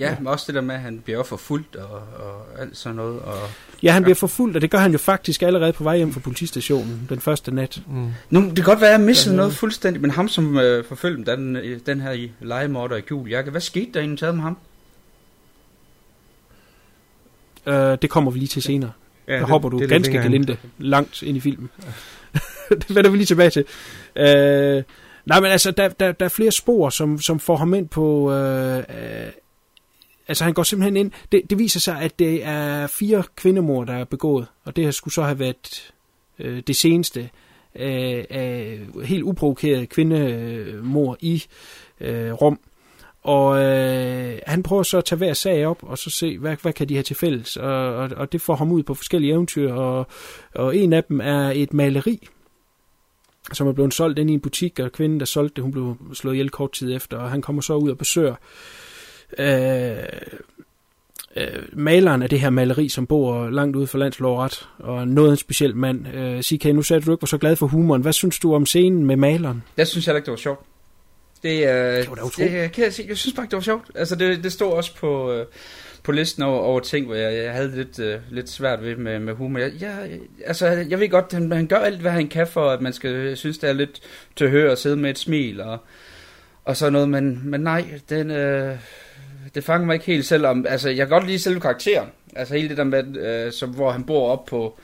Ja, 0.00 0.16
men 0.18 0.26
også 0.26 0.44
det 0.46 0.54
der 0.54 0.60
med, 0.60 0.74
at 0.74 0.80
han 0.80 1.00
bliver 1.04 1.18
også 1.18 1.28
forfulgt 1.28 1.76
og, 1.76 1.90
og 1.94 2.60
alt 2.60 2.76
sådan 2.76 2.96
noget. 2.96 3.20
Og... 3.20 3.38
Ja, 3.82 3.92
han 3.92 4.02
bliver 4.02 4.14
forfulgt, 4.14 4.56
og 4.56 4.62
det 4.62 4.70
gør 4.70 4.78
han 4.78 4.92
jo 4.92 4.98
faktisk 4.98 5.42
allerede 5.42 5.72
på 5.72 5.84
vej 5.84 5.96
hjem 5.96 6.12
fra 6.12 6.20
politistationen 6.20 7.06
den 7.08 7.20
første 7.20 7.54
nat. 7.54 7.82
Mm. 7.88 8.08
Nu, 8.30 8.40
det 8.40 8.56
kan 8.56 8.64
godt 8.64 8.80
være, 8.80 8.90
at 8.90 8.98
jeg 8.98 9.06
missede 9.06 9.34
Ja. 9.34 9.36
noget 9.36 9.54
fuldstændig, 9.54 10.02
men 10.02 10.10
ham 10.10 10.28
som 10.28 10.58
øh, 10.58 10.84
forfølgte 10.84 11.32
den, 11.32 11.56
øh, 11.56 11.80
den 11.86 12.00
her 12.00 12.12
i 12.12 12.32
legemorder 12.40 12.96
i 12.96 13.00
gul 13.00 13.28
jakke, 13.28 13.50
hvad 13.50 13.60
skete 13.60 13.90
der 13.94 14.00
egentlig 14.00 14.18
taget 14.18 14.34
med 14.34 14.42
ham? 14.42 14.56
Uh, 17.66 17.72
det 18.02 18.10
kommer 18.10 18.30
vi 18.30 18.38
lige 18.38 18.48
til 18.48 18.62
senere. 18.62 18.92
Ja, 19.28 19.36
der 19.36 19.46
hopper 19.46 19.68
du 19.68 19.78
det 19.78 19.80
lidt 19.80 19.90
ganske 19.90 20.12
gelinde 20.12 20.56
langt 20.78 21.22
ind 21.22 21.36
i 21.36 21.40
filmen. 21.40 21.70
det 22.70 22.94
vender 22.94 23.10
vi 23.10 23.16
lige 23.16 23.26
tilbage 23.26 23.50
til. 23.50 23.64
Øh, 24.16 24.82
nej, 25.26 25.40
men 25.40 25.50
altså, 25.50 25.70
der, 25.70 25.88
der, 25.88 26.12
der 26.12 26.24
er 26.24 26.28
flere 26.28 26.50
spor, 26.50 26.90
som, 26.90 27.20
som 27.20 27.40
får 27.40 27.56
ham 27.56 27.74
ind 27.74 27.88
på... 27.88 28.32
Øh, 28.32 28.78
øh, 28.78 28.84
altså, 30.30 30.44
han 30.44 30.54
går 30.54 30.62
simpelthen 30.62 30.96
ind... 30.96 31.10
Det, 31.32 31.42
det 31.50 31.58
viser 31.58 31.80
sig, 31.80 32.00
at 32.00 32.18
det 32.18 32.44
er 32.44 32.86
fire 32.86 33.22
kvindemord, 33.36 33.86
der 33.86 33.92
er 33.92 34.04
begået, 34.04 34.46
og 34.64 34.76
det 34.76 34.84
her 34.84 34.90
skulle 34.90 35.14
så 35.14 35.22
have 35.22 35.38
været 35.38 35.92
øh, 36.38 36.62
det 36.66 36.76
seneste 36.76 37.20
øh, 37.74 38.24
af 38.30 38.80
helt 39.04 39.22
uprovokeret 39.22 39.88
kvindemord 39.88 41.16
i 41.20 41.44
øh, 42.00 42.32
Rom. 42.32 42.60
Og 43.22 43.62
øh, 43.62 44.38
han 44.46 44.62
prøver 44.62 44.82
så 44.82 44.98
at 44.98 45.04
tage 45.04 45.16
hver 45.16 45.34
sag 45.34 45.66
op, 45.66 45.78
og 45.82 45.98
så 45.98 46.10
se, 46.10 46.38
hvad, 46.38 46.56
hvad 46.62 46.72
kan 46.72 46.88
de 46.88 46.94
have 46.94 47.02
til 47.02 47.16
fælles. 47.16 47.56
Og, 47.56 47.94
og, 47.96 48.10
og 48.16 48.32
det 48.32 48.40
får 48.40 48.54
ham 48.54 48.72
ud 48.72 48.82
på 48.82 48.94
forskellige 48.94 49.32
eventyr, 49.32 49.72
og, 49.72 50.06
og 50.54 50.76
en 50.76 50.92
af 50.92 51.04
dem 51.04 51.20
er 51.20 51.52
et 51.54 51.72
maleri, 51.72 52.28
som 53.52 53.68
er 53.68 53.72
blevet 53.72 53.94
solgt 53.94 54.18
ind 54.18 54.30
i 54.30 54.34
en 54.34 54.40
butik, 54.40 54.78
og 54.78 54.92
kvinden, 54.92 55.20
der 55.20 55.26
solgte 55.26 55.54
det, 55.54 55.62
hun 55.62 55.72
blev 55.72 55.96
slået 56.14 56.34
ihjel 56.34 56.50
kort 56.50 56.72
tid 56.72 56.96
efter, 56.96 57.18
og 57.18 57.30
han 57.30 57.42
kommer 57.42 57.62
så 57.62 57.74
ud 57.74 57.90
og 57.90 57.98
besøger 57.98 58.32
øh, 58.32 58.89
øh, 59.38 59.96
maleren 61.72 62.22
af 62.22 62.28
det 62.28 62.40
her 62.40 62.50
maleri, 62.50 62.88
som 62.88 63.06
bor 63.06 63.50
langt 63.50 63.76
ude 63.76 63.86
for 63.86 63.98
landslåret, 63.98 64.68
og 64.78 65.08
noget 65.08 65.30
en 65.30 65.36
speciel 65.36 65.76
mand. 65.76 66.14
Øh, 66.14 66.42
CK, 66.42 66.64
nu 66.64 66.82
sagde 66.82 67.00
du, 67.00 67.06
du 67.06 67.12
ikke 67.12 67.22
var 67.22 67.26
så 67.26 67.38
glad 67.38 67.56
for 67.56 67.66
humoren. 67.66 68.02
Hvad 68.02 68.12
synes 68.12 68.38
du 68.38 68.54
om 68.54 68.66
scenen 68.66 69.06
med 69.06 69.16
maleren? 69.16 69.62
Jeg 69.76 69.86
synes 69.86 70.06
heller 70.06 70.16
ikke, 70.16 70.26
det 70.26 70.30
var 70.32 70.36
sjovt. 70.36 70.60
Det, 71.42 71.50
øh, 71.50 71.66
Det 71.66 72.08
var 72.08 72.14
da 72.14 72.22
utroligt. 72.22 72.52
det, 72.52 72.72
kan 72.72 72.84
jeg, 72.84 72.92
sige. 72.92 73.08
jeg 73.08 73.16
synes 73.16 73.34
bare 73.34 73.44
ikke, 73.44 73.50
det 73.50 73.56
var 73.56 73.62
sjovt. 73.62 73.90
Altså, 73.94 74.16
det, 74.16 74.44
det 74.44 74.52
stod 74.52 74.72
også 74.72 74.96
på, 74.96 75.32
øh, 75.32 75.46
på 76.02 76.12
listen 76.12 76.42
over, 76.42 76.60
over 76.60 76.80
ting, 76.80 77.06
hvor 77.06 77.14
jeg, 77.14 77.44
jeg 77.44 77.52
havde 77.52 77.76
lidt, 77.76 77.98
øh, 77.98 78.18
lidt 78.30 78.50
svært 78.50 78.82
ved 78.82 78.96
med, 78.96 79.18
med 79.18 79.34
humor. 79.34 79.58
Jeg, 79.58 79.70
jeg, 79.80 80.18
altså, 80.46 80.66
jeg 80.66 81.00
ved 81.00 81.08
godt, 81.08 81.32
han, 81.32 81.52
han 81.52 81.66
gør 81.66 81.76
alt, 81.76 82.00
hvad 82.00 82.10
han 82.10 82.28
kan 82.28 82.46
for, 82.46 82.70
at 82.70 82.80
man 82.80 82.92
skal 82.92 83.36
synes, 83.36 83.58
det 83.58 83.68
er 83.68 83.72
lidt 83.74 84.00
til 84.36 84.44
at 84.44 84.50
høre 84.50 84.70
og 84.70 84.78
sidde 84.78 84.96
med 84.96 85.10
et 85.10 85.18
smil 85.18 85.60
og, 85.60 85.78
og 86.64 86.76
sådan 86.76 86.92
noget, 86.92 87.08
men, 87.08 87.40
men 87.44 87.60
nej, 87.60 87.84
den, 88.08 88.30
øh, 88.30 88.76
det 89.54 89.64
fanger 89.64 89.86
mig 89.86 89.94
ikke 89.94 90.06
helt 90.06 90.26
selv 90.26 90.46
om, 90.46 90.66
altså, 90.68 90.88
jeg 90.88 90.96
kan 90.96 91.08
godt 91.08 91.26
lide 91.26 91.38
selve 91.38 91.60
karakteren. 91.60 92.08
Altså, 92.36 92.54
hele 92.54 92.68
det 92.68 92.76
der 92.76 92.84
med, 92.84 93.16
øh, 93.16 93.52
som, 93.52 93.70
hvor 93.70 93.90
han 93.90 94.04
bor 94.04 94.30
op 94.30 94.44
på, 94.44 94.78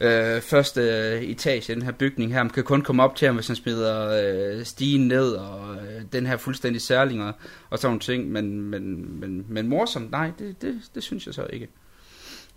øh, 0.00 0.40
første 0.40 0.80
øh, 0.80 1.22
etage 1.22 1.72
i 1.72 1.74
den 1.74 1.82
her 1.82 1.92
bygning 1.92 2.32
her. 2.32 2.42
Man 2.42 2.50
kan 2.50 2.64
kun 2.64 2.82
komme 2.82 3.02
op 3.02 3.16
til 3.16 3.26
ham, 3.26 3.34
hvis 3.34 3.46
han 3.46 3.56
smider 3.56 4.08
øh, 4.58 4.64
stigen 4.64 5.08
ned, 5.08 5.32
og 5.32 5.74
øh, 5.74 6.02
den 6.12 6.26
her 6.26 6.36
fuldstændig 6.36 6.82
særling 6.82 7.22
og, 7.22 7.32
og 7.70 7.78
sådan 7.78 7.88
nogle 7.88 8.00
ting. 8.00 8.32
Men, 8.32 8.60
men, 8.60 9.14
men, 9.20 9.46
men 9.48 9.68
morsomt, 9.68 10.10
nej, 10.10 10.30
det, 10.38 10.62
det, 10.62 10.80
det 10.94 11.02
synes 11.02 11.26
jeg 11.26 11.34
så 11.34 11.46
ikke. 11.52 11.68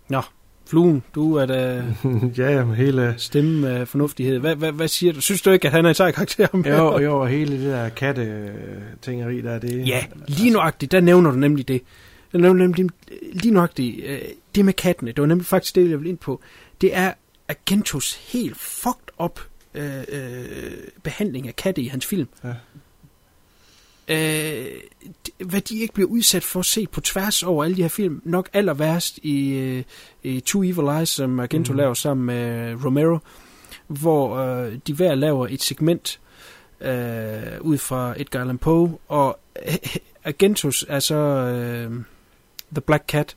Nå, 0.08 0.22
Fluen, 0.70 1.02
du 1.14 1.34
er 1.34 1.46
da 1.46 1.84
ja, 2.38 2.50
jamen, 2.50 2.74
hele... 2.74 3.14
stemme 3.16 3.68
af 3.68 3.88
fornuftighed. 3.88 4.38
Hvad, 4.38 4.56
hvad, 4.56 4.72
hvad 4.72 4.88
siger 4.88 5.12
du? 5.12 5.20
Synes 5.20 5.42
du 5.42 5.50
ikke, 5.50 5.66
at 5.66 5.72
han 5.72 5.84
er 5.84 5.88
en 5.88 5.94
sej 5.94 6.12
karakter? 6.12 6.46
Jo, 6.78 6.98
jo, 6.98 7.20
og 7.20 7.28
hele 7.28 7.58
det 7.58 7.66
der 7.66 7.88
katte-tingeri 7.88 9.40
der, 9.40 9.58
det... 9.58 9.88
Ja, 9.88 10.04
lige 10.28 10.50
nuagtigt, 10.50 10.92
der 10.92 11.00
nævner 11.00 11.30
du 11.30 11.36
nemlig 11.36 11.68
det. 11.68 11.82
Der 12.32 12.38
nævner 12.38 12.64
du 12.64 12.72
nemlig 12.72 12.86
lige 13.32 13.54
nuagtigt, 13.54 14.04
øh, 14.06 14.18
det 14.54 14.64
med 14.64 14.72
kattene, 14.72 15.12
det 15.12 15.20
var 15.20 15.26
nemlig 15.26 15.46
faktisk 15.46 15.74
det, 15.74 15.90
jeg 15.90 15.98
ville 15.98 16.08
ind 16.08 16.18
på. 16.18 16.40
Det 16.80 16.96
er 16.96 17.12
Agentos 17.48 18.32
helt 18.32 18.56
fucked 18.56 19.08
up 19.18 19.40
øh, 19.74 19.98
øh, 20.08 20.72
behandling 21.02 21.48
af 21.48 21.56
katte 21.56 21.82
i 21.82 21.86
hans 21.86 22.06
film. 22.06 22.28
Ja. 22.44 22.52
Øh, 24.10 24.66
hvad 25.44 25.60
de 25.60 25.78
ikke 25.78 25.94
bliver 25.94 26.08
udsat 26.08 26.44
for 26.44 26.60
at 26.60 26.66
se 26.66 26.86
på 26.86 27.00
tværs 27.00 27.42
over 27.42 27.64
alle 27.64 27.76
de 27.76 27.82
her 27.82 27.88
film, 27.88 28.22
nok 28.24 28.48
aller 28.52 28.74
værst 28.74 29.18
i, 29.22 29.52
øh, 29.52 29.82
i 30.22 30.40
Two 30.40 30.62
Evil 30.62 30.98
Eyes, 30.98 31.08
som 31.08 31.40
Argento 31.40 31.72
mm. 31.72 31.76
laver 31.76 31.94
sammen 31.94 32.26
med 32.26 32.74
Romero, 32.84 33.18
hvor 33.86 34.36
øh, 34.36 34.78
de 34.86 34.94
hver 34.94 35.14
laver 35.14 35.46
et 35.50 35.62
segment 35.62 36.20
øh, 36.80 37.60
ud 37.60 37.78
fra 37.78 38.14
Edgar 38.16 38.40
Allan 38.40 38.58
Poe, 38.58 38.98
og 39.08 39.38
Agentus 40.24 40.84
er 40.88 41.00
så 41.00 41.14
øh, 41.14 41.92
The 42.72 42.80
Black 42.80 43.04
Cat, 43.08 43.36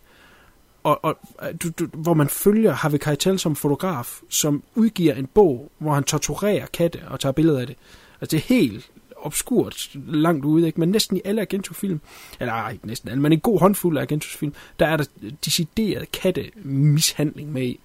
og, 0.84 1.06
og 1.06 1.18
du, 1.64 1.70
du, 1.70 1.88
hvor 1.94 2.14
man 2.14 2.30
følger 2.30 2.74
Harvey 2.74 2.98
Keitel 2.98 3.40
som 3.40 3.56
fotograf, 3.56 4.20
som 4.30 4.64
udgiver 4.76 5.14
en 5.14 5.28
bog, 5.28 5.72
hvor 5.78 5.94
han 5.94 6.04
torturerer 6.04 6.66
katte 6.66 7.00
og 7.08 7.20
tager 7.20 7.34
billeder 7.34 7.60
af 7.60 7.68
det. 7.68 7.76
Altså 8.22 8.38
det 8.38 8.44
er 8.44 8.56
helt 8.56 8.92
obskurt 9.26 9.90
langt 10.08 10.46
ude, 10.46 10.68
ikke? 10.68 10.80
men 10.80 10.90
næsten 10.90 11.18
i 11.18 11.22
alle 11.26 11.42
Argento-film, 11.42 12.02
eller 12.40 12.54
ej, 12.54 12.72
ikke 12.72 12.88
næsten 12.88 13.10
alle, 13.10 13.22
men 13.22 13.32
en 13.34 13.40
god 13.40 13.60
håndfuld 13.60 13.98
af 13.98 14.02
Argentos-film, 14.02 14.54
der 14.80 14.88
er 14.88 14.98
der 14.98 15.06
decideret 15.46 16.12
katte-mishandling 16.12 17.52
med 17.52 17.76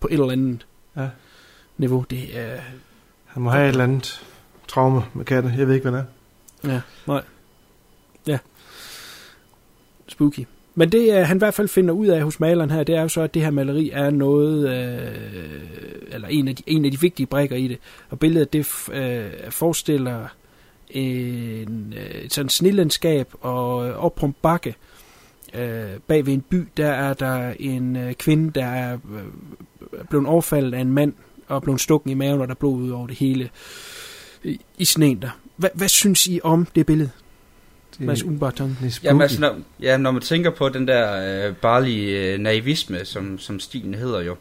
på 0.00 0.08
et 0.10 0.12
eller 0.12 0.30
andet 0.30 0.66
Ja. 0.96 1.08
niveau. 1.78 2.04
Det 2.10 2.38
er, 2.38 2.60
Han 3.26 3.42
må 3.42 3.50
have 3.50 3.64
et 3.64 3.68
eller 3.68 3.84
andet 3.84 4.24
traume 4.68 5.02
med 5.14 5.24
katte. 5.24 5.54
Jeg 5.58 5.66
ved 5.66 5.74
ikke, 5.74 5.90
hvad 5.90 6.00
det 6.00 6.06
er. 6.64 6.72
Ja, 6.72 6.80
nej. 7.06 7.22
Ja. 8.26 8.38
Spooky. 10.08 10.46
Men 10.74 10.92
det, 10.92 11.08
uh, 11.20 11.26
han 11.26 11.36
i 11.36 11.38
hvert 11.38 11.54
fald 11.54 11.68
finder 11.68 11.94
ud 11.94 12.06
af 12.06 12.22
hos 12.22 12.40
maleren 12.40 12.70
her, 12.70 12.84
det 12.84 12.94
er 12.94 13.02
jo 13.02 13.08
så, 13.08 13.20
at 13.20 13.34
det 13.34 13.42
her 13.42 13.50
maleri 13.50 13.90
er 13.92 14.10
noget, 14.10 14.68
øh, 14.68 16.14
eller 16.14 16.28
en 16.28 16.48
af, 16.48 16.56
de, 16.56 16.62
en 16.66 16.84
af 16.84 16.90
de 16.90 17.00
vigtige 17.00 17.26
brækker 17.26 17.56
i 17.56 17.68
det. 17.68 17.78
Og 18.10 18.18
billedet, 18.18 18.52
det 18.52 18.88
øh, 18.92 19.50
forestiller 19.50 20.26
en, 20.96 21.94
øh, 21.96 22.22
et 22.22 22.32
sådan 22.32 22.48
snillandskab, 22.48 23.28
og 23.40 23.88
øh, 23.88 24.04
op 24.04 24.14
på 24.14 24.26
en 24.26 24.34
bakke, 24.42 24.74
øh, 25.54 25.84
bag 26.06 26.26
ved 26.26 26.32
en 26.32 26.40
by, 26.40 26.68
der 26.76 26.88
er 26.88 27.14
der 27.14 27.54
en 27.58 27.96
øh, 27.96 28.14
kvinde, 28.14 28.60
der 28.60 28.66
er 28.66 28.94
øh, 28.94 30.04
blevet 30.10 30.26
overfaldet 30.26 30.74
af 30.74 30.80
en 30.80 30.92
mand, 30.92 31.12
og 31.48 31.62
blevet 31.62 31.80
stukken 31.80 32.10
i 32.10 32.14
maven, 32.14 32.40
og 32.40 32.46
der 32.46 32.54
er 32.54 32.58
blod 32.58 32.82
ud 32.82 32.90
over 32.90 33.06
det 33.06 33.16
hele 33.16 33.50
i, 34.44 34.60
i 34.78 34.84
sneen 34.84 35.22
der. 35.22 35.38
Hvad, 35.56 35.70
hvad 35.74 35.88
synes 35.88 36.26
I 36.26 36.40
om 36.42 36.66
det 36.74 36.86
billede? 36.86 37.10
Det, 37.98 38.06
Mads 38.06 38.22
Umbarton. 38.22 38.78
er. 38.82 39.00
Jamen, 39.04 39.22
altså, 39.22 39.40
når, 39.40 39.56
ja, 39.80 39.96
når 39.96 40.10
man 40.10 40.22
tænker 40.22 40.50
på 40.50 40.68
den 40.68 40.88
der 40.88 41.46
øh, 41.48 41.56
barlige 41.56 42.32
øh, 42.32 42.38
naivisme, 42.38 43.04
som, 43.04 43.38
som 43.38 43.60
stilen 43.60 43.94
hedder 43.94 44.20
jo, 44.20 44.36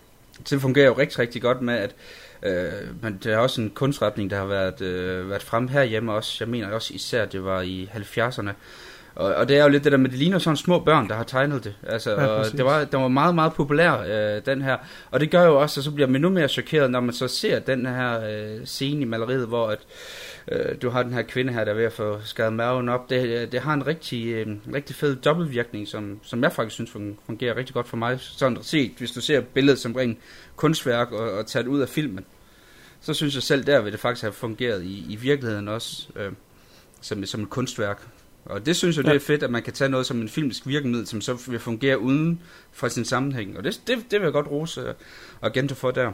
det 0.49 0.61
fungerer 0.61 0.85
jo 0.85 0.97
rigtig, 0.97 1.19
rigtig 1.19 1.41
godt 1.41 1.61
med, 1.61 1.73
at 1.73 1.95
øh, 2.43 3.01
men 3.01 3.19
det 3.23 3.33
er 3.33 3.37
også 3.37 3.61
en 3.61 3.69
kunstretning, 3.69 4.29
der 4.29 4.37
har 4.37 4.45
været, 4.45 4.81
øh, 4.81 5.29
været 5.29 5.43
frem 5.43 5.67
herhjemme 5.67 6.13
også. 6.13 6.37
Jeg 6.39 6.47
mener 6.47 6.67
også 6.67 6.93
især, 6.93 7.25
det 7.25 7.43
var 7.43 7.61
i 7.61 7.89
70'erne. 7.93 8.51
Og, 9.15 9.35
og 9.35 9.49
det 9.49 9.57
er 9.57 9.63
jo 9.63 9.69
lidt 9.69 9.83
det 9.83 9.91
der 9.91 9.97
med, 9.97 10.09
det 10.09 10.19
ligner 10.19 10.39
sådan 10.39 10.57
små 10.57 10.79
børn, 10.79 11.09
der 11.09 11.15
har 11.15 11.23
tegnet 11.23 11.63
det. 11.63 11.75
Altså, 11.87 12.11
Ja, 12.11 12.27
og 12.27 12.45
det 12.51 12.65
var, 12.65 12.83
den 12.83 13.01
var 13.01 13.07
meget, 13.07 13.35
meget 13.35 13.53
populær, 13.53 13.93
øh, 14.07 14.41
den 14.45 14.61
her. 14.61 14.77
Og 15.11 15.19
det 15.19 15.31
gør 15.31 15.43
jo 15.43 15.61
også, 15.61 15.79
at 15.79 15.83
så 15.83 15.91
bliver 15.91 16.07
man 16.07 16.15
endnu 16.15 16.29
mere 16.29 16.47
chokeret, 16.47 16.91
når 16.91 16.99
man 16.99 17.13
så 17.13 17.27
ser 17.27 17.59
den 17.59 17.85
her 17.85 18.19
øh, 18.29 18.65
scene 18.65 19.01
i 19.01 19.05
maleriet, 19.05 19.47
hvor 19.47 19.67
at, 19.67 19.79
øh, 19.79 19.85
du 20.81 20.89
har 20.89 21.03
den 21.03 21.13
her 21.13 21.21
kvinde 21.21 21.53
her, 21.53 21.63
der 21.63 21.71
er 21.71 21.75
ved 21.75 21.83
at 21.83 21.93
få 21.93 22.21
skadet 22.23 22.53
maven 22.53 22.89
op. 22.89 23.09
Det, 23.09 23.51
det 23.51 23.61
har 23.61 23.73
en 23.73 23.87
rigtig, 23.87 24.27
øh, 24.27 24.47
rigtig 24.73 24.95
fed 24.95 25.15
dobbeltvirkning, 25.15 25.87
som, 25.87 26.19
som 26.23 26.43
jeg 26.43 26.51
faktisk 26.51 26.73
synes 26.73 26.91
fun- 26.91 27.25
fungerer 27.25 27.55
rigtig 27.55 27.73
godt 27.73 27.87
for 27.87 27.97
mig. 27.97 28.19
Sådan 28.19 28.57
set, 28.61 28.91
hvis 28.97 29.11
du 29.11 29.21
ser 29.21 29.41
billedet 29.41 29.79
som 29.79 29.95
rent 29.95 30.19
kunstværk 30.55 31.11
og, 31.11 31.31
og 31.31 31.47
tager 31.47 31.63
det 31.63 31.69
ud 31.69 31.81
af 31.81 31.89
filmen, 31.89 32.25
så 33.01 33.13
synes 33.13 33.35
jeg 33.35 33.43
selv 33.43 33.63
der 33.63 33.81
vil 33.81 33.91
det 33.91 33.99
faktisk 33.99 34.21
have 34.21 34.33
fungeret 34.33 34.83
i, 34.83 35.05
i 35.09 35.15
virkeligheden 35.15 35.67
også, 35.67 36.07
øh, 36.15 36.31
som, 37.01 37.25
som 37.25 37.41
et 37.43 37.49
kunstværk. 37.49 38.07
Og 38.45 38.65
det 38.65 38.75
synes 38.75 38.97
jeg, 38.97 39.05
det 39.05 39.15
er 39.15 39.19
fedt, 39.19 39.43
at 39.43 39.51
man 39.51 39.63
kan 39.63 39.73
tage 39.73 39.89
noget 39.89 40.05
som 40.05 40.21
en 40.21 40.29
filmisk 40.29 40.67
virkemiddel, 40.67 41.07
som 41.07 41.21
så 41.21 41.43
vil 41.47 41.59
fungere 41.59 41.99
uden 41.99 42.41
for 42.71 42.87
sin 42.87 43.05
sammenhæng. 43.05 43.57
Og 43.57 43.63
det, 43.63 43.81
det, 43.87 43.97
det 44.11 44.19
vil 44.19 44.25
jeg 44.25 44.33
godt 44.33 44.47
rose 44.47 44.81
uh, 44.81 44.93
Argento 45.41 45.75
for 45.75 45.91
der. 45.91 46.11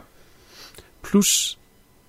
Plus, 1.02 1.58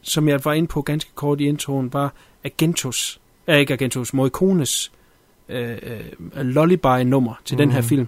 som 0.02 0.30
jeg 0.30 0.45
var 0.45 0.54
inde 0.54 0.68
på 0.68 0.82
ganske 0.82 1.12
kort 1.16 1.41
i 1.41 1.45
introen, 1.45 1.93
var 1.93 2.14
Agentos, 2.43 3.20
øh, 3.47 3.58
ikke 3.58 3.74
Agentos, 3.74 4.14
Morricones 4.14 4.91
øh, 5.50 5.78
øh, 5.84 6.02
lullaby-nummer 6.36 7.34
til 7.45 7.56
mm. 7.56 7.58
den 7.58 7.72
her 7.72 7.82
Mhm. 7.82 7.88
film, 7.88 8.08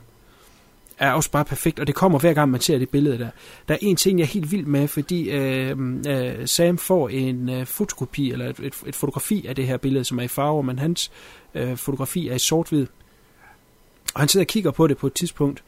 er 0.98 1.12
også 1.12 1.32
bare 1.32 1.46
perfekt, 1.46 1.80
og 1.80 1.88
det 1.88 1.96
kommer 1.96 2.20
hver 2.20 2.34
gang, 2.34 2.52
man 2.52 2.62
ser 2.62 2.78
det 2.78 2.90
billede 2.90 3.18
der. 3.20 3.30
Der 3.68 3.74
er 3.74 3.78
en 3.82 3.96
ting, 3.96 4.20
jeg 4.20 4.26
er 4.26 4.30
helt 4.30 4.52
vild 4.52 4.66
med, 4.66 4.88
fordi 4.88 5.30
øh, 5.30 5.78
øh, 6.10 6.48
Sam 6.48 6.78
får 6.78 7.10
en 7.10 7.50
øh, 7.50 7.66
fotokopi, 7.66 8.32
eller 8.32 8.50
et, 8.50 8.60
et, 8.60 8.74
et 8.86 8.96
fotografi 8.96 9.46
af 9.48 9.56
det 9.56 9.68
her 9.68 9.78
billede, 9.78 10.04
som 10.04 10.20
er 10.20 10.24
i 10.24 10.28
farver, 10.28 10.62
men 10.62 10.80
hans 10.80 11.12
øh, 11.56 11.78
fotografi 11.78 12.28
er 12.28 12.36
i 12.36 12.40
sort-hvid. 12.40 12.88
Og 14.14 14.20
han 14.22 14.28
sidder 14.28 14.44
og 14.44 14.48
kigger 14.48 14.72
på 14.72 14.88
det 14.88 14.98
på 14.98 15.08
et 15.08 15.14
tidspunkt, 15.14 15.64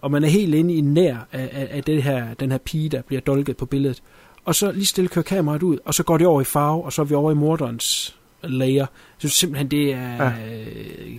og 0.00 0.10
man 0.10 0.24
er 0.24 0.28
helt 0.28 0.54
inde 0.54 0.74
i 0.74 0.80
nær 0.80 1.16
af, 1.32 1.50
af, 1.52 1.68
af 1.70 1.84
det 1.84 2.02
her, 2.02 2.34
den 2.34 2.50
her 2.50 2.58
pige, 2.58 2.88
der 2.88 3.02
bliver 3.02 3.20
dolket 3.20 3.56
på 3.56 3.66
billedet. 3.66 4.02
Og 4.44 4.54
så 4.54 4.72
lige 4.72 4.86
stille 4.86 5.08
kører 5.08 5.22
kameraet 5.22 5.62
ud, 5.62 5.78
og 5.84 5.94
så 5.94 6.02
går 6.02 6.18
det 6.18 6.26
over 6.26 6.40
i 6.40 6.44
farve, 6.44 6.84
og 6.84 6.92
så 6.92 7.02
er 7.02 7.06
vi 7.06 7.14
over 7.14 7.32
i 7.32 7.34
morderens 7.34 8.16
layer. 8.42 8.86
Synes 9.18 9.32
simpelthen, 9.32 9.70
det 9.70 9.92
er 9.92 10.24
ja. 10.24 10.32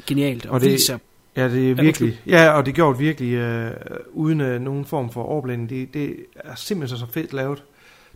genialt, 0.08 0.46
og, 0.46 0.52
Og 0.52 0.62
det- 0.62 0.72
viser 0.72 0.98
Ja, 1.36 1.50
det 1.50 1.64
er 1.72 1.76
Ja, 1.76 1.82
virkelig. 1.82 2.22
Ja, 2.28 2.50
og 2.52 2.66
det 2.66 2.76
gjort 2.76 3.00
virkelig 3.00 3.34
øh, 3.34 3.72
uden 4.12 4.42
øh, 4.42 4.62
nogen 4.62 4.86
form 4.86 5.12
for 5.12 5.24
overblænding. 5.24 5.70
Det, 5.70 5.94
det 5.94 6.16
er 6.36 6.56
simpelthen 6.56 7.00
så 7.00 7.06
fedt 7.14 7.34
lavet. 7.34 7.64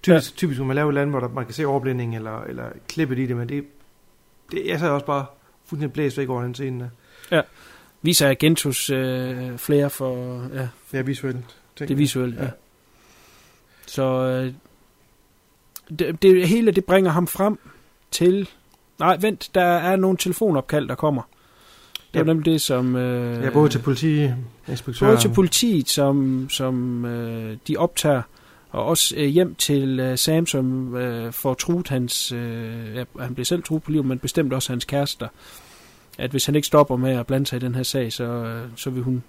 Typisk, 0.04 0.32
ja. 0.32 0.36
typisk 0.38 0.60
når 0.60 0.66
man 0.66 0.76
laver 0.76 0.92
et 0.92 0.98
andet, 0.98 1.10
hvor 1.14 1.20
der, 1.20 1.28
man 1.30 1.46
kan 1.46 1.54
se 1.54 1.66
overblænding 1.68 2.16
eller, 2.16 2.42
eller 2.44 2.64
klippet 2.88 3.20
i 3.20 3.26
det, 3.26 3.38
men 3.38 3.50
det, 3.50 3.64
det 4.52 4.62
jeg 4.66 4.80
sad 4.80 4.90
også 4.90 5.06
bare 5.06 5.26
fuldstændig 5.66 5.94
blæst 5.94 6.18
væk 6.18 6.30
over 6.30 6.42
den 6.42 6.54
scene. 6.56 6.92
der. 7.30 7.42
viser 8.02 8.30
Agentus 8.30 8.90
øh, 8.90 9.58
flere 9.58 9.90
for 9.90 10.42
ja, 10.54 10.68
Ja, 10.94 11.02
visuelt. 11.02 11.38
det 11.80 11.90
jeg. 11.90 11.98
visuelle. 11.98 12.36
Ja. 12.40 12.44
Ja. 12.44 12.50
Så 13.88 14.04
øh, 14.04 14.54
det, 16.00 16.22
det 16.22 16.48
hele 16.48 16.72
det 16.72 16.86
bringer 16.86 17.12
ham 17.12 17.28
frem 17.28 17.60
til... 18.12 18.50
Nej, 19.00 19.18
vent, 19.22 19.50
der 19.56 19.62
er 19.64 19.96
nogle 19.96 20.18
telefonopkald, 20.18 20.88
der 20.88 20.96
kommer. 20.96 21.22
Det 22.14 22.20
er 22.20 22.20
Ja. 22.20 22.24
nemlig 22.26 22.46
det, 22.46 22.62
som... 22.62 22.96
Øh, 22.96 23.44
Ja, 23.44 23.50
både 23.50 23.70
til 23.70 23.80
politiinspektøren. 23.80 25.10
både 25.12 25.22
til 25.22 25.30
politiet, 25.34 25.90
som, 25.90 26.48
som 26.50 27.06
øh, 27.06 27.58
de 27.68 27.78
optager, 27.78 28.22
og 28.70 28.86
også 28.86 29.16
øh, 29.18 29.26
hjem 29.26 29.56
til 29.56 30.00
øh, 30.00 30.18
Sam, 30.18 30.46
som 30.46 30.96
øh, 30.96 31.34
får 31.34 31.54
truet 31.54 31.88
hans... 31.88 32.32
Øh, 32.32 32.96
ja, 32.96 33.04
han 33.20 33.34
bliver 33.34 33.46
selv 33.46 33.64
truet 33.64 33.84
på 33.84 33.92
livet, 33.92 34.06
men 34.06 34.20
bestemt 34.20 34.54
også 34.54 34.72
hans 34.72 34.86
kærester. 34.86 35.28
At 36.18 36.32
hvis 36.32 36.46
han 36.46 36.56
ikke 36.56 36.68
stopper 36.68 36.96
med 36.96 37.12
at 37.12 37.28
blande 37.28 37.46
sig 37.48 37.58
i 37.58 37.60
den 37.60 37.76
her 37.76 37.84
sag, 37.84 38.14
så, 38.14 38.24
øh, 38.24 38.68
så 38.76 38.90
vil 38.90 39.04
hun 39.04 39.24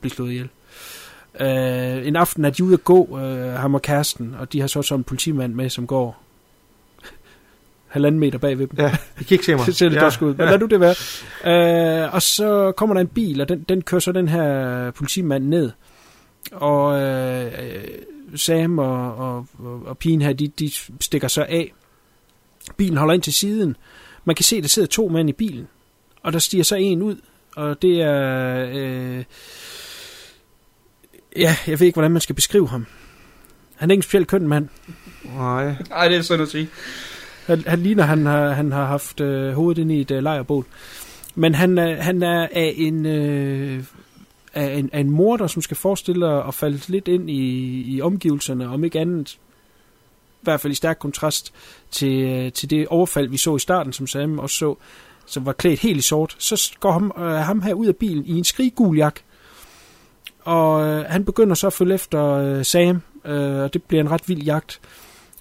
blive 0.00 0.10
slået 0.12 0.30
ihjel. 0.30 0.44
Øh, 0.44 0.50
en 2.06 2.16
aften 2.16 2.44
er 2.44 2.50
de 2.50 2.64
ude 2.64 2.74
at 2.74 2.84
gå, 2.84 3.18
øh, 3.18 3.52
ham 3.52 3.74
og 3.74 3.82
kæresten, 3.82 4.34
og 4.38 4.52
de 4.52 4.60
har 4.60 4.66
så 4.66 4.82
sådan 4.82 5.00
en 5.00 5.04
politimand 5.04 5.54
med, 5.54 5.70
som 5.70 5.86
går 5.86 6.22
halvanden 7.86 8.20
meter 8.20 8.38
bag 8.38 8.58
ved 8.58 8.66
dem. 8.66 8.78
Ja, 8.78 8.96
I 9.20 9.24
kan 9.24 9.34
ikke 9.34 9.44
se 9.44 9.54
mig. 9.54 9.66
Det 9.66 9.76
ser 9.76 9.88
lidt 9.88 10.02
ja. 10.02 10.04
ja. 10.04 10.26
ud, 10.26 10.34
men 10.34 10.48
lad 10.48 10.58
du 10.58 10.66
det 10.66 10.80
være. 10.80 12.04
Øh, 12.04 12.14
og 12.14 12.22
så 12.22 12.72
kommer 12.76 12.94
der 12.94 13.00
en 13.00 13.08
bil, 13.08 13.40
og 13.40 13.48
den, 13.48 13.62
den 13.68 13.82
kører 13.82 14.00
så 14.00 14.12
den 14.12 14.28
her 14.28 14.90
politimand 14.90 15.44
ned. 15.44 15.70
Og 16.52 17.00
øh, 17.00 17.52
Sam 18.36 18.78
og, 18.78 19.16
og, 19.16 19.46
og, 19.58 19.82
og 19.86 19.98
pigen 19.98 20.22
her, 20.22 20.32
de, 20.32 20.48
de 20.48 20.70
stikker 21.00 21.28
så 21.28 21.46
af. 21.48 21.72
Bilen 22.76 22.96
holder 22.96 23.14
ind 23.14 23.22
til 23.22 23.32
siden. 23.32 23.76
Man 24.24 24.36
kan 24.36 24.44
se, 24.44 24.56
at 24.56 24.62
der 24.62 24.68
sidder 24.68 24.88
to 24.88 25.08
mænd 25.08 25.28
i 25.28 25.32
bilen. 25.32 25.68
Og 26.22 26.32
der 26.32 26.38
stiger 26.38 26.64
så 26.64 26.76
en 26.76 27.02
ud, 27.02 27.16
og 27.56 27.82
det 27.82 28.02
er... 28.02 28.68
Øh, 28.72 29.24
ja, 31.36 31.56
jeg 31.66 31.80
ved 31.80 31.86
ikke, 31.86 31.96
hvordan 31.96 32.10
man 32.10 32.20
skal 32.20 32.34
beskrive 32.34 32.68
ham. 32.68 32.86
Han 33.76 33.90
er 33.90 33.92
ikke 33.92 33.98
en 33.98 34.02
specielt 34.02 34.28
køn 34.28 34.48
mand. 34.48 34.68
Nej. 35.36 35.74
Nej, 35.88 36.08
det 36.08 36.16
er 36.16 36.22
sådan 36.22 36.42
at 36.42 36.50
sige. 36.50 36.68
Han, 37.46 37.64
han 37.66 37.80
ligner, 37.80 38.04
han 38.04 38.26
har, 38.26 38.50
han 38.50 38.72
har 38.72 38.86
haft 38.86 39.20
øh, 39.20 39.52
hovedet 39.52 39.80
ind 39.80 39.92
i 39.92 40.00
et 40.00 40.10
øh, 40.10 40.22
lejrbål. 40.22 40.64
Men 41.34 41.54
han, 41.54 41.78
øh, 41.78 41.98
han 41.98 42.22
er 42.22 42.48
af 42.52 42.74
en, 42.76 43.06
øh, 43.06 43.84
af 44.54 44.74
en, 44.78 44.90
af 44.92 45.00
en 45.00 45.10
morder, 45.10 45.46
som 45.46 45.62
skal 45.62 45.76
forestille 45.76 46.28
at, 46.28 46.48
at 46.48 46.54
falde 46.54 46.80
lidt 46.88 47.08
ind 47.08 47.30
i, 47.30 47.82
i 47.94 48.00
omgivelserne, 48.00 48.68
om 48.68 48.84
ikke 48.84 49.00
andet, 49.00 49.32
i 49.32 50.42
hvert 50.42 50.60
fald 50.60 50.72
i 50.72 50.76
stærk 50.76 50.98
kontrast 51.00 51.52
til, 51.90 52.22
øh, 52.22 52.52
til 52.52 52.70
det 52.70 52.88
overfald, 52.88 53.28
vi 53.28 53.36
så 53.36 53.56
i 53.56 53.58
starten, 53.58 53.92
som 53.92 54.06
Sam 54.06 54.38
også 54.38 54.56
så, 54.56 54.74
som 55.26 55.46
var 55.46 55.52
klædt 55.52 55.80
helt 55.80 55.98
i 55.98 56.02
sort. 56.02 56.36
Så 56.38 56.72
går 56.80 56.92
ham, 56.92 57.12
øh, 57.18 57.24
ham 57.24 57.62
her 57.62 57.74
ud 57.74 57.86
af 57.86 57.96
bilen 57.96 58.26
i 58.26 58.38
en 58.38 58.44
skriggul 58.44 58.96
jakke, 58.96 59.22
og 60.44 60.86
øh, 60.88 61.04
han 61.08 61.24
begynder 61.24 61.54
så 61.54 61.66
at 61.66 61.72
følge 61.72 61.94
efter 61.94 62.24
øh, 62.24 62.64
Sam, 62.64 63.02
øh, 63.24 63.56
og 63.62 63.72
det 63.74 63.82
bliver 63.82 64.00
en 64.02 64.10
ret 64.10 64.28
vild 64.28 64.42
jagt. 64.42 64.80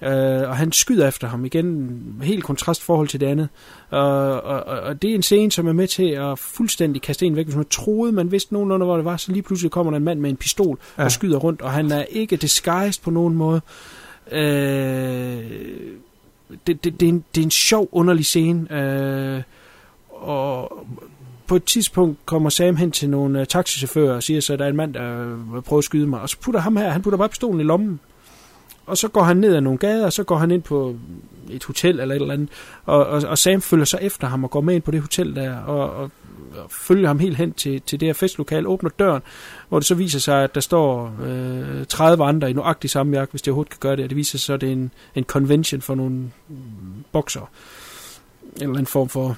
Øh, 0.01 0.09
og 0.49 0.57
han 0.57 0.71
skyder 0.71 1.07
efter 1.07 1.27
ham 1.27 1.45
igen, 1.45 1.99
helt 2.23 2.43
kontrastforhold 2.43 3.07
til 3.07 3.19
det 3.19 3.25
andet. 3.25 3.49
Og, 3.89 4.41
og, 4.41 4.63
og- 4.63 4.79
og 4.79 5.01
det 5.01 5.11
er 5.11 5.15
en 5.15 5.21
scene, 5.23 5.51
som 5.51 5.67
er 5.67 5.73
med 5.73 5.87
til 5.87 6.07
at 6.09 6.39
fuldstændig 6.39 7.01
kaste 7.01 7.25
en 7.25 7.35
væk. 7.35 7.45
Hvis 7.45 7.55
man 7.55 7.65
troede, 7.65 8.11
man 8.11 8.31
vidste 8.31 8.53
nogenlunde, 8.53 8.85
hvor 8.85 8.95
det 8.95 9.05
var, 9.05 9.17
så 9.17 9.31
lige 9.31 9.41
pludselig 9.43 9.71
kommer 9.71 9.91
der 9.91 9.97
en 9.97 10.03
mand 10.03 10.19
med 10.19 10.29
en 10.29 10.37
pistol. 10.37 10.79
Ja. 10.97 11.03
og 11.03 11.11
skyder 11.11 11.37
rundt, 11.37 11.61
og 11.61 11.71
han 11.71 11.91
er 11.91 12.03
ikke 12.03 12.35
disguised 12.35 13.03
på 13.03 13.11
nogen 13.11 13.35
måde. 13.35 13.61
Øh, 14.31 15.43
det, 16.67 16.83
det, 16.83 16.99
det, 16.99 17.03
er 17.03 17.09
en, 17.09 17.23
det 17.35 17.41
er 17.41 17.45
en 17.45 17.51
sjov, 17.51 17.89
underlig 17.91 18.25
scene. 18.25 18.73
Øh, 18.81 19.41
og 20.09 20.85
på 21.49 21.55
et 21.55 21.63
tidspunkt 21.63 22.25
kommer 22.25 22.49
Sam 22.49 22.75
hen 22.75 22.91
til 22.91 23.09
nogle 23.09 23.39
øh, 23.39 23.45
taxichauffører 23.45 24.15
og 24.15 24.23
siger 24.23 24.41
så, 24.41 24.53
at 24.53 24.59
der 24.59 24.65
er 24.65 24.69
en 24.69 24.75
mand, 24.75 24.93
der 24.93 25.21
øh, 25.55 25.61
prøver 25.61 25.77
at 25.77 25.83
skyde 25.83 26.07
mig. 26.07 26.21
Og 26.21 26.29
så 26.29 26.37
putter 26.39 26.59
ham 26.59 26.77
her, 26.77 26.89
han 26.89 27.01
putter 27.01 27.17
bare 27.17 27.29
pistolen 27.29 27.59
i 27.59 27.63
lommen. 27.63 27.99
Og 28.85 28.97
så 28.97 29.07
går 29.07 29.23
han 29.23 29.37
ned 29.37 29.55
ad 29.55 29.61
nogle 29.61 29.79
gader, 29.79 30.05
og 30.05 30.13
så 30.13 30.23
går 30.23 30.37
han 30.37 30.51
ind 30.51 30.61
på 30.61 30.95
et 31.49 31.63
hotel 31.63 31.99
eller 31.99 32.15
et 32.15 32.21
eller 32.21 32.33
andet. 32.33 32.49
Og, 32.85 33.05
og, 33.05 33.21
og 33.27 33.37
Sam 33.37 33.61
følger 33.61 33.85
så 33.85 33.97
efter 33.97 34.27
ham 34.27 34.43
og 34.43 34.51
går 34.51 34.61
med 34.61 34.75
ind 34.75 34.83
på 34.83 34.91
det 34.91 35.01
hotel 35.01 35.35
der, 35.35 35.57
og, 35.57 35.89
og, 35.89 36.11
og 36.57 36.71
følger 36.71 37.07
ham 37.07 37.19
helt 37.19 37.37
hen 37.37 37.53
til, 37.53 37.81
til 37.81 37.99
det 37.99 38.07
her 38.07 38.13
festlokale, 38.13 38.67
åbner 38.67 38.89
døren, 38.89 39.21
hvor 39.69 39.79
det 39.79 39.87
så 39.87 39.95
viser 39.95 40.19
sig, 40.19 40.43
at 40.43 40.55
der 40.55 40.61
står 40.61 41.15
øh, 41.23 41.85
30 41.85 42.23
andre 42.23 42.49
i 42.49 42.53
nøjagtig 42.53 42.89
samme 42.89 43.17
jakke, 43.17 43.31
hvis 43.31 43.41
det 43.41 43.51
overhovedet 43.51 43.71
kan 43.71 43.79
gøre 43.79 43.95
det. 43.95 44.03
Og 44.03 44.09
det 44.09 44.17
viser 44.17 44.37
sig 44.37 44.45
så, 44.45 44.53
at 44.53 44.61
det 44.61 44.69
er 44.69 44.73
en, 44.73 44.91
en 45.15 45.23
convention 45.23 45.81
for 45.81 45.95
nogle 45.95 46.31
bokser. 47.11 47.39
bokser. 47.39 47.51
Eller 48.61 48.79
en 48.79 48.85
form 48.85 49.09
for 49.09 49.37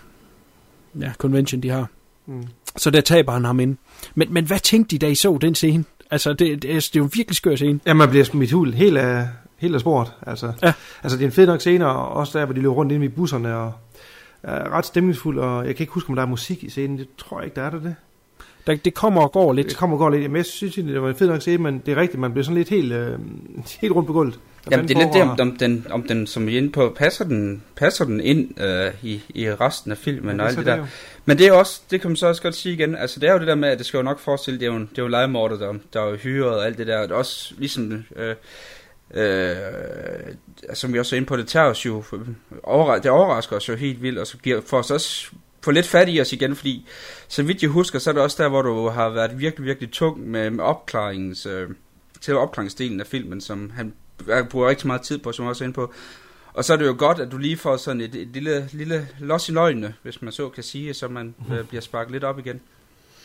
ja, 0.99 1.14
convention, 1.18 1.64
de 1.64 1.70
har. 1.70 1.88
Mm. 2.26 2.44
Så 2.78 2.90
der 2.90 3.02
taber 3.02 3.32
han 3.32 3.46
ham 3.46 3.60
ind. 3.60 3.78
Men, 4.16 4.34
men 4.34 4.46
hvad 4.46 4.60
tænkte 4.60 4.96
de, 4.96 5.00
da 5.06 5.08
I 5.12 5.16
så 5.16 5.38
den 5.42 5.56
scene? 5.56 5.84
Altså, 6.12 6.34
det, 6.34 6.40
det, 6.40 6.50
er- 6.50 6.76
det 6.76 6.96
er 6.96 7.00
jo 7.00 7.04
en 7.04 7.12
virkelig 7.14 7.36
skør 7.36 7.56
scene. 7.56 7.80
Ja, 7.86 7.94
man 7.94 8.10
bliver 8.10 8.26
smidt 8.26 8.52
hul 8.52 8.74
helt 8.74 8.98
af, 8.98 9.28
helt 9.58 9.76
af 9.76 9.82
sporet. 9.82 10.14
Altså, 10.28 10.52
Ja. 10.64 10.74
altså, 11.04 11.18
det 11.18 11.24
er 11.24 11.28
en 11.28 11.32
fed 11.34 11.46
nok 11.48 11.60
scene, 11.60 11.88
og 11.88 12.10
også 12.10 12.40
der, 12.40 12.46
hvor 12.46 12.54
de 12.54 12.62
løber 12.62 12.74
rundt 12.74 12.92
inde 12.92 13.06
i 13.06 13.10
busserne, 13.10 13.56
og 13.56 13.74
er 14.44 14.70
ret 14.70 14.86
stemningsfuld, 14.86 15.40
og 15.40 15.68
jeg 15.68 15.76
kan 15.76 15.84
ikke 15.84 15.94
huske, 15.94 16.10
om 16.10 16.16
der 16.16 16.22
er 16.22 16.28
musik 16.28 16.64
i 16.64 16.70
scenen. 16.70 16.98
Det 16.98 17.08
tror 17.18 17.40
jeg 17.40 17.46
ikke, 17.46 17.56
der 17.56 17.62
er 17.62 17.70
der 17.70 17.80
det. 17.80 17.96
Der, 18.68 18.76
det 18.76 18.93
kommer 18.93 19.22
og 19.22 19.32
går 19.32 19.53
lidt. 19.53 19.68
Det 19.70 19.78
kommer 19.78 19.95
og 19.95 19.99
går 19.99 20.09
lidt. 20.09 20.32
Men 20.32 20.38
jeg 20.38 20.45
synes, 20.45 20.78
egentlig, 20.78 20.93
det 20.93 21.01
var 21.01 21.09
en 21.09 21.16
fed 21.16 21.28
nok 21.28 21.41
scene, 21.41 21.57
men 21.64 21.82
det 21.86 21.91
er 21.91 21.95
rigtigt, 22.01 22.20
man 22.20 22.32
bliver 22.32 22.43
sådan 22.43 22.57
lidt 22.57 22.70
helt, 22.70 22.93
øh, 22.93 23.20
helt 23.82 23.93
rundt 23.93 24.07
på 24.07 24.14
gulvet. 24.14 24.39
Jamen, 24.72 24.88
det 24.88 24.97
er 24.97 25.01
lidt 25.03 25.14
det, 25.14 25.22
om, 25.22 25.30
om, 25.39 25.57
den, 25.57 25.88
om 25.89 26.03
den, 26.03 26.28
som 26.28 26.47
vi 26.47 26.53
er 26.53 26.57
inde 26.57 26.72
på, 26.72 26.93
passer 26.97 27.26
den, 27.26 27.64
passer 27.76 28.05
den 28.05 28.20
ind 28.22 28.62
øh, 28.62 28.91
i, 29.03 29.22
i 29.30 29.49
resten 29.51 29.91
af 29.91 29.97
filmen 29.97 30.39
her? 30.39 30.43
og 30.45 30.51
Ja, 30.51 30.57
alt 30.57 30.57
det 30.57 30.66
der. 30.66 30.78
jo. 30.78 30.86
Men 31.26 31.38
det 31.38 31.47
er 31.47 31.51
også, 31.53 31.82
det 31.91 32.01
kan 32.01 32.09
man 32.09 32.16
så 32.18 32.28
også 32.28 32.41
godt 32.41 32.55
sige 32.55 32.74
igen, 32.76 32.95
altså 32.95 33.20
det 33.20 33.30
er 33.30 33.34
jo 33.34 33.39
det 33.39 33.47
der 33.47 33.55
med, 33.55 33.70
at 33.70 33.78
det 33.78 33.86
skal 33.86 33.97
jo 33.97 34.03
nok 34.03 34.20
forestille, 34.20 34.59
det 34.59 34.68
er 34.68 34.74
jo 34.74 34.80
det 34.80 34.97
er 34.97 35.01
jo 35.01 35.07
legemorder, 35.07 35.57
der, 35.57 35.74
der 35.93 36.01
er 36.01 36.09
jo 36.09 36.16
hyret 36.16 36.49
og 36.49 36.66
alt 36.66 36.78
det 36.78 36.88
der, 36.88 36.97
og 36.97 37.03
det 37.07 37.12
er 37.14 37.18
også 37.18 37.53
ligesom, 37.57 38.03
øh, 38.16 38.36
øh, 39.14 39.55
som 40.74 40.93
vi 40.93 40.99
også 40.99 41.16
er 41.16 41.18
inde 41.18 41.28
på, 41.28 41.38
det 41.38 41.47
tager 41.47 41.66
os 41.66 41.86
jo, 41.86 42.03
overra- 42.64 42.99
det 42.99 43.12
overrasker 43.12 43.55
os 43.55 43.70
jo 43.70 43.76
helt 43.76 44.01
vildt, 44.01 44.20
og 44.20 44.28
så 44.28 44.38
giver, 44.38 44.62
får 44.66 44.78
os 44.80 44.91
også 44.91 45.32
få 45.64 45.72
lidt 45.72 45.88
fat 45.88 46.07
i 46.09 46.22
os 46.22 46.34
igen, 46.34 46.55
fordi 46.55 46.88
så 47.28 47.43
vidt 47.43 47.62
jeg 47.62 47.70
husker, 47.70 47.99
så 47.99 48.09
er 48.09 48.14
det 48.14 48.24
også 48.24 48.43
der, 48.43 48.49
hvor 48.49 48.62
du 48.62 48.89
har 48.89 49.09
været 49.09 49.39
virkelig, 49.39 49.66
virkelig 49.66 49.91
tung 49.91 50.30
med, 50.30 50.49
med 50.49 50.64
opklarings, 50.64 51.45
øh, 51.45 51.70
til 52.22 52.36
opklaringsdelen 52.36 52.99
af 52.99 53.07
filmen, 53.07 53.41
som 53.41 53.72
han 53.76 53.93
bruger 54.49 54.70
rigtig 54.70 54.88
meget 54.88 55.01
tid 55.01 55.18
på, 55.18 55.32
som 55.32 55.45
jeg 55.45 55.49
også 55.49 55.64
er 55.64 55.66
inde 55.66 55.76
på. 55.76 55.93
Og 56.53 56.66
så 56.66 56.74
er 56.74 56.78
det 56.78 56.86
jo 56.86 56.95
godt, 56.97 57.20
at 57.20 57.32
du 57.32 57.38
lige 57.38 57.57
får 57.57 57.78
sådan 57.78 58.01
et, 58.01 58.16
et 58.16 58.28
lille, 58.28 58.70
lille 58.72 59.07
los 59.20 59.49
i 59.49 59.51
løgne, 59.51 59.93
hvis 60.03 60.22
man 60.22 60.32
så 60.32 60.49
kan 60.49 60.64
sige, 60.64 60.93
så 60.93 61.07
man 61.07 61.36
øh, 61.51 61.64
bliver 61.66 61.82
sparket 61.82 62.12
lidt 62.12 62.24
op 62.24 62.39
igen. 62.39 62.62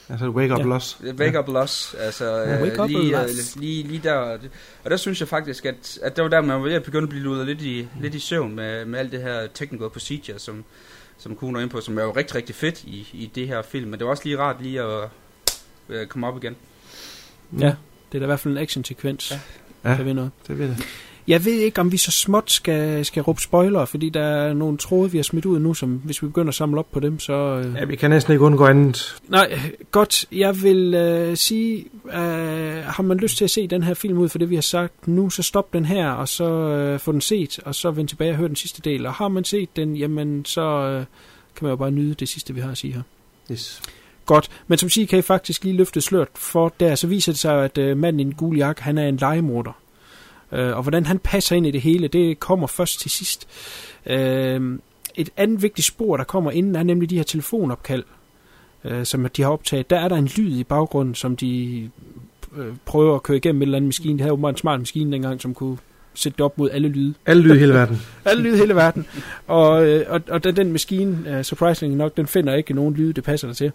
Altså, 0.09 0.29
wake 0.29 0.53
up 0.53 0.59
Ja. 0.59 0.65
loss. 0.65 0.99
Wake 1.19 1.39
up 1.39 1.49
loss, 1.49 1.95
altså 1.99 2.25
Ja, 2.37 2.63
wake 2.63 2.75
øh, 2.75 2.81
up 2.85 2.89
lige, 2.91 3.11
loss. 3.13 3.57
øh, 3.57 3.63
lige, 3.63 3.83
lige 3.83 4.01
der. 4.05 4.39
Og 4.85 4.91
der 4.91 4.97
synes 4.97 5.21
jeg 5.21 5.29
faktisk, 5.29 5.65
at, 5.67 5.99
at 6.03 6.17
det 6.17 6.25
var 6.25 6.31
der, 6.31 6.41
man 6.41 6.57
var 6.57 6.63
ved 6.63 6.73
at 6.75 6.83
begynde 6.83 7.03
at 7.03 7.09
blive 7.09 7.23
ludet 7.25 7.47
lidt 7.47 7.63
i, 7.63 7.89
lidt 8.01 8.15
i 8.15 8.19
søvn 8.21 8.55
med, 8.55 8.85
med 8.85 8.99
alt 8.99 9.13
det 9.13 9.23
her 9.23 9.47
technical 9.55 9.91
procedure, 9.91 10.39
som, 10.39 10.65
som 11.19 11.37
Kuhn 11.37 11.57
er 11.57 11.61
inde 11.61 11.71
på, 11.73 11.81
som 11.81 11.99
er 11.99 12.03
jo 12.03 12.11
rigtig, 12.17 12.35
rigtig 12.35 12.55
fedt 12.55 12.85
i, 12.85 13.09
i 13.13 13.31
det 13.35 13.49
her 13.49 13.63
film. 13.63 13.91
Men 13.91 13.99
det 13.99 14.05
var 14.05 14.11
også 14.11 14.25
lige 14.25 14.39
rart 14.39 14.63
lige 14.63 14.81
at 14.83 15.09
øh, 15.89 16.07
komme 16.07 16.27
op 16.27 16.37
igen. 16.45 16.57
Ja, 17.59 17.75
det 18.13 18.15
er 18.15 18.19
da 18.19 18.25
i 18.25 18.27
hvert 18.27 18.41
fald 18.41 18.55
en 18.57 18.63
action-sekvens, 18.63 19.31
Ja. 19.31 19.41
ja. 19.91 19.97
Der 19.97 20.03
vil 20.03 20.15
noget. 20.15 20.31
Det 20.49 20.59
ved 20.59 20.69
det. 20.69 20.85
Jeg 21.29 21.45
ved 21.45 21.53
ikke, 21.53 21.81
om 21.81 21.93
vi 21.93 21.97
så 21.97 22.11
småt 22.11 22.51
skal, 22.51 23.05
skal 23.05 23.23
råbe 23.23 23.41
spoiler, 23.41 23.85
fordi 23.85 24.09
der 24.09 24.21
er 24.21 24.53
nogle 24.53 24.79
tråde, 24.79 25.11
vi 25.11 25.19
har 25.19 25.23
smidt 25.23 25.47
ud 25.47 25.59
nu, 25.59 25.75
som 25.75 26.01
hvis 26.05 26.23
vi 26.23 26.27
begynder 26.27 26.49
at 26.49 26.55
samle 26.55 26.79
op 26.79 26.93
på 26.93 27.01
dem, 27.01 27.19
så... 27.19 27.33
Øh... 27.33 27.75
Ja, 27.75 27.85
vi 27.85 27.97
kan 27.97 28.11
næsten 28.11 28.33
ikke 28.33 28.45
undgå 28.45 28.67
andet. 28.67 29.17
Nej, 29.29 29.61
godt. 29.91 30.25
Jeg 30.33 30.63
vil 30.63 30.95
øh, 30.95 31.37
sige, 31.37 31.85
øh, 32.07 32.85
har 32.85 33.03
man 33.03 33.17
lyst 33.17 33.37
til 33.37 33.45
at 33.45 33.51
se 33.51 33.67
den 33.67 33.83
her 33.83 33.95
film 33.95 34.19
ud 34.19 34.29
for 34.29 34.39
det, 34.39 34.51
vi 34.51 34.55
har 34.55 34.63
sagt 34.63 35.09
nu, 35.09 35.31
så 35.31 35.43
stop 35.43 35.73
den 35.73 35.85
her, 35.85 36.11
og 36.11 36.29
så 36.29 36.45
øh, 36.45 36.99
få 36.99 37.13
den 37.13 37.21
set, 37.21 37.59
og 37.65 37.75
så 37.75 37.91
vend 37.91 38.09
tilbage 38.09 38.31
og 38.31 38.37
høre 38.37 38.49
den 38.49 38.57
sidste 38.57 38.83
del. 38.83 39.07
Og 39.07 39.13
har 39.13 39.29
man 39.29 39.45
set 39.45 39.77
den, 39.77 39.97
jamen 39.97 40.45
så 40.45 40.63
øh, 40.63 41.05
kan 41.57 41.65
man 41.65 41.71
jo 41.71 41.77
bare 41.77 41.91
nyde 41.91 42.15
det 42.15 42.29
sidste, 42.29 42.55
vi 42.55 42.61
har 42.61 42.71
at 42.71 42.79
sige 42.79 42.93
her. 42.93 43.03
Yes. 43.53 43.83
Godt, 44.27 44.51
men 44.67 44.79
som 44.79 44.91
siger, 44.91 45.07
kan 45.07 45.19
I 45.19 45.23
faktisk 45.23 45.65
lige 45.65 45.77
løfte 45.77 46.01
slørt 46.01 46.29
for 46.35 46.75
der, 46.81 46.95
så 46.95 47.07
viser 47.07 47.33
det 47.33 47.39
sig, 47.39 47.65
at 47.65 47.79
øh, 47.79 47.97
manden 47.97 48.21
i 48.21 48.25
den 48.25 48.35
gule 48.35 48.59
jakke, 48.59 48.83
han 48.83 48.99
er 48.99 49.09
en 49.09 49.17
legemorder. 49.17 49.73
Øh, 50.53 50.77
og 50.77 50.83
hvordan 50.83 51.07
han 51.07 51.19
passer 51.19 51.57
ind 51.57 51.67
i 51.67 51.71
det 51.71 51.81
hele, 51.81 52.09
det 52.09 52.41
kommer 52.41 52.67
først 52.67 53.01
til 53.01 53.11
sidst. 53.11 53.49
Øh, 54.07 54.79
et 55.15 55.31
andet 55.37 55.63
vigtigt 55.63 55.87
spor, 55.87 56.17
der 56.17 56.25
kommer 56.25 56.51
inden, 56.51 56.77
er 56.77 56.83
nemlig 56.83 57.11
de 57.11 57.17
her 57.17 57.23
telefonopkald, 57.23 58.05
øh, 58.85 59.05
som 59.05 59.29
de 59.37 59.43
har 59.43 59.51
optaget. 59.51 59.91
Der 59.91 59.99
er 59.99 60.09
der 60.09 60.17
en 60.17 60.31
lyd 60.37 60.59
i 60.59 60.65
baggrunden, 60.65 61.15
som 61.15 61.37
de 61.37 61.91
øh, 62.57 62.75
prøver 62.85 63.15
at 63.15 63.23
køre 63.23 63.37
igennem 63.37 63.63
et 63.63 63.67
eller 63.67 63.77
andet 63.77 63.89
maskine. 63.89 64.13
Det 64.13 64.21
havde 64.21 64.39
jo 64.41 64.49
en 64.49 64.57
smart 64.57 64.79
maskine 64.81 65.13
dengang, 65.13 65.41
som 65.41 65.55
kunne 65.55 65.79
sætte 66.15 66.37
det 66.37 66.45
op 66.45 66.59
mod 66.59 66.71
alle 66.71 66.89
lyde. 66.89 67.15
Alle 67.27 67.43
lyde 67.43 67.57
i 67.57 67.59
hele 67.59 67.75
verden. 67.75 68.03
alle 68.25 68.43
lyde 68.43 68.55
i 68.55 68.59
hele 68.59 68.75
verden. 68.75 69.07
Og, 69.47 69.87
øh, 69.87 70.05
og, 70.09 70.21
og 70.29 70.45
den, 70.45 70.57
den 70.57 70.73
maskine, 70.73 71.37
uh, 71.39 71.43
surprisingly 71.43 71.97
nok, 71.97 72.17
den 72.17 72.27
finder 72.27 72.55
ikke 72.55 72.75
nogen 72.75 72.95
lyde, 72.95 73.13
det 73.13 73.25
passer 73.25 73.49
der 73.49 73.55
til. 73.55 73.73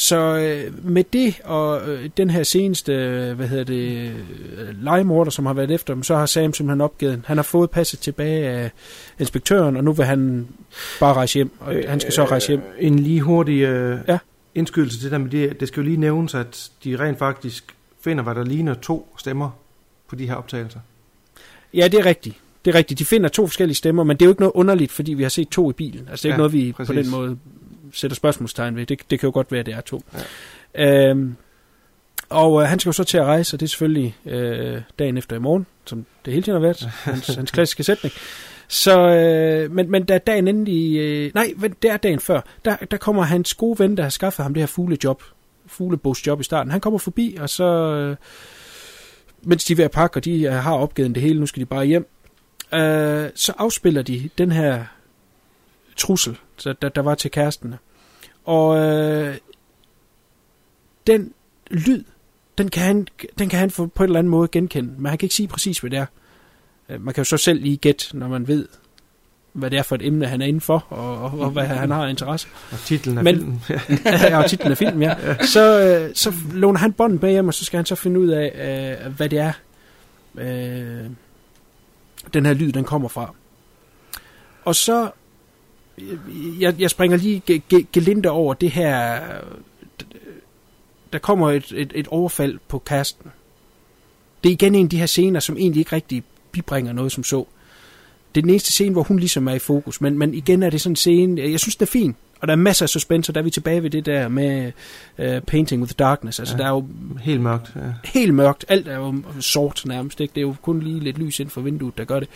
Så 0.00 0.36
øh, 0.38 0.86
med 0.90 1.04
det 1.12 1.40
og 1.44 1.88
øh, 1.88 2.10
den 2.16 2.30
her 2.30 2.42
seneste, 2.42 2.92
øh, 2.92 3.36
hvad 3.36 3.48
hedder 3.48 3.64
det, 3.64 4.10
øh, 4.58 4.84
legemorder, 4.84 5.30
som 5.30 5.46
har 5.46 5.52
været 5.52 5.70
efter 5.70 5.94
dem, 5.94 6.02
så 6.02 6.16
har 6.16 6.26
Sam 6.26 6.52
simpelthen 6.54 6.80
opgivet. 6.80 7.22
Han 7.26 7.36
har 7.36 7.42
fået 7.42 7.70
passet 7.70 8.00
tilbage 8.00 8.48
af 8.48 8.70
inspektøren, 9.20 9.76
og 9.76 9.84
nu 9.84 9.92
vil 9.92 10.04
han 10.06 10.48
bare 11.00 11.14
rejse 11.14 11.34
hjem, 11.34 11.50
og 11.60 11.74
øh, 11.74 11.84
han 11.88 12.00
skal 12.00 12.12
så 12.12 12.24
rejse 12.24 12.48
hjem. 12.48 12.60
Øh, 12.78 12.86
en 12.86 12.98
lige 12.98 13.20
hurtig 13.20 13.60
øh, 13.62 13.98
Ja. 14.08 14.18
indskydelse 14.54 14.96
til 14.98 15.04
det 15.04 15.12
der 15.12 15.18
med 15.18 15.30
det. 15.30 15.60
Det 15.60 15.68
skal 15.68 15.80
jo 15.80 15.84
lige 15.84 15.96
nævnes, 15.96 16.34
at 16.34 16.70
de 16.84 16.96
rent 16.96 17.18
faktisk 17.18 17.74
finder, 18.00 18.22
hvad 18.24 18.34
der 18.34 18.44
ligner 18.44 18.74
to 18.74 19.14
stemmer 19.18 19.50
på 20.08 20.16
de 20.16 20.26
her 20.26 20.34
optagelser. 20.34 20.80
Ja, 21.74 21.88
det 21.88 22.00
er 22.00 22.06
rigtigt. 22.06 22.36
Det 22.64 22.74
er 22.74 22.78
rigtigt. 22.78 22.98
De 22.98 23.04
finder 23.04 23.28
to 23.28 23.46
forskellige 23.46 23.76
stemmer, 23.76 24.04
men 24.04 24.16
det 24.16 24.22
er 24.22 24.26
jo 24.26 24.32
ikke 24.32 24.42
noget 24.42 24.52
underligt, 24.54 24.92
fordi 24.92 25.14
vi 25.14 25.22
har 25.22 25.30
set 25.30 25.48
to 25.48 25.70
i 25.70 25.72
bilen. 25.72 26.08
Altså 26.10 26.22
det 26.22 26.24
er 26.24 26.28
Ja, 26.28 26.34
ikke 26.34 26.38
noget, 26.38 26.52
vi 26.52 26.72
præcis. 26.72 26.88
på 26.88 27.02
den 27.02 27.10
måde 27.10 27.38
sætter 27.92 28.14
spørgsmålstegn 28.14 28.76
ved. 28.76 28.86
Det, 28.86 29.00
det 29.10 29.20
kan 29.20 29.26
jo 29.26 29.32
godt 29.34 29.52
være, 29.52 29.60
at 29.60 29.66
det 29.66 29.74
er 29.74 29.80
to. 29.80 30.02
Ja. 30.74 31.10
Øhm, 31.10 31.36
og 32.28 32.62
øh, 32.62 32.68
han 32.68 32.78
skal 32.78 32.88
jo 32.88 32.92
så 32.92 33.04
til 33.04 33.18
at 33.18 33.24
rejse, 33.24 33.56
og 33.56 33.60
det 33.60 33.66
er 33.66 33.68
selvfølgelig 33.68 34.16
øh, 34.26 34.82
dagen 34.98 35.18
efter 35.18 35.36
i 35.36 35.38
morgen, 35.38 35.66
som 35.84 36.06
det 36.24 36.32
hele 36.32 36.42
tiden 36.42 36.54
har 36.54 36.60
været, 36.60 36.80
hans, 37.04 37.26
hans 37.26 37.50
klassiske 37.50 37.84
sætning. 37.84 38.14
Så, 38.68 39.08
øh, 39.08 39.72
men, 39.72 39.90
men 39.90 40.04
da 40.04 40.18
dagen 40.18 40.48
endelig, 40.48 40.98
øh, 40.98 41.30
nej, 41.34 41.54
det 41.82 41.90
er 41.90 41.96
dagen 41.96 42.20
før, 42.20 42.40
der, 42.64 42.76
der 42.90 42.96
kommer 42.96 43.22
hans 43.22 43.54
gode 43.54 43.78
ven, 43.78 43.96
der 43.96 44.02
har 44.02 44.10
skaffet 44.10 44.42
ham 44.42 44.54
det 44.54 44.60
her 44.60 44.66
fuglejob, 44.66 45.22
fuglebogsjob 45.66 46.40
i 46.40 46.44
starten. 46.44 46.70
Han 46.70 46.80
kommer 46.80 46.98
forbi, 46.98 47.36
og 47.40 47.50
så, 47.50 47.64
øh, 47.64 48.16
mens 49.42 49.64
de 49.64 49.72
er 49.72 49.76
ved 49.76 49.84
at 49.84 49.90
pakke, 49.90 50.18
og 50.18 50.24
de 50.24 50.42
øh, 50.42 50.52
har 50.52 50.74
opgivet 50.74 51.14
det 51.14 51.22
hele, 51.22 51.40
nu 51.40 51.46
skal 51.46 51.60
de 51.60 51.66
bare 51.66 51.84
hjem, 51.84 52.06
øh, 52.74 53.30
så 53.34 53.52
afspiller 53.58 54.02
de 54.02 54.30
den 54.38 54.52
her 54.52 54.84
trussel, 55.96 56.38
så 56.58 56.74
der, 56.82 56.88
der 56.88 57.02
var 57.02 57.14
til 57.14 57.30
kæresterne. 57.30 57.78
Og 58.44 58.76
øh, 58.78 59.36
den 61.06 61.32
lyd, 61.70 62.04
den 62.58 62.68
kan, 62.68 62.82
han, 62.82 63.06
den 63.38 63.48
kan 63.48 63.58
han 63.58 63.70
få 63.70 63.86
på 63.86 64.02
en 64.02 64.08
eller 64.08 64.18
anden 64.18 64.30
måde 64.30 64.48
genkende, 64.48 64.92
men 64.98 65.06
han 65.06 65.18
kan 65.18 65.26
ikke 65.26 65.34
sige 65.34 65.48
præcis, 65.48 65.78
hvad 65.78 65.90
det 65.90 65.98
er. 65.98 66.06
Øh, 66.88 67.00
Man 67.04 67.14
kan 67.14 67.20
jo 67.20 67.24
så 67.24 67.36
selv 67.36 67.60
lige 67.62 67.76
gætte, 67.76 68.16
når 68.16 68.28
man 68.28 68.48
ved, 68.48 68.68
hvad 69.52 69.70
det 69.70 69.78
er 69.78 69.82
for 69.82 69.94
et 69.94 70.06
emne, 70.06 70.26
han 70.26 70.42
er 70.42 70.46
inden 70.46 70.60
for, 70.60 70.86
og, 70.90 71.18
og, 71.18 71.38
og 71.40 71.50
hvad 71.50 71.64
han 71.64 71.90
har 71.90 72.06
interesse. 72.06 72.48
Og 72.72 72.78
titlen 72.78 73.18
af 73.18 73.24
Men- 73.24 73.36
filmen. 73.36 73.62
Ja. 74.04 74.38
og 74.38 74.50
titlen 74.50 74.70
af 74.72 74.78
filmen, 74.78 75.02
ja. 75.02 75.36
Så, 75.46 75.80
øh, 75.80 76.14
så 76.14 76.32
låner 76.52 76.78
han 76.78 76.92
bånden 76.92 77.18
bag 77.18 77.30
hjem, 77.30 77.48
og 77.48 77.54
så 77.54 77.64
skal 77.64 77.76
han 77.78 77.86
så 77.86 77.94
finde 77.94 78.20
ud 78.20 78.28
af, 78.28 78.52
øh, 79.06 79.12
hvad 79.12 79.28
det 79.28 79.38
er, 79.38 79.52
øh, 80.34 81.10
den 82.34 82.46
her 82.46 82.52
lyd, 82.54 82.72
den 82.72 82.84
kommer 82.84 83.08
fra. 83.08 83.34
Og 84.64 84.74
så, 84.74 85.10
jeg, 86.60 86.74
jeg 86.80 86.90
springer 86.90 87.16
lige 87.16 87.42
ge- 87.50 87.74
ge- 87.74 87.84
gelinde 87.92 88.28
over 88.30 88.54
det 88.54 88.70
her, 88.70 89.20
der 91.12 91.18
kommer 91.18 91.50
et, 91.50 91.72
et, 91.76 91.92
et 91.94 92.08
overfald 92.08 92.58
på 92.68 92.78
kasten. 92.78 93.30
Det 94.44 94.48
er 94.50 94.52
igen 94.52 94.74
en 94.74 94.84
af 94.86 94.90
de 94.90 94.98
her 94.98 95.06
scener, 95.06 95.40
som 95.40 95.56
egentlig 95.56 95.80
ikke 95.80 95.92
rigtig 95.96 96.22
bibringer 96.52 96.92
noget 96.92 97.12
som 97.12 97.24
så. 97.24 97.44
Det 98.34 98.40
er 98.40 98.42
den 98.42 98.50
eneste 98.50 98.72
scene, 98.72 98.92
hvor 98.92 99.02
hun 99.02 99.18
ligesom 99.18 99.48
er 99.48 99.52
i 99.54 99.58
fokus, 99.58 100.00
men, 100.00 100.18
men 100.18 100.34
igen 100.34 100.62
er 100.62 100.70
det 100.70 100.80
sådan 100.80 100.92
en 100.92 100.96
scene, 100.96 101.42
jeg 101.42 101.60
synes, 101.60 101.76
det 101.76 101.86
er 101.86 101.90
fint. 101.90 102.16
Og 102.40 102.48
der 102.48 102.52
er 102.52 102.56
masser 102.56 102.84
af 102.84 102.88
suspense, 102.88 103.30
og 103.30 103.34
der 103.34 103.40
er 103.40 103.44
vi 103.44 103.50
tilbage 103.50 103.82
ved 103.82 103.90
det 103.90 104.06
der 104.06 104.28
med 104.28 104.72
uh, 105.18 105.24
Painting 105.46 105.82
with 105.82 105.92
Darkness. 105.98 106.38
Altså, 106.38 106.54
Ja. 106.54 106.62
ja. 106.62 106.62
der 106.68 106.70
er 106.70 106.74
jo 106.74 106.86
Helt 107.20 107.40
mørkt. 107.40 107.72
Ja. 107.76 107.80
helt 108.04 108.34
mørkt. 108.34 108.64
Alt 108.68 108.88
er 108.88 108.96
jo 108.96 109.14
sort 109.40 109.82
nærmest. 109.86 110.20
Ikke? 110.20 110.32
Det 110.34 110.40
er 110.40 110.46
jo 110.46 110.54
kun 110.62 110.80
lige 110.80 111.00
lidt 111.00 111.18
lys 111.18 111.40
ind 111.40 111.50
for 111.50 111.60
vinduet, 111.60 111.98
der 111.98 112.04
gør 112.04 112.20
det. 112.20 112.28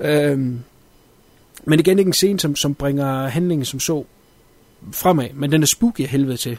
Øhm, 0.00 0.60
men 1.66 1.80
igen 1.80 1.98
ikke 1.98 2.08
en 2.08 2.12
scene, 2.12 2.40
som, 2.40 2.56
som 2.56 2.74
bringer 2.74 3.26
handlingen 3.26 3.64
som 3.64 3.80
så 3.80 4.04
fremad. 4.92 5.28
Men 5.34 5.52
den 5.52 5.62
er 5.62 5.66
spooky 5.66 6.00
af 6.00 6.08
helvede 6.08 6.36
til. 6.36 6.58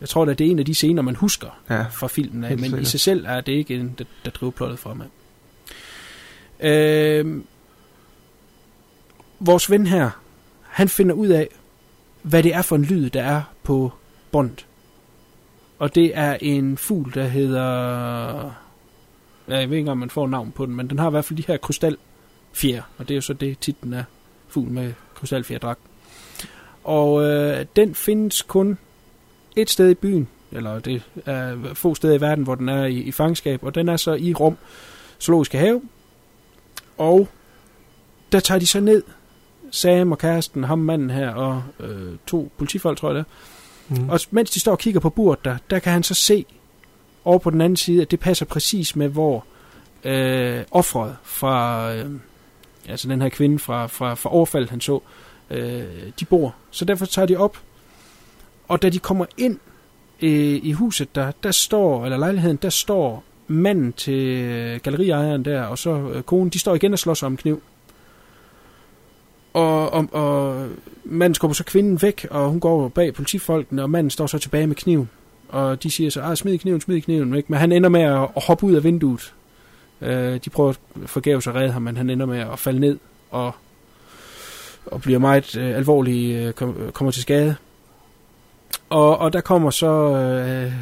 Jeg 0.00 0.08
tror, 0.08 0.26
at 0.26 0.38
det 0.38 0.46
er 0.46 0.50
en 0.50 0.58
af 0.58 0.64
de 0.64 0.74
scener, 0.74 1.02
man 1.02 1.16
husker 1.16 1.60
ja. 1.70 1.82
fra 1.82 2.08
filmen 2.08 2.44
af, 2.44 2.50
men 2.50 2.58
i 2.58 2.68
sikkert. 2.68 2.86
sig 2.86 3.00
selv 3.00 3.24
er 3.28 3.40
det 3.40 3.52
ikke 3.52 3.74
en, 3.74 3.94
der, 3.98 4.04
der 4.24 4.30
driver 4.30 4.50
plottet 4.50 4.78
fremad. 4.78 5.06
Øhm, 6.60 7.44
vores 9.40 9.70
ven 9.70 9.86
her, 9.86 10.10
han 10.62 10.88
finder 10.88 11.14
ud 11.14 11.28
af, 11.28 11.48
hvad 12.22 12.42
det 12.42 12.54
er 12.54 12.62
for 12.62 12.76
en 12.76 12.84
lyd, 12.84 13.10
der 13.10 13.22
er 13.22 13.42
på 13.62 13.92
båndet. 14.30 14.66
Og 15.78 15.94
det 15.94 16.12
er 16.14 16.36
en 16.40 16.76
fugl, 16.76 17.14
der 17.14 17.26
hedder... 17.26 17.64
Ja, 19.48 19.58
jeg 19.58 19.70
ved 19.70 19.78
ikke, 19.78 19.90
om 19.90 19.98
man 19.98 20.10
får 20.10 20.26
navn 20.26 20.52
på 20.52 20.66
den, 20.66 20.76
men 20.76 20.90
den 20.90 20.98
har 20.98 21.06
i 21.06 21.10
hvert 21.10 21.24
fald 21.24 21.36
de 21.36 21.44
her 21.46 21.56
krystalfjer, 22.52 22.82
og 22.98 23.08
det 23.08 23.14
er 23.14 23.16
jo 23.16 23.20
så 23.20 23.32
det 23.32 23.58
titlen 23.58 23.92
er 23.92 24.04
fugl 24.48 24.70
med 24.70 24.92
krystalfjerdragt. 25.14 25.80
Og 26.84 27.22
øh, 27.22 27.66
den 27.76 27.94
findes 27.94 28.42
kun 28.42 28.78
et 29.56 29.70
sted 29.70 29.90
i 29.90 29.94
byen, 29.94 30.28
eller 30.52 30.78
det 30.78 31.02
er 31.26 31.74
få 31.74 31.94
steder 31.94 32.14
i 32.14 32.20
verden, 32.20 32.44
hvor 32.44 32.54
den 32.54 32.68
er 32.68 32.84
i, 32.84 32.94
i 32.94 33.12
fangenskab, 33.12 33.64
og 33.64 33.74
den 33.74 33.88
er 33.88 33.96
så 33.96 34.14
i 34.14 34.34
Rom 34.34 34.56
Zoologiske 35.20 35.58
Have. 35.58 35.82
Og 36.98 37.28
der 38.32 38.40
tager 38.40 38.58
de 38.58 38.66
så 38.66 38.80
ned, 38.80 39.02
Sam 39.70 40.12
og 40.12 40.18
kæresten, 40.18 40.64
ham 40.64 40.78
manden 40.78 41.10
her, 41.10 41.30
og 41.30 41.62
øh, 41.80 42.16
to 42.26 42.50
politifolk, 42.58 42.98
tror 42.98 43.08
jeg 43.08 43.16
det. 43.16 43.24
Mm. 43.88 44.08
Og 44.08 44.20
mens 44.30 44.50
de 44.50 44.60
står 44.60 44.72
og 44.72 44.78
kigger 44.78 45.00
på 45.00 45.10
burt 45.10 45.44
der, 45.44 45.56
der 45.70 45.78
kan 45.78 45.92
han 45.92 46.02
så 46.02 46.14
se 46.14 46.44
over 47.24 47.38
på 47.38 47.50
den 47.50 47.60
anden 47.60 47.76
side, 47.76 48.02
at 48.02 48.10
det 48.10 48.20
passer 48.20 48.46
præcis 48.46 48.96
med, 48.96 49.08
hvor 49.08 49.44
øh, 50.04 50.64
offret 50.70 51.16
fra, 51.22 51.94
øh, 51.94 52.10
altså 52.88 53.08
den 53.08 53.22
her 53.22 53.28
kvinde 53.28 53.58
fra, 53.58 53.86
fra, 53.86 54.14
fra 54.14 54.34
overfaldet, 54.34 54.70
han 54.70 54.80
så, 54.80 55.00
øh, 55.50 55.84
de 56.20 56.24
bor. 56.24 56.54
Så 56.70 56.84
derfor 56.84 57.06
tager 57.06 57.26
de 57.26 57.36
op, 57.36 57.58
og 58.68 58.82
da 58.82 58.88
de 58.88 58.98
kommer 58.98 59.26
ind 59.36 59.58
øh, 60.22 60.60
i 60.62 60.72
huset, 60.72 61.14
der, 61.14 61.32
der 61.42 61.50
står, 61.50 62.04
eller 62.04 62.18
lejligheden, 62.18 62.58
der 62.62 62.70
står 62.70 63.24
manden 63.48 63.92
til 63.92 64.28
øh, 64.28 64.80
galleriejeren 64.82 65.44
der, 65.44 65.62
og 65.62 65.78
så 65.78 65.90
øh, 65.90 66.22
konen, 66.22 66.48
de 66.48 66.58
står 66.58 66.74
igen 66.74 66.92
og 66.92 66.98
slås 66.98 67.22
om 67.22 67.36
kniv. 67.36 67.62
Og, 69.52 69.92
og, 69.92 70.08
og 70.12 70.68
manden 71.04 71.34
skubber 71.34 71.54
så 71.54 71.64
kvinden 71.64 72.02
væk, 72.02 72.26
og 72.30 72.50
hun 72.50 72.60
går 72.60 72.88
bag 72.88 73.14
politifolkene, 73.14 73.82
og 73.82 73.90
manden 73.90 74.10
står 74.10 74.26
så 74.26 74.38
tilbage 74.38 74.66
med 74.66 74.76
kniven. 74.76 75.10
Og 75.48 75.82
de 75.82 75.90
siger 75.90 76.10
så, 76.10 76.20
ah, 76.20 76.36
smid 76.36 76.58
kniven, 76.58 76.80
smid 76.80 77.00
kniven 77.00 77.32
væk. 77.32 77.50
Men 77.50 77.58
han 77.58 77.72
ender 77.72 77.88
med 77.88 78.00
at, 78.00 78.28
at 78.36 78.44
hoppe 78.46 78.66
ud 78.66 78.74
af 78.74 78.84
vinduet. 78.84 79.34
Øh, 80.02 80.40
de 80.44 80.50
prøver 80.50 80.72
forgæves 81.06 81.46
at 81.46 81.54
redde 81.54 81.72
ham, 81.72 81.82
men 81.82 81.96
han 81.96 82.10
ender 82.10 82.26
med 82.26 82.38
at 82.38 82.58
falde 82.58 82.80
ned 82.80 82.98
og, 83.30 83.52
og 84.86 85.00
bliver 85.00 85.18
meget 85.18 85.56
øh, 85.56 85.76
alvorlig, 85.76 86.34
øh, 86.34 86.52
kom, 86.52 86.90
kommer 86.92 87.12
til 87.12 87.22
skade. 87.22 87.56
Og, 88.90 89.18
og 89.18 89.32
der 89.32 89.40
kommer 89.40 89.70
så, 89.70 89.86
øh, 89.86 90.72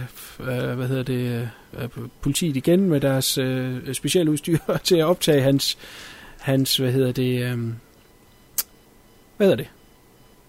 øh, 0.41 0.77
hvad 0.77 0.89
hedder 0.89 1.03
det, 1.03 1.49
øh, 1.79 1.89
politiet 2.21 2.57
igen 2.57 2.81
med 2.81 3.01
deres 3.01 3.39
øh, 3.39 3.95
specielle 3.95 4.31
udstyr 4.31 4.59
til 4.85 4.97
at 4.97 5.05
optage 5.05 5.43
hans, 5.43 5.79
hans 6.39 6.77
hvad 6.77 6.93
hedder 6.93 7.13
det, 7.13 7.43
øh, 7.43 7.59
hvad 9.37 9.47
hedder 9.47 9.57
det, 9.57 9.69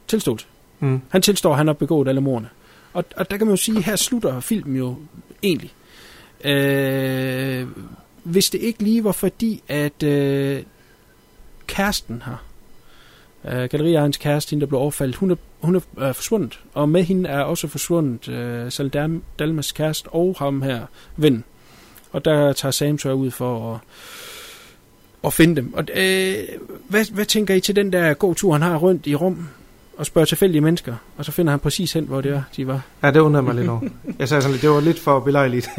tilståelse. 0.08 0.46
Mm. 0.80 1.02
Han 1.10 1.22
tilstår, 1.22 1.52
at 1.52 1.58
han 1.58 1.68
har 1.68 1.74
begået 1.74 2.08
alle 2.08 2.22
mordene. 2.22 2.50
Og, 2.94 3.06
og 3.18 3.32
der 3.32 3.38
kan 3.38 3.48
man 3.48 3.54
jo 3.54 3.58
sige, 3.58 3.78
at 3.78 3.84
her 3.84 3.96
slutter 3.96 4.40
filmen 4.40 4.76
jo 4.76 4.96
egentlig. 5.44 5.74
Øh, 6.46 7.68
hvis 8.30 8.50
det 8.50 8.62
ikke 8.62 8.84
lige 8.84 9.04
var 9.04 9.12
fordi, 9.12 9.64
at 9.68 10.04
øh, 10.04 10.64
kæresten 11.68 12.24
her, 12.26 12.46
øh, 13.46 13.70
galleriejernes 13.70 14.18
kæreste, 14.18 14.50
hende 14.50 14.62
der 14.62 14.68
blev 14.68 14.80
overfaldt, 14.80 15.16
hun 15.16 15.32
er, 15.32 15.36
hun 15.62 15.76
er 15.76 15.80
øh, 15.98 16.14
forsvundet. 16.14 16.60
Og 16.74 16.90
med 16.90 17.04
hende 17.04 17.30
er 17.30 17.40
også 17.40 17.68
forsvundet 17.68 18.30
øh, 18.30 18.72
Saldam, 18.72 19.24
Dalmas 19.40 19.72
kæreste 19.72 20.08
og 20.08 20.36
ham 20.40 20.62
her 20.62 20.82
ven. 21.18 21.44
Og 22.12 22.26
der 22.26 22.54
tager 22.54 22.72
Sam 22.72 22.98
så 22.98 23.12
ud 23.12 23.32
for 23.32 23.74
at 23.74 23.80
at 25.24 25.34
finde 25.34 25.56
dem. 25.56 25.74
Og, 25.74 25.84
øh, 25.96 26.36
hvad, 26.88 27.14
hvad 27.14 27.26
tænker 27.26 27.56
I 27.56 27.60
til 27.60 27.76
den 27.76 27.94
der 27.94 28.14
gåtur, 28.14 28.54
han 28.54 28.62
har 28.62 28.78
rundt 28.78 29.08
i 29.08 29.16
rum 29.16 29.48
og 29.98 30.06
spørger 30.06 30.26
tilfældige 30.26 30.62
mennesker, 30.62 30.96
og 31.18 31.26
så 31.26 31.32
finder 31.32 31.52
han 31.52 31.60
præcis 31.60 31.94
hen, 31.94 32.06
hvor 32.06 32.22
det 32.22 32.32
er, 32.32 32.44
de 32.56 32.68
var. 32.68 32.82
Ja, 33.04 33.12
det 33.12 33.20
undrer 33.20 33.42
mig 33.42 33.56
lidt 33.56 33.70
over. 33.70 33.82
Jeg 34.20 34.30
sagde 34.30 34.42
sådan 34.42 34.52
lidt, 34.52 34.62
det 34.62 34.70
var 34.70 34.80
lidt 34.80 35.00
for 35.00 35.20
belejligt. 35.20 35.70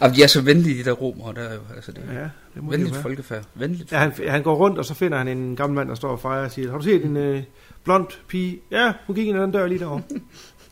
Og 0.00 0.14
de 0.16 0.22
er 0.22 0.26
så 0.26 0.40
venlige, 0.42 0.78
de 0.78 0.84
der 0.84 0.92
romere, 0.92 1.34
der 1.34 1.40
er 1.40 1.54
jo, 1.54 1.60
altså 1.76 1.92
det 1.92 2.02
ja, 2.12 2.20
det 2.54 2.62
må 2.62 2.70
venligt 2.70 2.92
være. 2.94 3.02
folkefærd. 3.02 3.44
Venligt. 3.54 3.92
Ja, 3.92 3.98
han, 3.98 4.12
han 4.28 4.42
går 4.42 4.54
rundt, 4.56 4.78
og 4.78 4.84
så 4.84 4.94
finder 4.94 5.18
han 5.18 5.28
en 5.28 5.56
gammel 5.56 5.74
mand, 5.76 5.88
der 5.88 5.94
står 5.94 6.08
og 6.08 6.20
fejrer 6.20 6.44
og 6.44 6.50
siger, 6.50 6.70
har 6.70 6.78
du 6.78 6.84
set 6.84 7.04
en 7.04 7.16
øh, 7.16 7.42
blond 7.84 8.06
pige? 8.28 8.60
Ja, 8.70 8.92
hun 9.06 9.16
gik 9.16 9.26
ind 9.26 9.36
ad 9.38 9.42
den 9.42 9.52
dør 9.52 9.66
lige 9.66 9.78
derovre. 9.78 10.02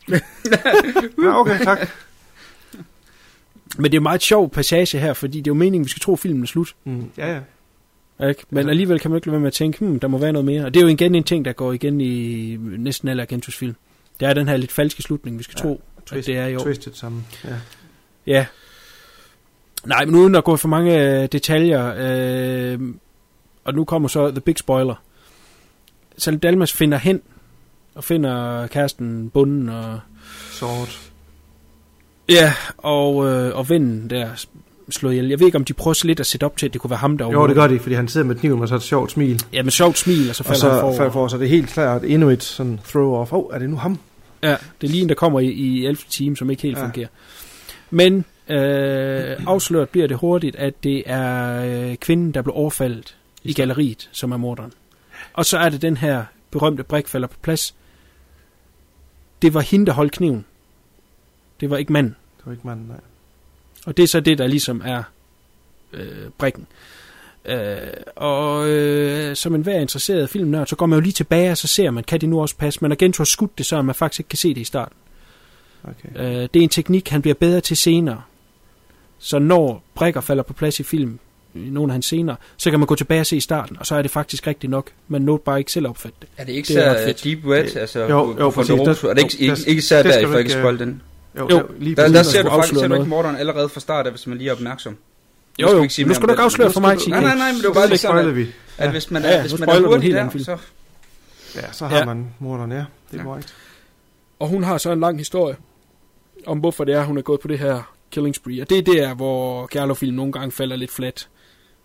ja, 1.23 1.41
okay, 1.41 1.59
tak. 1.65 1.89
Men 3.79 3.85
det 3.85 3.95
er 3.95 3.99
en 3.99 4.03
meget 4.03 4.23
sjov 4.23 4.51
passage 4.51 4.99
her, 4.99 5.13
fordi 5.13 5.39
det 5.39 5.47
er 5.47 5.51
jo 5.51 5.55
meningen, 5.55 5.85
vi 5.85 5.91
skal 5.91 6.01
tro, 6.01 6.13
at 6.13 6.19
filmen 6.19 6.43
er 6.43 6.47
slut. 6.47 6.75
Mm, 6.85 7.11
ja, 7.19 7.41
ja. 8.21 8.29
Ikke? 8.29 8.45
Men 8.51 8.69
alligevel 8.69 9.01
kan 9.01 9.11
man 9.11 9.17
ikke 9.19 9.27
lade 9.27 9.33
være 9.33 9.41
med 9.41 9.47
at 9.47 9.53
tænke, 9.53 9.79
hmm, 9.79 10.01
der 10.01 10.09
må 10.09 10.19
være 10.19 10.33
noget 10.33 10.45
mere. 10.47 10.65
Og 10.65 10.75
det 10.75 10.81
er 10.81 10.85
jo 10.85 10.89
igen 10.89 11.15
en 11.15 11.25
ting, 11.25 11.45
der 11.45 11.53
går 11.53 11.73
igen 11.73 12.01
i 12.01 12.57
næsten 12.61 13.09
alle 13.09 13.23
Argentos 13.23 13.57
film. 13.57 13.75
Det 14.21 14.29
er 14.29 14.35
den 14.35 14.49
her 14.49 14.57
lidt 14.57 14.73
falske 14.73 15.03
slutning, 15.03 15.39
vi 15.39 15.43
skal 15.43 15.55
Ja. 15.59 15.63
tro, 15.63 15.83
at 16.13 16.27
det 16.27 16.37
er 16.37 16.47
jo. 16.47 16.59
Twisted 16.63 16.93
sammen. 16.93 17.27
Ja. 17.45 17.55
Ja. 18.27 18.47
Nej, 19.87 20.05
men 20.05 20.15
uden 20.15 20.35
at 20.35 20.45
gå 20.45 20.57
for 20.57 20.69
mange 20.69 21.23
øh, 21.23 21.29
detaljer, 21.33 21.95
øh, 21.99 22.79
og 23.65 23.75
nu 23.75 23.85
kommer 23.85 24.09
så 24.09 24.31
The 24.31 24.41
Big 24.41 24.59
Spoiler. 24.59 24.95
Så 26.19 26.31
Dalmas 26.37 26.73
finder 26.73 26.99
hen, 26.99 27.21
og 27.95 28.05
finder 28.05 28.67
kæresten 28.67 29.31
bunden, 29.31 29.69
og, 29.69 30.01
Sort. 30.51 31.11
ja, 32.29 32.53
og, 32.79 33.27
øh, 33.27 33.57
og 33.57 33.69
vennen 33.69 34.11
der 34.11 34.47
slået 34.91 35.13
ihjel. 35.13 35.29
Jeg 35.29 35.39
ved 35.41 35.47
ikke, 35.47 35.59
om 35.59 35.65
de 35.65 35.73
prøver 35.73 35.95
så 35.95 36.07
lidt 36.07 36.21
at 36.21 36.27
sætte 36.27 36.45
op 36.45 36.57
til, 36.57 36.67
at 36.67 36.73
det 36.73 36.81
kunne 36.81 36.91
være 36.91 36.99
ham, 36.99 37.19
der 37.19 37.31
Jo, 37.33 37.47
det 37.47 37.55
gør 37.55 37.67
de, 37.67 37.79
fordi 37.79 37.95
han 37.95 38.09
sidder 38.09 38.27
med 38.27 38.37
kniven 38.37 38.59
med 38.61 38.69
så 38.69 38.75
et 38.75 38.83
sjovt 38.83 39.11
smil. 39.11 39.43
Ja, 39.53 39.63
med 39.63 39.73
sjovt 39.73 39.99
smil, 39.99 40.29
og 40.29 40.37
så 40.37 40.43
Og 40.43 40.47
falder 40.47 40.61
så 40.61 40.71
han 40.71 40.81
forover. 40.81 40.97
falder 40.97 41.13
for, 41.13 41.29
så 41.29 41.39
det 41.39 41.45
er 41.45 41.49
helt 41.49 41.69
klart 41.69 42.05
endnu 42.05 42.29
et 42.29 42.43
sådan 42.43 42.81
throw-off. 42.89 43.33
Åh, 43.33 43.33
oh, 43.33 43.55
er 43.55 43.59
det 43.59 43.71
nu 43.71 43.77
ham? 43.77 43.99
Ja, 44.43 44.57
det 44.81 44.87
er 44.87 44.91
lige 44.91 45.03
en, 45.03 45.09
der 45.09 45.15
kommer 45.15 45.41
i, 45.41 45.47
i 45.47 45.87
11. 45.87 45.97
time, 46.11 46.37
som 46.37 46.51
ikke 46.51 46.63
helt 46.63 46.79
ja. 46.79 46.85
fungerer. 46.85 47.09
Men 47.91 48.25
øh, 48.49 49.37
afsløret 49.47 49.89
bliver 49.89 50.07
det 50.07 50.17
hurtigt, 50.17 50.57
at 50.57 50.85
det 50.85 51.03
er 51.07 51.63
øh, 51.65 51.97
kvinden, 51.97 52.33
der 52.33 52.43
blev 52.43 52.55
overfaldet 52.57 53.17
i 53.45 53.53
galleriet, 53.53 54.09
som 54.13 54.33
er 54.33 54.37
morderen. 54.37 54.73
Og 55.33 55.47
så 55.47 55.59
er 55.59 55.69
det 55.69 55.83
den 55.83 55.97
her 55.97 56.25
berømte 56.51 56.83
brik 56.83 57.09
falder 57.09 57.29
på 57.29 57.37
plads. 57.43 57.75
Det 59.43 59.55
var 59.55 59.61
hende, 59.61 59.87
der 59.87 59.93
holdt 59.93 60.13
kniven. 60.13 60.45
Det 61.61 61.71
var 61.71 61.77
ikke 61.77 61.93
manden. 61.93 62.17
Det 62.39 62.47
var 62.47 62.53
ikke 62.53 62.67
manden, 62.67 62.87
nej. 62.87 63.01
Og 63.87 63.97
det 63.97 64.03
er 64.03 64.07
så 64.07 64.21
det, 64.21 64.39
der 64.39 64.47
ligesom 64.47 64.83
er 64.85 65.03
øh, 65.93 66.31
brikken. 66.39 66.67
Øh, 67.45 67.77
og 68.17 68.69
øh, 68.69 69.37
som 69.37 69.55
en 69.55 69.63
hver 69.63 69.81
interesseret 69.81 70.31
filmnørd, 70.31 70.67
så 70.67 70.77
går 70.77 70.87
man 70.87 70.97
jo 70.97 71.01
lige 71.01 71.13
tilbage, 71.13 71.51
og 71.51 71.57
så 71.57 71.67
ser 71.67 71.91
man, 71.91 72.05
kan 72.05 72.21
det 72.21 72.29
nu 72.29 72.41
også 72.41 72.57
passe? 72.57 72.79
Men 72.83 72.93
Argento 72.93 73.21
har 73.21 73.25
skudt 73.25 73.59
det, 73.59 73.67
så 73.67 73.83
man 73.83 73.95
faktisk 73.95 74.21
ikke 74.21 74.29
kan 74.29 74.37
se 74.37 74.49
det 74.49 74.61
i 74.61 74.65
starten. 74.65 74.97
Okay. 75.85 76.09
Øh, 76.17 76.49
det 76.55 76.57
er 76.57 76.63
en 76.63 76.69
teknik, 76.69 77.09
han 77.09 77.23
bliver 77.23 77.35
bedre 77.35 77.61
til 77.61 77.77
senere. 77.77 78.23
Så 79.19 79.39
når 79.39 79.83
brikker 79.95 80.21
falder 80.21 80.43
på 80.43 80.53
plads 80.53 80.81
i 80.81 80.83
film, 80.83 81.19
i 81.55 81.59
nogle 81.59 81.91
af 81.91 81.95
hans 81.95 82.05
scener, 82.05 82.35
så 82.57 82.71
kan 82.71 82.81
man 82.81 82.87
gå 82.87 82.95
tilbage 82.95 83.21
og 83.21 83.27
se 83.27 83.37
i 83.37 83.41
starten, 83.41 83.77
og 83.81 83.87
så 83.87 83.95
er 83.95 84.03
det 84.03 84.11
faktisk 84.11 84.47
rigtigt 84.47 84.71
nok. 84.71 84.91
Man 85.09 85.23
nåede 85.23 85.43
bare 85.45 85.59
ikke 85.59 85.73
selv 85.73 85.87
at 85.87 85.91
opfatte 85.91 86.17
det. 86.21 86.29
Er 86.37 86.45
det 86.45 86.53
ikke 86.53 86.69
Det 86.75 86.87
er 86.87 86.99
så 86.99 87.05
fedt. 87.05 87.25
Deep 87.25 87.39
Red, 87.47 87.65
Det- 87.65 87.77
altså 87.77 88.01
jo, 88.01 88.07
jo, 88.09 88.31
jo, 88.33 88.39
jo, 88.41 88.51
præcis. 88.51 88.71
Er 88.71 88.75
det 88.77 88.89
ikke, 88.89 89.03
Der- 89.09 89.23
ikke, 89.39 89.55
der- 89.55 89.65
ikke 89.69 89.79
især 89.79 90.03
der, 90.03 90.11
skal 90.11 90.23
I 90.23 90.27
du 90.27 90.31
får 90.33 90.39
ikke 90.39 90.49
ikke, 90.49 90.61
spoil 90.61 90.79
den? 90.79 91.03
Jo, 91.39 91.49
Jo, 91.51 91.57
jo 91.59 91.67
lige 91.79 91.97
Der, 91.97 92.03
præcis, 92.03 92.13
der 92.13 92.19
man 92.19 92.25
ser 92.25 92.43
du 92.43 92.51
faktisk 92.51 92.81
ser 92.81 92.89
du 92.89 92.95
ikke 92.95 93.07
morderen 93.09 93.37
allerede 93.37 93.69
fra 93.69 93.81
start 93.81 94.11
hvis 94.11 94.27
man 94.27 94.39
lige 94.39 94.49
er 94.51 94.53
opmærksom. 94.53 94.97
Jo, 95.63 95.69
jo, 95.71 95.83
nu 95.83 95.89
skal 95.89 96.27
du 96.29 96.31
ikke 96.33 96.43
afsløre 96.43 96.73
for 96.73 96.81
mig, 96.81 96.97
Nej, 97.09 97.21
nej, 97.21 97.35
nej, 97.37 97.53
men 97.53 97.61
det 97.61 97.69
var 97.69 97.75
bare 97.75 97.89
lige 97.89 97.99
sådan, 97.99 98.29
at, 98.29 98.37
vi. 98.37 98.47
at 98.79 98.91
hvis 98.91 99.11
man 99.11 99.25
er, 99.25 99.41
hvis 99.41 99.59
man 99.59 99.69
er 99.69 99.87
hurtig 99.87 100.13
der, 100.13 100.29
så... 100.39 100.57
Ja, 101.55 101.73
så 101.73 101.87
har 101.87 101.97
Ja. 101.99 102.05
man 102.05 102.27
morderen, 102.39 102.73
ja. 102.73 102.77
Det 102.77 102.85
er 103.13 103.17
Ja. 103.17 103.23
korrekt. 103.23 103.55
Og 104.39 104.49
hun 104.49 104.63
har 104.65 104.79
så 104.79 104.91
en 104.93 105.01
lang 105.01 105.19
historie 105.19 105.57
om, 106.47 106.59
hvorfor 106.59 106.85
det 106.85 106.95
er, 106.95 107.05
hun 107.05 107.19
er 107.19 107.23
gået 107.23 107.41
på 107.41 107.49
det 107.49 107.59
her 107.59 107.93
killing 108.11 108.35
spree. 108.35 108.61
Og 108.63 108.71
det 108.71 108.79
er 108.79 108.83
der, 108.83 109.15
hvor 109.15 109.67
Gerlo-film 109.71 110.17
nogle 110.17 110.33
gange 110.33 110.53
falder 110.53 110.77
lidt 110.77 110.91
flat. 110.91 111.29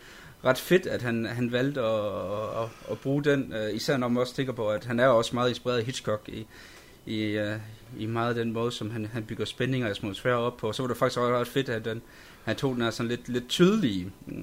ret 0.45 0.57
fedt, 0.57 0.85
at 0.87 1.01
han, 1.01 1.25
han 1.25 1.51
valgte 1.51 1.81
at, 1.81 2.63
at, 2.63 2.69
at 2.91 2.99
bruge 2.99 3.23
den, 3.23 3.53
øh, 3.53 3.75
især 3.75 3.97
når 3.97 4.07
man 4.07 4.21
også 4.21 4.35
tænker 4.35 4.53
på, 4.53 4.69
at 4.69 4.85
han 4.85 4.99
er 4.99 5.07
også 5.07 5.35
meget 5.35 5.49
inspireret 5.49 5.79
af 5.79 5.85
Hitchcock 5.85 6.29
i, 6.29 6.47
i, 7.05 7.23
øh, 7.23 7.55
i 7.97 8.05
meget 8.05 8.35
den 8.35 8.51
måde, 8.53 8.71
som 8.71 8.91
han, 8.91 9.05
han 9.13 9.23
bygger 9.23 9.45
spænding 9.45 9.83
og 9.83 9.89
atmosfære 9.89 10.35
op 10.35 10.57
på. 10.57 10.71
Så 10.73 10.83
var 10.83 10.87
det 10.87 10.97
faktisk 10.97 11.19
også 11.19 11.39
ret 11.39 11.47
fedt, 11.47 11.69
at 11.69 11.85
den, 11.85 12.01
han 12.45 12.55
tog 12.55 12.73
den 12.75 12.83
her 12.83 12.89
sådan 12.91 13.09
lidt, 13.09 13.29
lidt 13.29 13.47
tydelige 13.47 14.11
øh, 14.27 14.37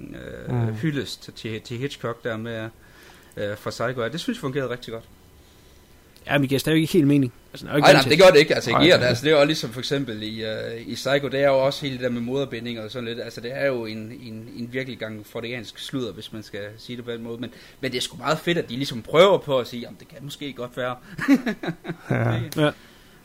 Mm. 0.48 0.74
hyldest 0.74 1.30
til, 1.36 1.60
til 1.60 1.78
Hitchcock 1.78 2.24
der 2.24 2.36
med 2.36 2.68
øh, 3.36 3.56
fra 3.58 3.70
Psycho. 3.70 4.08
Det 4.08 4.20
synes 4.20 4.36
jeg 4.36 4.40
fungerede 4.40 4.70
rigtig 4.70 4.92
godt. 4.92 5.04
Ja, 6.26 6.32
men 6.32 6.40
det 6.40 6.48
giver 6.48 6.58
stadig 6.58 6.80
ikke 6.80 6.92
helt 6.92 7.06
mening. 7.06 7.32
Altså, 7.52 7.66
der 7.66 7.72
er 7.72 7.74
jo 7.74 7.76
ikke 7.76 7.86
grund 7.86 7.96
nej, 7.96 8.08
det 8.08 8.18
gør 8.18 8.30
det 8.30 8.38
ikke. 8.38 8.54
Altså, 8.54 8.70
jeg 8.70 8.80
giver 8.80 8.96
det. 8.96 9.04
Altså, 9.04 9.24
det 9.24 9.32
er 9.32 9.38
jo 9.40 9.46
ligesom 9.46 9.70
for 9.70 9.80
eksempel 9.80 10.22
i, 10.22 10.44
uh, 10.44 10.88
i 10.88 10.94
Psycho, 10.94 11.28
det 11.28 11.40
er 11.40 11.48
jo 11.48 11.58
også 11.58 11.82
hele 11.82 11.94
det 11.94 12.04
der 12.04 12.10
med 12.10 12.20
moderbinding 12.20 12.80
og 12.80 12.90
sådan 12.90 13.08
lidt. 13.08 13.20
Altså, 13.20 13.40
det 13.40 13.50
er 13.54 13.66
jo 13.66 13.86
en, 13.86 14.12
en, 14.22 14.48
en 14.56 14.68
virkelig 14.72 14.98
gang 14.98 15.26
freudiansk 15.26 15.78
sludder, 15.78 16.12
hvis 16.12 16.32
man 16.32 16.42
skal 16.42 16.60
sige 16.78 16.96
det 16.96 17.04
på 17.04 17.10
den 17.10 17.22
måde. 17.22 17.38
Men, 17.40 17.50
men 17.80 17.90
det 17.92 17.96
er 17.98 18.02
sgu 18.02 18.16
meget 18.16 18.38
fedt, 18.38 18.58
at 18.58 18.68
de 18.68 18.76
ligesom 18.76 19.02
prøver 19.02 19.38
på 19.38 19.58
at 19.58 19.66
sige, 19.66 19.80
jamen, 19.80 19.96
det 20.00 20.08
kan 20.08 20.18
måske 20.22 20.52
godt 20.52 20.76
være. 20.76 20.96
Ja. 22.10 22.40
Ja. 22.56 22.70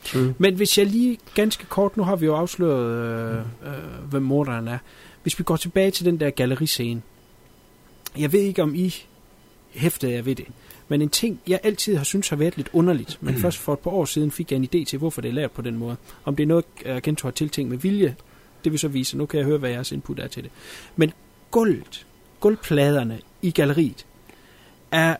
True. 0.05 0.33
Men 0.37 0.55
hvis 0.55 0.77
jeg 0.77 0.85
lige 0.85 1.17
ganske 1.35 1.65
kort, 1.65 1.97
nu 1.97 2.03
har 2.03 2.15
vi 2.15 2.25
jo 2.25 2.35
afsløret, 2.35 3.33
øh, 3.33 3.73
øh, 3.73 4.09
hvem 4.09 4.21
morderen 4.21 4.67
er. 4.67 4.77
Hvis 5.23 5.39
vi 5.39 5.43
går 5.43 5.55
tilbage 5.55 5.91
til 5.91 6.05
den 6.05 6.19
der 6.19 6.29
galleriscene. 6.29 7.01
Jeg 8.17 8.33
ved 8.33 8.39
ikke, 8.39 8.63
om 8.63 8.75
I 8.75 8.95
hæftede 9.69 10.11
jeg 10.11 10.25
ved 10.25 10.35
det. 10.35 10.45
Men 10.89 11.01
en 11.01 11.09
ting, 11.09 11.39
jeg 11.47 11.59
altid 11.63 11.95
har 11.95 12.03
syntes 12.03 12.29
har 12.29 12.35
været 12.35 12.57
lidt 12.57 12.69
underligt, 12.73 13.17
men 13.21 13.35
først 13.41 13.57
for 13.57 13.73
et 13.73 13.79
par 13.79 13.91
år 13.91 14.05
siden 14.05 14.31
fik 14.31 14.51
jeg 14.51 14.57
en 14.57 14.63
idé 14.63 14.83
til, 14.85 14.99
hvorfor 14.99 15.21
det 15.21 15.29
er 15.29 15.33
lavet 15.33 15.51
på 15.51 15.61
den 15.61 15.77
måde. 15.77 15.95
Om 16.25 16.35
det 16.35 16.43
er 16.43 16.47
noget, 16.47 16.65
Argento 16.85 17.27
har 17.27 17.31
tiltænkt 17.31 17.69
med 17.69 17.77
vilje, 17.77 18.15
det 18.63 18.71
vil 18.71 18.79
så 18.79 18.87
vise. 18.87 19.17
Nu 19.17 19.25
kan 19.25 19.37
jeg 19.37 19.45
høre, 19.45 19.57
hvad 19.57 19.69
jeres 19.69 19.91
input 19.91 20.19
er 20.19 20.27
til 20.27 20.43
det. 20.43 20.51
Men 20.95 21.11
gulvet, 21.51 22.05
gulvpladerne 22.39 23.19
i 23.41 23.51
galleriet, 23.51 24.05
er 24.91 25.15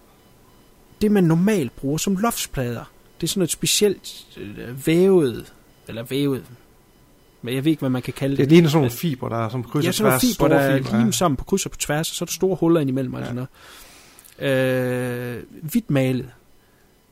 det, 1.02 1.12
man 1.12 1.24
normalt 1.24 1.76
bruger 1.76 1.98
som 1.98 2.16
loftsplader. 2.16 2.92
Det 3.22 3.28
er 3.28 3.30
sådan 3.30 3.44
et 3.44 3.52
specielt 3.52 4.28
øh, 4.38 4.88
vævet, 4.88 5.54
eller 5.88 6.04
vævet, 6.04 6.44
men 7.42 7.56
jeg 7.56 7.66
ved 7.66 7.72
ikke, 7.72 7.80
hvad 7.80 7.90
man 7.90 8.02
kan 8.02 8.14
kalde 8.14 8.32
det. 8.38 8.44
Det 8.44 8.52
ligner 8.52 8.70
sådan 8.70 8.78
nogle 8.80 8.92
fiber, 8.92 9.30
der 9.30 9.46
er 9.46 9.50
som 9.50 9.64
krydser 9.64 9.88
Ja, 9.88 9.92
sådan 9.92 10.10
nogle 10.10 10.20
tværs. 10.20 10.36
fiber, 10.38 10.48
der 10.48 10.56
er 10.56 10.98
limet 11.00 11.16
sammen 11.16 11.36
på 11.38 11.44
kryds 11.44 11.66
og 11.66 11.72
på 11.72 11.78
tværs, 11.78 12.10
og 12.10 12.16
så 12.16 12.24
er 12.24 12.26
der 12.26 12.32
store 12.34 12.56
huller 12.56 12.82
indimellem 12.82 13.14
og 13.14 13.20
Ja. 13.20 13.26
sådan 13.26 13.36
noget. 13.36 13.50
Øh, 14.42 15.44
hvidt 15.62 15.90
malet, 15.90 16.30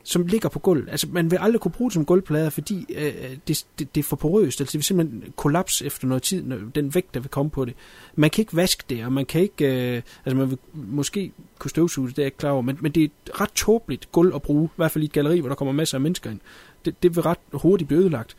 som 0.02 0.26
ligger 0.26 0.48
på 0.48 0.58
gulvet. 0.58 0.88
Altså, 0.90 1.06
man 1.12 1.30
vil 1.30 1.38
aldrig 1.40 1.60
kunne 1.60 1.72
bruge 1.72 1.90
det 1.90 1.94
som 1.94 2.04
gulvplader, 2.04 2.50
fordi 2.50 2.86
øh, 2.94 3.12
det, 3.48 3.64
det, 3.78 3.94
det 3.94 4.00
er 4.00 4.04
for 4.04 4.16
porøst. 4.16 4.60
Altså, 4.60 4.72
det 4.72 4.78
vil 4.78 4.84
simpelthen 4.84 5.32
kollapse 5.36 5.86
efter 5.86 6.06
noget 6.06 6.22
tid, 6.22 6.42
når 6.42 6.58
den 6.74 6.94
vægt, 6.94 7.14
der 7.14 7.20
vil 7.20 7.30
komme 7.30 7.50
på 7.50 7.64
det. 7.64 7.74
Man 8.14 8.30
kan 8.30 8.42
ikke 8.42 8.56
vaske 8.56 8.84
det, 8.90 9.04
og 9.04 9.12
man 9.12 9.26
kan 9.26 9.40
ikke... 9.40 9.94
Øh, 9.96 10.02
altså, 10.24 10.36
man 10.36 10.50
vil 10.50 10.58
måske 10.74 11.32
kunne 11.58 11.70
støvsuge 11.70 12.08
det, 12.08 12.16
det 12.16 12.22
er 12.22 12.24
jeg 12.24 12.26
ikke 12.26 12.38
klar 12.38 12.50
over, 12.50 12.62
men, 12.62 12.78
men 12.80 12.92
det 12.92 13.00
er 13.00 13.04
et 13.04 13.40
ret 13.40 13.52
tåbeligt 13.52 14.12
gulv 14.12 14.34
at 14.34 14.42
bruge, 14.42 14.64
i 14.66 14.76
hvert 14.76 14.90
fald 14.90 15.02
i 15.02 15.06
et 15.06 15.12
galleri, 15.12 15.40
hvor 15.40 15.48
der 15.48 15.56
kommer 15.56 15.72
masser 15.72 15.96
af 15.96 16.00
mennesker 16.00 16.30
ind. 16.30 16.40
Det, 16.84 17.02
det 17.02 17.16
vil 17.16 17.22
ret 17.22 17.38
hurtigt 17.52 17.88
blive 17.88 18.00
ødelagt. 18.00 18.36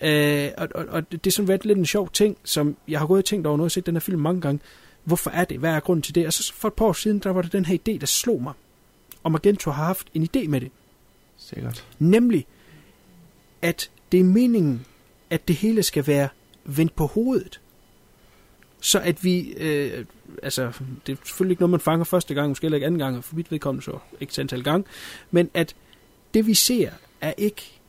Øh, 0.00 0.48
og, 0.56 0.68
og, 0.74 0.84
og 0.88 1.12
det 1.12 1.26
er 1.26 1.30
sådan 1.30 1.48
været 1.48 1.64
lidt 1.64 1.78
en 1.78 1.86
sjov 1.86 2.10
ting, 2.10 2.36
som 2.44 2.76
jeg 2.88 2.98
har 2.98 3.06
gået 3.06 3.18
og 3.18 3.24
tænkt 3.24 3.46
over, 3.46 3.56
nu 3.56 3.62
har 3.62 3.68
set 3.68 3.86
den 3.86 3.94
her 3.94 4.00
film 4.00 4.20
mange 4.20 4.40
gange. 4.40 4.60
Hvorfor 5.04 5.30
er 5.30 5.44
det? 5.44 5.58
Hvad 5.58 5.70
er 5.70 5.80
grunden 5.80 6.02
til 6.02 6.14
det? 6.14 6.26
Og 6.26 6.32
så 6.32 6.52
for 6.54 6.68
et 6.68 6.74
par 6.74 6.84
år 6.84 6.92
siden, 6.92 7.18
der 7.18 7.30
var 7.30 7.42
der 7.42 7.48
den 7.48 7.64
her 7.64 7.78
idé, 7.78 7.98
der 7.98 8.06
slog 8.06 8.42
mig. 8.42 8.52
Og 9.22 9.32
Magento 9.32 9.70
har 9.70 9.84
haft 9.84 10.08
en 10.14 10.22
idé 10.22 10.48
med 10.48 10.60
det. 10.60 10.70
Sikkert. 11.36 11.86
Nemlig, 11.98 12.46
at 13.62 13.90
det 14.12 14.20
er 14.20 14.24
meningen, 14.24 14.86
at 15.30 15.48
det 15.48 15.56
hele 15.56 15.82
skal 15.82 16.06
være 16.06 16.28
vendt 16.64 16.96
på 16.96 17.06
hovedet. 17.06 17.60
Så 18.80 19.00
at 19.00 19.24
vi, 19.24 19.52
øh, 19.52 20.04
altså, 20.42 20.72
det 21.06 21.12
er 21.12 21.16
selvfølgelig 21.24 21.52
ikke 21.52 21.62
noget, 21.62 21.70
man 21.70 21.80
fanger 21.80 22.04
første 22.04 22.34
gang, 22.34 22.48
måske 22.48 22.64
heller 22.64 22.76
ikke 22.76 22.86
anden 22.86 22.98
gang, 22.98 23.16
og 23.16 23.24
for 23.24 23.36
mit 23.36 23.50
vedkommende 23.50 23.84
så 23.84 23.98
ikke 24.20 24.30
et 24.30 24.38
antal 24.38 24.62
gange, 24.62 24.88
men 25.30 25.50
at 25.54 25.74
det 26.34 26.46
vi 26.46 26.54
ser 26.54 26.90
er 27.20 27.34
ikke, 27.36 27.80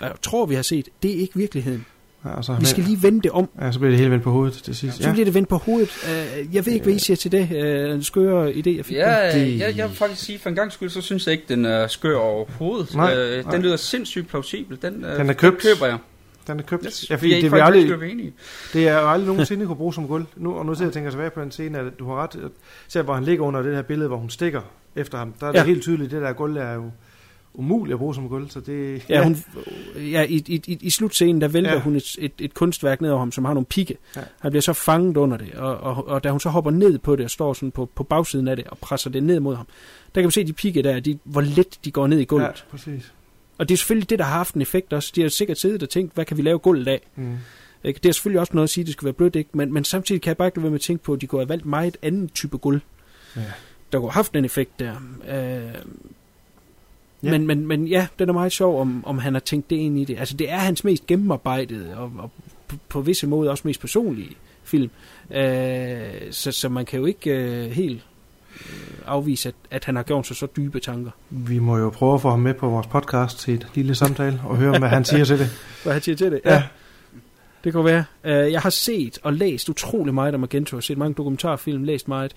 jeg 0.00 0.14
tror 0.22 0.46
vi 0.46 0.54
har 0.54 0.62
set, 0.62 0.88
det 1.02 1.10
er 1.10 1.16
ikke 1.16 1.36
virkeligheden. 1.36 1.86
Ja, 2.24 2.30
og 2.30 2.44
så, 2.44 2.56
Vi 2.60 2.64
skal 2.66 2.84
lige 2.84 3.02
vende 3.02 3.20
det 3.22 3.30
om. 3.30 3.48
ja, 3.60 3.72
så 3.72 3.78
bliver 3.78 3.90
det 3.90 3.98
hele 3.98 4.10
vendt 4.10 4.24
på 4.24 4.30
hovedet 4.30 4.54
til 4.62 4.76
sidst. 4.76 5.02
Så 5.02 5.12
bliver 5.12 5.24
det 5.24 5.34
vendt 5.34 5.48
på 5.48 5.56
hovedet. 5.56 5.90
Øh, 6.08 6.54
Jeg 6.54 6.66
ved 6.66 6.72
ikke, 6.72 6.84
hvad 6.84 6.94
I 6.94 6.98
siger 6.98 7.16
til 7.16 7.32
det. 7.32 7.48
Øh, 7.52 7.94
En 7.94 8.02
skøre 8.02 8.50
idé, 8.50 8.76
jeg 8.76 8.84
fik. 8.84 8.96
Ja, 8.96 9.32
Det- 9.34 9.58
jeg, 9.58 9.76
jeg 9.76 9.88
vil 9.88 9.96
faktisk 9.96 10.24
sige, 10.24 10.38
for 10.38 10.48
en 10.48 10.54
gang 10.56 10.72
skyld, 10.72 10.88
så 10.90 11.00
synes 11.00 11.26
jeg 11.26 11.32
ikke, 11.32 11.44
den 11.48 11.64
er 11.64 11.86
skør 11.86 12.16
overhovedet. 12.16 12.94
Nej, 12.94 13.16
øh, 13.16 13.44
nej. 13.44 13.52
den 13.54 13.62
lyder 13.62 13.76
sindssygt 13.76 14.28
plausibel. 14.28 14.78
Den, 14.82 15.04
øh, 15.04 15.16
Den 15.18 15.28
er 15.30 15.32
købt. 15.34 15.62
køber 15.62 15.86
jeg. 15.86 15.98
Den 16.46 16.58
er 16.58 16.62
købt. 16.62 16.84
Yes, 16.86 17.10
ja, 17.10 17.14
vi 17.14 17.18
fordi 17.18 17.30
er 17.32 17.34
det, 17.36 17.42
ikke 17.44 17.50
vil 17.56 17.60
aldrig... 17.60 18.32
det 18.72 18.88
er 18.88 19.00
jo 19.00 19.10
aldrig 19.10 19.26
nogensinde 19.28 19.66
kunne 19.66 19.76
bruge 19.76 19.94
som 19.94 20.06
gulv. 20.08 20.24
Nu, 20.36 20.54
og 20.54 20.66
nu 20.66 20.74
sidder 20.74 20.84
jeg 20.84 20.88
og 20.88 20.94
tænker 20.94 21.10
tilbage 21.10 21.30
på 21.30 21.40
den 21.40 21.50
scene, 21.50 21.78
at 21.78 21.84
du 21.98 22.06
har 22.08 22.22
ret. 22.22 22.36
Selv 22.88 23.04
hvor 23.04 23.14
han 23.14 23.24
ligger 23.24 23.44
under 23.44 23.62
det 23.62 23.74
her 23.74 23.82
billede, 23.82 24.08
hvor 24.08 24.16
hun 24.16 24.30
stikker 24.30 24.60
efter 24.96 25.18
ham, 25.18 25.34
der 25.40 25.46
er 25.46 25.52
det 25.52 25.58
Ja. 25.58 25.64
helt 25.64 25.82
tydeligt, 25.82 26.10
det 26.10 26.22
der 26.22 26.32
gulv 26.32 26.56
er 26.56 26.72
jo 26.74 26.90
umuligt 27.54 27.92
at 27.94 27.98
bruge 27.98 28.14
som 28.14 28.28
gulv. 28.28 28.50
Så 28.50 28.60
det, 28.60 29.02
Ja, 29.08 29.22
hun, 29.24 29.36
ja 29.96 30.22
i, 30.22 30.44
i, 30.46 30.62
i, 30.66 30.78
i 30.80 30.90
slutscenen, 30.90 31.40
der 31.40 31.48
vælter 31.48 31.70
ja. 31.70 31.76
Ja. 31.76 31.82
hun 31.82 31.96
et, 31.96 32.16
et, 32.18 32.32
et 32.38 32.54
kunstværk 32.54 33.00
ned 33.00 33.10
over 33.10 33.18
ham, 33.18 33.32
som 33.32 33.44
har 33.44 33.54
nogle 33.54 33.66
pigge. 33.66 33.96
Ja. 34.16 34.20
Ja. 34.20 34.26
Han 34.40 34.50
bliver 34.50 34.62
så 34.62 34.72
fanget 34.72 35.16
under 35.16 35.36
det, 35.36 35.54
og, 35.54 35.76
og, 35.76 36.08
og 36.08 36.24
da 36.24 36.30
hun 36.30 36.40
så 36.40 36.48
hopper 36.48 36.70
ned 36.70 36.98
på 36.98 37.16
det, 37.16 37.24
og 37.24 37.30
står 37.30 37.52
sådan 37.52 37.70
på, 37.70 37.86
på 37.94 38.02
bagsiden 38.04 38.48
af 38.48 38.56
det, 38.56 38.66
og 38.66 38.78
presser 38.78 39.10
det 39.10 39.22
ned 39.22 39.40
mod 39.40 39.56
ham, 39.56 39.66
der 40.14 40.20
kan 40.20 40.26
vi 40.26 40.32
se 40.32 40.44
de 40.46 40.52
pigge 40.52 40.82
der, 40.82 41.00
de, 41.00 41.18
hvor 41.24 41.40
let 41.40 41.78
de 41.84 41.90
går 41.90 42.06
ned 42.06 42.18
i 42.18 42.24
gulvet. 42.24 42.44
Ja, 42.46 42.50
Ja. 42.50 42.70
præcis. 42.70 43.12
Og 43.58 43.68
det 43.68 43.74
er 43.74 43.78
selvfølgelig 43.78 44.10
det, 44.10 44.18
der 44.18 44.24
har 44.24 44.36
haft 44.36 44.54
en 44.54 44.62
effekt 44.62 44.92
også. 44.92 45.12
De 45.16 45.22
har 45.22 45.28
sikkert 45.28 45.58
siddet 45.58 45.82
og 45.82 45.88
tænkt, 45.88 46.14
hvad 46.14 46.24
kan 46.24 46.36
vi 46.36 46.42
lave 46.42 46.58
gulvet 46.58 46.88
af? 46.88 47.00
Mm. 47.16 47.36
Ikke? 47.84 48.00
Det 48.02 48.08
er 48.08 48.12
selvfølgelig 48.12 48.40
også 48.40 48.52
noget 48.54 48.64
at 48.66 48.70
sige, 48.70 48.82
at 48.82 48.86
det 48.86 48.92
skal 48.92 49.04
være 49.04 49.12
blødt, 49.12 49.36
ikke? 49.36 49.50
Men, 49.52 49.72
men 49.72 49.84
samtidig 49.84 50.22
kan 50.22 50.28
jeg 50.28 50.36
bare 50.36 50.48
ikke 50.48 50.58
lade 50.58 50.62
være 50.62 50.70
med 50.70 50.78
at 50.78 50.82
tænke 50.82 51.04
på, 51.04 51.12
at 51.12 51.20
de 51.20 51.26
kunne 51.26 51.40
have 51.40 51.48
valgt 51.48 51.66
meget 51.66 51.96
anden 52.02 52.28
type 52.28 52.58
gulv, 52.58 52.80
Ja. 53.36 53.40
der 53.92 53.98
kunne 53.98 54.10
have 54.10 54.12
haft 54.14 54.36
en 54.36 54.44
effekt 54.44 54.78
der. 54.78 54.94
Øh, 55.28 55.74
Ja. 57.22 57.28
ja. 57.28 57.38
men, 57.38 57.46
men, 57.46 57.66
men 57.66 57.86
ja, 57.86 58.06
den 58.18 58.28
er 58.28 58.32
meget 58.32 58.52
sjov, 58.52 58.80
om, 58.80 59.04
om 59.06 59.18
han 59.18 59.32
har 59.32 59.40
tænkt 59.40 59.70
det 59.70 59.76
ind 59.76 59.98
i 59.98 60.04
det. 60.04 60.18
Altså, 60.18 60.36
det 60.36 60.50
er 60.50 60.58
hans 60.58 60.84
mest 60.84 61.06
gennemarbejdede, 61.06 61.96
og, 61.96 62.12
og 62.18 62.30
på, 62.68 62.76
på 62.88 63.00
visse 63.00 63.26
måder 63.26 63.50
også 63.50 63.62
mest 63.66 63.80
personlige 63.80 64.36
film. 64.64 64.90
Øh, 65.30 65.98
så, 66.30 66.52
så 66.52 66.68
man 66.68 66.84
kan 66.84 66.98
jo 66.98 67.06
ikke 67.06 67.30
øh, 67.30 67.70
helt 67.70 68.06
øh, 68.60 68.76
afvise, 69.06 69.48
at, 69.48 69.54
at 69.70 69.84
han 69.84 69.96
har 69.96 70.02
gjort 70.02 70.26
sig 70.26 70.36
så 70.36 70.46
dybe 70.56 70.80
tanker. 70.80 71.10
Vi 71.30 71.58
må 71.58 71.78
jo 71.78 71.90
prøve 71.90 72.14
at 72.14 72.20
få 72.20 72.30
ham 72.30 72.40
med 72.40 72.54
på 72.54 72.68
vores 72.68 72.86
podcast 72.86 73.38
til 73.38 73.54
et 73.54 73.66
lille 73.74 73.94
samtale, 73.94 74.40
og 74.44 74.56
høre, 74.56 74.78
hvad 74.78 74.88
han 74.88 75.04
siger 75.04 75.24
til 75.24 75.38
det. 75.38 75.50
Hvad 75.82 75.92
han 75.92 76.02
siger 76.02 76.16
til 76.16 76.32
det? 76.32 76.40
Ja. 76.44 76.62
Det 77.64 77.72
kan 77.72 77.84
være. 77.84 78.04
Uh, 78.24 78.52
jeg 78.52 78.60
har 78.60 78.70
set 78.70 79.18
og 79.22 79.32
læst 79.32 79.68
utrolig 79.68 80.14
meget 80.14 80.34
om 80.34 80.42
Argento. 80.42 80.76
Jeg 80.76 80.78
har 80.78 80.82
set 80.82 80.98
mange 80.98 81.14
dokumentarfilm, 81.14 81.84
læst 81.84 82.08
meget. 82.08 82.34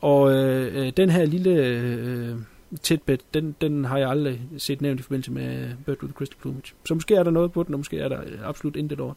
Og 0.00 0.22
uh, 0.22 0.88
den 0.96 1.10
her 1.10 1.24
lille 1.24 2.32
uh, 2.32 2.40
tidbit, 2.82 3.20
den, 3.34 3.56
den 3.60 3.84
har 3.84 3.98
jeg 3.98 4.10
aldrig 4.10 4.40
set 4.58 4.82
nævnt 4.82 5.00
i 5.00 5.02
forbindelse 5.02 5.32
med 5.32 5.68
Bird 5.86 6.02
with 6.02 6.12
the 6.12 6.18
Crystal 6.18 6.38
Plumage. 6.40 6.74
Så 6.84 6.94
måske 6.94 7.14
er 7.14 7.22
der 7.22 7.30
noget 7.30 7.52
på 7.52 7.62
den, 7.62 7.74
og 7.74 7.80
måske 7.80 7.98
er 7.98 8.08
der 8.08 8.22
absolut 8.44 8.76
intet 8.76 9.00
over. 9.00 9.14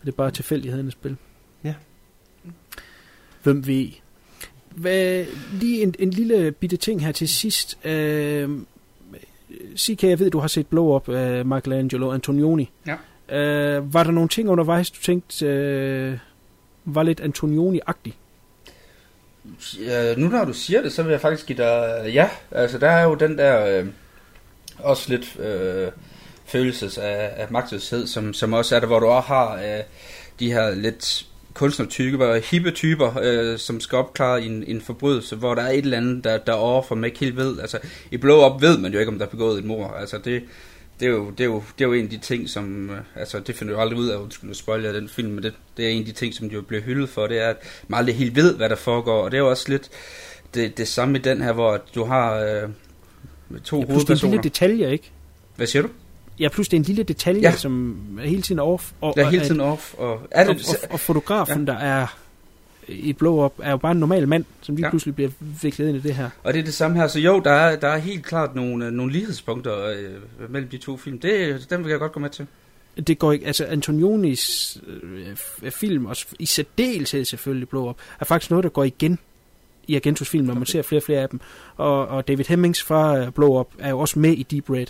Det 0.00 0.08
er 0.08 0.16
bare 0.16 0.30
tilfældighedens 0.30 0.92
spil. 0.92 1.16
Ja. 1.64 1.74
Hvem 3.42 3.66
ved? 3.66 3.88
Hvad, 4.70 5.24
lige 5.60 5.82
en, 5.82 5.94
en 5.98 6.10
lille 6.10 6.52
bitte 6.52 6.76
ting 6.76 7.04
her 7.04 7.12
til 7.12 7.28
sidst. 7.28 7.78
Uh, 7.84 7.90
CK, 9.76 10.02
jeg 10.02 10.18
ved, 10.18 10.30
du 10.30 10.38
har 10.38 10.48
set 10.48 10.66
Blow 10.66 10.96
Up 10.96 11.08
af 11.08 11.44
Michelangelo 11.44 12.12
Antonioni. 12.12 12.70
Ja. 12.86 12.94
Uh, 13.78 13.94
var 13.94 14.04
der 14.04 14.10
nogle 14.10 14.28
ting 14.28 14.48
undervejs, 14.48 14.90
du 14.90 15.00
tænkte 15.00 15.46
uh, 15.46 16.94
var 16.94 17.02
lidt 17.02 17.20
Antonioni-agtig? 17.20 18.12
Ja, 19.80 20.14
nu 20.14 20.28
når 20.28 20.44
du 20.44 20.52
siger 20.52 20.82
det, 20.82 20.92
så 20.92 21.02
vil 21.02 21.10
jeg 21.10 21.20
faktisk 21.20 21.46
give 21.46 21.58
dig... 21.58 22.10
Ja, 22.14 22.28
altså 22.50 22.78
der 22.78 22.90
er 22.90 23.04
jo 23.04 23.14
den 23.14 23.38
der... 23.38 23.66
Øh, 23.66 23.86
også 24.78 25.10
lidt 25.10 25.36
øh, 25.38 25.88
følelses 26.46 26.98
af, 26.98 27.32
af 27.36 27.46
magtløshed, 27.50 28.06
som, 28.06 28.34
som 28.34 28.52
også 28.52 28.76
er 28.76 28.80
der, 28.80 28.86
hvor 28.86 29.00
du 29.00 29.06
også 29.06 29.26
har 29.26 29.54
øh, 29.54 29.82
de 30.40 30.52
her 30.52 30.74
lidt 30.74 31.26
kunstnertyper, 31.54 32.40
hippe 32.50 32.70
typer, 32.70 33.18
øh, 33.22 33.58
som 33.58 33.80
skal 33.80 33.98
opklare 33.98 34.42
en, 34.42 34.64
en 34.66 34.80
forbrydelse, 34.80 35.36
hvor 35.36 35.54
der 35.54 35.62
er 35.62 35.70
et 35.70 35.78
eller 35.78 35.96
andet, 35.96 36.24
der, 36.24 36.38
der 36.38 36.52
overfor 36.52 36.94
man 36.94 37.04
ikke 37.04 37.18
helt 37.18 37.36
ved. 37.36 37.60
Altså, 37.60 37.78
i 38.10 38.16
Blow 38.16 38.46
Up 38.46 38.62
ved 38.62 38.78
man 38.78 38.92
jo 38.92 38.98
ikke, 38.98 39.12
om 39.12 39.18
der 39.18 39.26
er 39.26 39.30
begået 39.30 39.58
et 39.58 39.64
mord. 39.64 39.96
Altså, 40.00 40.18
det, 40.18 40.42
det, 41.00 41.06
er 41.06 41.10
jo, 41.12 41.30
det, 41.30 41.40
er 41.40 41.44
jo, 41.44 41.62
det 41.78 41.84
er 41.84 41.88
jo 41.88 41.92
en 41.92 42.04
af 42.04 42.10
de 42.10 42.18
ting, 42.18 42.48
som... 42.48 42.90
øh, 42.90 42.96
Altså, 43.16 43.40
det 43.40 43.54
finder 43.56 43.74
du 43.74 43.80
aldrig 43.80 43.98
ud 43.98 44.08
af, 44.08 44.16
undskyld, 44.16 44.48
nu 44.48 44.54
spoiler 44.54 44.84
jeg 44.90 44.94
den 44.94 45.08
film, 45.08 45.30
men 45.32 45.42
det, 45.44 45.54
det 45.76 45.84
er 45.84 45.88
en 45.90 45.98
af 45.98 46.04
de 46.06 46.12
ting, 46.12 46.34
som 46.34 46.48
de 46.48 46.54
jo 46.54 46.62
bliver 46.62 46.82
hyldet 46.82 47.08
for, 47.08 47.26
det 47.26 47.38
er, 47.38 47.48
at 47.48 47.56
man 47.88 47.98
aldrig 47.98 48.16
helt 48.16 48.36
ved, 48.36 48.56
hvad 48.56 48.68
der 48.68 48.76
foregår, 48.76 49.22
og 49.24 49.30
det 49.30 49.36
er 49.36 49.42
jo 49.42 49.50
også 49.50 49.64
lidt 49.68 49.88
det, 50.54 50.78
det 50.78 50.88
samme 50.88 51.18
i 51.18 51.22
den 51.22 51.42
her, 51.42 51.52
hvor 51.52 51.80
du 51.94 52.04
har 52.04 52.34
øh, 52.34 52.42
to 52.44 52.50
Ja, 52.50 52.64
plus 52.64 53.60
det 53.60 53.72
er 53.72 53.76
en 53.76 53.84
hovedpersoner. 53.86 54.30
lille 54.32 54.42
detalje, 54.42 54.92
ikke? 54.92 55.10
Hvad 55.56 55.66
siger 55.66 55.82
du? 55.82 55.88
Ja, 56.40 56.48
plus 56.48 56.68
det 56.68 56.76
er 56.76 56.80
en 56.80 56.84
lille 56.84 57.02
detalje, 57.02 57.40
Ja. 57.42 57.50
ja. 57.50 57.56
som 57.56 57.98
er 58.22 58.26
hele 58.26 58.42
tiden 58.42 58.58
off. 58.60 58.92
Og, 59.00 59.14
er 59.16 59.24
hele 59.30 59.42
og- 59.42 59.46
tiden 59.46 59.60
off, 59.60 59.94
og 59.98 60.20
er 60.30 60.48
og, 60.48 60.54
det, 60.54 60.68
og, 60.82 60.90
og 60.92 61.00
fotografen, 61.00 61.64
ja. 61.66 61.72
der 61.72 61.78
er 61.78 62.18
i 62.88 63.12
Blow 63.12 63.44
Up, 63.44 63.52
er 63.62 63.70
jo 63.70 63.76
bare 63.76 63.92
en 63.92 63.98
normal 63.98 64.28
mand, 64.28 64.44
som 64.60 64.76
lige 64.76 64.86
Ja. 64.86 64.90
pludselig 64.90 65.14
bliver 65.14 65.30
viklet 65.62 65.88
ind 65.88 65.96
i 65.96 66.00
det 66.00 66.14
her. 66.14 66.30
Og 66.42 66.52
det 66.54 66.60
er 66.60 66.64
det 66.64 66.74
samme 66.74 66.96
her, 66.96 67.06
så 67.06 67.20
jo, 67.20 67.40
der 67.44 67.50
er, 67.50 67.76
der 67.76 67.88
er 67.88 67.98
helt 67.98 68.24
klart 68.24 68.54
nogle, 68.54 68.86
øh, 68.86 68.92
nogle 68.92 69.12
lighedspunkter 69.12 69.84
øh, 69.86 70.50
mellem 70.50 70.68
de 70.70 70.78
to 70.78 70.96
film. 70.96 71.18
Det, 71.18 71.66
den 71.70 71.84
vil 71.84 71.90
jeg 71.90 71.98
godt 71.98 72.12
gå 72.12 72.20
med 72.20 72.30
til. 72.30 72.46
Det 73.06 73.18
går 73.18 73.32
ikke, 73.32 73.46
altså 73.46 73.64
Antonionis 73.64 74.78
øh, 74.86 75.70
film, 75.70 76.06
og 76.06 76.16
i 76.38 76.46
særdeleshed 76.46 77.24
selvfølgelig 77.24 77.68
Blow 77.68 77.88
Up, 77.88 77.96
er 78.20 78.24
faktisk 78.24 78.50
noget, 78.50 78.64
der 78.64 78.70
går 78.70 78.84
igen 78.84 79.18
i 79.86 79.96
Argentos 79.96 80.28
film, 80.28 80.46
når 80.46 80.54
man 80.54 80.66
ser 80.66 80.82
flere 80.82 80.98
og 80.98 81.02
flere 81.02 81.20
af 81.20 81.28
dem. 81.28 81.40
Og, 81.76 82.08
og 82.08 82.28
David 82.28 82.44
Hemmings 82.44 82.82
fra 82.82 83.18
øh, 83.18 83.30
Blow 83.32 83.60
Up 83.60 83.68
er 83.78 83.90
jo 83.90 83.98
også 83.98 84.18
med 84.18 84.30
i 84.32 84.42
Deep 84.42 84.70
Red. 84.70 84.86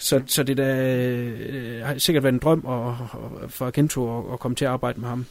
Så, 0.00 0.20
så 0.26 0.42
det 0.42 0.56
da, 0.56 0.96
øh, 0.96 1.86
har 1.86 1.98
sikkert 1.98 2.24
været 2.24 2.32
en 2.32 2.38
drøm 2.38 2.66
at, 2.68 2.88
at, 3.44 3.50
for 3.50 3.66
Argento 3.66 4.18
at, 4.18 4.32
at 4.32 4.40
komme 4.40 4.54
til 4.54 4.64
at 4.64 4.70
arbejde 4.70 5.00
med 5.00 5.08
ham. 5.08 5.26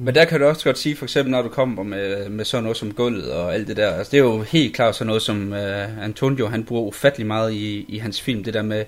Men 0.00 0.14
der 0.14 0.24
kan 0.24 0.40
du 0.40 0.46
også 0.46 0.64
godt 0.64 0.78
sige, 0.78 0.96
for 0.96 1.04
eksempel 1.04 1.30
når 1.30 1.42
du 1.42 1.48
kommer 1.48 1.82
med, 1.82 2.28
med 2.28 2.44
sådan 2.44 2.62
noget 2.62 2.76
som 2.76 2.94
gulvet 2.94 3.32
og 3.32 3.54
alt 3.54 3.68
det 3.68 3.76
der, 3.76 3.90
altså 3.90 4.10
det 4.10 4.18
er 4.18 4.22
jo 4.22 4.42
helt 4.42 4.74
klart 4.74 4.96
sådan 4.96 5.06
noget 5.06 5.22
som 5.22 5.52
uh, 5.52 6.04
Antonio, 6.04 6.46
han 6.46 6.64
bruger 6.64 6.82
ufattelig 6.82 7.26
meget 7.26 7.52
i, 7.52 7.84
i 7.88 7.98
hans 7.98 8.22
film, 8.22 8.44
det 8.44 8.54
der 8.54 8.62
med, 8.62 8.84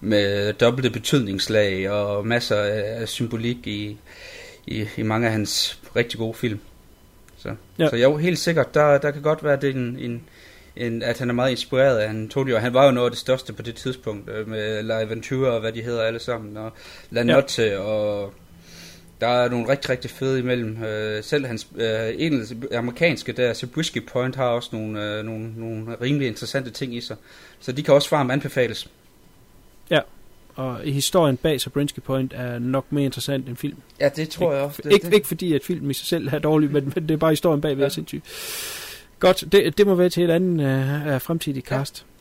med 0.00 0.52
dobbelte 0.52 0.90
betydningslag 0.90 1.90
og 1.90 2.26
masser 2.26 2.56
af 3.00 3.08
symbolik 3.08 3.66
i, 3.66 3.98
i, 4.66 4.88
i 4.96 5.02
mange 5.02 5.26
af 5.26 5.32
hans 5.32 5.80
rigtig 5.96 6.18
gode 6.18 6.34
film. 6.34 6.60
Så, 7.36 7.54
ja. 7.78 7.88
Så 7.88 7.96
jo, 7.96 8.16
helt 8.16 8.38
sikkert, 8.38 8.74
der, 8.74 8.98
der 8.98 9.10
kan 9.10 9.22
godt 9.22 9.44
være 9.44 9.58
det 9.60 9.76
en, 9.76 9.98
en, 9.98 10.22
en, 10.76 11.02
at 11.02 11.18
han 11.18 11.30
er 11.30 11.34
meget 11.34 11.50
inspireret 11.50 11.98
af 11.98 12.08
Antonio. 12.08 12.58
Han 12.58 12.74
var 12.74 12.84
jo 12.84 12.90
noget 12.90 13.06
af 13.06 13.10
det 13.10 13.20
største 13.20 13.52
på 13.52 13.62
det 13.62 13.74
tidspunkt, 13.74 14.30
øh, 14.30 14.48
med 14.48 14.82
La 14.82 15.00
Aventura 15.00 15.50
og 15.50 15.60
hvad 15.60 15.72
de 15.72 15.82
hedder 15.82 16.02
alle 16.02 16.18
sammen, 16.18 16.56
og 16.56 16.72
La 17.10 17.22
Notte 17.22 17.62
ja. 17.62 17.78
og 17.78 18.34
der 19.20 19.28
er 19.28 19.48
nogle 19.48 19.68
rigtig, 19.68 19.90
rigtig 19.90 20.10
fede 20.10 20.38
imellem. 20.38 20.82
Øh, 20.84 21.24
selv 21.24 21.46
hans 21.46 21.66
øh, 21.76 22.14
engelske, 22.16 22.56
amerikanske 22.74 23.32
der, 23.32 23.54
Zabriskie 23.54 24.02
Point, 24.02 24.36
har 24.36 24.46
også 24.46 24.68
nogle, 24.72 25.04
øh, 25.04 25.24
nogle, 25.24 25.52
nogle 25.56 25.96
rimelig 26.00 26.28
interessante 26.28 26.70
ting 26.70 26.96
i 26.96 27.00
sig. 27.00 27.16
Så 27.60 27.72
de 27.72 27.82
kan 27.82 27.94
også 27.94 28.10
varmt 28.10 28.32
anbefales. 28.32 28.88
Og 30.60 30.78
historien 30.78 31.36
bag 31.36 31.60
Sabrinsky 31.60 32.00
Point 32.00 32.32
er 32.36 32.58
nok 32.58 32.92
mere 32.92 33.04
interessant 33.04 33.48
end 33.48 33.56
film. 33.56 33.76
Ja, 34.00 34.08
det 34.08 34.28
tror 34.28 34.52
jeg 34.52 34.62
også. 34.62 34.82
Det, 34.82 34.92
ikke, 34.92 35.06
det. 35.06 35.14
ikke 35.14 35.26
fordi, 35.26 35.54
at 35.54 35.64
filmen 35.64 35.90
i 35.90 35.94
sig 35.94 36.06
selv 36.06 36.28
er 36.28 36.38
dårlig, 36.38 36.72
men, 36.72 36.92
men 36.94 37.08
det 37.08 37.10
er 37.10 37.18
bare 37.18 37.32
historien 37.32 37.60
bagved, 37.60 37.78
ja. 37.78 37.84
er 37.84 37.88
sindssygt. 37.88 38.24
Godt, 39.18 39.44
det, 39.52 39.78
det 39.78 39.86
må 39.86 39.94
være 39.94 40.08
til 40.08 40.24
et 40.24 40.30
andet 40.30 41.14
uh, 41.14 41.20
fremtidigt 41.20 41.66
cast. 41.66 42.04
Ja. 42.06 42.19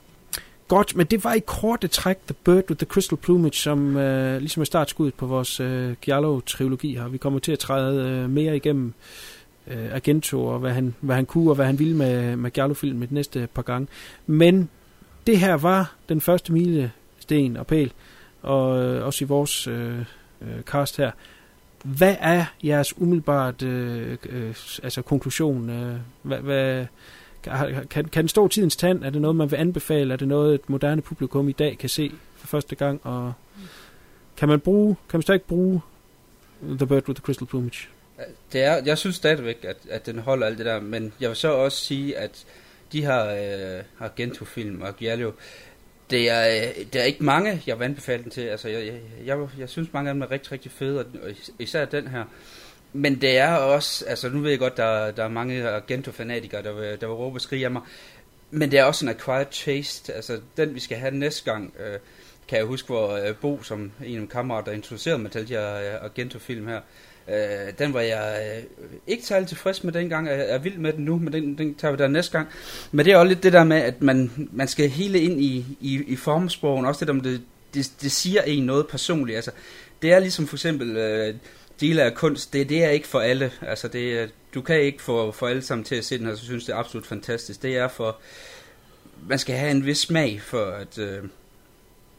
Godt, 0.70 0.96
men 0.96 1.06
det 1.06 1.24
var 1.24 1.34
i 1.34 1.40
korte 1.40 1.88
træk 1.88 2.18
The 2.28 2.36
Bird 2.44 2.64
with 2.70 2.78
the 2.78 2.86
Crystal 2.86 3.18
Plumage, 3.18 3.54
som 3.54 3.98
øh, 3.98 4.40
ligesom 4.40 4.62
er 4.62 4.66
startskuddet 4.66 5.14
på 5.14 5.26
vores 5.26 5.60
øh, 5.60 5.96
Giallo-trilogi 6.02 6.96
her. 6.96 7.08
Vi 7.08 7.18
kommer 7.18 7.40
til 7.40 7.52
at 7.52 7.60
træde 7.60 8.10
øh, 8.10 8.30
mere 8.30 8.56
igennem 8.56 8.94
øh, 9.68 9.94
Argento, 9.94 10.46
og 10.46 10.60
hvad 10.60 10.72
han, 10.72 10.96
hvad 11.02 11.16
han 11.16 11.26
kunne, 11.26 11.52
og 11.52 11.56
hvad 11.56 11.66
han 11.66 11.80
ville 11.80 11.96
med, 11.96 12.36
med 12.36 12.52
Giallo-filmen 12.52 13.10
de 13.10 13.14
næste 13.14 13.48
par 13.54 13.62
gange. 13.62 13.88
Men 14.28 14.70
det 15.28 15.40
her 15.40 15.54
var 15.54 15.96
den 16.10 16.22
første 16.22 16.54
milesten 16.54 17.58
og 17.58 17.68
pæl, 17.68 17.92
og 18.42 18.84
øh, 18.84 19.06
også 19.06 19.26
i 19.26 19.28
vores 19.28 19.68
øh, 19.68 20.00
øh, 20.42 20.62
cast 20.66 20.98
her. 20.98 21.12
Hvad 21.84 22.16
er 22.20 22.46
jeres 22.64 22.98
umiddelbart 22.98 23.64
øh, 23.64 24.18
øh, 24.30 24.56
altså 24.84 25.02
konklusion? 25.02 25.70
Øh, 25.70 25.96
hvad, 26.24 26.38
hvad, 26.38 26.86
kan, 27.44 27.88
kan, 27.90 28.06
kan 28.06 28.24
den 28.24 28.28
stå 28.28 28.48
tidens 28.48 28.76
tand? 28.76 29.04
Er 29.04 29.10
det 29.10 29.22
noget, 29.22 29.36
man 29.36 29.52
vil 29.52 29.58
anbefale? 29.58 30.14
Er 30.14 30.18
det 30.18 30.28
noget, 30.28 30.56
et 30.56 30.70
moderne 30.70 31.02
publikum 31.02 31.50
i 31.50 31.52
dag 31.52 31.78
kan 31.78 31.90
se 31.90 32.12
for 32.36 32.48
første 32.48 32.76
gang? 32.76 33.02
Og 33.04 33.34
kan 34.38 34.48
man 34.48 34.60
bruge, 34.60 34.96
kan 35.10 35.18
man 35.18 35.22
stadig 35.22 35.42
bruge 35.42 35.82
The 36.64 36.88
Bird 36.88 37.08
with 37.08 37.22
the 37.22 37.26
Crystal 37.26 37.48
Plumage? 37.48 37.88
Det 38.54 38.64
er, 38.64 38.82
jeg 38.86 38.98
synes 38.98 39.16
stadigvæk, 39.16 39.66
at, 39.68 39.78
at 39.90 40.06
den 40.06 40.20
holder 40.20 40.48
alt 40.48 40.58
det 40.58 40.66
der, 40.66 40.80
men 40.80 41.14
jeg 41.20 41.30
vil 41.30 41.38
så 41.38 41.52
også 41.52 41.78
sige, 41.78 42.18
at 42.18 42.46
de 42.92 43.02
her 43.02 43.26
øh, 43.78 43.84
Argento-film 44.00 44.82
og 44.82 44.96
Giallo, 44.96 45.32
det 46.10 46.30
er, 46.30 46.48
øh, 46.48 46.86
det 46.94 47.02
er 47.02 47.06
ikke 47.06 47.24
mange, 47.24 47.64
jeg 47.68 47.80
vil 47.80 47.86
anbefale 47.86 48.24
den 48.24 48.32
til. 48.32 48.42
Altså, 48.42 48.68
jeg, 48.70 48.86
jeg, 48.86 49.00
jeg, 49.26 49.48
jeg 49.60 49.70
synes, 49.70 49.94
mange 49.94 50.10
af 50.10 50.14
dem 50.14 50.22
er 50.22 50.32
rigtig, 50.32 50.52
rigtig 50.52 50.72
fede, 50.72 51.00
og 51.00 51.06
og 51.24 51.32
især 51.60 51.86
den 51.86 52.08
her. 52.08 52.24
Men 52.94 53.22
det 53.22 53.38
er 53.38 53.54
også, 53.54 54.06
altså 54.06 54.30
nu 54.30 54.40
ved 54.40 54.50
jeg 54.50 54.60
godt, 54.60 54.78
der, 54.78 55.12
der 55.12 55.24
er 55.24 55.30
mange 55.30 55.70
Argento-fanatikere, 55.70 56.64
der 56.64 56.74
vil, 56.74 56.84
der 56.84 57.08
vil 57.08 57.16
råbe 57.16 57.38
og 57.38 57.42
skrige 57.42 57.66
af 57.66 57.72
mig, 57.72 57.82
men 58.52 58.72
det 58.72 58.80
er 58.80 58.84
også 58.84 59.06
en 59.06 59.10
acquired 59.10 59.46
taste. 59.52 60.14
Altså, 60.14 60.40
den 60.58 60.76
vi 60.76 60.80
skal 60.80 60.98
have 60.98 61.16
næste 61.16 61.52
gang, 61.52 61.74
øh, 61.80 62.00
kan 62.48 62.58
jeg 62.58 62.66
huske, 62.66 62.88
hvor 62.88 63.12
øh, 63.12 63.36
Bo, 63.36 63.64
som 63.64 63.80
en 63.80 63.92
af 64.00 64.10
mine 64.10 64.28
kammerater, 64.28 64.66
der 64.66 64.72
introducerede 64.72 65.20
mig 65.20 65.32
til 65.32 65.48
de 65.48 65.54
her 65.54 65.76
øh, 65.76 66.04
Argento-film 66.04 66.68
her, 66.68 66.82
øh, 67.30 67.74
den 67.80 67.94
var 67.94 68.02
jeg 68.02 68.56
øh, 68.58 68.64
ikke 69.08 69.26
særlig 69.26 69.48
tilfreds 69.48 69.84
med 69.84 69.94
dengang. 69.94 70.28
Jeg 70.28 70.50
er 70.50 70.58
vild 70.58 70.78
med 70.78 70.94
den 70.94 71.06
nu, 71.06 71.20
men 71.20 71.34
den, 71.34 71.58
den 71.58 71.76
tager 71.76 71.92
vi 71.92 71.98
der 71.98 72.08
næste 72.08 72.32
gang. 72.32 72.48
Men 72.92 73.06
det 73.06 73.14
er 73.14 73.18
også 73.18 73.28
lidt 73.28 73.44
det 73.44 73.54
der 73.54 73.64
med, 73.64 73.78
at 73.78 74.02
man, 74.02 74.50
man 74.52 74.68
skal 74.68 74.90
hele 74.90 75.20
ind 75.20 75.42
i, 75.42 75.66
i, 75.80 76.04
i 76.08 76.16
formsprogen, 76.16 76.86
også 76.86 77.00
det 77.00 77.08
der 77.08 77.14
med, 77.14 77.24
det, 77.24 77.42
det, 77.74 77.92
det 78.02 78.12
siger 78.12 78.42
en 78.42 78.64
noget 78.64 78.88
personligt. 78.88 79.36
Altså, 79.36 79.52
det 80.02 80.14
er 80.14 80.20
ligesom 80.20 80.48
for 80.48 80.56
eksempel 80.56 80.98
øh, 80.98 81.36
dele 81.82 82.04
af 82.04 82.14
kunst, 82.16 82.54
det, 82.54 82.70
det 82.70 82.84
er 82.84 82.90
ikke 82.90 83.08
for 83.08 83.20
alle. 83.20 83.52
Altså 83.62 83.88
det, 83.88 84.20
er- 84.20 84.28
du 84.54 84.62
kan 84.62 84.82
ikke 84.82 85.02
få 85.02 85.32
for 85.32 85.48
alle 85.48 85.62
sammen 85.62 85.86
til 85.86 85.96
at 85.96 86.06
se 86.06 86.18
den, 86.18 86.28
og 86.28 86.38
så 86.38 86.46
synes 86.46 86.66
det 86.66 86.74
er 86.74 86.78
absolut 86.78 87.06
fantastisk. 87.08 87.62
Det 87.62 87.78
er 87.78 87.88
for, 87.88 88.18
man 89.28 89.40
skal 89.40 89.56
have 89.56 89.72
en 89.72 89.86
vis 89.86 89.98
smag 89.98 90.42
for, 90.42 90.66
at, 90.66 90.98
øh, 90.98 91.24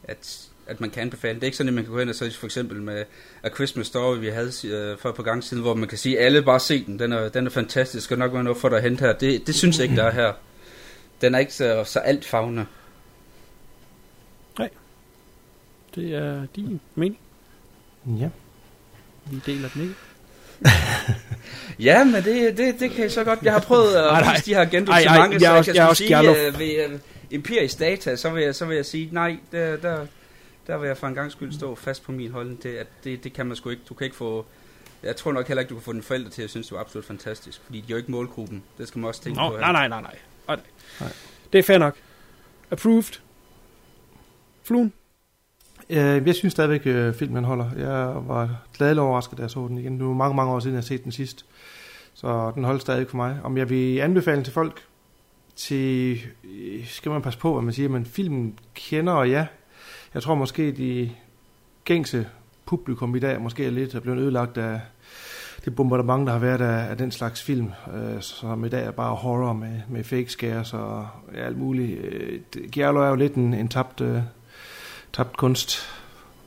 at, 0.03 0.47
at 0.67 0.81
man 0.81 0.89
kan 0.89 1.01
anbefale. 1.01 1.35
Det 1.35 1.43
er 1.43 1.45
ikke 1.45 1.57
sådan, 1.57 1.67
at 1.67 1.73
man 1.73 1.83
kan 1.83 1.93
gå 1.93 1.99
ind 1.99 2.09
og 2.09 2.15
så 2.15 2.31
for 2.39 2.45
eksempel 2.47 2.81
med 2.81 3.03
A 3.43 3.49
Christmas 3.49 3.87
Story, 3.87 4.17
vi 4.17 4.27
havde 4.27 4.51
øh, 4.67 4.97
for 4.97 5.09
et 5.09 5.15
par 5.15 5.23
gange 5.23 5.41
siden, 5.41 5.63
hvor 5.63 5.73
man 5.73 5.89
kan 5.89 5.97
sige, 5.97 6.19
alle 6.19 6.41
bare 6.41 6.59
se 6.59 6.85
den, 6.85 6.99
den 6.99 7.11
er, 7.11 7.29
den 7.29 7.45
er 7.45 7.49
fantastisk, 7.49 8.03
skal 8.05 8.17
nok 8.17 8.33
være 8.33 8.43
noget 8.43 8.57
for 8.57 8.69
dig 8.69 8.77
at 8.77 8.83
hente 8.83 9.05
her. 9.05 9.13
Det, 9.13 9.47
det 9.47 9.55
synes 9.55 9.77
jeg 9.77 9.83
ikke, 9.83 9.95
der 9.95 10.03
er 10.03 10.11
her. 10.11 10.33
Den 11.21 11.35
er 11.35 11.39
ikke 11.39 11.53
så, 11.53 11.83
så 11.85 11.99
alt 11.99 12.25
fagne. 12.25 12.67
Det 15.95 16.15
er 16.15 16.45
din 16.55 16.81
mening. 16.95 17.19
Ja. 18.19 18.29
Vi 19.25 19.39
deler 19.45 19.69
den 19.69 19.81
ikke. 19.81 19.95
Ja, 21.79 22.03
men 22.03 22.13
det, 22.23 22.57
det, 22.57 22.79
det 22.79 22.91
kan 22.91 23.03
jeg 23.03 23.11
så 23.11 23.23
godt. 23.23 23.39
Jeg 23.43 23.53
har 23.53 23.59
prøvet 23.59 23.95
at 23.95 24.03
nej. 24.25 24.33
vise 24.33 24.45
de 24.45 24.53
her 24.55 24.59
Ej, 24.61 24.69
til 24.69 25.11
mange, 25.11 25.33
jeg 25.33 25.41
så 25.41 25.71
er 25.71 25.73
jeg 25.75 25.87
også- 25.87 26.03
kan 26.03 26.11
jeg 26.11 26.25
er 26.25 26.33
sige, 26.33 26.47
øh, 26.47 26.59
ved 26.59 26.85
øh, 26.93 26.99
Empirisk 27.31 27.79
Data, 27.79 28.15
så 28.15 28.29
vil, 28.29 28.43
jeg, 28.43 28.55
så 28.55 28.65
vil 28.65 28.75
jeg 28.75 28.85
sige, 28.85 29.09
nej, 29.11 29.37
der, 29.51 29.77
der, 29.77 30.05
der 30.67 30.77
vil 30.77 30.87
jeg 30.87 30.97
for 30.97 31.07
en 31.07 31.15
gang 31.15 31.31
skyld 31.31 31.53
stå 31.53 31.75
fast 31.75 32.03
på 32.03 32.11
min 32.11 32.31
holdning. 32.31 32.63
Det, 32.63 32.75
at 32.77 32.87
det, 33.03 33.23
det 33.23 33.33
kan 33.33 33.45
man 33.45 33.55
sgu 33.57 33.69
ikke. 33.69 33.81
Du 33.89 33.93
kan 33.93 34.05
ikke 34.05 34.15
få... 34.17 34.45
Jeg 35.03 35.15
tror 35.15 35.31
nok 35.31 35.47
heller 35.47 35.61
ikke, 35.61 35.69
du 35.69 35.75
kan 35.75 35.83
få 35.83 35.91
dine 35.93 36.03
forældre 36.03 36.29
til 36.29 36.41
at 36.41 36.49
synes, 36.49 36.67
det 36.67 36.75
var 36.75 36.81
absolut 36.81 37.05
fantastisk. 37.05 37.61
Fordi 37.65 37.77
de 37.79 37.85
er 37.85 37.89
jo 37.89 37.97
ikke 37.97 38.11
målgruppen. 38.11 38.63
Det 38.77 38.87
skal 38.87 38.99
man 38.99 39.07
også 39.07 39.21
tænke 39.21 39.39
Nå, 39.39 39.49
på. 39.49 39.57
nej, 39.57 39.71
nej, 39.71 39.87
nej. 39.87 40.01
nej. 40.01 40.59
Nej. 40.99 41.09
Det 41.53 41.59
er 41.59 41.63
fair 41.63 41.77
nok. 41.77 41.95
Approved. 42.71 43.19
Fluen. 44.63 44.93
Øh, 45.91 46.27
jeg 46.27 46.35
synes 46.35 46.51
stadigvæk, 46.51 46.85
at 46.85 47.15
filmen 47.15 47.43
holder. 47.43 47.69
Jeg 47.77 48.13
var 48.27 48.61
glad 48.77 48.97
overrasket, 48.97 49.37
da 49.37 49.41
jeg 49.41 49.51
så 49.51 49.67
den 49.67 49.77
igen. 49.77 49.99
Det 49.99 50.01
er 50.01 50.13
mange, 50.13 50.35
mange 50.35 50.51
år 50.51 50.59
siden, 50.59 50.73
jeg 50.73 50.81
har 50.81 50.85
set 50.85 51.03
den 51.03 51.11
sidst. 51.11 51.45
Så 52.13 52.51
den 52.55 52.63
holder 52.63 52.79
stadig 52.79 53.07
for 53.09 53.17
mig. 53.17 53.37
Om 53.43 53.57
jeg 53.57 53.69
vil 53.69 53.99
anbefale 53.99 54.35
den 54.35 54.43
til 54.43 54.53
folk, 54.53 54.81
til, 55.55 56.19
øh, 56.43 56.87
skal 56.87 57.11
man 57.11 57.21
passe 57.21 57.39
på, 57.39 57.53
hvad 57.53 57.63
man 57.63 57.73
siger, 57.73 57.89
men 57.89 58.05
filmen 58.05 58.59
kender, 58.73 59.13
og 59.13 59.29
ja, 59.29 59.45
jeg 60.13 60.23
tror 60.23 60.35
måske, 60.35 60.71
de 60.71 61.11
gængse 61.85 62.27
publikum 62.65 63.15
i 63.15 63.19
dag 63.19 63.41
måske 63.41 63.65
er 63.65 63.69
lidt 63.69 63.95
er 63.95 63.99
blevet 63.99 64.19
ødelagt 64.19 64.57
af 64.57 64.79
det 65.65 65.75
bombardement, 65.75 66.27
der 66.27 66.33
har 66.33 66.39
været 66.39 66.61
af, 66.61 66.89
af 66.89 66.97
den 66.97 67.11
slags 67.11 67.43
film, 67.43 67.69
øh, 67.93 68.21
som 68.21 68.65
i 68.65 68.69
dag 68.69 68.85
er 68.85 68.91
bare 68.91 69.15
horror 69.15 69.53
med, 69.53 69.81
med 69.89 70.03
fake 70.03 70.29
scares 70.29 70.73
og 70.73 71.07
ja, 71.33 71.39
alt 71.39 71.57
muligt. 71.57 71.99
Øh, 71.99 72.39
Giallo 72.71 73.01
er 73.01 73.09
jo 73.09 73.15
lidt 73.15 73.33
en, 73.33 73.53
en 73.53 73.67
tabt, 73.67 74.01
øh, 74.01 74.19
tabt 75.13 75.37
kunst 75.37 75.79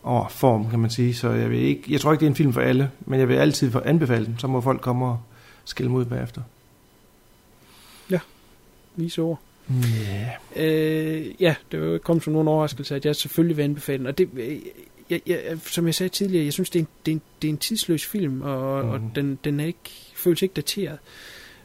over 0.03 0.29
form, 0.29 0.71
kan 0.71 0.79
man 0.79 0.91
sige. 0.91 1.15
Så 1.15 1.31
jeg, 1.31 1.51
vil 1.51 1.59
ikke, 1.59 1.83
jeg 1.89 2.01
tror 2.01 2.13
ikke, 2.13 2.21
det 2.21 2.27
er 2.27 2.31
en 2.31 2.37
film 2.37 2.53
for 2.53 2.61
alle, 2.61 2.91
men 3.01 3.21
jeg 3.21 3.29
vil 3.29 3.35
altid 3.35 3.73
anbefale 3.85 4.27
den. 4.27 4.39
Så 4.39 4.47
må 4.47 4.61
folk 4.61 4.81
komme 4.81 5.07
og 5.07 5.21
skille 5.65 5.93
ud 5.93 6.05
bagefter. 6.05 6.41
Vise 8.97 9.23
ord. 9.23 9.41
Ja. 9.71 10.31
Øh, 10.57 11.43
ja, 11.43 11.55
det 11.73 12.03
kommet 12.03 12.25
som 12.25 12.33
nogen 12.33 12.49
overraskelse, 12.49 12.97
at 12.97 13.07
jeg 13.07 13.17
selvfølgelig 13.17 13.57
vil 13.57 13.63
anbefale 13.63 13.99
den. 13.99 14.07
Og 14.07 14.19
det, 14.19 14.29
øh, 14.37 14.57
jeg, 15.11 15.21
jeg, 15.27 15.39
som 15.67 15.87
jeg 15.87 15.95
sagde 15.95 16.11
tidligere, 16.11 16.45
jeg 16.45 16.53
synes, 16.53 16.71
det 16.71 16.79
er 16.79 16.83
en, 16.83 16.89
det 17.07 17.13
er 17.13 17.17
en, 17.17 17.23
det 17.43 17.49
er 17.49 17.53
en 17.53 17.59
tidsløs 17.59 18.07
film, 18.07 18.43
og, 18.43 18.85
mm. 18.85 18.91
og 18.91 19.01
Mhm. 19.01 19.11
den, 19.11 19.39
den 19.45 19.61
er 19.61 19.65
ikke, 19.65 20.13
føles 20.15 20.43
ikke 20.43 20.53
dateret. 20.53 20.99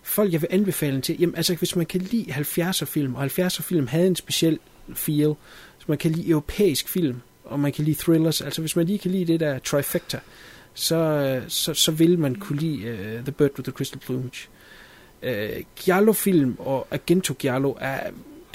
Folk, 0.03 0.33
jeg 0.33 0.41
vil 0.41 0.47
anbefale 0.51 0.93
den 0.93 1.01
til, 1.01 1.15
jamen 1.19 1.35
altså, 1.35 1.55
hvis 1.55 1.75
man 1.75 1.85
kan 1.85 2.01
lide 2.01 2.31
70'er 2.31 2.85
film, 2.85 3.15
og 3.15 3.23
70'er 3.25 3.61
film 3.61 3.87
havde 3.87 4.07
en 4.07 4.15
speciel 4.15 4.59
feel, 4.93 5.33
hvis 5.79 5.87
man 5.87 5.97
kan 5.97 6.11
lide 6.11 6.29
europæisk 6.29 6.89
film, 6.89 7.21
og 7.43 7.59
man 7.59 7.71
kan 7.71 7.85
lide 7.85 8.03
thrillers, 8.03 8.41
altså 8.41 8.61
hvis 8.61 8.75
man 8.75 8.85
lige 8.85 8.99
kan 8.99 9.11
lide 9.11 9.25
det 9.25 9.39
der 9.39 9.59
trifecta, 9.59 10.19
så, 10.73 11.41
så, 11.47 11.73
så 11.73 11.91
vil 11.91 12.19
man 12.19 12.35
kunne 12.35 12.59
lide 12.59 12.91
uh, 12.93 13.23
The 13.23 13.31
Bird 13.31 13.51
with 13.51 13.63
the 13.63 13.71
Crystal 13.71 13.99
Plumage. 13.99 14.47
Uh, 15.23 15.63
Giallo-film 15.75 16.55
og 16.59 16.87
Agento 16.91 17.33
Giallo 17.39 17.73
er, 17.79 17.99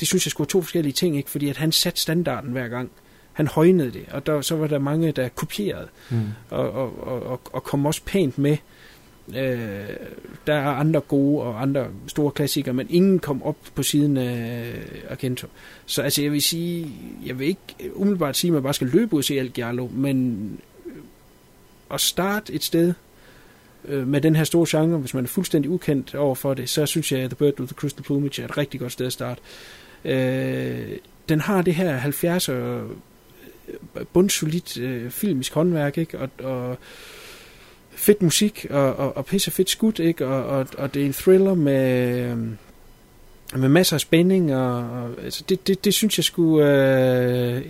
det 0.01 0.09
synes 0.09 0.27
jeg 0.27 0.31
skulle 0.31 0.49
to 0.49 0.63
forskellige 0.63 0.93
ting, 0.93 1.17
ikke? 1.17 1.31
fordi 1.31 1.49
at 1.49 1.57
han 1.57 1.73
satte 1.73 2.01
standarden 2.01 2.53
hver 2.53 2.69
gang. 2.69 2.91
Han 3.33 3.47
højnede 3.47 3.91
det, 3.93 4.05
og 4.11 4.27
der, 4.27 4.41
så 4.41 4.57
var 4.57 4.67
der 4.67 4.79
mange, 4.79 5.13
der 5.13 5.29
kopierede, 5.29 5.89
Mm. 6.11 6.21
og, 6.51 6.71
og, 6.73 7.07
og, 7.07 7.23
og, 7.23 7.41
og 7.53 7.65
kom 7.65 7.87
også 7.87 8.01
pænt 8.05 8.39
med. 8.39 8.57
Øh, 9.29 9.97
der 10.47 10.55
er 10.55 10.69
andre 10.69 11.01
gode 11.01 11.43
og 11.43 11.63
andre 11.63 11.87
store 12.07 12.31
klassikere, 12.31 12.75
men 12.75 12.87
ingen 12.91 13.19
kom 13.19 13.43
op 13.43 13.57
på 13.75 13.83
siden 13.83 14.17
af 14.17 14.69
øh, 14.69 15.11
Argento. 15.11 15.47
Så 15.87 16.03
altså, 16.03 16.23
jeg 16.23 16.33
vil 16.33 16.43
sige, 16.43 16.91
jeg 17.27 17.39
vil 17.39 17.47
ikke 17.47 17.93
umiddelbart 17.95 18.37
sige, 18.37 18.49
at 18.49 18.53
man 18.53 18.63
bare 18.63 18.75
skal 18.75 18.87
løbe 18.87 19.15
ud 19.15 19.21
og 19.21 19.25
se 19.25 19.39
alt 19.39 19.53
Giallo, 19.53 19.89
men 19.93 20.39
øh, 20.87 20.93
at 21.91 22.01
starte 22.01 22.53
et 22.53 22.65
sted 22.65 22.93
øh, 23.85 24.09
med 24.09 24.21
den 24.21 24.37
her 24.37 24.45
store 24.45 24.67
genre, 24.69 24.99
hvis 24.99 25.15
man 25.15 25.25
er 25.25 25.29
fuldstændig 25.29 25.71
ukendt 25.71 26.15
over 26.15 26.35
for 26.35 26.55
det, 26.55 26.69
så 26.69 26.87
synes 26.87 27.13
jeg, 27.13 27.21
at 27.21 27.31
The 27.31 27.37
Bird 27.37 27.61
with 27.61 27.73
the 27.73 27.81
Crystal 27.81 28.05
Plumage 28.05 28.43
er 28.43 28.47
et 28.47 28.57
rigtig 28.57 28.81
godt 28.81 28.93
sted 28.93 29.07
at 29.07 29.13
starte. 29.13 29.41
Øh, 30.05 30.99
den 31.29 31.41
har 31.41 31.63
det 31.63 31.75
her 31.75 32.01
70'er 32.01 32.53
øh, 32.53 32.83
bundsolidt 34.13 34.79
øh, 34.79 35.11
filmisk 35.11 35.55
håndværk, 35.55 35.99
ikke? 35.99 36.19
Og, 36.19 36.29
og 36.39 36.79
fedt 37.97 38.23
musik, 38.23 38.67
og, 38.71 38.97
og, 38.97 39.17
og 39.17 39.27
pisse 39.27 39.51
fedt 39.51 39.71
skud, 39.71 40.01
ikke? 40.01 40.27
Og, 40.27 40.45
og, 40.45 40.67
og 40.79 40.95
det 40.95 41.03
er 41.03 41.07
en 41.07 41.13
thriller 41.13 41.55
med, 41.55 42.19
øh, 42.19 42.39
med 43.61 43.69
masser 43.69 43.97
af 43.97 44.01
spænding, 44.01 44.55
og, 44.55 44.77
og 44.77 45.11
altså 45.25 45.45
det, 45.49 45.67
det, 45.67 45.85
det 45.85 45.95
synes 45.95 46.19
jeg 46.19 46.25
skulle 46.25 46.67
øh, 46.67 47.63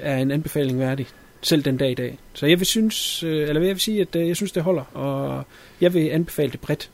er 0.00 0.16
en 0.16 0.30
anbefaling 0.30 0.78
værdig, 0.78 1.06
selv 1.42 1.62
den 1.62 1.76
dag 1.76 1.90
i 1.90 1.94
dag. 1.94 2.18
Så 2.34 2.46
jeg 2.46 2.58
vil 2.58 2.66
synes, 2.66 3.22
øh, 3.22 3.48
eller 3.48 3.60
jeg 3.60 3.74
vil 3.74 3.80
sige, 3.80 4.00
at 4.00 4.16
øh, 4.16 4.28
jeg 4.28 4.36
synes, 4.36 4.52
det 4.52 4.62
holder, 4.62 4.84
og 4.96 5.44
jeg 5.80 5.94
vil 5.94 6.08
anbefale 6.08 6.52
det 6.52 6.60
bredt. 6.60 6.90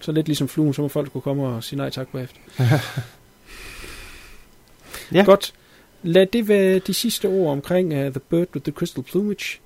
Så 0.00 0.12
lidt 0.12 0.26
ligesom 0.26 0.48
fluen, 0.48 0.74
så 0.74 0.82
må 0.82 0.88
folk 0.88 1.12
kunne 1.12 1.20
komme 1.20 1.46
og 1.46 1.64
sige 1.64 1.76
nej 1.76 1.90
tak 1.90 2.08
bagefter. 2.08 2.40
Ja. 5.12 5.24
Godt. 5.24 5.54
Lad 6.02 6.26
det 6.26 6.48
være 6.48 6.78
de 6.78 6.94
sidste 6.94 7.26
ord 7.26 7.52
omkring 7.52 7.92
uh, 7.92 7.98
The 7.98 8.20
Bird 8.30 8.46
with 8.54 8.64
the 8.64 8.72
Crystal 8.72 9.04
Plumage. 9.04 9.60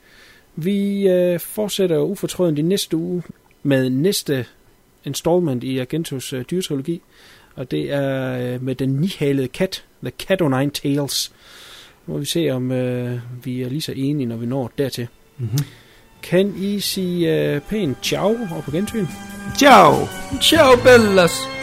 Vi 0.60 1.06
uh, 1.06 1.40
fortsætter 1.40 1.98
ufortrødent 1.98 2.58
i 2.58 2.62
næste 2.62 2.96
uge 2.96 3.22
med 3.62 3.90
næste 3.90 4.46
installment 5.04 5.64
i 5.64 5.78
Argentos 5.78 6.32
uh, 6.32 6.40
dyretrilogi. 6.40 7.02
Og 7.54 7.70
det 7.70 7.92
er 7.92 8.54
uh, 8.54 8.62
med 8.62 8.74
den 8.74 8.88
nihalede 8.88 9.48
kat, 9.48 9.84
The 10.02 10.12
Cat 10.18 10.42
o' 10.42 10.58
Nine 10.58 10.70
Tails. 10.70 11.32
Nu 12.06 12.12
må 12.14 12.18
vi 12.18 12.26
se, 12.26 12.50
om 12.50 12.70
uh, 12.70 13.44
vi 13.44 13.62
er 13.62 13.68
lige 13.68 13.82
så 13.82 13.92
enige, 13.92 14.26
når 14.26 14.36
vi 14.36 14.46
når 14.46 14.72
dertil. 14.78 15.08
Mm-hmm. 15.38 15.64
Kan 16.22 16.54
I 16.56 16.80
sige 16.80 17.56
uh, 17.56 17.62
pænt 17.62 17.98
ciao 18.02 18.36
og 18.56 18.64
på 18.64 18.70
gensyn? 18.70 19.06
Ciao! 19.58 19.92
Ciao, 20.40 20.76
Bellas! 20.84 21.57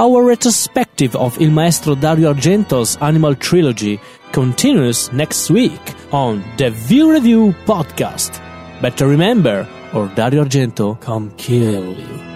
Our 0.00 0.24
retrospective 0.24 1.14
of 1.14 1.38
Il 1.42 1.50
Maestro 1.50 1.94
Dario 1.94 2.32
Argento's 2.32 2.96
Animal 3.02 3.34
Trilogy 3.34 4.00
continues 4.32 5.12
next 5.12 5.50
week 5.50 5.94
on 6.10 6.42
the 6.56 6.70
View 6.70 7.12
Review 7.12 7.54
podcast. 7.66 8.40
Better 8.80 9.06
remember, 9.06 9.68
or 9.92 10.08
Dario 10.14 10.44
Argento 10.44 10.98
come 11.02 11.30
kill 11.36 11.92
you. 11.92 12.29